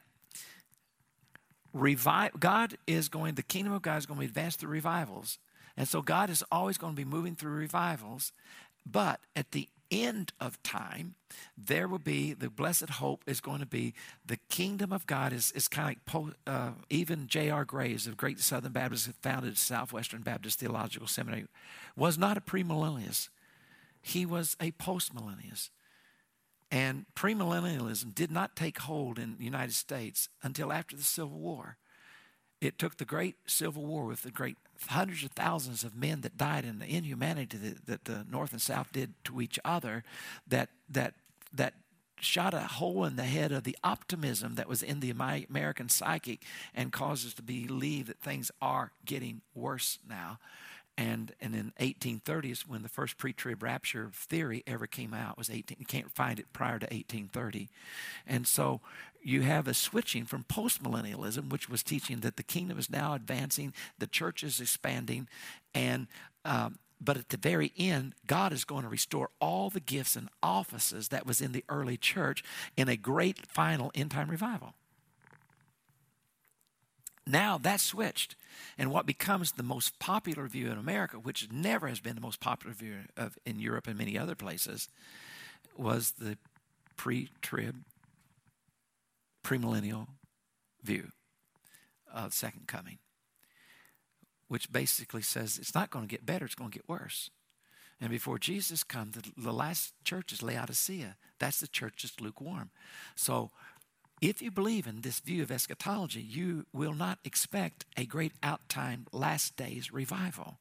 revive, 1.75 2.41
God 2.41 2.79
is 2.87 3.11
going, 3.11 3.35
the 3.35 3.43
kingdom 3.43 3.75
of 3.75 3.83
God 3.83 3.99
is 3.99 4.07
going 4.07 4.21
to 4.21 4.25
advance 4.25 4.57
through 4.57 4.71
revivals. 4.71 5.39
And 5.77 5.87
so 5.87 6.01
God 6.01 6.31
is 6.31 6.43
always 6.51 6.79
going 6.79 6.95
to 6.95 6.97
be 6.97 7.05
moving 7.05 7.35
through 7.35 7.53
revivals. 7.53 8.33
But 8.87 9.21
at 9.37 9.51
the 9.51 9.69
end 9.91 10.33
of 10.41 10.63
time, 10.63 11.15
there 11.57 11.89
will 11.89 11.99
be 11.99 12.33
the 12.33 12.51
blessed 12.51 12.91
hope 12.91 13.25
is 13.27 13.41
going 13.41 13.61
to 13.61 13.67
be 13.67 13.95
the 14.25 14.39
kingdom 14.49 14.93
of 14.93 15.07
God 15.07 15.33
is, 15.33 15.53
is 15.53 15.69
kind 15.69 15.97
of 16.07 16.15
like 16.15 16.33
uh, 16.47 16.71
even 16.89 17.27
J.R. 17.27 17.65
Graves 17.65 18.07
of 18.07 18.17
Great 18.17 18.41
Southern 18.41 18.73
Baptist 18.73 19.07
who 19.07 19.13
founded 19.13 19.59
Southwestern 19.59 20.23
Baptist 20.23 20.59
Theological 20.59 21.07
Seminary 21.07 21.47
was 21.97 22.19
not 22.19 22.37
a 22.37 22.41
premillennialist. 22.41 23.29
He 24.03 24.25
was 24.25 24.57
a 24.61 24.73
postmillennialist. 24.73 25.71
And 26.71 27.07
premillennialism 27.17 28.15
did 28.15 28.31
not 28.31 28.55
take 28.55 28.79
hold 28.79 29.19
in 29.19 29.37
the 29.39 29.45
United 29.45 29.75
States 29.75 30.29
until 30.43 30.73
after 30.73 30.97
the 30.97 31.03
Civil 31.03 31.39
War. 31.39 31.77
It 32.61 32.79
took 32.79 32.99
the 32.99 33.05
great 33.05 33.37
Civil 33.47 33.87
War 33.87 34.05
with 34.05 34.23
the 34.23 34.31
great 34.31 34.57
hundreds 34.89 35.25
of 35.25 35.33
thousands 35.33 35.85
of 35.85 35.97
men 35.97 36.21
that 36.23 36.37
died 36.37 36.65
in 36.65 36.79
the 36.79 36.87
inhumanity 36.87 37.57
that, 37.57 37.87
that 37.87 38.05
the 38.05 38.27
North 38.31 38.53
and 38.53 38.61
South 38.61 38.93
did 38.93 39.15
to 39.25 39.41
each 39.41 39.59
other 39.65 40.05
that, 40.47 40.69
that, 40.89 41.15
that 41.53 41.75
shot 42.21 42.55
a 42.55 42.61
hole 42.61 43.05
in 43.05 43.17
the 43.17 43.25
head 43.25 43.53
of 43.53 43.65
the 43.65 43.77
optimism 43.83 44.55
that 44.57 44.69
was 44.69 44.83
in 44.83 45.01
the 45.01 45.11
American 45.11 45.89
psyche 45.89 46.39
and 46.75 46.93
caused 46.93 47.27
us 47.27 47.35
to 47.35 47.43
believe 47.43 48.07
that 48.07 48.21
things 48.21 48.51
are 48.61 48.93
getting 49.05 49.41
worse 49.55 49.99
now. 50.09 50.39
And, 51.01 51.33
and 51.41 51.55
in 51.55 51.73
1830s, 51.81 52.69
when 52.69 52.83
the 52.83 52.89
first 52.91 53.17
pre-trib 53.17 53.63
rapture 53.63 54.11
theory 54.13 54.63
ever 54.67 54.87
came 54.87 55.15
out, 55.15 55.39
was 55.39 55.49
18. 55.49 55.79
You 55.81 55.87
can't 55.87 56.11
find 56.11 56.39
it 56.39 56.53
prior 56.53 56.79
to 56.79 56.85
1830, 56.85 57.71
and 58.27 58.47
so 58.47 58.83
you 59.23 59.41
have 59.41 59.67
a 59.67 59.73
switching 59.73 60.27
from 60.27 60.45
postmillennialism, 60.45 61.49
which 61.49 61.71
was 61.71 61.83
teaching 61.83 62.21
that 62.21 62.37
the 62.37 62.43
kingdom 62.43 62.79
is 62.79 62.91
now 62.91 63.15
advancing, 63.15 63.73
the 63.99 64.07
church 64.07 64.45
is 64.45 64.61
expanding, 64.61 65.27
and 65.75 66.07
um, 66.45 66.79
but 67.01 67.17
at 67.17 67.31
the 67.31 67.39
very 67.39 67.73
end, 67.79 68.15
God 68.27 68.53
is 68.53 68.67
going 68.67 68.83
to 68.83 68.89
restore 68.91 69.31
all 69.41 69.71
the 69.71 69.81
gifts 69.81 70.17
and 70.17 70.29
offices 70.43 71.09
that 71.09 71.27
was 71.27 71.41
in 71.41 71.53
the 71.53 71.65
early 71.71 71.97
church 71.97 72.45
in 72.77 72.91
a 72.91 72.97
great 72.97 73.47
final 73.47 73.91
end 73.95 74.11
time 74.11 74.29
revival. 74.29 74.75
Now 77.31 77.59
that's 77.59 77.83
switched. 77.83 78.37
And 78.77 78.91
what 78.91 79.07
becomes 79.07 79.53
the 79.53 79.63
most 79.63 79.99
popular 79.99 80.47
view 80.47 80.71
in 80.71 80.79
America, 80.79 81.17
which 81.17 81.49
never 81.53 81.89
has 81.89 82.01
been 82.01 82.15
the 82.15 82.21
most 82.21 82.41
popular 82.41 82.75
view 82.75 82.95
of, 83.17 83.39
in 83.47 83.59
Europe 83.61 83.87
and 83.87 83.97
many 83.97 84.19
other 84.19 84.35
places, 84.35 84.89
was 85.77 86.13
the 86.13 86.37
pre 86.97 87.31
trib, 87.41 87.85
premillennial 89.45 90.09
view 90.83 91.13
of 92.13 92.35
second 92.35 92.67
coming, 92.67 92.99
which 94.49 94.73
basically 94.73 95.23
says 95.23 95.59
it's 95.59 95.75
not 95.75 95.91
going 95.91 96.07
to 96.07 96.11
get 96.11 96.27
better, 96.27 96.45
it's 96.45 96.55
going 96.55 96.71
to 96.71 96.79
get 96.79 96.89
worse. 96.89 97.31
And 98.01 98.11
before 98.11 98.39
Jesus 98.39 98.83
comes, 98.83 99.15
the, 99.15 99.31
the 99.37 99.53
last 99.53 99.93
church 100.05 100.33
is 100.33 100.43
Laodicea. 100.43 101.17
That's 101.39 101.61
the 101.61 101.69
church 101.69 102.03
that's 102.03 102.21
lukewarm. 102.21 102.71
So 103.15 103.51
if 104.21 104.43
you 104.43 104.51
believe 104.51 104.87
in 104.87 105.01
this 105.01 105.21
view 105.21 105.43
of 105.43 105.51
eschatology, 105.51 106.21
you 106.21 106.67
will 106.73 106.93
not 106.93 107.19
expect 107.25 107.87
a 107.97 108.05
great 108.05 108.33
out-time 108.43 109.07
last 109.13 109.57
days 109.57 109.93
revival. 109.93 110.59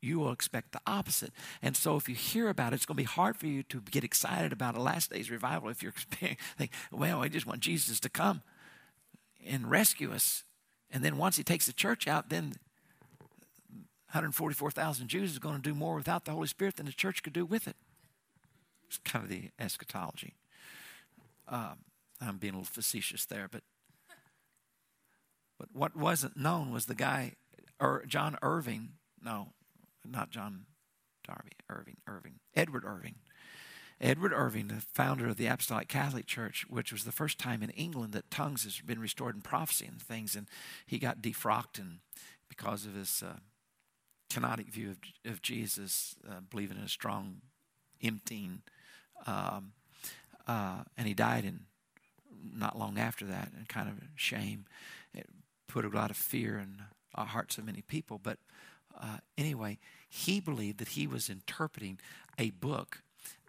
You 0.00 0.18
will 0.18 0.32
expect 0.32 0.72
the 0.72 0.80
opposite. 0.86 1.30
And 1.60 1.76
so 1.76 1.96
if 1.96 2.08
you 2.08 2.14
hear 2.14 2.48
about 2.48 2.72
it, 2.72 2.76
it's 2.76 2.86
going 2.86 2.96
to 2.96 3.02
be 3.02 3.06
hard 3.06 3.36
for 3.36 3.46
you 3.46 3.62
to 3.64 3.80
get 3.80 4.02
excited 4.02 4.52
about 4.52 4.76
a 4.76 4.82
last 4.82 5.10
days 5.10 5.30
revival 5.30 5.68
if 5.68 5.82
you're 5.82 5.92
think, 6.56 6.70
well, 6.90 7.22
I 7.22 7.28
just 7.28 7.46
want 7.46 7.60
Jesus 7.60 8.00
to 8.00 8.08
come 8.08 8.42
and 9.46 9.70
rescue 9.70 10.12
us. 10.12 10.44
And 10.90 11.04
then 11.04 11.18
once 11.18 11.36
he 11.36 11.44
takes 11.44 11.66
the 11.66 11.72
church 11.72 12.08
out, 12.08 12.30
then 12.30 12.54
144,000 14.12 15.08
Jews 15.08 15.32
is 15.32 15.38
going 15.38 15.56
to 15.56 15.62
do 15.62 15.74
more 15.74 15.94
without 15.94 16.24
the 16.24 16.32
Holy 16.32 16.48
Spirit 16.48 16.76
than 16.76 16.86
the 16.86 16.92
church 16.92 17.22
could 17.22 17.32
do 17.32 17.44
with 17.44 17.68
it. 17.68 17.76
It's 18.88 18.98
kind 18.98 19.24
of 19.24 19.30
the 19.30 19.50
eschatology. 19.58 20.34
Um, 21.48 21.78
I'm 22.22 22.38
being 22.38 22.54
a 22.54 22.58
little 22.58 22.72
facetious 22.72 23.24
there, 23.26 23.48
but 23.50 23.62
but 25.58 25.68
what 25.72 25.96
wasn't 25.96 26.36
known 26.36 26.72
was 26.72 26.86
the 26.86 26.94
guy, 26.94 27.36
er, 27.80 28.02
John 28.08 28.36
Irving. 28.42 28.94
No, 29.22 29.52
not 30.04 30.30
John 30.30 30.66
Darby. 31.24 31.52
Irving. 31.68 31.98
Irving. 32.08 32.40
Edward 32.56 32.84
Irving. 32.84 33.14
Edward 34.00 34.32
Irving, 34.34 34.66
the 34.66 34.82
founder 34.92 35.28
of 35.28 35.36
the 35.36 35.46
Apostolic 35.46 35.86
Catholic 35.86 36.26
Church, 36.26 36.66
which 36.68 36.90
was 36.90 37.04
the 37.04 37.12
first 37.12 37.38
time 37.38 37.62
in 37.62 37.70
England 37.70 38.12
that 38.12 38.28
tongues 38.28 38.64
has 38.64 38.80
been 38.80 38.98
restored 38.98 39.36
in 39.36 39.40
prophecy 39.40 39.86
and 39.86 40.02
things, 40.02 40.34
and 40.34 40.48
he 40.84 40.98
got 40.98 41.22
defrocked 41.22 41.78
and 41.78 41.98
because 42.48 42.84
of 42.84 42.94
his 42.94 43.22
uh, 43.24 43.36
kenotic 44.28 44.68
view 44.68 44.90
of, 44.90 45.32
of 45.32 45.42
Jesus, 45.42 46.16
uh, 46.28 46.40
believing 46.50 46.76
in 46.76 46.82
a 46.82 46.88
strong 46.88 47.42
emptying, 48.02 48.62
um, 49.26 49.72
uh, 50.48 50.82
and 50.98 51.06
he 51.06 51.14
died 51.14 51.44
in 51.44 51.60
not 52.42 52.78
long 52.78 52.98
after 52.98 53.24
that, 53.26 53.50
and 53.56 53.68
kind 53.68 53.88
of 53.88 53.94
shame. 54.14 54.66
It 55.14 55.26
put 55.68 55.84
a 55.84 55.88
lot 55.88 56.10
of 56.10 56.16
fear 56.16 56.58
in 56.58 56.82
the 57.14 57.22
hearts 57.24 57.58
of 57.58 57.64
many 57.64 57.82
people. 57.82 58.18
But 58.22 58.38
uh, 59.00 59.18
anyway, 59.38 59.78
he 60.08 60.40
believed 60.40 60.78
that 60.78 60.88
he 60.88 61.06
was 61.06 61.30
interpreting 61.30 61.98
a 62.38 62.50
book 62.50 63.02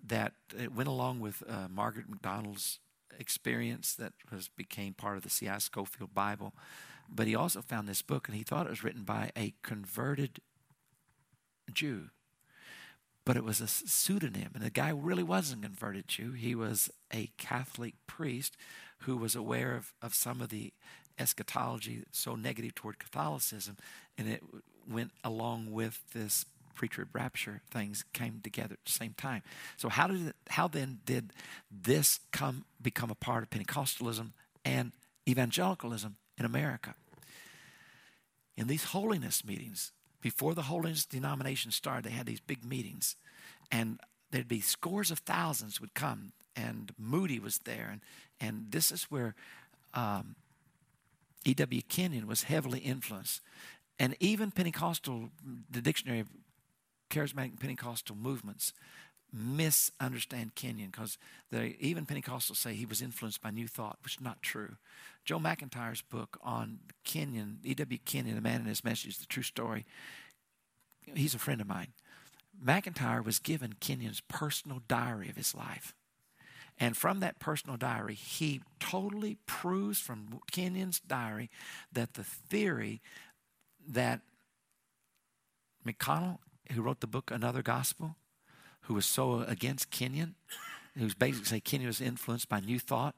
that 0.05 0.33
went 0.75 0.89
along 0.89 1.19
with 1.19 1.43
uh, 1.47 1.67
Margaret 1.69 2.09
MacDonald's 2.09 2.79
experience 3.19 3.93
that 3.95 4.13
was 4.31 4.49
became 4.49 4.93
part 4.93 5.17
of 5.17 5.23
the 5.23 5.29
C.I. 5.29 5.57
Scofield 5.59 6.13
Bible. 6.13 6.53
But 7.09 7.27
he 7.27 7.35
also 7.35 7.61
found 7.61 7.87
this 7.87 8.01
book, 8.01 8.27
and 8.27 8.35
he 8.35 8.43
thought 8.43 8.65
it 8.65 8.71
was 8.71 8.83
written 8.83 9.03
by 9.03 9.31
a 9.37 9.53
converted 9.61 10.39
Jew. 11.71 12.09
But 13.25 13.37
it 13.37 13.43
was 13.43 13.61
a 13.61 13.67
pseudonym, 13.67 14.51
and 14.53 14.63
the 14.63 14.69
guy 14.69 14.89
really 14.89 15.23
wasn't 15.23 15.63
converted 15.63 16.07
Jew. 16.09 16.33
He 16.33 16.55
was 16.55 16.91
a 17.13 17.31
Catholic 17.37 17.95
priest 18.05 18.57
who 18.99 19.15
was 19.15 19.35
aware 19.35 19.75
of, 19.75 19.93
of 20.01 20.13
some 20.13 20.41
of 20.41 20.49
the 20.49 20.73
eschatology 21.17 22.03
so 22.11 22.35
negative 22.35 22.75
toward 22.75 22.99
Catholicism, 22.99 23.77
and 24.17 24.27
it 24.27 24.43
went 24.89 25.11
along 25.23 25.71
with 25.71 26.01
this 26.13 26.45
pre-trib 26.75 27.09
rapture 27.13 27.61
things 27.69 28.03
came 28.13 28.41
together 28.43 28.73
at 28.73 28.85
the 28.85 28.91
same 28.91 29.13
time. 29.13 29.43
So 29.77 29.89
how 29.89 30.07
did 30.07 30.27
it, 30.27 30.35
how 30.49 30.67
then 30.67 30.99
did 31.05 31.31
this 31.71 32.19
come 32.31 32.65
become 32.81 33.11
a 33.11 33.15
part 33.15 33.43
of 33.43 33.49
Pentecostalism 33.49 34.31
and 34.65 34.91
evangelicalism 35.29 36.17
in 36.37 36.45
America? 36.45 36.95
In 38.57 38.67
these 38.67 38.85
holiness 38.85 39.45
meetings, 39.45 39.91
before 40.23 40.55
the 40.55 40.63
holiness 40.63 41.05
denomination 41.05 41.69
started, 41.69 42.05
they 42.05 42.15
had 42.15 42.25
these 42.25 42.39
big 42.39 42.63
meetings, 42.63 43.17
and 43.69 43.99
there'd 44.31 44.47
be 44.47 44.61
scores 44.61 45.11
of 45.11 45.19
thousands 45.19 45.81
would 45.81 45.93
come, 45.93 46.31
and 46.55 46.93
Moody 46.97 47.39
was 47.39 47.59
there, 47.65 47.89
and 47.91 48.01
and 48.39 48.71
this 48.71 48.89
is 48.89 49.03
where 49.03 49.35
um, 49.93 50.35
E.W. 51.45 51.81
Kenyon 51.89 52.25
was 52.25 52.43
heavily 52.43 52.79
influenced. 52.79 53.41
And 53.99 54.15
even 54.19 54.51
Pentecostal, 54.51 55.29
the 55.69 55.81
dictionary 55.81 56.21
of 56.21 56.29
charismatic 57.09 57.59
Pentecostal 57.59 58.15
movements 58.15 58.73
misunderstand 59.33 60.53
Kenyon 60.55 60.91
because 60.91 61.17
even 61.79 62.05
Pentecostals 62.05 62.57
say 62.57 62.73
he 62.73 62.85
was 62.85 63.01
influenced 63.01 63.41
by 63.41 63.49
New 63.49 63.67
Thought, 63.67 63.97
which 64.03 64.17
is 64.17 64.21
not 64.21 64.41
true. 64.41 64.77
Joe 65.25 65.39
McIntyre's 65.39 66.01
book 66.01 66.37
on 66.43 66.79
Kenyon, 67.03 67.59
E.W. 67.63 67.97
Kenyon, 68.05 68.35
The 68.35 68.41
Man 68.41 68.59
and 68.59 68.67
His 68.67 68.83
Message, 68.83 69.17
The 69.17 69.25
True 69.25 69.43
Story, 69.43 69.85
he's 71.15 71.33
a 71.33 71.39
friend 71.39 71.61
of 71.61 71.67
mine. 71.67 71.93
McIntyre 72.63 73.25
was 73.25 73.39
given 73.39 73.73
Kenyon's 73.79 74.21
personal 74.21 74.81
diary 74.87 75.29
of 75.29 75.35
his 75.35 75.55
life. 75.55 75.95
And 76.79 76.95
from 76.97 77.19
that 77.19 77.39
personal 77.39 77.77
diary, 77.77 78.15
he 78.15 78.61
totally 78.79 79.37
proves 79.45 79.99
from 79.99 80.39
Kenyon's 80.51 80.99
diary 80.99 81.49
that 81.91 82.13
the 82.13 82.23
theory 82.23 83.01
that 83.87 84.21
McConnell, 85.85 86.39
who 86.71 86.81
wrote 86.81 86.99
the 86.99 87.07
book 87.07 87.31
Another 87.31 87.61
Gospel, 87.61 88.15
who 88.83 88.93
was 88.93 89.05
so 89.05 89.41
against 89.41 89.91
Kenyon, 89.91 90.35
who's 90.97 91.13
basically 91.15 91.45
saying 91.45 91.61
Kenyon 91.65 91.87
was 91.87 92.01
influenced 92.01 92.49
by 92.49 92.59
New 92.59 92.79
Thought 92.79 93.15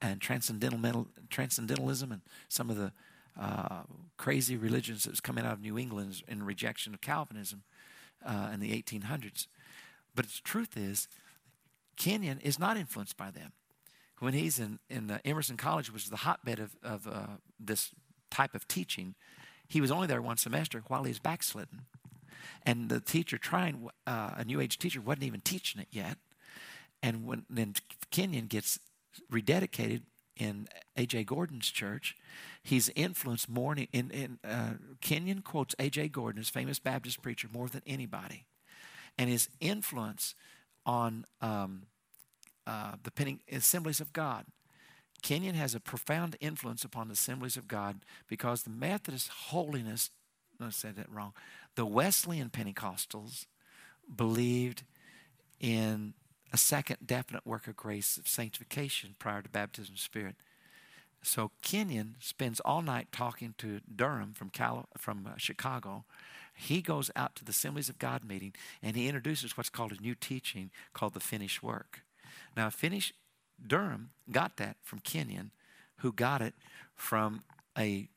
and 0.00 0.20
transcendental 0.20 1.08
transcendentalism 1.28 2.12
and 2.12 2.22
some 2.48 2.70
of 2.70 2.76
the 2.76 2.92
uh, 3.38 3.82
crazy 4.16 4.56
religions 4.56 5.04
that 5.04 5.10
was 5.10 5.20
coming 5.20 5.44
out 5.44 5.52
of 5.52 5.60
New 5.60 5.78
England 5.78 6.22
in 6.28 6.42
rejection 6.42 6.94
of 6.94 7.00
Calvinism 7.00 7.62
uh, 8.24 8.50
in 8.52 8.60
the 8.60 8.70
1800s. 8.70 9.46
But 10.14 10.26
the 10.26 10.40
truth 10.42 10.76
is, 10.76 11.08
Kenyon 11.96 12.40
is 12.40 12.58
not 12.58 12.76
influenced 12.76 13.16
by 13.16 13.30
them. 13.30 13.52
When 14.18 14.34
he's 14.34 14.58
in, 14.58 14.78
in 14.88 15.10
uh, 15.10 15.18
Emerson 15.24 15.56
College, 15.56 15.92
which 15.92 16.04
is 16.04 16.10
the 16.10 16.16
hotbed 16.16 16.58
of, 16.58 16.76
of 16.82 17.06
uh, 17.06 17.26
this 17.58 17.90
type 18.30 18.54
of 18.54 18.68
teaching, 18.68 19.14
he 19.66 19.80
was 19.80 19.90
only 19.90 20.06
there 20.06 20.20
one 20.20 20.36
semester 20.36 20.82
while 20.88 21.04
he 21.04 21.10
was 21.10 21.18
backslidden. 21.18 21.82
And 22.64 22.88
the 22.88 23.00
teacher 23.00 23.38
trying, 23.38 23.88
uh, 24.06 24.32
a 24.36 24.44
New 24.44 24.60
Age 24.60 24.78
teacher, 24.78 25.00
wasn't 25.00 25.24
even 25.24 25.40
teaching 25.40 25.80
it 25.80 25.88
yet. 25.90 26.16
And 27.02 27.26
when 27.26 27.44
then 27.48 27.74
Kenyon 28.10 28.46
gets 28.46 28.78
rededicated 29.32 30.02
in 30.36 30.68
A.J. 30.96 31.24
Gordon's 31.24 31.70
church, 31.70 32.16
he's 32.62 32.88
influenced 32.90 33.48
more. 33.48 33.74
In, 33.74 34.10
in, 34.10 34.38
uh, 34.44 34.74
Kenyon 35.00 35.42
quotes 35.42 35.74
A.J. 35.78 36.08
Gordon, 36.08 36.38
his 36.38 36.50
famous 36.50 36.78
Baptist 36.78 37.22
preacher, 37.22 37.48
more 37.52 37.68
than 37.68 37.82
anybody. 37.86 38.46
And 39.18 39.28
his 39.28 39.48
influence 39.60 40.34
on 40.86 41.26
um, 41.40 41.82
uh, 42.66 42.92
the 43.02 43.10
Penny 43.10 43.40
Assemblies 43.50 44.00
of 44.00 44.12
God. 44.12 44.46
Kenyon 45.22 45.54
has 45.54 45.74
a 45.74 45.80
profound 45.80 46.36
influence 46.40 46.84
upon 46.84 47.08
the 47.08 47.12
Assemblies 47.12 47.56
of 47.56 47.68
God 47.68 48.00
because 48.28 48.62
the 48.62 48.70
Methodist 48.70 49.28
holiness, 49.28 50.10
I 50.60 50.70
said 50.70 50.96
that 50.96 51.10
wrong, 51.10 51.32
the 51.74 51.86
Wesleyan 51.86 52.50
Pentecostals 52.50 53.46
believed 54.14 54.82
in 55.58 56.14
a 56.52 56.56
second 56.56 56.98
definite 57.04 57.46
work 57.46 57.66
of 57.68 57.76
grace 57.76 58.16
of 58.16 58.26
sanctification 58.26 59.14
prior 59.18 59.42
to 59.42 59.48
baptism 59.48 59.94
of 59.94 60.00
spirit. 60.00 60.36
So 61.22 61.50
Kenyon 61.62 62.16
spends 62.18 62.60
all 62.60 62.82
night 62.82 63.08
talking 63.12 63.54
to 63.58 63.80
Durham 63.94 64.32
from 64.32 64.50
from 64.96 65.26
uh, 65.26 65.36
Chicago. 65.36 66.04
He 66.54 66.80
goes 66.80 67.10
out 67.14 67.36
to 67.36 67.44
the 67.44 67.50
Assemblies 67.50 67.88
of 67.88 67.98
God 67.98 68.24
meeting 68.24 68.54
and 68.82 68.96
he 68.96 69.06
introduces 69.06 69.56
what's 69.56 69.70
called 69.70 69.92
a 69.92 70.02
new 70.02 70.14
teaching 70.14 70.70
called 70.92 71.14
the 71.14 71.20
finished 71.20 71.62
work. 71.62 72.02
Now, 72.56 72.70
finish 72.70 73.12
Durham 73.64 74.10
got 74.30 74.56
that 74.56 74.76
from 74.82 75.00
Kenyon, 75.00 75.52
who 75.96 76.12
got 76.12 76.40
it 76.40 76.54
from 76.94 77.42
a 77.76 78.08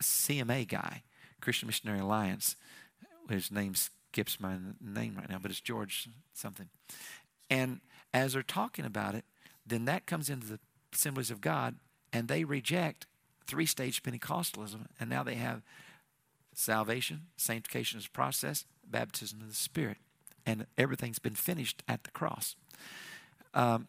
CMA 0.00 0.66
guy, 0.68 1.02
Christian 1.40 1.66
Missionary 1.66 2.00
Alliance. 2.00 2.56
His 3.28 3.50
name 3.50 3.74
skips 3.74 4.40
my 4.40 4.56
name 4.80 5.16
right 5.16 5.28
now, 5.28 5.38
but 5.40 5.50
it's 5.50 5.60
George 5.60 6.08
something. 6.32 6.68
And 7.50 7.80
as 8.14 8.32
they're 8.32 8.42
talking 8.42 8.84
about 8.84 9.14
it, 9.14 9.24
then 9.66 9.84
that 9.86 10.06
comes 10.06 10.30
into 10.30 10.46
the 10.46 10.60
assemblies 10.92 11.30
of 11.30 11.40
God, 11.40 11.76
and 12.12 12.28
they 12.28 12.44
reject 12.44 13.06
three 13.46 13.66
stage 13.66 14.02
Pentecostalism, 14.02 14.86
and 14.98 15.10
now 15.10 15.22
they 15.22 15.34
have 15.34 15.62
salvation, 16.54 17.26
sanctification 17.36 17.98
as 17.98 18.06
a 18.06 18.10
process, 18.10 18.64
baptism 18.88 19.40
of 19.40 19.48
the 19.48 19.54
Spirit, 19.54 19.98
and 20.44 20.66
everything's 20.78 21.18
been 21.18 21.34
finished 21.34 21.82
at 21.88 22.04
the 22.04 22.10
cross. 22.10 22.56
Um, 23.54 23.88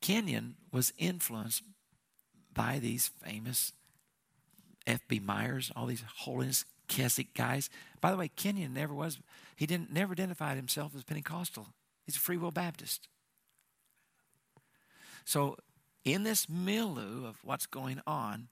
Kenyon 0.00 0.54
was 0.72 0.92
influenced 0.98 1.62
by 2.54 2.78
these 2.78 3.08
famous 3.08 3.72
F.B. 4.86 5.20
Myers, 5.20 5.72
all 5.74 5.86
these 5.86 6.04
holiness 6.18 6.64
Keswick 6.88 7.34
guys. 7.34 7.68
By 8.00 8.10
the 8.10 8.16
way, 8.16 8.28
Kenyon 8.28 8.74
never 8.74 8.94
was, 8.94 9.18
he 9.56 9.66
didn't 9.66 9.92
never 9.92 10.12
identified 10.12 10.56
himself 10.56 10.94
as 10.94 11.02
Pentecostal. 11.02 11.68
He's 12.04 12.16
a 12.16 12.20
Free 12.20 12.36
Will 12.36 12.52
Baptist. 12.52 13.08
So, 15.24 15.56
in 16.04 16.22
this 16.22 16.48
milieu 16.48 17.26
of 17.26 17.38
what's 17.42 17.66
going 17.66 18.00
on, 18.06 18.46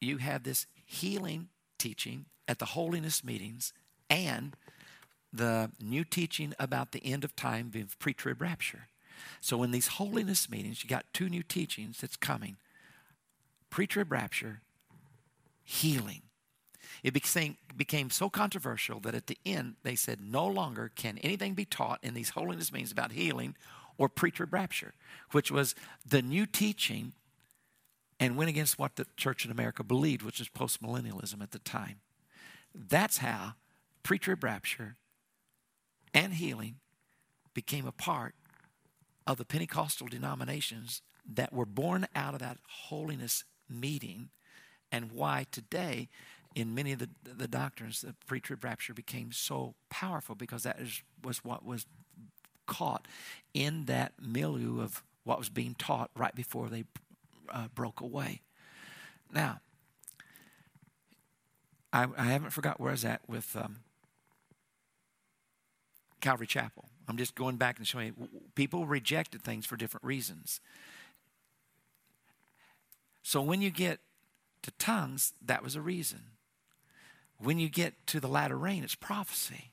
you 0.00 0.18
have 0.18 0.42
this 0.42 0.66
healing 0.84 1.48
teaching 1.78 2.26
at 2.46 2.58
the 2.58 2.66
holiness 2.66 3.24
meetings 3.24 3.72
and 4.10 4.54
the 5.32 5.70
new 5.80 6.04
teaching 6.04 6.54
about 6.58 6.92
the 6.92 7.04
end 7.04 7.24
of 7.24 7.34
time 7.34 7.68
being 7.70 7.88
pre 7.98 8.12
trib 8.12 8.42
rapture. 8.42 8.88
So, 9.40 9.62
in 9.62 9.70
these 9.70 9.88
holiness 9.88 10.50
meetings, 10.50 10.82
you 10.82 10.90
got 10.90 11.06
two 11.14 11.30
new 11.30 11.42
teachings 11.42 11.98
that's 11.98 12.16
coming 12.16 12.56
pre 13.70 13.86
trib 13.86 14.12
rapture, 14.12 14.60
healing. 15.68 16.22
It 17.02 17.12
became, 17.12 17.58
became 17.76 18.08
so 18.08 18.30
controversial 18.30 19.00
that 19.00 19.14
at 19.14 19.26
the 19.26 19.36
end 19.44 19.74
they 19.82 19.94
said 19.94 20.18
no 20.18 20.46
longer 20.46 20.90
can 20.96 21.18
anything 21.18 21.52
be 21.52 21.66
taught 21.66 22.00
in 22.02 22.14
these 22.14 22.30
holiness 22.30 22.72
meetings 22.72 22.90
about 22.90 23.12
healing 23.12 23.54
or 23.98 24.08
pre 24.08 24.30
trib 24.30 24.54
rapture, 24.54 24.94
which 25.32 25.50
was 25.50 25.74
the 26.08 26.22
new 26.22 26.46
teaching 26.46 27.12
and 28.18 28.36
went 28.36 28.48
against 28.48 28.78
what 28.78 28.96
the 28.96 29.06
church 29.18 29.44
in 29.44 29.50
America 29.50 29.84
believed, 29.84 30.22
which 30.22 30.38
was 30.38 30.48
postmillennialism 30.48 31.42
at 31.42 31.50
the 31.50 31.58
time. 31.58 32.00
That's 32.74 33.18
how 33.18 33.52
pre 34.02 34.18
trib 34.18 34.42
rapture 34.42 34.96
and 36.14 36.32
healing 36.32 36.76
became 37.52 37.86
a 37.86 37.92
part 37.92 38.34
of 39.26 39.36
the 39.36 39.44
Pentecostal 39.44 40.06
denominations 40.06 41.02
that 41.30 41.52
were 41.52 41.66
born 41.66 42.06
out 42.16 42.32
of 42.32 42.40
that 42.40 42.56
holiness 42.86 43.44
meeting, 43.68 44.30
and 44.90 45.12
why 45.12 45.46
today, 45.50 46.08
in 46.54 46.74
many 46.74 46.92
of 46.92 46.98
the, 46.98 47.08
the 47.22 47.48
doctrines, 47.48 48.00
the 48.00 48.14
pre 48.26 48.40
trib 48.40 48.64
rapture 48.64 48.94
became 48.94 49.32
so 49.32 49.74
powerful 49.90 50.34
because 50.34 50.62
that 50.62 50.78
is, 50.78 51.02
was 51.22 51.44
what 51.44 51.64
was 51.64 51.86
caught 52.66 53.06
in 53.54 53.86
that 53.86 54.12
milieu 54.20 54.80
of 54.80 55.02
what 55.24 55.38
was 55.38 55.48
being 55.48 55.74
taught 55.78 56.10
right 56.16 56.34
before 56.34 56.68
they 56.68 56.84
uh, 57.50 57.68
broke 57.74 58.00
away. 58.00 58.40
Now, 59.32 59.60
I, 61.92 62.06
I, 62.16 62.24
haven't 62.26 62.50
forgot 62.50 62.78
where 62.80 62.90
I 62.90 62.92
was 62.92 63.04
at 63.04 63.20
with 63.26 63.56
um, 63.56 63.78
Calvary 66.20 66.46
Chapel. 66.46 66.88
I'm 67.08 67.16
just 67.16 67.34
going 67.34 67.56
back 67.56 67.78
and 67.78 67.86
showing 67.86 68.08
you, 68.18 68.28
people 68.54 68.86
rejected 68.86 69.42
things 69.42 69.64
for 69.64 69.76
different 69.76 70.04
reasons. 70.04 70.60
So 73.22 73.40
when 73.40 73.62
you 73.62 73.70
get 73.70 74.00
to 74.62 74.70
tongues, 74.72 75.32
that 75.44 75.62
was 75.62 75.76
a 75.76 75.80
reason. 75.80 76.20
When 77.38 77.58
you 77.58 77.68
get 77.68 78.06
to 78.08 78.20
the 78.20 78.28
latter 78.28 78.58
rain, 78.58 78.82
it's 78.82 78.94
prophecy, 78.94 79.72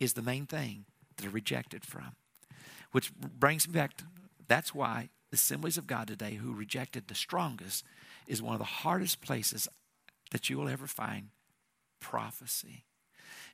is 0.00 0.14
the 0.14 0.22
main 0.22 0.46
thing 0.46 0.86
that 1.16 1.26
are 1.26 1.30
rejected 1.30 1.84
from. 1.84 2.16
Which 2.92 3.12
brings 3.14 3.66
me 3.66 3.74
back 3.74 3.96
to 3.98 4.04
that's 4.48 4.74
why 4.74 5.08
the 5.30 5.36
assemblies 5.36 5.78
of 5.78 5.86
God 5.86 6.08
today, 6.08 6.34
who 6.34 6.52
rejected 6.52 7.08
the 7.08 7.14
strongest, 7.14 7.84
is 8.26 8.42
one 8.42 8.54
of 8.54 8.58
the 8.58 8.64
hardest 8.64 9.22
places 9.22 9.68
that 10.30 10.50
you 10.50 10.58
will 10.58 10.68
ever 10.68 10.86
find 10.86 11.28
prophecy. 12.00 12.84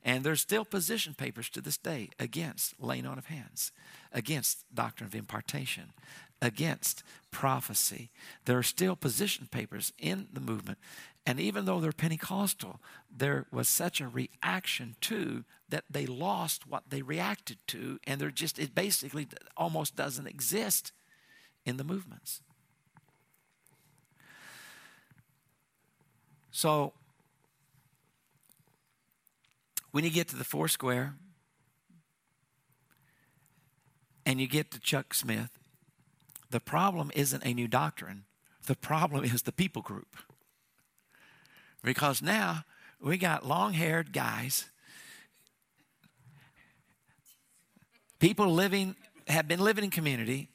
And 0.05 0.25
there's 0.25 0.41
still 0.41 0.65
position 0.65 1.15
papers 1.15 1.49
to 1.51 1.61
this 1.61 1.77
day 1.77 2.11
against 2.19 2.81
laying 2.81 3.07
on 3.07 3.19
of 3.19 3.27
hands, 3.27 3.73
against 4.13 4.65
doctrine 4.73 5.07
of 5.07 5.15
impartation, 5.15 5.93
against 6.41 7.03
prophecy. 7.31 8.11
There 8.45 8.59
are 8.59 8.63
still 8.63 8.97
position 8.97 9.49
papers 9.51 9.93
in 9.99 10.29
the 10.33 10.41
movement. 10.41 10.79
And 11.27 11.39
even 11.39 11.67
though 11.67 11.81
they're 11.81 11.93
Pentecostal, 11.93 12.81
there 13.15 13.47
was 13.53 13.69
such 13.69 14.01
a 14.01 14.09
reaction 14.09 14.97
to 15.03 15.45
that 15.69 15.85
they 15.91 16.07
lost 16.07 16.67
what 16.67 16.85
they 16.89 17.03
reacted 17.03 17.59
to, 17.69 17.99
and 18.07 18.21
they're 18.21 18.31
just, 18.31 18.59
it 18.59 18.75
basically 18.75 19.29
almost 19.57 19.95
doesn't 19.95 20.27
exist 20.27 20.93
in 21.67 21.77
the 21.77 21.85
movements. 21.85 22.41
So, 26.51 26.95
when 29.91 30.05
you 30.05 30.11
get 30.11 30.29
to 30.29 30.37
the 30.37 30.45
Foursquare 30.45 31.15
and 34.25 34.41
you 34.41 34.47
get 34.47 34.71
to 34.71 34.81
Chuck 34.81 35.13
Smith, 35.13 35.58
the 36.51 36.61
problem 36.61 37.11
isn't 37.15 37.45
a 37.45 37.55
new 37.55 37.69
doctrine, 37.69 38.25
the 38.67 38.75
problem 38.75 39.25
is 39.25 39.43
the 39.43 39.53
people 39.53 39.83
group. 39.83 40.17
Because 41.83 42.21
now 42.21 42.65
we 43.01 43.17
got 43.17 43.47
long 43.47 43.73
haired 43.73 44.13
guys, 44.13 44.67
people 48.19 48.53
living, 48.53 48.97
have 49.27 49.47
been 49.47 49.61
living 49.61 49.85
in 49.85 49.91
community. 49.91 50.49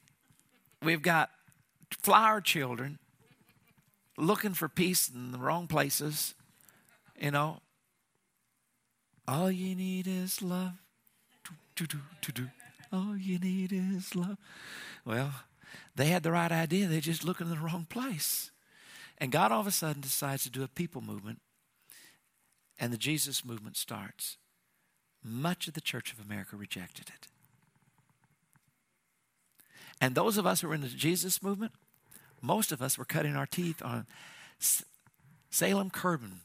We've 0.82 1.02
got 1.02 1.30
flower 2.02 2.41
children 2.41 2.99
looking 4.18 4.53
for 4.53 4.68
peace 4.68 5.10
in 5.10 5.32
the 5.32 5.38
wrong 5.38 5.68
places, 5.68 6.36
you 7.20 7.32
know. 7.32 7.60
All 9.28 9.49
you 9.49 9.76
need 9.76 10.06
is 10.06 10.41
love. 10.41 10.74
Do, 11.76 11.88
do, 11.88 11.99
do, 12.22 12.32
do. 12.32 12.48
All 12.91 13.15
you 13.18 13.40
need 13.40 13.72
is 13.72 14.15
love. 14.15 14.38
Well, 15.06 15.34
they 15.95 16.08
had 16.08 16.24
the 16.24 16.32
right 16.32 16.52
idea, 16.52 16.88
they're 16.88 17.02
just 17.02 17.24
looking 17.24 17.48
in 17.48 17.54
the 17.54 17.60
wrong 17.60 17.86
place. 17.90 18.52
And 19.18 19.32
God 19.32 19.52
all 19.52 19.62
of 19.62 19.68
a 19.68 19.72
sudden 19.72 20.02
decides 20.02 20.44
to 20.44 20.50
do 20.50 20.64
a 20.64 20.68
people 20.68 21.02
movement, 21.02 21.40
and 22.80 22.91
the 22.91 22.98
Jesus 22.98 23.45
movement 23.45 23.78
starts. 23.78 24.38
Much 25.24 25.68
of 25.68 25.74
the 25.74 25.82
Church 25.82 26.12
of 26.12 26.20
America 26.20 26.56
rejected 26.56 27.10
it. 27.10 27.28
And 30.02 30.16
those 30.16 30.38
of 30.38 30.45
us 30.45 30.62
who 30.62 30.68
were 30.68 30.76
in 30.76 30.82
the 30.82 30.88
Jesus 30.88 31.41
movement, 31.41 31.72
most 32.41 32.74
of 32.74 32.82
us 32.82 32.98
were 32.98 33.06
cutting 33.06 33.38
our 33.38 33.45
teeth 33.45 33.82
on 33.82 34.06
Salem 35.50 35.90
Kirban, 35.90 36.40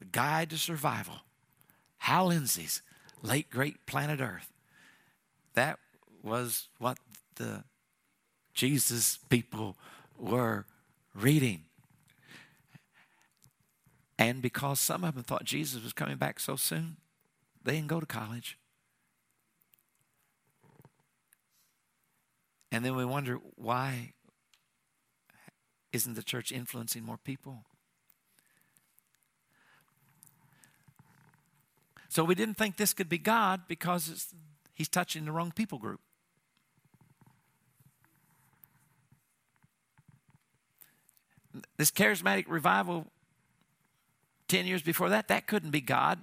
The 0.00 0.06
Guide 0.06 0.50
to 0.50 0.58
Survival, 0.58 1.20
Hal 1.98 2.26
Lindsey's 2.26 2.82
late 3.22 3.48
great 3.48 3.86
Planet 3.86 4.20
Earth. 4.20 4.52
That 5.54 5.78
was 6.22 6.68
what 6.78 6.98
the 7.36 7.64
Jesus 8.52 9.18
people 9.28 9.76
were 10.18 10.66
reading. 11.14 11.62
And 14.18 14.40
because 14.40 14.80
some 14.80 15.04
of 15.04 15.14
them 15.14 15.24
thought 15.24 15.44
Jesus 15.44 15.82
was 15.82 15.92
coming 15.92 16.16
back 16.16 16.38
so 16.38 16.56
soon, 16.56 16.96
they 17.64 17.72
didn't 17.72 17.88
go 17.88 18.00
to 18.00 18.06
college. 18.06 18.58
And 22.70 22.84
then 22.84 22.96
we 22.96 23.04
wonder 23.04 23.38
why 23.56 24.12
isn't 25.92 26.14
the 26.14 26.22
church 26.22 26.50
influencing 26.50 27.04
more 27.04 27.18
people? 27.18 27.64
So 32.08 32.22
we 32.22 32.34
didn't 32.34 32.56
think 32.56 32.76
this 32.76 32.92
could 32.92 33.08
be 33.08 33.18
God 33.18 33.62
because 33.66 34.32
he's 34.72 34.88
touching 34.88 35.24
the 35.24 35.32
wrong 35.32 35.52
people 35.52 35.78
group. 35.78 36.00
This 41.76 41.90
charismatic 41.90 42.46
revival 42.48 43.06
10 44.48 44.66
years 44.66 44.82
before 44.82 45.08
that, 45.10 45.28
that 45.28 45.46
couldn't 45.46 45.70
be 45.70 45.80
God. 45.80 46.18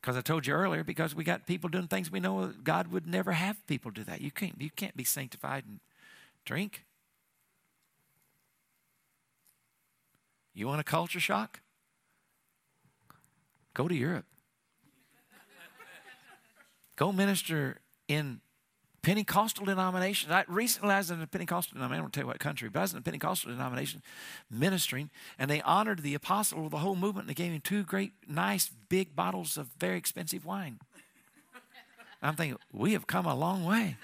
Because 0.00 0.16
I 0.16 0.20
told 0.20 0.46
you 0.46 0.52
earlier, 0.52 0.84
because 0.84 1.14
we 1.14 1.24
got 1.24 1.46
people 1.46 1.70
doing 1.70 1.88
things 1.88 2.10
we 2.10 2.20
know 2.20 2.52
God 2.62 2.88
would 2.88 3.06
never 3.06 3.32
have 3.32 3.66
people 3.66 3.90
do 3.90 4.04
that. 4.04 4.20
You 4.20 4.30
can't, 4.30 4.54
you 4.60 4.70
can't 4.70 4.96
be 4.96 5.04
sanctified 5.04 5.64
and 5.66 5.80
drink. 6.44 6.84
You 10.52 10.66
want 10.66 10.80
a 10.80 10.84
culture 10.84 11.20
shock? 11.20 11.60
Go 13.72 13.88
to 13.88 13.94
Europe. 13.94 14.26
Go 16.96 17.10
minister 17.10 17.78
in 18.06 18.40
Pentecostal 19.04 19.66
denominations. 19.66 20.32
I, 20.32 20.44
recently, 20.48 20.94
I 20.94 20.98
was 20.98 21.10
in 21.10 21.20
a 21.20 21.26
Pentecostal 21.26 21.74
denomination. 21.74 22.00
I 22.00 22.02
won't 22.02 22.12
tell 22.14 22.22
you 22.22 22.28
what 22.28 22.38
country, 22.38 22.70
but 22.70 22.78
I 22.78 22.82
was 22.82 22.92
in 22.92 22.98
a 22.98 23.02
Pentecostal 23.02 23.52
denomination 23.52 24.02
ministering, 24.50 25.10
and 25.38 25.50
they 25.50 25.60
honored 25.60 26.02
the 26.02 26.14
apostle 26.14 26.64
of 26.64 26.70
the 26.70 26.78
whole 26.78 26.96
movement. 26.96 27.28
And 27.28 27.30
they 27.30 27.34
gave 27.34 27.52
him 27.52 27.60
two 27.60 27.84
great, 27.84 28.12
nice, 28.26 28.70
big 28.88 29.14
bottles 29.14 29.58
of 29.58 29.68
very 29.78 29.98
expensive 29.98 30.46
wine. 30.46 30.78
I'm 32.22 32.34
thinking, 32.34 32.58
we 32.72 32.94
have 32.94 33.06
come 33.06 33.26
a 33.26 33.34
long 33.34 33.64
way. 33.64 33.98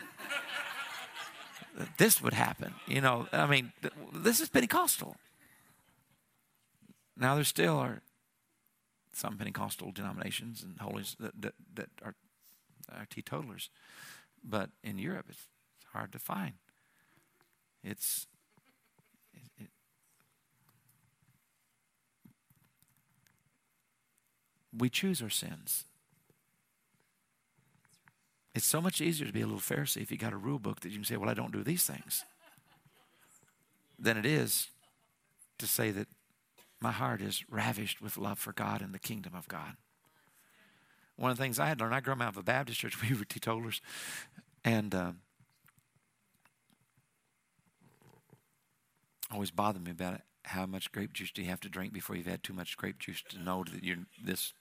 this 1.96 2.20
would 2.22 2.34
happen. 2.34 2.74
You 2.86 3.00
know, 3.00 3.26
I 3.32 3.46
mean, 3.46 3.72
this 4.12 4.40
is 4.40 4.50
Pentecostal. 4.50 5.16
Now, 7.16 7.36
there 7.36 7.44
still 7.44 7.78
are 7.78 8.02
some 9.14 9.38
Pentecostal 9.38 9.92
denominations 9.92 10.62
and 10.62 10.78
holies 10.78 11.16
that, 11.18 11.40
that, 11.40 11.54
that 11.74 11.88
are, 12.04 12.14
are 12.92 13.06
teetotalers. 13.08 13.70
But 14.42 14.70
in 14.82 14.98
Europe, 14.98 15.26
it's 15.28 15.46
hard 15.92 16.12
to 16.12 16.18
find. 16.18 16.52
It's 17.82 18.26
it, 19.32 19.64
it, 19.64 19.70
we 24.76 24.88
choose 24.88 25.22
our 25.22 25.30
sins. 25.30 25.84
It's 28.54 28.66
so 28.66 28.80
much 28.80 29.00
easier 29.00 29.26
to 29.26 29.32
be 29.32 29.40
a 29.40 29.46
little 29.46 29.60
Pharisee 29.60 30.02
if 30.02 30.10
you 30.10 30.18
got 30.18 30.32
a 30.32 30.36
rule 30.36 30.58
book 30.58 30.80
that 30.80 30.90
you 30.90 30.96
can 30.96 31.04
say, 31.04 31.16
"Well, 31.16 31.30
I 31.30 31.34
don't 31.34 31.52
do 31.52 31.62
these 31.62 31.84
things," 31.84 32.24
than 33.98 34.16
it 34.16 34.26
is 34.26 34.68
to 35.58 35.66
say 35.66 35.90
that 35.90 36.08
my 36.80 36.92
heart 36.92 37.20
is 37.20 37.44
ravished 37.50 38.00
with 38.00 38.16
love 38.16 38.38
for 38.38 38.52
God 38.52 38.80
and 38.80 38.94
the 38.94 38.98
kingdom 38.98 39.34
of 39.34 39.46
God. 39.48 39.76
One 41.20 41.30
of 41.30 41.36
the 41.36 41.42
things 41.42 41.58
I 41.58 41.66
had 41.66 41.78
learned, 41.78 41.94
I 41.94 42.00
grew 42.00 42.14
up 42.14 42.22
out 42.22 42.28
of 42.30 42.38
a 42.38 42.42
Baptist 42.42 42.80
church. 42.80 42.96
We 43.10 43.14
were 43.14 43.26
teetotalers. 43.26 43.82
And 44.64 44.94
uh, 44.94 45.12
always 49.30 49.50
bothered 49.50 49.84
me 49.84 49.90
about 49.90 50.14
it. 50.14 50.22
How 50.44 50.64
much 50.64 50.90
grape 50.92 51.12
juice 51.12 51.30
do 51.30 51.42
you 51.42 51.50
have 51.50 51.60
to 51.60 51.68
drink 51.68 51.92
before 51.92 52.16
you've 52.16 52.24
had 52.24 52.42
too 52.42 52.54
much 52.54 52.78
grape 52.78 52.98
juice 52.98 53.22
to 53.28 53.38
know 53.38 53.64
that 53.70 53.84
you're, 53.84 53.98
this 54.24 54.54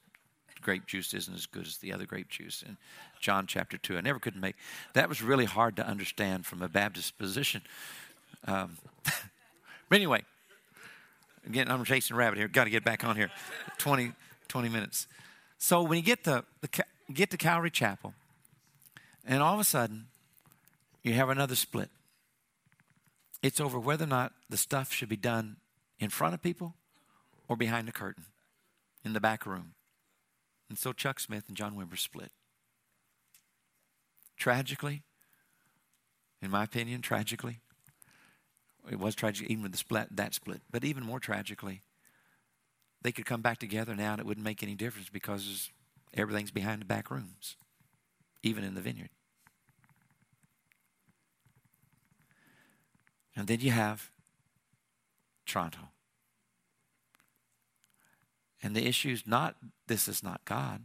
grape 0.59 0.85
juice 0.85 1.13
isn't 1.13 1.33
as 1.33 1.45
good 1.45 1.65
as 1.65 1.77
the 1.77 1.93
other 1.93 2.05
grape 2.05 2.27
juice 2.27 2.61
in 2.61 2.75
John 3.21 3.47
chapter 3.47 3.77
2. 3.77 3.97
I 3.97 4.01
never 4.01 4.19
could 4.19 4.35
make 4.35 4.57
that 4.93 5.07
was 5.07 5.21
really 5.21 5.45
hard 5.45 5.77
to 5.77 5.87
understand 5.87 6.45
from 6.45 6.61
a 6.61 6.67
Baptist 6.67 7.17
position. 7.17 7.61
Um, 8.45 8.75
but 9.05 9.95
anyway, 9.95 10.23
again, 11.47 11.71
I'm 11.71 11.85
chasing 11.85 12.17
rabbit 12.17 12.37
here. 12.37 12.49
Got 12.49 12.65
to 12.65 12.69
get 12.69 12.83
back 12.83 13.05
on 13.05 13.15
here. 13.15 13.31
20, 13.77 14.11
20 14.49 14.67
minutes. 14.67 15.07
So 15.59 15.83
when 15.83 15.97
you 15.97 16.03
get 16.03 16.23
to 16.23 16.45
the 16.61 16.69
get 17.13 17.29
to 17.31 17.37
Calvary 17.37 17.69
Chapel, 17.69 18.13
and 19.25 19.43
all 19.43 19.53
of 19.53 19.59
a 19.59 19.65
sudden, 19.65 20.07
you 21.03 21.13
have 21.13 21.29
another 21.29 21.55
split. 21.55 21.89
It's 23.43 23.59
over 23.59 23.77
whether 23.77 24.05
or 24.05 24.07
not 24.07 24.33
the 24.49 24.57
stuff 24.57 24.91
should 24.91 25.09
be 25.09 25.17
done 25.17 25.57
in 25.99 26.09
front 26.09 26.33
of 26.33 26.41
people 26.41 26.75
or 27.47 27.55
behind 27.55 27.87
the 27.87 27.91
curtain 27.91 28.25
in 29.03 29.13
the 29.13 29.19
back 29.19 29.45
room. 29.45 29.73
And 30.69 30.77
so 30.77 30.93
Chuck 30.93 31.19
Smith 31.19 31.45
and 31.47 31.57
John 31.57 31.75
Wimber 31.75 31.97
split. 31.97 32.31
Tragically, 34.37 35.03
in 36.41 36.51
my 36.51 36.63
opinion, 36.63 37.01
tragically, 37.01 37.59
it 38.89 38.99
was 38.99 39.13
tragic 39.13 39.49
even 39.49 39.63
with 39.63 39.73
the 39.73 39.77
split, 39.77 40.15
that 40.15 40.33
split, 40.33 40.61
but 40.71 40.85
even 40.85 41.03
more 41.03 41.19
tragically, 41.19 41.81
they 43.01 43.11
could 43.11 43.25
come 43.25 43.41
back 43.41 43.57
together 43.59 43.95
now 43.95 44.13
and 44.13 44.19
it 44.19 44.25
wouldn't 44.25 44.43
make 44.43 44.61
any 44.61 44.75
difference 44.75 45.09
because 45.09 45.69
everything's 46.13 46.51
behind 46.51 46.81
the 46.81 46.85
back 46.85 47.09
rooms, 47.09 47.55
even 48.43 48.63
in 48.63 48.75
the 48.75 48.81
vineyard. 48.81 49.09
And 53.35 53.47
then 53.47 53.61
you 53.61 53.71
have 53.71 54.11
Toronto. 55.45 55.89
And 58.61 58.75
the 58.75 58.85
issue 58.85 59.11
is 59.11 59.25
not, 59.25 59.55
this 59.87 60.07
is 60.09 60.21
not 60.21 60.43
God. 60.43 60.83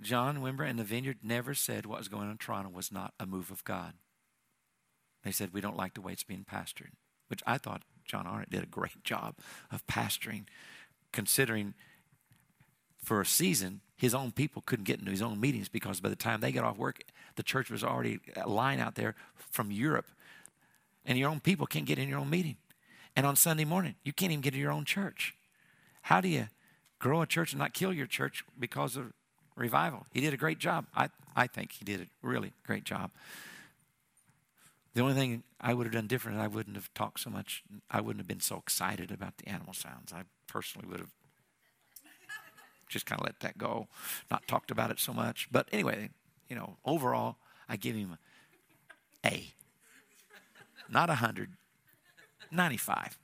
John 0.00 0.38
Wimber 0.38 0.68
and 0.68 0.78
the 0.78 0.84
Vineyard 0.84 1.18
never 1.22 1.54
said 1.54 1.86
what 1.86 1.98
was 1.98 2.08
going 2.08 2.24
on 2.24 2.32
in 2.32 2.38
Toronto 2.38 2.70
was 2.70 2.92
not 2.92 3.14
a 3.18 3.26
move 3.26 3.50
of 3.50 3.64
God. 3.64 3.94
They 5.24 5.32
said, 5.32 5.52
we 5.52 5.60
don't 5.60 5.76
like 5.76 5.94
the 5.94 6.00
way 6.00 6.12
it's 6.12 6.22
being 6.22 6.44
pastored, 6.48 6.92
which 7.26 7.42
I 7.46 7.58
thought 7.58 7.82
John 8.06 8.26
Arnott 8.26 8.50
did 8.50 8.62
a 8.62 8.66
great 8.66 9.02
job 9.04 9.34
of 9.70 9.86
pastoring, 9.86 10.44
considering 11.12 11.74
for 13.02 13.20
a 13.20 13.26
season, 13.26 13.80
his 13.96 14.14
own 14.14 14.32
people 14.32 14.62
couldn't 14.66 14.84
get 14.84 14.98
into 14.98 15.10
his 15.10 15.22
own 15.22 15.40
meetings 15.40 15.68
because 15.68 16.00
by 16.00 16.08
the 16.08 16.16
time 16.16 16.40
they 16.40 16.52
got 16.52 16.64
off 16.64 16.76
work, 16.76 17.02
the 17.36 17.42
church 17.42 17.70
was 17.70 17.84
already 17.84 18.18
a 18.36 18.48
line 18.48 18.80
out 18.80 18.94
there 18.94 19.14
from 19.36 19.70
Europe. 19.70 20.06
And 21.04 21.16
your 21.16 21.30
own 21.30 21.40
people 21.40 21.66
can't 21.66 21.86
get 21.86 21.98
in 21.98 22.08
your 22.08 22.18
own 22.18 22.28
meeting. 22.28 22.56
And 23.14 23.24
on 23.24 23.36
Sunday 23.36 23.64
morning, 23.64 23.94
you 24.04 24.12
can't 24.12 24.32
even 24.32 24.42
get 24.42 24.52
to 24.52 24.58
your 24.58 24.72
own 24.72 24.84
church. 24.84 25.34
How 26.02 26.20
do 26.20 26.28
you 26.28 26.48
grow 26.98 27.22
a 27.22 27.26
church 27.26 27.52
and 27.52 27.60
not 27.60 27.72
kill 27.72 27.92
your 27.92 28.06
church 28.06 28.44
because 28.58 28.96
of 28.96 29.12
revival? 29.54 30.06
He 30.12 30.20
did 30.20 30.34
a 30.34 30.36
great 30.36 30.58
job. 30.58 30.86
I, 30.94 31.08
I 31.34 31.46
think 31.46 31.72
he 31.72 31.84
did 31.84 32.00
a 32.00 32.06
really 32.22 32.52
great 32.66 32.84
job. 32.84 33.10
The 34.96 35.02
only 35.02 35.12
thing 35.12 35.42
I 35.60 35.74
would 35.74 35.84
have 35.84 35.92
done 35.92 36.06
different, 36.06 36.38
I 36.38 36.46
wouldn't 36.46 36.74
have 36.74 36.92
talked 36.94 37.20
so 37.20 37.28
much. 37.28 37.62
I 37.90 38.00
wouldn't 38.00 38.18
have 38.18 38.26
been 38.26 38.40
so 38.40 38.56
excited 38.56 39.10
about 39.10 39.36
the 39.36 39.46
animal 39.46 39.74
sounds. 39.74 40.10
I 40.10 40.22
personally 40.46 40.88
would 40.88 41.00
have 41.00 41.12
just 42.88 43.04
kind 43.04 43.20
of 43.20 43.26
let 43.26 43.40
that 43.40 43.58
go, 43.58 43.88
not 44.30 44.48
talked 44.48 44.70
about 44.70 44.90
it 44.90 44.98
so 44.98 45.12
much. 45.12 45.48
But 45.52 45.68
anyway, 45.70 46.08
you 46.48 46.56
know, 46.56 46.78
overall, 46.82 47.36
I 47.68 47.76
give 47.76 47.94
him 47.94 48.16
A. 49.22 49.52
Not 50.88 51.10
100, 51.10 51.50
95 52.50 53.18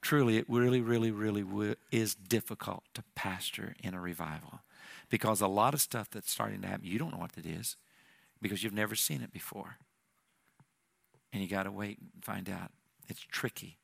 truly, 0.00 0.36
it 0.36 0.44
really, 0.48 0.80
really, 0.80 1.12
really 1.12 1.76
is 1.92 2.14
difficult 2.14 2.82
to 2.92 3.04
pastor 3.14 3.74
in 3.82 3.94
a 3.94 4.00
revival 4.00 4.60
because 5.08 5.40
a 5.40 5.46
lot 5.46 5.72
of 5.72 5.80
stuff 5.80 6.10
that's 6.10 6.30
starting 6.30 6.60
to 6.60 6.68
happen, 6.68 6.84
you 6.84 6.98
don't 6.98 7.12
know 7.12 7.18
what 7.18 7.38
it 7.38 7.46
is 7.46 7.76
because 8.44 8.62
you've 8.62 8.74
never 8.74 8.94
seen 8.94 9.22
it 9.22 9.32
before. 9.32 9.78
And 11.32 11.42
you 11.42 11.48
got 11.48 11.62
to 11.62 11.72
wait 11.72 11.96
and 11.98 12.22
find 12.22 12.50
out. 12.50 12.72
It's 13.08 13.22
tricky. 13.22 13.78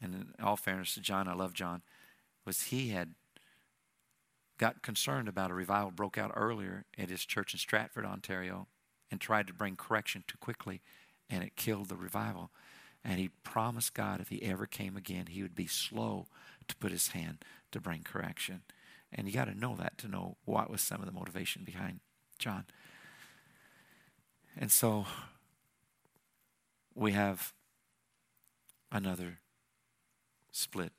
And 0.00 0.14
in 0.14 0.44
all 0.44 0.56
fairness 0.56 0.94
to 0.94 1.00
John, 1.00 1.26
I 1.26 1.34
love 1.34 1.54
John, 1.54 1.82
was 2.46 2.62
he 2.62 2.90
had 2.90 3.14
got 4.58 4.82
concerned 4.82 5.26
about 5.26 5.50
a 5.50 5.54
revival 5.54 5.90
broke 5.90 6.16
out 6.16 6.30
earlier 6.36 6.84
at 6.96 7.10
his 7.10 7.24
church 7.24 7.52
in 7.52 7.58
Stratford, 7.58 8.04
Ontario, 8.04 8.68
and 9.10 9.20
tried 9.20 9.48
to 9.48 9.52
bring 9.52 9.74
correction 9.74 10.22
too 10.28 10.38
quickly, 10.38 10.80
and 11.28 11.42
it 11.42 11.56
killed 11.56 11.88
the 11.88 11.96
revival. 11.96 12.52
And 13.04 13.18
he 13.18 13.30
promised 13.42 13.92
God 13.92 14.20
if 14.20 14.28
he 14.28 14.40
ever 14.44 14.66
came 14.66 14.96
again, 14.96 15.26
he 15.26 15.42
would 15.42 15.56
be 15.56 15.66
slow 15.66 16.28
to 16.68 16.76
put 16.76 16.92
his 16.92 17.08
hand 17.08 17.44
to 17.72 17.80
bring 17.80 18.04
correction. 18.04 18.62
And 19.12 19.26
you 19.26 19.34
got 19.34 19.46
to 19.46 19.58
know 19.58 19.74
that 19.74 19.98
to 19.98 20.08
know 20.08 20.36
what 20.44 20.70
was 20.70 20.80
some 20.80 21.00
of 21.00 21.06
the 21.06 21.12
motivation 21.12 21.64
behind 21.64 21.98
John. 22.38 22.66
And 24.56 24.70
so 24.70 25.06
we 26.94 27.12
have 27.12 27.52
another 28.92 29.38
split. 30.52 30.92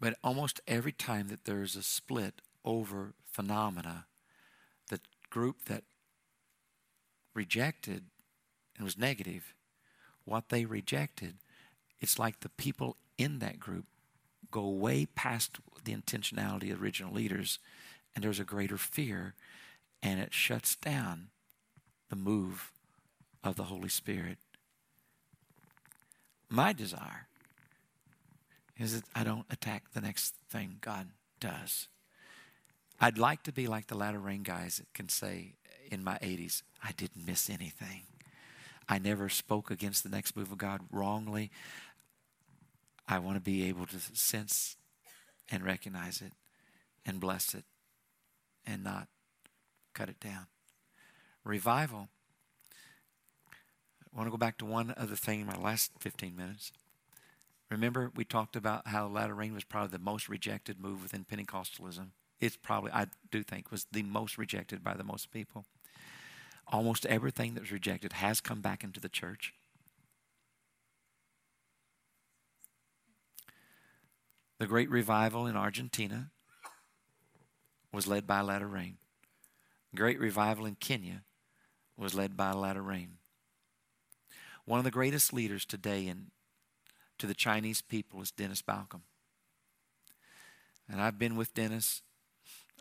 But 0.00 0.16
almost 0.22 0.60
every 0.66 0.92
time 0.92 1.28
that 1.28 1.44
there's 1.44 1.76
a 1.76 1.82
split 1.82 2.40
over 2.64 3.14
phenomena, 3.24 4.06
the 4.88 5.00
group 5.30 5.64
that 5.66 5.84
rejected 7.34 8.04
and 8.76 8.84
was 8.84 8.98
negative, 8.98 9.54
what 10.24 10.48
they 10.50 10.64
rejected, 10.64 11.36
it's 12.00 12.18
like 12.18 12.40
the 12.40 12.48
people 12.48 12.96
in 13.16 13.38
that 13.40 13.58
group 13.58 13.86
go 14.50 14.68
way 14.68 15.06
past 15.06 15.58
the 15.84 15.94
intentionality 15.94 16.72
of 16.72 16.82
original 16.82 17.12
leaders, 17.12 17.58
and 18.14 18.24
there's 18.24 18.40
a 18.40 18.44
greater 18.44 18.76
fear, 18.76 19.34
and 20.02 20.20
it 20.20 20.32
shuts 20.32 20.76
down 20.76 21.28
the 22.08 22.16
move 22.16 22.72
of 23.44 23.56
the 23.56 23.64
Holy 23.64 23.88
Spirit. 23.88 24.38
My 26.48 26.72
desire 26.72 27.28
is 28.78 28.94
that 28.94 29.08
I 29.14 29.24
don't 29.24 29.46
attack 29.50 29.92
the 29.92 30.00
next 30.00 30.34
thing 30.50 30.76
God 30.80 31.08
does. 31.40 31.88
I'd 33.00 33.18
like 33.18 33.42
to 33.44 33.52
be 33.52 33.66
like 33.66 33.86
the 33.86 33.96
latter 33.96 34.18
rain 34.18 34.42
guys 34.42 34.78
that 34.78 34.92
can 34.94 35.08
say, 35.08 35.54
in 35.90 36.02
my 36.02 36.18
80s, 36.18 36.62
I 36.82 36.92
didn't 36.92 37.26
miss 37.26 37.48
anything. 37.48 38.02
I 38.88 38.98
never 38.98 39.28
spoke 39.28 39.70
against 39.70 40.02
the 40.02 40.08
next 40.08 40.36
move 40.36 40.50
of 40.50 40.58
God 40.58 40.80
wrongly. 40.90 41.50
I 43.06 43.18
want 43.18 43.36
to 43.36 43.40
be 43.40 43.68
able 43.68 43.86
to 43.86 43.98
sense 44.14 44.76
and 45.50 45.64
recognize 45.64 46.20
it 46.20 46.32
and 47.06 47.20
bless 47.20 47.54
it 47.54 47.64
and 48.68 48.84
not 48.84 49.08
cut 49.94 50.08
it 50.08 50.20
down. 50.20 50.46
Revival. 51.44 52.08
I 54.12 54.16
want 54.16 54.26
to 54.26 54.30
go 54.30 54.36
back 54.36 54.58
to 54.58 54.66
one 54.66 54.92
other 54.96 55.16
thing 55.16 55.40
in 55.40 55.46
my 55.46 55.56
last 55.56 55.92
15 56.00 56.36
minutes. 56.36 56.72
Remember, 57.70 58.10
we 58.14 58.24
talked 58.24 58.56
about 58.56 58.88
how 58.88 59.06
latter 59.06 59.34
rain 59.34 59.54
was 59.54 59.64
probably 59.64 59.96
the 59.96 60.04
most 60.04 60.28
rejected 60.28 60.80
move 60.80 61.02
within 61.02 61.24
Pentecostalism. 61.24 62.08
It's 62.40 62.56
probably, 62.56 62.92
I 62.92 63.06
do 63.30 63.42
think, 63.42 63.70
was 63.70 63.86
the 63.92 64.02
most 64.02 64.38
rejected 64.38 64.84
by 64.84 64.94
the 64.94 65.04
most 65.04 65.30
people 65.30 65.64
almost 66.70 67.06
everything 67.06 67.54
that 67.54 67.60
was 67.60 67.72
rejected 67.72 68.14
has 68.14 68.40
come 68.40 68.60
back 68.60 68.84
into 68.84 69.00
the 69.00 69.08
church. 69.08 69.54
The 74.58 74.66
great 74.66 74.90
revival 74.90 75.46
in 75.46 75.56
Argentina 75.56 76.30
was 77.92 78.06
led 78.06 78.26
by 78.26 78.40
latter 78.40 78.66
rain. 78.66 78.96
Great 79.94 80.20
revival 80.20 80.66
in 80.66 80.74
Kenya 80.74 81.22
was 81.96 82.14
led 82.14 82.36
by 82.36 82.52
latter 82.52 82.82
rain. 82.82 83.18
One 84.64 84.78
of 84.78 84.84
the 84.84 84.90
greatest 84.90 85.32
leaders 85.32 85.64
today 85.64 86.06
in, 86.06 86.26
to 87.18 87.26
the 87.26 87.34
Chinese 87.34 87.80
people 87.80 88.20
is 88.20 88.30
Dennis 88.30 88.62
Balcombe. 88.62 89.02
And 90.90 91.00
I've 91.00 91.18
been 91.18 91.36
with 91.36 91.54
Dennis. 91.54 92.02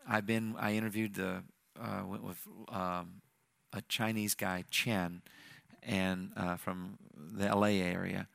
I've 0.07 0.25
been. 0.25 0.55
I 0.57 0.73
interviewed 0.73 1.15
the 1.15 1.43
uh, 1.79 2.03
went 2.05 2.23
with 2.23 2.38
um, 2.69 3.21
a 3.73 3.81
Chinese 3.89 4.35
guy, 4.35 4.63
Chen, 4.69 5.21
and 5.84 6.31
uh, 6.35 6.55
from 6.55 6.97
the 7.15 7.53
LA 7.53 7.67
area. 7.67 8.27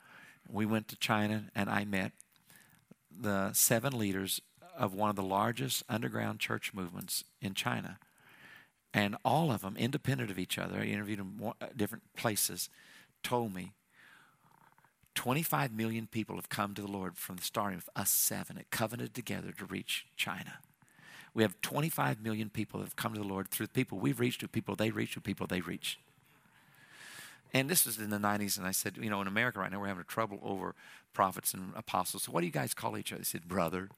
We 0.48 0.66
went 0.66 0.88
to 0.88 0.96
China, 0.96 1.44
and 1.54 1.70
I 1.70 1.84
met 1.84 2.12
the 3.10 3.52
seven 3.52 3.98
leaders 3.98 4.40
of 4.76 4.94
one 4.94 5.10
of 5.10 5.16
the 5.16 5.22
largest 5.22 5.82
underground 5.88 6.40
church 6.40 6.72
movements 6.74 7.24
in 7.40 7.54
China. 7.54 7.98
And 8.94 9.16
all 9.24 9.50
of 9.50 9.62
them, 9.62 9.76
independent 9.76 10.30
of 10.30 10.38
each 10.38 10.58
other, 10.58 10.80
I 10.80 10.84
interviewed 10.84 11.18
them 11.18 11.40
at 11.60 11.68
uh, 11.68 11.72
different 11.76 12.04
places, 12.16 12.68
told 13.22 13.54
me 13.54 13.72
25 15.14 15.72
million 15.72 16.06
people 16.06 16.36
have 16.36 16.48
come 16.48 16.74
to 16.74 16.82
the 16.82 16.88
Lord 16.88 17.16
from 17.16 17.36
the 17.36 17.42
starting 17.42 17.76
with 17.76 17.88
us 17.94 18.10
seven. 18.10 18.56
It 18.56 18.70
covenanted 18.70 19.14
together 19.14 19.52
to 19.52 19.64
reach 19.64 20.06
China. 20.16 20.58
We 21.34 21.42
have 21.42 21.60
25 21.62 22.22
million 22.22 22.50
people 22.50 22.80
that 22.80 22.86
have 22.86 22.96
come 22.96 23.14
to 23.14 23.20
the 23.20 23.26
Lord 23.26 23.48
through 23.48 23.68
people 23.68 23.98
we've 23.98 24.20
reached, 24.20 24.40
to 24.40 24.48
people 24.48 24.76
they 24.76 24.90
reach, 24.90 25.14
to 25.14 25.20
people 25.20 25.46
they 25.46 25.60
reach. 25.60 25.98
And 27.54 27.68
this 27.68 27.84
was 27.84 27.98
in 27.98 28.10
the 28.10 28.18
90s, 28.18 28.56
and 28.56 28.66
I 28.66 28.70
said, 28.70 28.96
you 29.00 29.10
know, 29.10 29.20
in 29.20 29.26
America 29.26 29.58
right 29.58 29.70
now, 29.70 29.80
we're 29.80 29.88
having 29.88 30.04
trouble 30.04 30.38
over 30.42 30.74
prophets 31.12 31.52
and 31.52 31.72
apostles. 31.76 32.24
So 32.24 32.32
what 32.32 32.40
do 32.40 32.46
you 32.46 32.52
guys 32.52 32.72
call 32.72 32.96
each 32.96 33.12
other? 33.12 33.20
They 33.20 33.24
said, 33.24 33.46
brother. 33.46 33.88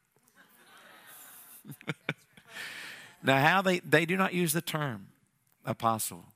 now, 3.23 3.39
how 3.39 3.63
they, 3.63 3.81
they 3.81 4.07
do 4.07 4.17
not 4.17 4.35
use 4.35 4.53
the 4.53 4.61
term 4.61 5.09
apostle, 5.65 6.27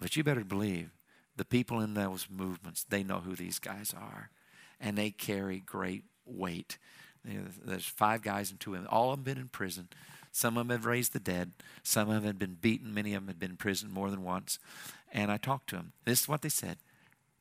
but 0.00 0.16
you 0.16 0.24
better 0.24 0.44
believe 0.44 0.90
the 1.36 1.44
people 1.44 1.80
in 1.80 1.94
those 1.94 2.26
movements, 2.30 2.84
they 2.84 3.02
know 3.02 3.20
who 3.20 3.34
these 3.34 3.58
guys 3.58 3.94
are, 3.96 4.30
and 4.80 4.96
they 4.96 5.10
carry 5.10 5.60
great 5.60 6.04
weight. 6.26 6.78
There's 7.24 7.86
five 7.86 8.22
guys 8.22 8.50
and 8.50 8.58
two 8.58 8.72
women. 8.72 8.86
All 8.88 9.12
of 9.12 9.18
them 9.18 9.24
been 9.24 9.42
in 9.42 9.48
prison. 9.48 9.88
Some 10.32 10.56
of 10.56 10.66
them 10.66 10.76
have 10.76 10.86
raised 10.86 11.12
the 11.12 11.20
dead. 11.20 11.52
Some 11.82 12.08
of 12.08 12.16
them 12.16 12.24
had 12.24 12.38
been 12.38 12.56
beaten. 12.60 12.92
Many 12.92 13.14
of 13.14 13.22
them 13.22 13.28
had 13.28 13.38
been 13.38 13.52
in 13.52 13.56
prison 13.56 13.90
more 13.90 14.10
than 14.10 14.24
once. 14.24 14.58
And 15.12 15.30
I 15.30 15.36
talked 15.36 15.68
to 15.70 15.76
them. 15.76 15.92
This 16.04 16.22
is 16.22 16.28
what 16.28 16.42
they 16.42 16.48
said. 16.48 16.78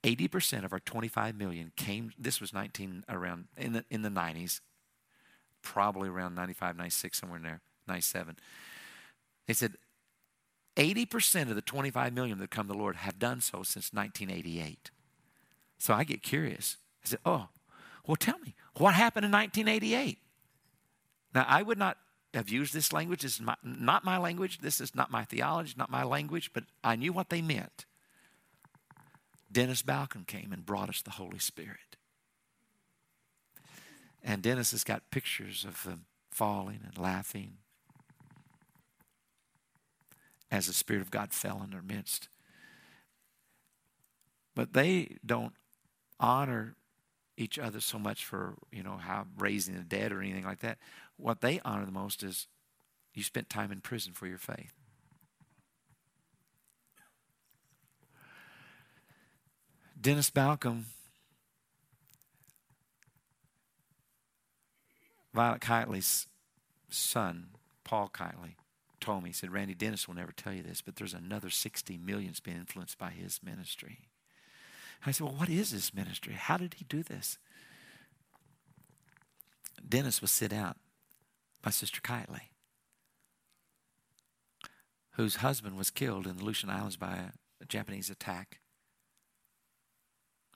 80% 0.04 0.66
of 0.66 0.74
our 0.74 0.80
25 0.80 1.36
million 1.36 1.72
came, 1.76 2.12
this 2.18 2.42
was 2.42 2.54
19 2.54 3.06
around, 3.08 3.46
in 3.58 3.74
the, 3.74 3.86
in 3.90 4.02
the 4.02 4.10
90s, 4.10 4.60
probably 5.62 6.10
around 6.10 6.36
95, 6.36 6.78
96, 6.78 7.20
somewhere 7.20 7.38
in 7.38 7.44
there, 7.44 7.62
97. 7.88 8.38
They 9.48 9.54
said 9.54 9.74
80% 10.78 11.50
of 11.50 11.56
the 11.56 11.62
25 11.62 12.14
million 12.14 12.40
that 12.40 12.50
come 12.50 12.68
to 12.68 12.74
the 12.74 12.80
Lord 12.80 12.98
have 12.98 13.20
done 13.20 13.42
so 13.42 13.64
since 13.64 13.92
1988. 13.94 14.92
So 15.78 15.94
I 15.94 16.04
get 16.04 16.24
curious. 16.24 16.78
I 17.04 17.10
said, 17.10 17.20
oh, 17.26 17.50
well, 18.06 18.16
tell 18.16 18.40
me, 18.40 18.56
what 18.78 18.94
happened 18.94 19.26
in 19.26 19.32
1988? 19.32 20.18
Now, 21.34 21.46
I 21.48 21.62
would 21.62 21.78
not 21.78 21.98
have 22.34 22.50
used 22.50 22.74
this 22.74 22.94
language. 22.94 23.22
This 23.22 23.36
is 23.36 23.42
my, 23.42 23.56
not 23.64 24.06
my 24.06 24.18
language. 24.18 24.60
This 24.60 24.80
is 24.80 24.96
not 24.96 25.12
my 25.12 25.26
theology, 25.26 25.74
not 25.78 25.90
my 25.90 26.04
language, 26.04 26.52
but 26.54 26.64
I 26.84 26.96
knew 26.96 27.12
what 27.12 27.30
they 27.30 27.42
meant. 27.42 27.86
Dennis 29.52 29.82
Balcombe 29.82 30.26
came 30.26 30.52
and 30.54 30.66
brought 30.66 30.90
us 30.90 31.02
the 31.02 31.12
Holy 31.12 31.40
Spirit. 31.40 31.91
And 34.24 34.42
Dennis 34.42 34.72
has 34.72 34.84
got 34.84 35.10
pictures 35.12 35.66
of 35.66 35.84
them 35.84 36.06
falling 36.32 36.82
and 36.86 36.98
laughing 36.98 37.58
as 40.52 40.68
the 40.68 40.74
Spirit 40.74 41.02
of 41.02 41.12
God 41.12 41.34
fell 41.34 41.62
in 41.64 41.72
their 41.72 41.82
midst. 41.82 42.28
But 44.54 44.74
they 44.74 45.18
don't 45.26 45.54
honor 46.20 46.76
each 47.38 47.58
other 47.58 47.80
so 47.80 47.98
much 47.98 48.26
for, 48.26 48.56
you 48.72 48.84
know, 48.84 48.98
how 48.98 49.26
raising 49.38 49.76
the 49.76 49.82
dead 49.82 50.12
or 50.12 50.22
anything 50.22 50.44
like 50.44 50.60
that. 50.60 50.78
What 51.18 51.42
they 51.42 51.60
honor 51.66 51.86
the 51.86 51.92
most 51.92 52.22
is 52.22 52.48
you 53.14 53.24
spent 53.24 53.50
time 53.50 53.72
in 53.72 53.82
prison 53.82 54.14
for 54.14 54.28
your 54.28 54.38
faith. 54.38 54.74
Dennis 60.00 60.30
Balcombe, 60.30 60.86
Violet 65.34 65.62
Kiteley's 65.62 66.28
son, 66.90 67.48
Paul 67.84 68.10
Kiteley, 68.10 68.56
told 69.00 69.24
me, 69.24 69.30
he 69.30 69.34
said, 69.34 69.52
Randy 69.52 69.74
Dennis 69.74 70.08
will 70.08 70.16
never 70.16 70.32
tell 70.32 70.54
you 70.54 70.62
this, 70.62 70.82
but 70.82 70.96
there's 70.96 71.14
another 71.14 71.50
60 71.50 71.98
million 71.98 72.28
that's 72.28 72.40
been 72.40 72.58
influenced 72.58 72.98
by 72.98 73.10
his 73.10 73.40
ministry. 73.44 74.00
I 75.06 75.12
said, 75.12 75.26
Well, 75.26 75.36
what 75.36 75.50
is 75.50 75.72
this 75.72 75.94
ministry? 75.94 76.34
How 76.34 76.58
did 76.58 76.76
he 76.76 76.86
do 76.86 77.02
this? 77.02 77.38
Dennis 79.88 80.22
was 80.22 80.32
sit 80.32 80.54
out 80.54 80.78
by 81.62 81.72
Sister 81.72 82.02
Kitely, 82.02 82.50
whose 85.12 85.38
husband 85.38 85.78
was 85.78 85.90
killed 85.90 86.28
in 86.28 86.38
the 86.38 86.44
Aleutian 86.44 86.70
Islands 86.70 86.98
by 86.98 87.20
a 87.60 87.66
Japanese 87.66 88.10
attack 88.10 88.60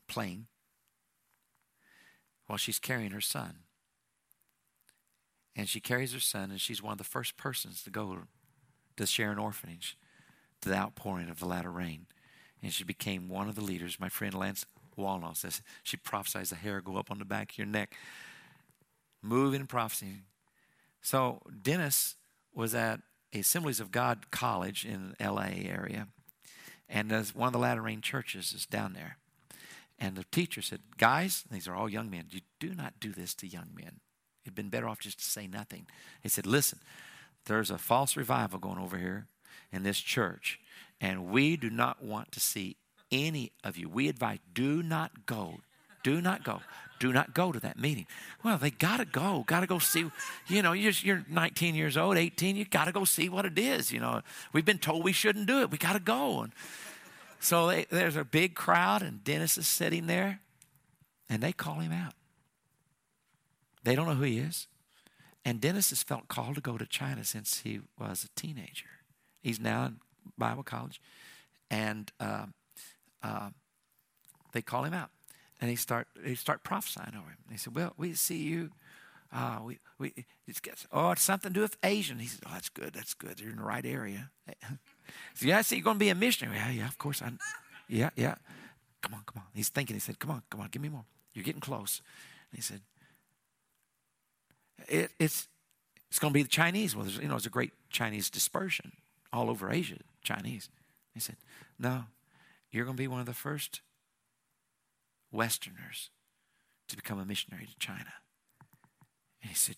plane 0.07 0.45
while 2.45 2.57
she's 2.57 2.79
carrying 2.79 3.11
her 3.11 3.21
son. 3.21 3.64
And 5.55 5.69
she 5.69 5.79
carries 5.79 6.13
her 6.13 6.19
son, 6.19 6.51
and 6.51 6.59
she's 6.59 6.83
one 6.83 6.91
of 6.91 6.97
the 6.97 7.03
first 7.03 7.37
persons 7.37 7.81
to 7.83 7.89
go 7.89 8.23
to 8.97 9.05
Sharon 9.05 9.39
Orphanage 9.39 9.97
to 10.61 10.69
the 10.69 10.75
outpouring 10.75 11.29
of 11.29 11.39
the 11.39 11.45
latter 11.45 11.71
rain 11.71 12.07
and 12.65 12.73
she 12.73 12.83
became 12.83 13.29
one 13.29 13.47
of 13.47 13.53
the 13.53 13.63
leaders. 13.63 13.99
My 13.99 14.09
friend 14.09 14.33
Lance 14.33 14.65
Wallnau 14.97 15.35
says 15.37 15.61
she 15.83 15.97
prophesies 15.97 16.49
the 16.49 16.55
hair 16.55 16.81
go 16.81 16.97
up 16.97 17.11
on 17.11 17.19
the 17.19 17.25
back 17.25 17.51
of 17.51 17.57
your 17.59 17.67
neck, 17.67 17.95
moving 19.21 19.59
and 19.59 19.69
prophesying. 19.69 20.23
So 21.01 21.41
Dennis 21.61 22.15
was 22.53 22.73
at 22.73 23.01
Assemblies 23.33 23.79
of 23.79 23.91
God 23.91 24.31
College 24.31 24.83
in 24.83 25.13
L.A. 25.19 25.67
area, 25.69 26.07
and 26.89 27.11
one 27.35 27.47
of 27.47 27.53
the 27.53 27.59
latter 27.59 27.83
rain 27.83 28.01
churches 28.01 28.51
is 28.51 28.65
down 28.65 28.93
there. 28.93 29.17
And 29.99 30.15
the 30.15 30.25
teacher 30.31 30.61
said, 30.63 30.81
"Guys, 30.97 31.43
these 31.51 31.67
are 31.67 31.75
all 31.75 31.87
young 31.87 32.09
men. 32.09 32.25
You 32.31 32.41
do 32.59 32.73
not 32.73 32.99
do 32.99 33.11
this 33.11 33.35
to 33.35 33.47
young 33.47 33.69
men. 33.75 33.99
It'd 34.45 34.55
been 34.55 34.69
better 34.69 34.87
off 34.87 34.99
just 34.99 35.19
to 35.19 35.25
say 35.25 35.47
nothing." 35.47 35.87
He 36.21 36.29
said, 36.29 36.45
"Listen, 36.45 36.79
there's 37.45 37.71
a 37.71 37.77
false 37.77 38.15
revival 38.15 38.59
going 38.59 38.79
over 38.79 38.97
here 38.97 39.27
in 39.71 39.83
this 39.83 39.99
church, 39.99 40.59
and 41.01 41.27
we 41.27 41.57
do 41.57 41.69
not 41.69 42.03
want 42.03 42.31
to 42.31 42.39
see 42.39 42.77
any 43.11 43.51
of 43.63 43.77
you. 43.77 43.89
We 43.89 44.07
advise 44.09 44.39
do 44.53 44.81
not 44.81 45.25
go. 45.25 45.59
Do 46.03 46.21
not 46.21 46.43
go. 46.43 46.61
Do 46.99 47.11
not 47.11 47.33
go 47.33 47.51
to 47.51 47.59
that 47.59 47.79
meeting. 47.79 48.05
Well, 48.43 48.57
they 48.57 48.71
got 48.71 48.97
to 48.97 49.05
go. 49.05 49.43
Got 49.47 49.61
to 49.61 49.67
go 49.67 49.79
see. 49.79 50.09
You 50.47 50.61
know, 50.61 50.73
you're, 50.73 50.93
you're 51.01 51.25
19 51.29 51.75
years 51.75 51.97
old, 51.97 52.17
18. 52.17 52.55
You 52.55 52.65
got 52.65 52.85
to 52.85 52.91
go 52.91 53.05
see 53.05 53.27
what 53.27 53.45
it 53.45 53.57
is. 53.57 53.91
You 53.91 53.99
know, 53.99 54.21
we've 54.53 54.65
been 54.65 54.77
told 54.77 55.03
we 55.03 55.11
shouldn't 55.11 55.47
do 55.47 55.61
it. 55.61 55.71
We 55.71 55.77
got 55.77 55.93
to 55.93 55.99
go. 55.99 56.43
And 56.43 56.53
so 57.39 57.67
they, 57.67 57.85
there's 57.89 58.15
a 58.15 58.23
big 58.23 58.55
crowd, 58.55 59.01
and 59.01 59.23
Dennis 59.23 59.57
is 59.57 59.67
sitting 59.67 60.07
there, 60.07 60.39
and 61.27 61.41
they 61.41 61.51
call 61.51 61.79
him 61.79 61.91
out. 61.91 62.13
They 63.85 63.95
don't 63.95 64.07
know 64.07 64.15
who 64.15 64.23
he 64.23 64.39
is. 64.39 64.67
And 65.45 65.61
Dennis 65.61 65.91
has 65.91 66.01
felt 66.01 66.27
called 66.27 66.55
to 66.55 66.61
go 66.61 66.77
to 66.77 66.87
China 66.87 67.23
since 67.23 67.61
he 67.61 67.79
was 67.99 68.23
a 68.23 68.39
teenager. 68.39 68.87
He's 69.41 69.59
now 69.59 69.85
in 69.85 69.97
Bible 70.37 70.63
college, 70.63 70.99
and 71.69 72.11
uh, 72.19 72.47
uh, 73.21 73.49
they 74.53 74.63
call 74.63 74.83
him 74.85 74.93
out, 74.95 75.11
and 75.61 75.69
he 75.69 75.75
start 75.75 76.07
they 76.15 76.33
start 76.33 76.63
prophesying 76.63 77.15
over 77.15 77.29
him. 77.29 77.37
They 77.47 77.57
said, 77.57 77.75
"Well, 77.75 77.93
we 77.95 78.13
see 78.15 78.41
you." 78.41 78.71
Uh, 79.33 79.59
we, 79.65 79.79
we, 79.99 80.13
it's, 80.47 80.61
oh, 80.93 81.11
it's 81.11 81.23
something 81.23 81.49
to 81.51 81.53
do 81.53 81.61
with 81.61 81.75
Asian. 81.83 82.19
He 82.19 82.27
said, 82.27 82.39
oh, 82.45 82.51
that's 82.53 82.69
good, 82.69 82.93
that's 82.93 83.13
good. 83.13 83.37
You're 83.41 83.49
in 83.49 83.57
the 83.57 83.63
right 83.63 83.85
area. 83.85 84.29
so, 85.33 85.45
yeah, 85.45 85.57
I 85.57 85.61
see 85.61 85.75
you're 85.75 85.83
going 85.83 85.97
to 85.97 85.99
be 85.99 86.07
a 86.07 86.15
missionary. 86.15 86.55
Yeah, 86.55 86.69
yeah, 86.69 86.87
of 86.87 86.97
course. 86.97 87.21
I, 87.21 87.31
yeah, 87.89 88.11
yeah. 88.15 88.35
Come 89.01 89.15
on, 89.15 89.23
come 89.25 89.41
on. 89.41 89.47
He's 89.53 89.67
thinking, 89.67 89.95
he 89.95 89.99
said, 89.99 90.19
come 90.19 90.31
on, 90.31 90.43
come 90.49 90.61
on, 90.61 90.69
give 90.71 90.81
me 90.81 90.87
more. 90.87 91.03
You're 91.33 91.43
getting 91.43 91.59
close. 91.59 92.01
And 92.51 92.57
he 92.57 92.61
said, 92.61 92.81
it, 94.87 95.11
it's, 95.19 95.47
it's 96.09 96.19
going 96.19 96.31
to 96.31 96.37
be 96.37 96.43
the 96.43 96.49
Chinese. 96.49 96.95
Well, 96.95 97.05
there's, 97.05 97.17
you 97.17 97.27
know, 97.27 97.35
it's 97.35 97.45
a 97.45 97.49
great 97.49 97.71
Chinese 97.89 98.29
dispersion 98.29 98.93
all 99.33 99.49
over 99.49 99.71
Asia, 99.71 99.97
Chinese. 100.23 100.69
He 101.13 101.19
said, 101.19 101.35
No, 101.79 102.05
you're 102.71 102.85
going 102.85 102.97
to 102.97 103.01
be 103.01 103.07
one 103.07 103.19
of 103.19 103.25
the 103.25 103.33
first 103.33 103.81
Westerners 105.31 106.09
to 106.87 106.95
become 106.95 107.19
a 107.19 107.25
missionary 107.25 107.65
to 107.65 107.77
China. 107.79 108.13
And 109.41 109.49
he 109.49 109.55
said, 109.55 109.75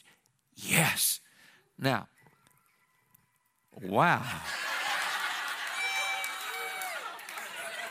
Yes. 0.55 1.21
Now, 1.79 2.07
wow. 3.81 4.23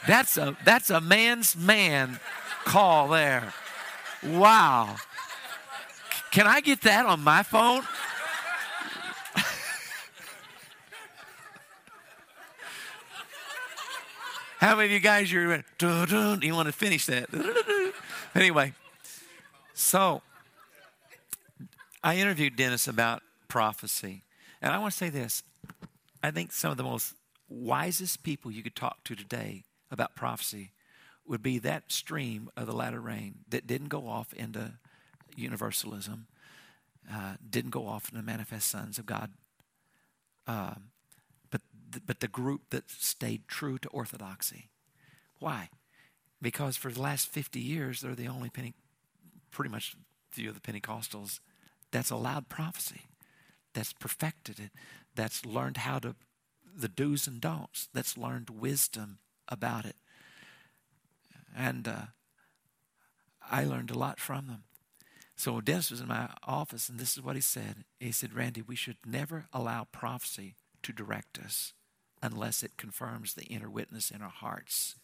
That's 0.06 0.36
a 0.36 0.56
that's 0.64 0.90
a 0.90 1.00
man's 1.00 1.56
man 1.56 2.20
call 2.64 3.08
there. 3.08 3.52
Wow. 4.22 4.96
Can 6.36 6.46
I 6.46 6.60
get 6.60 6.82
that 6.82 7.06
on 7.06 7.22
my 7.22 7.42
phone? 7.42 7.80
How 14.58 14.76
many 14.76 14.84
of 14.84 14.90
you 14.92 15.00
guys 15.00 15.32
you're 15.32 15.64
you 15.80 16.54
want 16.54 16.66
to 16.66 16.72
finish 16.72 17.06
that? 17.06 17.30
anyway, 18.34 18.74
so 19.72 20.20
I 22.04 22.16
interviewed 22.16 22.54
Dennis 22.54 22.86
about 22.86 23.22
prophecy. 23.48 24.22
And 24.60 24.74
I 24.74 24.78
want 24.78 24.92
to 24.92 24.98
say 24.98 25.08
this. 25.08 25.42
I 26.22 26.32
think 26.32 26.52
some 26.52 26.70
of 26.70 26.76
the 26.76 26.84
most 26.84 27.14
wisest 27.48 28.22
people 28.22 28.50
you 28.50 28.62
could 28.62 28.76
talk 28.76 29.04
to 29.04 29.16
today 29.16 29.64
about 29.90 30.14
prophecy 30.14 30.72
would 31.26 31.42
be 31.42 31.58
that 31.60 31.90
stream 31.90 32.50
of 32.58 32.66
the 32.66 32.74
latter 32.74 33.00
rain 33.00 33.36
that 33.48 33.66
didn't 33.66 33.88
go 33.88 34.06
off 34.06 34.34
into 34.34 34.74
universalism, 35.36 36.26
uh, 37.12 37.34
didn't 37.48 37.70
go 37.70 37.86
off 37.86 38.10
into 38.10 38.22
manifest 38.24 38.68
sons 38.68 38.98
of 38.98 39.06
God, 39.06 39.30
um, 40.46 40.90
but 42.04 42.20
the 42.20 42.28
group 42.28 42.70
that 42.70 42.90
stayed 42.90 43.48
true 43.48 43.78
to 43.78 43.88
orthodoxy. 43.88 44.68
Why? 45.38 45.70
Because 46.42 46.76
for 46.76 46.90
the 46.90 47.00
last 47.00 47.28
50 47.28 47.60
years, 47.60 48.00
they're 48.00 48.14
the 48.14 48.28
only 48.28 48.50
Pente- 48.50 48.74
pretty 49.50 49.70
much 49.70 49.94
few 50.30 50.50
of 50.50 50.60
the 50.60 50.60
Pentecostals 50.60 51.40
that's 51.90 52.10
allowed 52.10 52.48
prophecy, 52.48 53.02
that's 53.72 53.92
perfected 53.92 54.58
it, 54.58 54.70
that's 55.14 55.46
learned 55.46 55.78
how 55.78 55.98
to, 56.00 56.14
the 56.76 56.88
do's 56.88 57.26
and 57.26 57.40
don'ts, 57.40 57.88
that's 57.94 58.18
learned 58.18 58.50
wisdom 58.50 59.18
about 59.48 59.84
it. 59.86 59.96
And 61.56 61.88
uh, 61.88 62.06
I 63.50 63.64
learned 63.64 63.90
a 63.90 63.98
lot 63.98 64.18
from 64.20 64.48
them. 64.48 64.64
So 65.36 65.60
Dennis 65.60 65.90
was 65.90 66.00
in 66.00 66.08
my 66.08 66.30
office, 66.42 66.88
and 66.88 66.98
this 66.98 67.16
is 67.16 67.22
what 67.22 67.36
he 67.36 67.42
said. 67.42 67.84
He 68.00 68.10
said, 68.10 68.32
Randy, 68.32 68.62
we 68.62 68.74
should 68.74 68.96
never 69.04 69.46
allow 69.52 69.86
prophecy 69.92 70.54
to 70.82 70.92
direct 70.92 71.38
us 71.38 71.74
unless 72.22 72.62
it 72.62 72.78
confirms 72.78 73.34
the 73.34 73.44
inner 73.44 73.68
witness 73.68 74.10
in 74.10 74.22
our 74.22 74.30
hearts. 74.30 74.96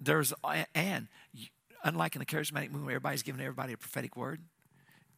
There's, 0.00 0.32
and 0.74 1.08
unlike 1.82 2.14
in 2.14 2.20
the 2.20 2.26
charismatic 2.26 2.70
movement, 2.70 2.90
everybody's 2.90 3.22
giving 3.24 3.40
everybody 3.40 3.72
a 3.72 3.76
prophetic 3.76 4.16
word. 4.16 4.42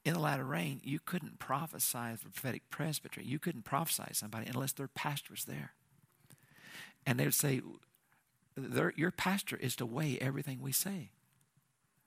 In 0.07 0.15
the 0.15 0.21
latter 0.21 0.45
rain, 0.45 0.81
you 0.83 0.99
couldn't 0.99 1.39
prophesy 1.39 2.13
the 2.13 2.31
prophetic 2.31 2.63
presbytery. 2.71 3.25
You 3.25 3.39
couldn't 3.39 3.65
prophesy 3.65 4.13
somebody 4.13 4.47
unless 4.47 4.73
their 4.73 4.89
pastor 4.89 5.33
was 5.33 5.45
there. 5.45 5.73
And 7.05 7.19
they 7.19 7.25
would 7.25 7.35
say, 7.35 7.61
Your 8.97 9.11
pastor 9.11 9.57
is 9.57 9.77
to 9.77 9.87
weigh 9.87 10.17
everything 10.21 10.63
we 10.63 10.73
say, 10.73 11.11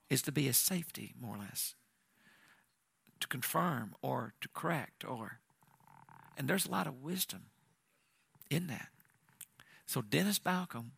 is 0.10 0.22
to 0.24 0.32
be 0.32 0.48
a 0.48 0.54
safety, 0.54 1.14
more 1.20 1.36
or 1.36 1.40
less, 1.40 1.76
to 3.20 3.28
confirm 3.28 3.96
or 4.02 4.34
to 4.42 4.48
correct 4.50 5.06
or. 5.06 5.40
And 6.38 6.48
there's 6.48 6.66
a 6.66 6.72
lot 6.72 6.88
of 6.88 7.04
wisdom 7.04 7.44
in 8.50 8.68
that. 8.68 8.88
So 9.86 10.02
Dennis 10.02 10.40
Balcombe 10.40 10.92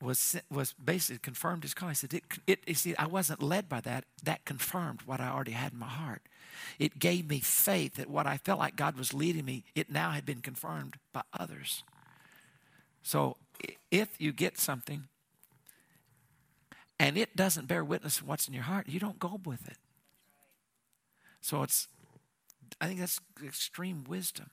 was 0.00 0.36
was 0.50 0.72
basically 0.72 1.18
confirmed 1.18 1.62
his 1.62 1.74
call. 1.74 1.90
He 1.90 1.94
said, 1.94 2.14
it, 2.14 2.24
it, 2.46 2.58
you 2.66 2.74
see, 2.74 2.96
I 2.96 3.06
wasn't 3.06 3.42
led 3.42 3.68
by 3.68 3.80
that. 3.82 4.04
That 4.22 4.44
confirmed 4.44 5.02
what 5.06 5.20
I 5.20 5.28
already 5.28 5.52
had 5.52 5.72
in 5.72 5.78
my 5.78 5.86
heart. 5.86 6.22
It 6.78 6.98
gave 6.98 7.28
me 7.28 7.40
faith 7.40 7.94
that 7.94 8.10
what 8.10 8.26
I 8.26 8.36
felt 8.36 8.58
like 8.58 8.76
God 8.76 8.96
was 8.96 9.14
leading 9.14 9.44
me, 9.44 9.64
it 9.74 9.90
now 9.90 10.10
had 10.10 10.26
been 10.26 10.40
confirmed 10.40 10.96
by 11.12 11.22
others. 11.38 11.84
So 13.02 13.36
if 13.90 14.20
you 14.20 14.32
get 14.32 14.58
something 14.58 15.04
and 17.02 17.18
it 17.18 17.34
doesn't 17.34 17.66
bear 17.66 17.82
witness 17.82 18.18
to 18.18 18.24
what's 18.24 18.46
in 18.46 18.54
your 18.54 18.62
heart, 18.62 18.88
you 18.88 19.00
don't 19.00 19.18
go 19.18 19.40
with 19.44 19.66
it. 19.66 19.76
So 21.40 21.64
it's, 21.64 21.88
I 22.80 22.86
think 22.86 23.00
that's 23.00 23.18
extreme 23.44 24.04
wisdom. 24.08 24.50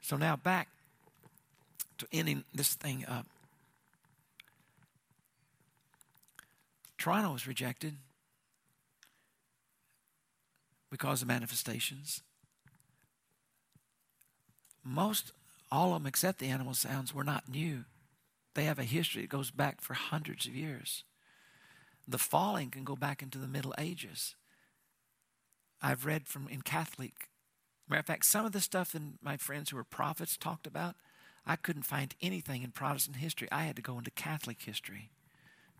So 0.00 0.16
now 0.16 0.36
back 0.36 0.68
to 1.98 2.06
ending 2.10 2.44
this 2.54 2.72
thing 2.72 3.04
up. 3.06 3.26
Toronto 6.96 7.34
was 7.34 7.46
rejected 7.46 7.96
because 10.90 11.20
of 11.20 11.28
manifestations. 11.28 12.22
Most, 14.82 15.32
all 15.70 15.94
of 15.94 16.02
them 16.02 16.06
except 16.06 16.38
the 16.38 16.48
animal 16.48 16.72
sounds, 16.72 17.14
were 17.14 17.22
not 17.22 17.50
new. 17.50 17.84
They 18.54 18.64
have 18.64 18.78
a 18.78 18.84
history 18.84 19.22
that 19.22 19.28
goes 19.28 19.50
back 19.50 19.82
for 19.82 19.92
hundreds 19.92 20.46
of 20.46 20.54
years. 20.54 21.04
The 22.06 22.18
falling 22.18 22.70
can 22.70 22.84
go 22.84 22.96
back 22.96 23.22
into 23.22 23.38
the 23.38 23.48
Middle 23.48 23.74
Ages. 23.78 24.34
I've 25.80 26.06
read 26.06 26.26
from 26.26 26.48
in 26.48 26.62
Catholic. 26.62 27.28
Matter 27.88 28.00
of 28.00 28.06
fact, 28.06 28.24
some 28.24 28.46
of 28.46 28.52
the 28.52 28.60
stuff 28.60 28.92
that 28.92 29.02
my 29.22 29.36
friends 29.36 29.70
who 29.70 29.76
were 29.76 29.84
prophets 29.84 30.36
talked 30.36 30.66
about, 30.66 30.96
I 31.46 31.56
couldn't 31.56 31.82
find 31.82 32.14
anything 32.22 32.62
in 32.62 32.70
Protestant 32.70 33.16
history. 33.16 33.48
I 33.52 33.64
had 33.64 33.76
to 33.76 33.82
go 33.82 33.98
into 33.98 34.10
Catholic 34.10 34.62
history 34.62 35.10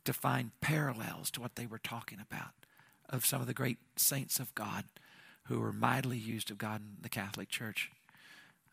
to 0.05 0.13
find 0.13 0.51
parallels 0.61 1.31
to 1.33 1.41
what 1.41 1.57
they 1.57 1.67
were 1.67 1.79
talking 1.79 2.19
about 2.21 2.53
of 3.09 3.25
some 3.25 3.41
of 3.41 3.47
the 3.47 3.55
great 3.55 3.79
saints 3.97 4.39
of 4.39 4.55
God 4.55 4.85
who 5.45 5.61
were 5.61 5.73
mightily 5.73 6.19
used 6.19 6.51
of 6.51 6.59
God 6.59 6.81
in 6.81 7.03
the 7.03 7.09
Catholic 7.09 7.49
Church, 7.49 7.91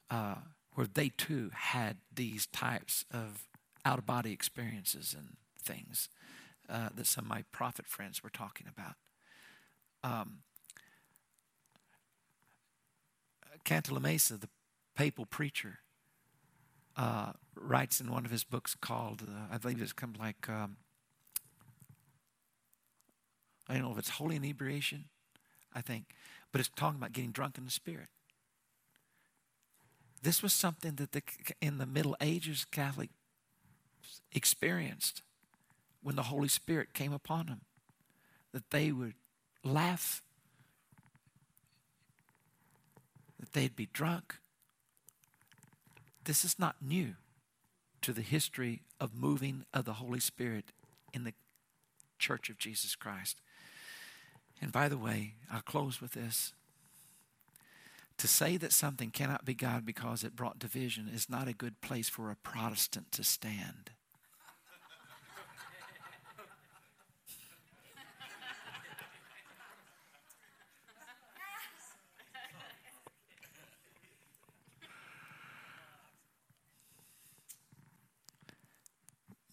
uh, 0.09 0.35
where 0.73 0.87
they 0.87 1.09
too 1.09 1.51
had 1.53 1.97
these 2.13 2.45
types 2.47 3.05
of 3.13 3.45
out 3.85 3.99
of 3.99 4.05
body 4.05 4.31
experiences 4.31 5.15
and 5.17 5.35
things 5.57 6.09
uh, 6.71 6.89
that 6.95 7.05
some 7.05 7.25
of 7.25 7.29
my 7.29 7.43
prophet 7.51 7.85
friends 7.85 8.23
were 8.23 8.29
talking 8.29 8.67
about. 8.67 8.95
Um, 10.03 10.39
the 14.39 14.49
papal 14.95 15.25
preacher, 15.25 15.79
uh, 16.97 17.33
writes 17.55 17.99
in 17.99 18.11
one 18.11 18.25
of 18.25 18.31
his 18.31 18.43
books 18.43 18.75
called, 18.75 19.23
uh, 19.27 19.53
I 19.53 19.57
believe 19.57 19.81
it's 19.81 19.93
come 19.93 20.13
like, 20.19 20.49
um, 20.49 20.77
I 23.67 23.73
don't 23.73 23.83
know 23.83 23.91
if 23.91 23.99
it's 23.99 24.09
holy 24.09 24.35
inebriation, 24.35 25.05
I 25.73 25.81
think, 25.81 26.15
but 26.51 26.59
it's 26.59 26.69
talking 26.75 26.97
about 26.97 27.13
getting 27.13 27.31
drunk 27.31 27.57
in 27.57 27.65
the 27.65 27.71
Spirit. 27.71 28.07
This 30.21 30.43
was 30.43 30.53
something 30.53 30.95
that 30.95 31.11
the, 31.13 31.23
in 31.61 31.77
the 31.77 31.85
Middle 31.85 32.15
Ages 32.21 32.65
Catholic 32.69 33.09
experienced 34.31 35.21
when 36.03 36.15
the 36.15 36.23
Holy 36.23 36.47
Spirit 36.47 36.93
came 36.93 37.13
upon 37.13 37.47
them. 37.47 37.61
That 38.53 38.69
they 38.71 38.91
would 38.91 39.13
laugh, 39.63 40.21
that 43.39 43.53
they'd 43.53 43.75
be 43.75 43.87
drunk. 43.93 44.35
This 46.25 46.43
is 46.43 46.59
not 46.59 46.75
new 46.81 47.15
to 48.01 48.13
the 48.13 48.21
history 48.21 48.81
of 48.99 49.15
moving 49.15 49.65
of 49.73 49.85
the 49.85 49.93
Holy 49.93 50.19
Spirit 50.19 50.71
in 51.13 51.23
the 51.23 51.33
church 52.19 52.49
of 52.49 52.57
Jesus 52.57 52.95
Christ. 52.95 53.41
And 54.61 54.71
by 54.71 54.87
the 54.87 54.97
way, 54.97 55.33
I'll 55.51 55.61
close 55.61 56.01
with 56.01 56.11
this. 56.11 56.53
To 58.17 58.27
say 58.27 58.57
that 58.57 58.71
something 58.71 59.09
cannot 59.09 59.45
be 59.45 59.55
God 59.55 59.83
because 59.83 60.23
it 60.23 60.35
brought 60.35 60.59
division 60.59 61.09
is 61.11 61.29
not 61.29 61.47
a 61.47 61.53
good 61.53 61.81
place 61.81 62.07
for 62.07 62.29
a 62.29 62.35
Protestant 62.35 63.11
to 63.13 63.23
stand. 63.23 63.91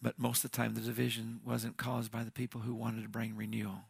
But 0.01 0.17
most 0.17 0.43
of 0.45 0.51
the 0.51 0.57
time, 0.57 0.75
the 0.75 0.81
division 0.81 1.41
wasn't 1.45 1.77
caused 1.77 2.11
by 2.11 2.23
the 2.23 2.31
people 2.31 2.61
who 2.61 2.73
wanted 2.73 3.03
to 3.03 3.09
bring 3.09 3.35
renewal. 3.35 3.81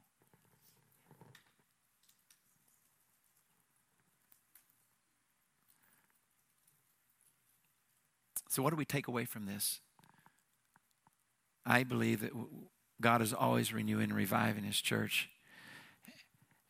So, 8.49 8.63
what 8.63 8.71
do 8.71 8.75
we 8.75 8.85
take 8.85 9.07
away 9.07 9.25
from 9.25 9.45
this? 9.45 9.79
I 11.63 11.83
believe 11.83 12.21
that 12.21 12.31
God 12.99 13.21
is 13.21 13.31
always 13.31 13.71
renewing 13.71 14.05
and 14.05 14.15
reviving 14.15 14.63
His 14.63 14.81
church. 14.81 15.29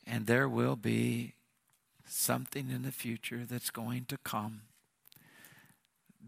And 0.05 0.27
there 0.27 0.49
will 0.49 0.75
be 0.75 1.35
something 2.05 2.69
in 2.69 2.81
the 2.81 2.91
future 2.91 3.45
that's 3.49 3.69
going 3.69 4.05
to 4.05 4.17
come 4.17 4.63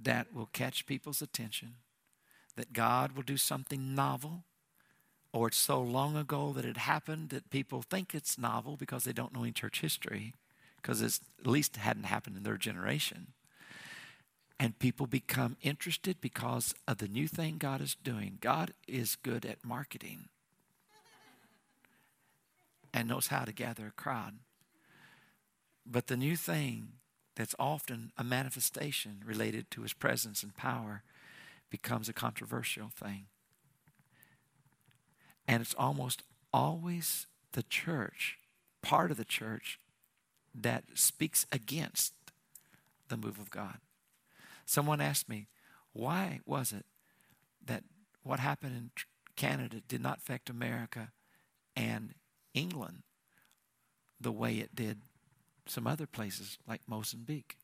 that 0.03 0.33
will 0.33 0.49
catch 0.53 0.85
people's 0.85 1.21
attention 1.21 1.75
that 2.55 2.73
God 2.73 3.13
will 3.13 3.23
do 3.23 3.37
something 3.37 3.95
novel, 3.95 4.43
or 5.33 5.47
it's 5.47 5.57
so 5.57 5.81
long 5.81 6.15
ago 6.17 6.51
that 6.53 6.65
it 6.65 6.77
happened 6.77 7.29
that 7.29 7.49
people 7.49 7.81
think 7.81 8.13
it's 8.13 8.37
novel 8.37 8.75
because 8.77 9.03
they 9.03 9.13
don't 9.13 9.33
know 9.33 9.43
any 9.43 9.51
church 9.51 9.81
history, 9.81 10.33
because 10.77 11.01
it's 11.01 11.21
at 11.39 11.47
least 11.47 11.77
hadn't 11.77 12.03
happened 12.03 12.37
in 12.37 12.43
their 12.43 12.57
generation. 12.57 13.27
And 14.59 14.77
people 14.77 15.07
become 15.07 15.57
interested 15.61 16.21
because 16.21 16.75
of 16.87 16.97
the 16.99 17.07
new 17.07 17.27
thing 17.27 17.57
God 17.57 17.81
is 17.81 17.95
doing. 17.95 18.37
God 18.41 18.73
is 18.87 19.15
good 19.15 19.45
at 19.45 19.65
marketing 19.65 20.25
and 22.93 23.07
knows 23.07 23.27
how 23.27 23.45
to 23.45 23.51
gather 23.51 23.87
a 23.87 23.91
crowd. 23.91 24.33
But 25.85 26.07
the 26.07 26.17
new 26.17 26.35
thing 26.35 26.89
that's 27.35 27.55
often 27.57 28.11
a 28.17 28.23
manifestation 28.23 29.23
related 29.25 29.71
to 29.71 29.81
his 29.81 29.93
presence 29.93 30.43
and 30.43 30.55
power 30.55 31.01
becomes 31.71 32.07
a 32.07 32.13
controversial 32.13 32.89
thing. 32.89 33.25
And 35.47 35.61
it's 35.61 35.73
almost 35.73 36.21
always 36.53 37.25
the 37.53 37.63
church, 37.63 38.37
part 38.83 39.09
of 39.09 39.17
the 39.17 39.25
church, 39.25 39.79
that 40.53 40.83
speaks 40.93 41.47
against 41.51 42.13
the 43.07 43.17
move 43.17 43.39
of 43.39 43.49
God. 43.49 43.77
Someone 44.65 45.01
asked 45.01 45.27
me, 45.27 45.47
why 45.93 46.41
was 46.45 46.71
it 46.71 46.85
that 47.65 47.83
what 48.23 48.39
happened 48.39 48.75
in 48.75 48.91
Canada 49.35 49.81
did 49.87 50.01
not 50.01 50.19
affect 50.19 50.49
America 50.49 51.11
and 51.75 52.13
England 52.53 53.03
the 54.19 54.31
way 54.31 54.55
it 54.55 54.75
did 54.75 54.99
some 55.65 55.87
other 55.87 56.05
places 56.05 56.57
like 56.67 56.81
Mozambique? 56.85 57.57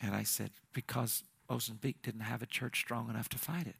And 0.00 0.14
I 0.14 0.22
said, 0.22 0.50
because 0.72 1.22
Mozambique 1.48 2.02
didn't 2.02 2.22
have 2.22 2.42
a 2.42 2.46
church 2.46 2.80
strong 2.80 3.08
enough 3.08 3.28
to 3.30 3.38
fight 3.38 3.66
it. 3.66 3.76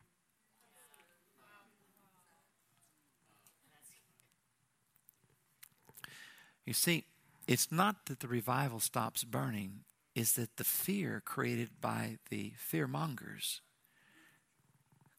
You 6.64 6.72
see, 6.72 7.04
it's 7.46 7.70
not 7.70 8.06
that 8.06 8.20
the 8.20 8.28
revival 8.28 8.80
stops 8.80 9.24
burning, 9.24 9.80
is 10.14 10.32
that 10.32 10.56
the 10.56 10.64
fear 10.64 11.20
created 11.24 11.80
by 11.80 12.18
the 12.30 12.52
fear 12.56 12.86
mongers 12.86 13.60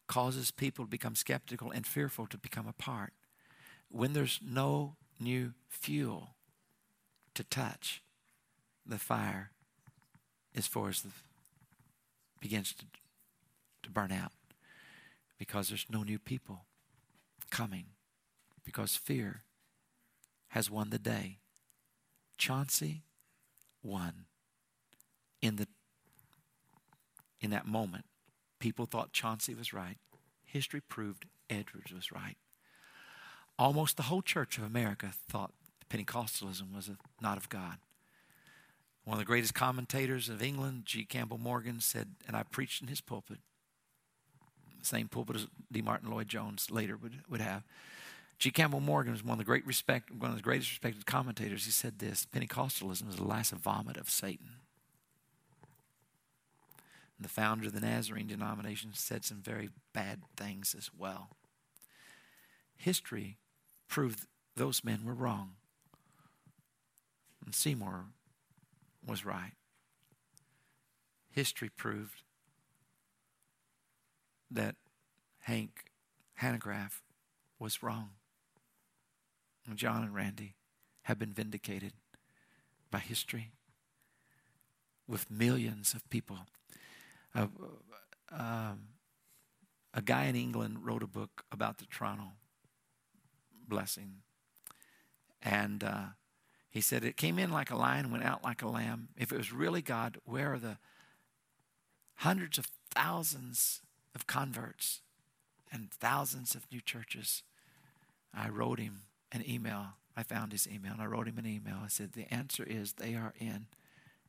causes 0.07 0.51
people 0.51 0.85
to 0.85 0.89
become 0.89 1.15
skeptical 1.15 1.71
and 1.71 1.85
fearful 1.85 2.27
to 2.27 2.37
become 2.37 2.67
a 2.67 2.73
part. 2.73 3.13
When 3.89 4.13
there's 4.13 4.39
no 4.43 4.95
new 5.19 5.53
fuel 5.69 6.35
to 7.33 7.43
touch, 7.43 8.01
the 8.85 8.99
fire 8.99 9.51
is 10.53 10.67
for 10.67 10.89
as 10.89 11.01
the 11.01 11.11
begins 12.45 12.73
to, 12.73 12.85
to 13.81 13.89
burn 13.89 14.11
out 14.11 14.31
because 15.39 15.69
there's 15.69 15.87
no 15.89 16.03
new 16.03 16.19
people 16.19 16.65
coming 17.49 17.85
because 18.63 18.95
fear 18.95 19.41
has 20.49 20.69
won 20.69 20.91
the 20.91 20.99
day. 20.99 21.39
Chauncy 22.37 23.01
won 23.81 24.25
in 25.41 25.55
the 25.55 25.67
in 27.41 27.49
that 27.49 27.65
moment. 27.65 28.05
People 28.59 28.85
thought 28.85 29.11
Chauncy 29.11 29.55
was 29.55 29.73
right. 29.73 29.97
History 30.43 30.81
proved 30.81 31.25
Edwards 31.49 31.91
was 31.91 32.11
right. 32.11 32.37
Almost 33.57 33.97
the 33.97 34.03
whole 34.03 34.21
church 34.21 34.59
of 34.59 34.63
America 34.63 35.09
thought 35.27 35.51
Pentecostalism 35.89 36.75
was 36.75 36.91
not 37.19 37.37
of 37.37 37.49
God. 37.49 37.77
One 39.05 39.13
of 39.13 39.19
the 39.19 39.25
greatest 39.25 39.53
commentators 39.53 40.29
of 40.29 40.41
England, 40.41 40.85
G. 40.85 41.05
Campbell 41.05 41.37
Morgan, 41.37 41.79
said, 41.79 42.15
and 42.27 42.35
I 42.35 42.41
preached 42.41 42.81
in 42.81 42.87
his 42.87 43.01
pulpit, 43.01 43.37
same 44.81 45.07
pulpit 45.07 45.35
as 45.35 45.47
D. 45.71 45.83
Martyn 45.83 46.09
Lloyd 46.09 46.27
Jones 46.27 46.71
later 46.71 46.97
would, 46.97 47.21
would 47.29 47.41
have. 47.41 47.63
G. 48.39 48.49
Campbell 48.49 48.79
Morgan 48.79 49.13
was 49.13 49.23
one 49.23 49.33
of 49.33 49.37
the 49.37 49.45
great 49.45 49.65
respect, 49.65 50.11
one 50.11 50.31
of 50.31 50.37
the 50.37 50.43
greatest 50.43 50.71
respected 50.71 51.05
commentators. 51.05 51.65
He 51.65 51.71
said 51.71 51.99
this: 51.99 52.25
Pentecostalism 52.25 53.07
is 53.07 53.15
the 53.15 53.23
last 53.23 53.51
vomit 53.51 53.95
of 53.95 54.09
Satan. 54.09 54.49
And 57.17 57.23
the 57.23 57.29
founder 57.29 57.67
of 57.67 57.73
the 57.73 57.79
Nazarene 57.79 58.27
denomination 58.27 58.91
said 58.93 59.23
some 59.23 59.41
very 59.41 59.69
bad 59.93 60.21
things 60.35 60.75
as 60.77 60.89
well. 60.97 61.29
History 62.75 63.37
proved 63.87 64.25
those 64.55 64.83
men 64.83 65.05
were 65.05 65.13
wrong, 65.13 65.51
and 67.45 67.55
Seymour 67.55 68.05
was 69.05 69.25
right. 69.25 69.53
History 71.29 71.69
proved 71.69 72.23
that 74.49 74.75
Hank 75.39 75.91
Hanegraaff 76.41 77.01
was 77.59 77.83
wrong. 77.83 78.11
John 79.73 80.03
and 80.03 80.13
Randy 80.13 80.55
have 81.03 81.17
been 81.17 81.33
vindicated 81.33 81.93
by 82.91 82.99
history 82.99 83.51
with 85.07 85.29
millions 85.29 85.93
of 85.93 86.07
people. 86.09 86.39
Uh, 87.33 87.47
um, 88.31 88.87
a 89.93 90.01
guy 90.01 90.25
in 90.25 90.35
England 90.35 90.85
wrote 90.85 91.03
a 91.03 91.07
book 91.07 91.43
about 91.51 91.77
the 91.77 91.85
Toronto 91.85 92.31
blessing. 93.67 94.21
And 95.41 95.83
uh, 95.83 96.05
he 96.75 96.81
said, 96.81 97.05
It 97.05 97.15
came 97.15 97.39
in 97.39 97.51
like 97.51 97.71
a 97.71 97.77
lion, 97.77 98.11
went 98.11 98.25
out 98.25 98.43
like 98.43 98.61
a 98.61 98.67
lamb. 98.67 99.07
If 99.15 99.31
it 99.31 99.37
was 99.37 99.53
really 99.53 99.81
God, 99.81 100.17
where 100.25 100.55
are 100.55 100.59
the 100.59 100.77
hundreds 102.15 102.57
of 102.57 102.67
thousands 102.93 103.81
of 104.13 104.27
converts 104.27 104.99
and 105.71 105.89
thousands 105.89 106.53
of 106.53 106.69
new 106.69 106.81
churches? 106.81 107.43
I 108.33 108.49
wrote 108.49 108.79
him 108.79 109.03
an 109.31 109.49
email. 109.49 109.93
I 110.17 110.23
found 110.23 110.51
his 110.51 110.67
email 110.67 110.91
and 110.91 111.01
I 111.01 111.05
wrote 111.05 111.29
him 111.29 111.37
an 111.37 111.47
email. 111.47 111.77
I 111.81 111.87
said, 111.87 112.11
The 112.11 112.31
answer 112.31 112.65
is 112.65 112.91
they 112.91 113.15
are 113.15 113.33
in 113.39 113.67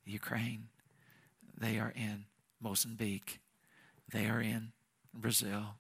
Ukraine, 0.04 0.68
they 1.58 1.80
are 1.80 1.92
in 1.96 2.26
Mozambique, 2.60 3.40
they 4.12 4.28
are 4.28 4.40
in 4.40 4.70
Brazil, 5.12 5.78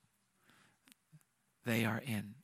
they 1.64 1.84
are 1.84 2.02
in 2.04 2.34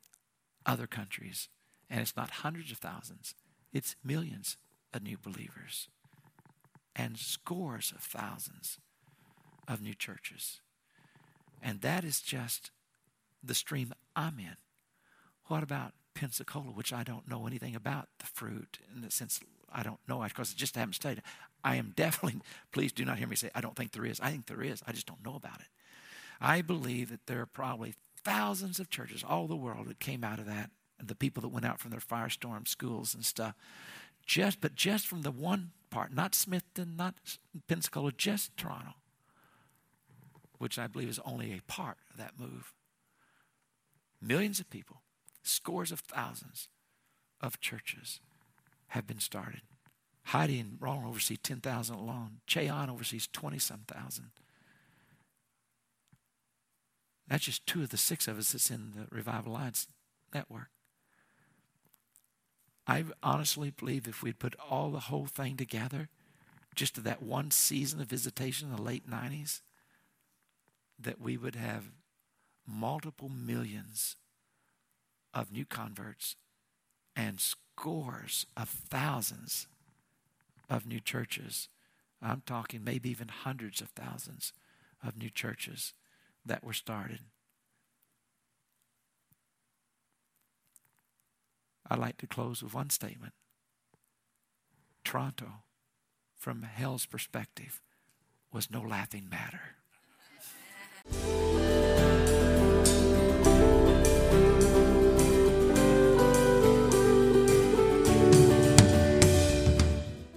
other 0.65 0.87
countries. 0.87 1.49
And 1.91 2.01
it's 2.01 2.17
not 2.17 2.31
hundreds 2.31 2.71
of 2.71 2.79
thousands, 2.79 3.35
it's 3.73 3.97
millions 4.05 4.57
of 4.93 5.03
new 5.03 5.17
believers 5.17 5.89
and 6.95 7.19
scores 7.19 7.93
of 7.95 8.03
thousands 8.03 8.79
of 9.67 9.81
new 9.81 9.95
churches. 9.95 10.61
And 11.63 11.81
that 11.81 12.05
is 12.05 12.21
just 12.21 12.71
the 13.43 13.55
stream 13.55 13.93
I'm 14.15 14.39
in. 14.39 14.57
What 15.47 15.63
about 15.63 15.93
Pensacola, 16.15 16.67
which 16.67 16.93
I 16.93 17.03
don't 17.03 17.29
know 17.29 17.47
anything 17.47 17.75
about 17.75 18.09
the 18.19 18.27
fruit 18.27 18.79
in 18.95 19.03
the 19.03 19.11
sense 19.11 19.41
I 19.73 19.83
don't 19.83 20.01
know 20.07 20.23
because 20.23 20.53
I 20.55 20.59
just 20.59 20.77
haven't 20.77 20.95
studied. 20.95 21.23
I 21.65 21.77
am 21.77 21.93
definitely, 21.97 22.41
please 22.73 22.93
do 22.93 23.05
not 23.05 23.19
hear 23.19 23.27
me 23.27 23.37
say, 23.37 23.51
I 23.55 23.61
don't 23.61 23.77
think 23.77 23.93
there 23.93 24.05
is. 24.05 24.21
I 24.21 24.31
think 24.31 24.47
there 24.47 24.63
is. 24.63 24.83
I 24.87 24.93
just 24.93 25.07
don't 25.07 25.25
know 25.25 25.37
about 25.37 25.61
it. 25.61 25.69
I 26.41 26.61
believe 26.61 27.11
that 27.11 27.27
there 27.27 27.41
are 27.41 27.47
probably 27.47 27.95
thousands 28.25 28.79
of 28.79 28.91
churches 28.91 29.25
all 29.27 29.47
the 29.47 29.57
world 29.57 29.87
that 29.87 30.01
came 30.01 30.25
out 30.25 30.39
of 30.39 30.47
that, 30.47 30.71
the 31.09 31.15
people 31.15 31.41
that 31.43 31.49
went 31.49 31.67
out 31.67 31.81
from 31.81 31.91
their 31.91 32.01
firestorm 32.01 32.67
schools 32.67 33.15
and 33.15 33.25
stuff. 33.25 33.55
Just, 34.25 34.61
but 34.61 34.75
just 34.75 35.07
from 35.07 35.23
the 35.23 35.31
one 35.31 35.71
part, 35.91 36.15
not 36.15 36.33
Smithton, 36.33 36.97
not 36.97 37.15
Pensacola, 37.69 38.13
just 38.13 38.57
Toronto, 38.57 38.95
which 40.59 40.79
I 40.79 40.87
believe 40.87 41.09
is 41.09 41.21
only 41.25 41.53
a 41.53 41.63
part 41.71 41.99
of 42.11 42.17
that 42.19 42.39
move. 42.39 42.73
Millions 44.21 44.61
of 44.61 44.71
people 44.71 45.03
scores 45.43 45.91
of 45.91 46.01
thousands 46.01 46.69
of 47.41 47.61
churches 47.61 48.21
have 48.89 49.07
been 49.07 49.19
started. 49.19 49.63
Heidi 50.27 50.61
and 50.61 50.77
Ron 50.79 51.05
oversee 51.05 51.37
10,000 51.37 51.95
alone. 51.97 52.39
Che 52.47 52.69
Ahn 52.69 52.89
oversees 52.89 53.27
20 53.33 53.59
some 53.59 53.83
thousand. 53.89 54.31
That's 57.29 57.45
just 57.45 57.67
two 57.67 57.83
of 57.83 57.91
the 57.91 57.97
six 57.97 58.29
of 58.29 58.39
us 58.39 58.53
that's 58.53 58.71
in 58.71 58.93
the 58.95 59.07
Revival 59.11 59.53
Alliance 59.53 59.89
network. 60.35 60.69
I 62.93 63.05
honestly 63.23 63.71
believe 63.71 64.07
if 64.07 64.23
we'd 64.23 64.39
put 64.39 64.55
all 64.69 64.91
the 64.91 65.01
whole 65.01 65.25
thing 65.25 65.57
together, 65.57 66.11
just 66.75 66.95
to 66.97 67.01
that 67.01 67.23
one 67.23 67.51
season 67.51 68.03
of 68.03 68.07
visitation 68.07 68.69
in 68.69 68.77
the 68.77 68.83
late 68.83 69.09
90s, 69.09 69.63
that 70.99 71.19
we 71.19 71.39
would 71.39 71.55
have 71.55 71.85
multiple 72.67 73.31
millions 73.31 74.17
of 75.33 75.51
new 75.51 75.65
converts 75.65 76.37
and 77.17 77.41
scores 77.41 78.45
of 78.59 78.69
thousands 78.69 79.69
of 80.69 80.87
new 80.87 81.01
churches. 81.01 81.71
I'm 82.21 82.43
talking 82.45 82.85
maybe 82.85 83.09
even 83.09 83.29
hundreds 83.29 83.81
of 83.81 83.89
thousands 83.89 84.53
of 85.03 85.17
new 85.17 85.31
churches 85.31 85.95
that 86.45 86.63
were 86.63 86.75
started. 86.75 87.21
I'd 91.91 91.99
like 91.99 92.17
to 92.19 92.27
close 92.27 92.63
with 92.63 92.75
one 92.75 92.91
statement. 92.91 93.35
Toronto, 95.05 95.65
from 96.37 96.63
hell's 96.63 97.07
perspective, 97.07 97.81
was 98.53 98.71
no 98.71 98.81
laughing 98.81 99.29
matter. 99.29 99.77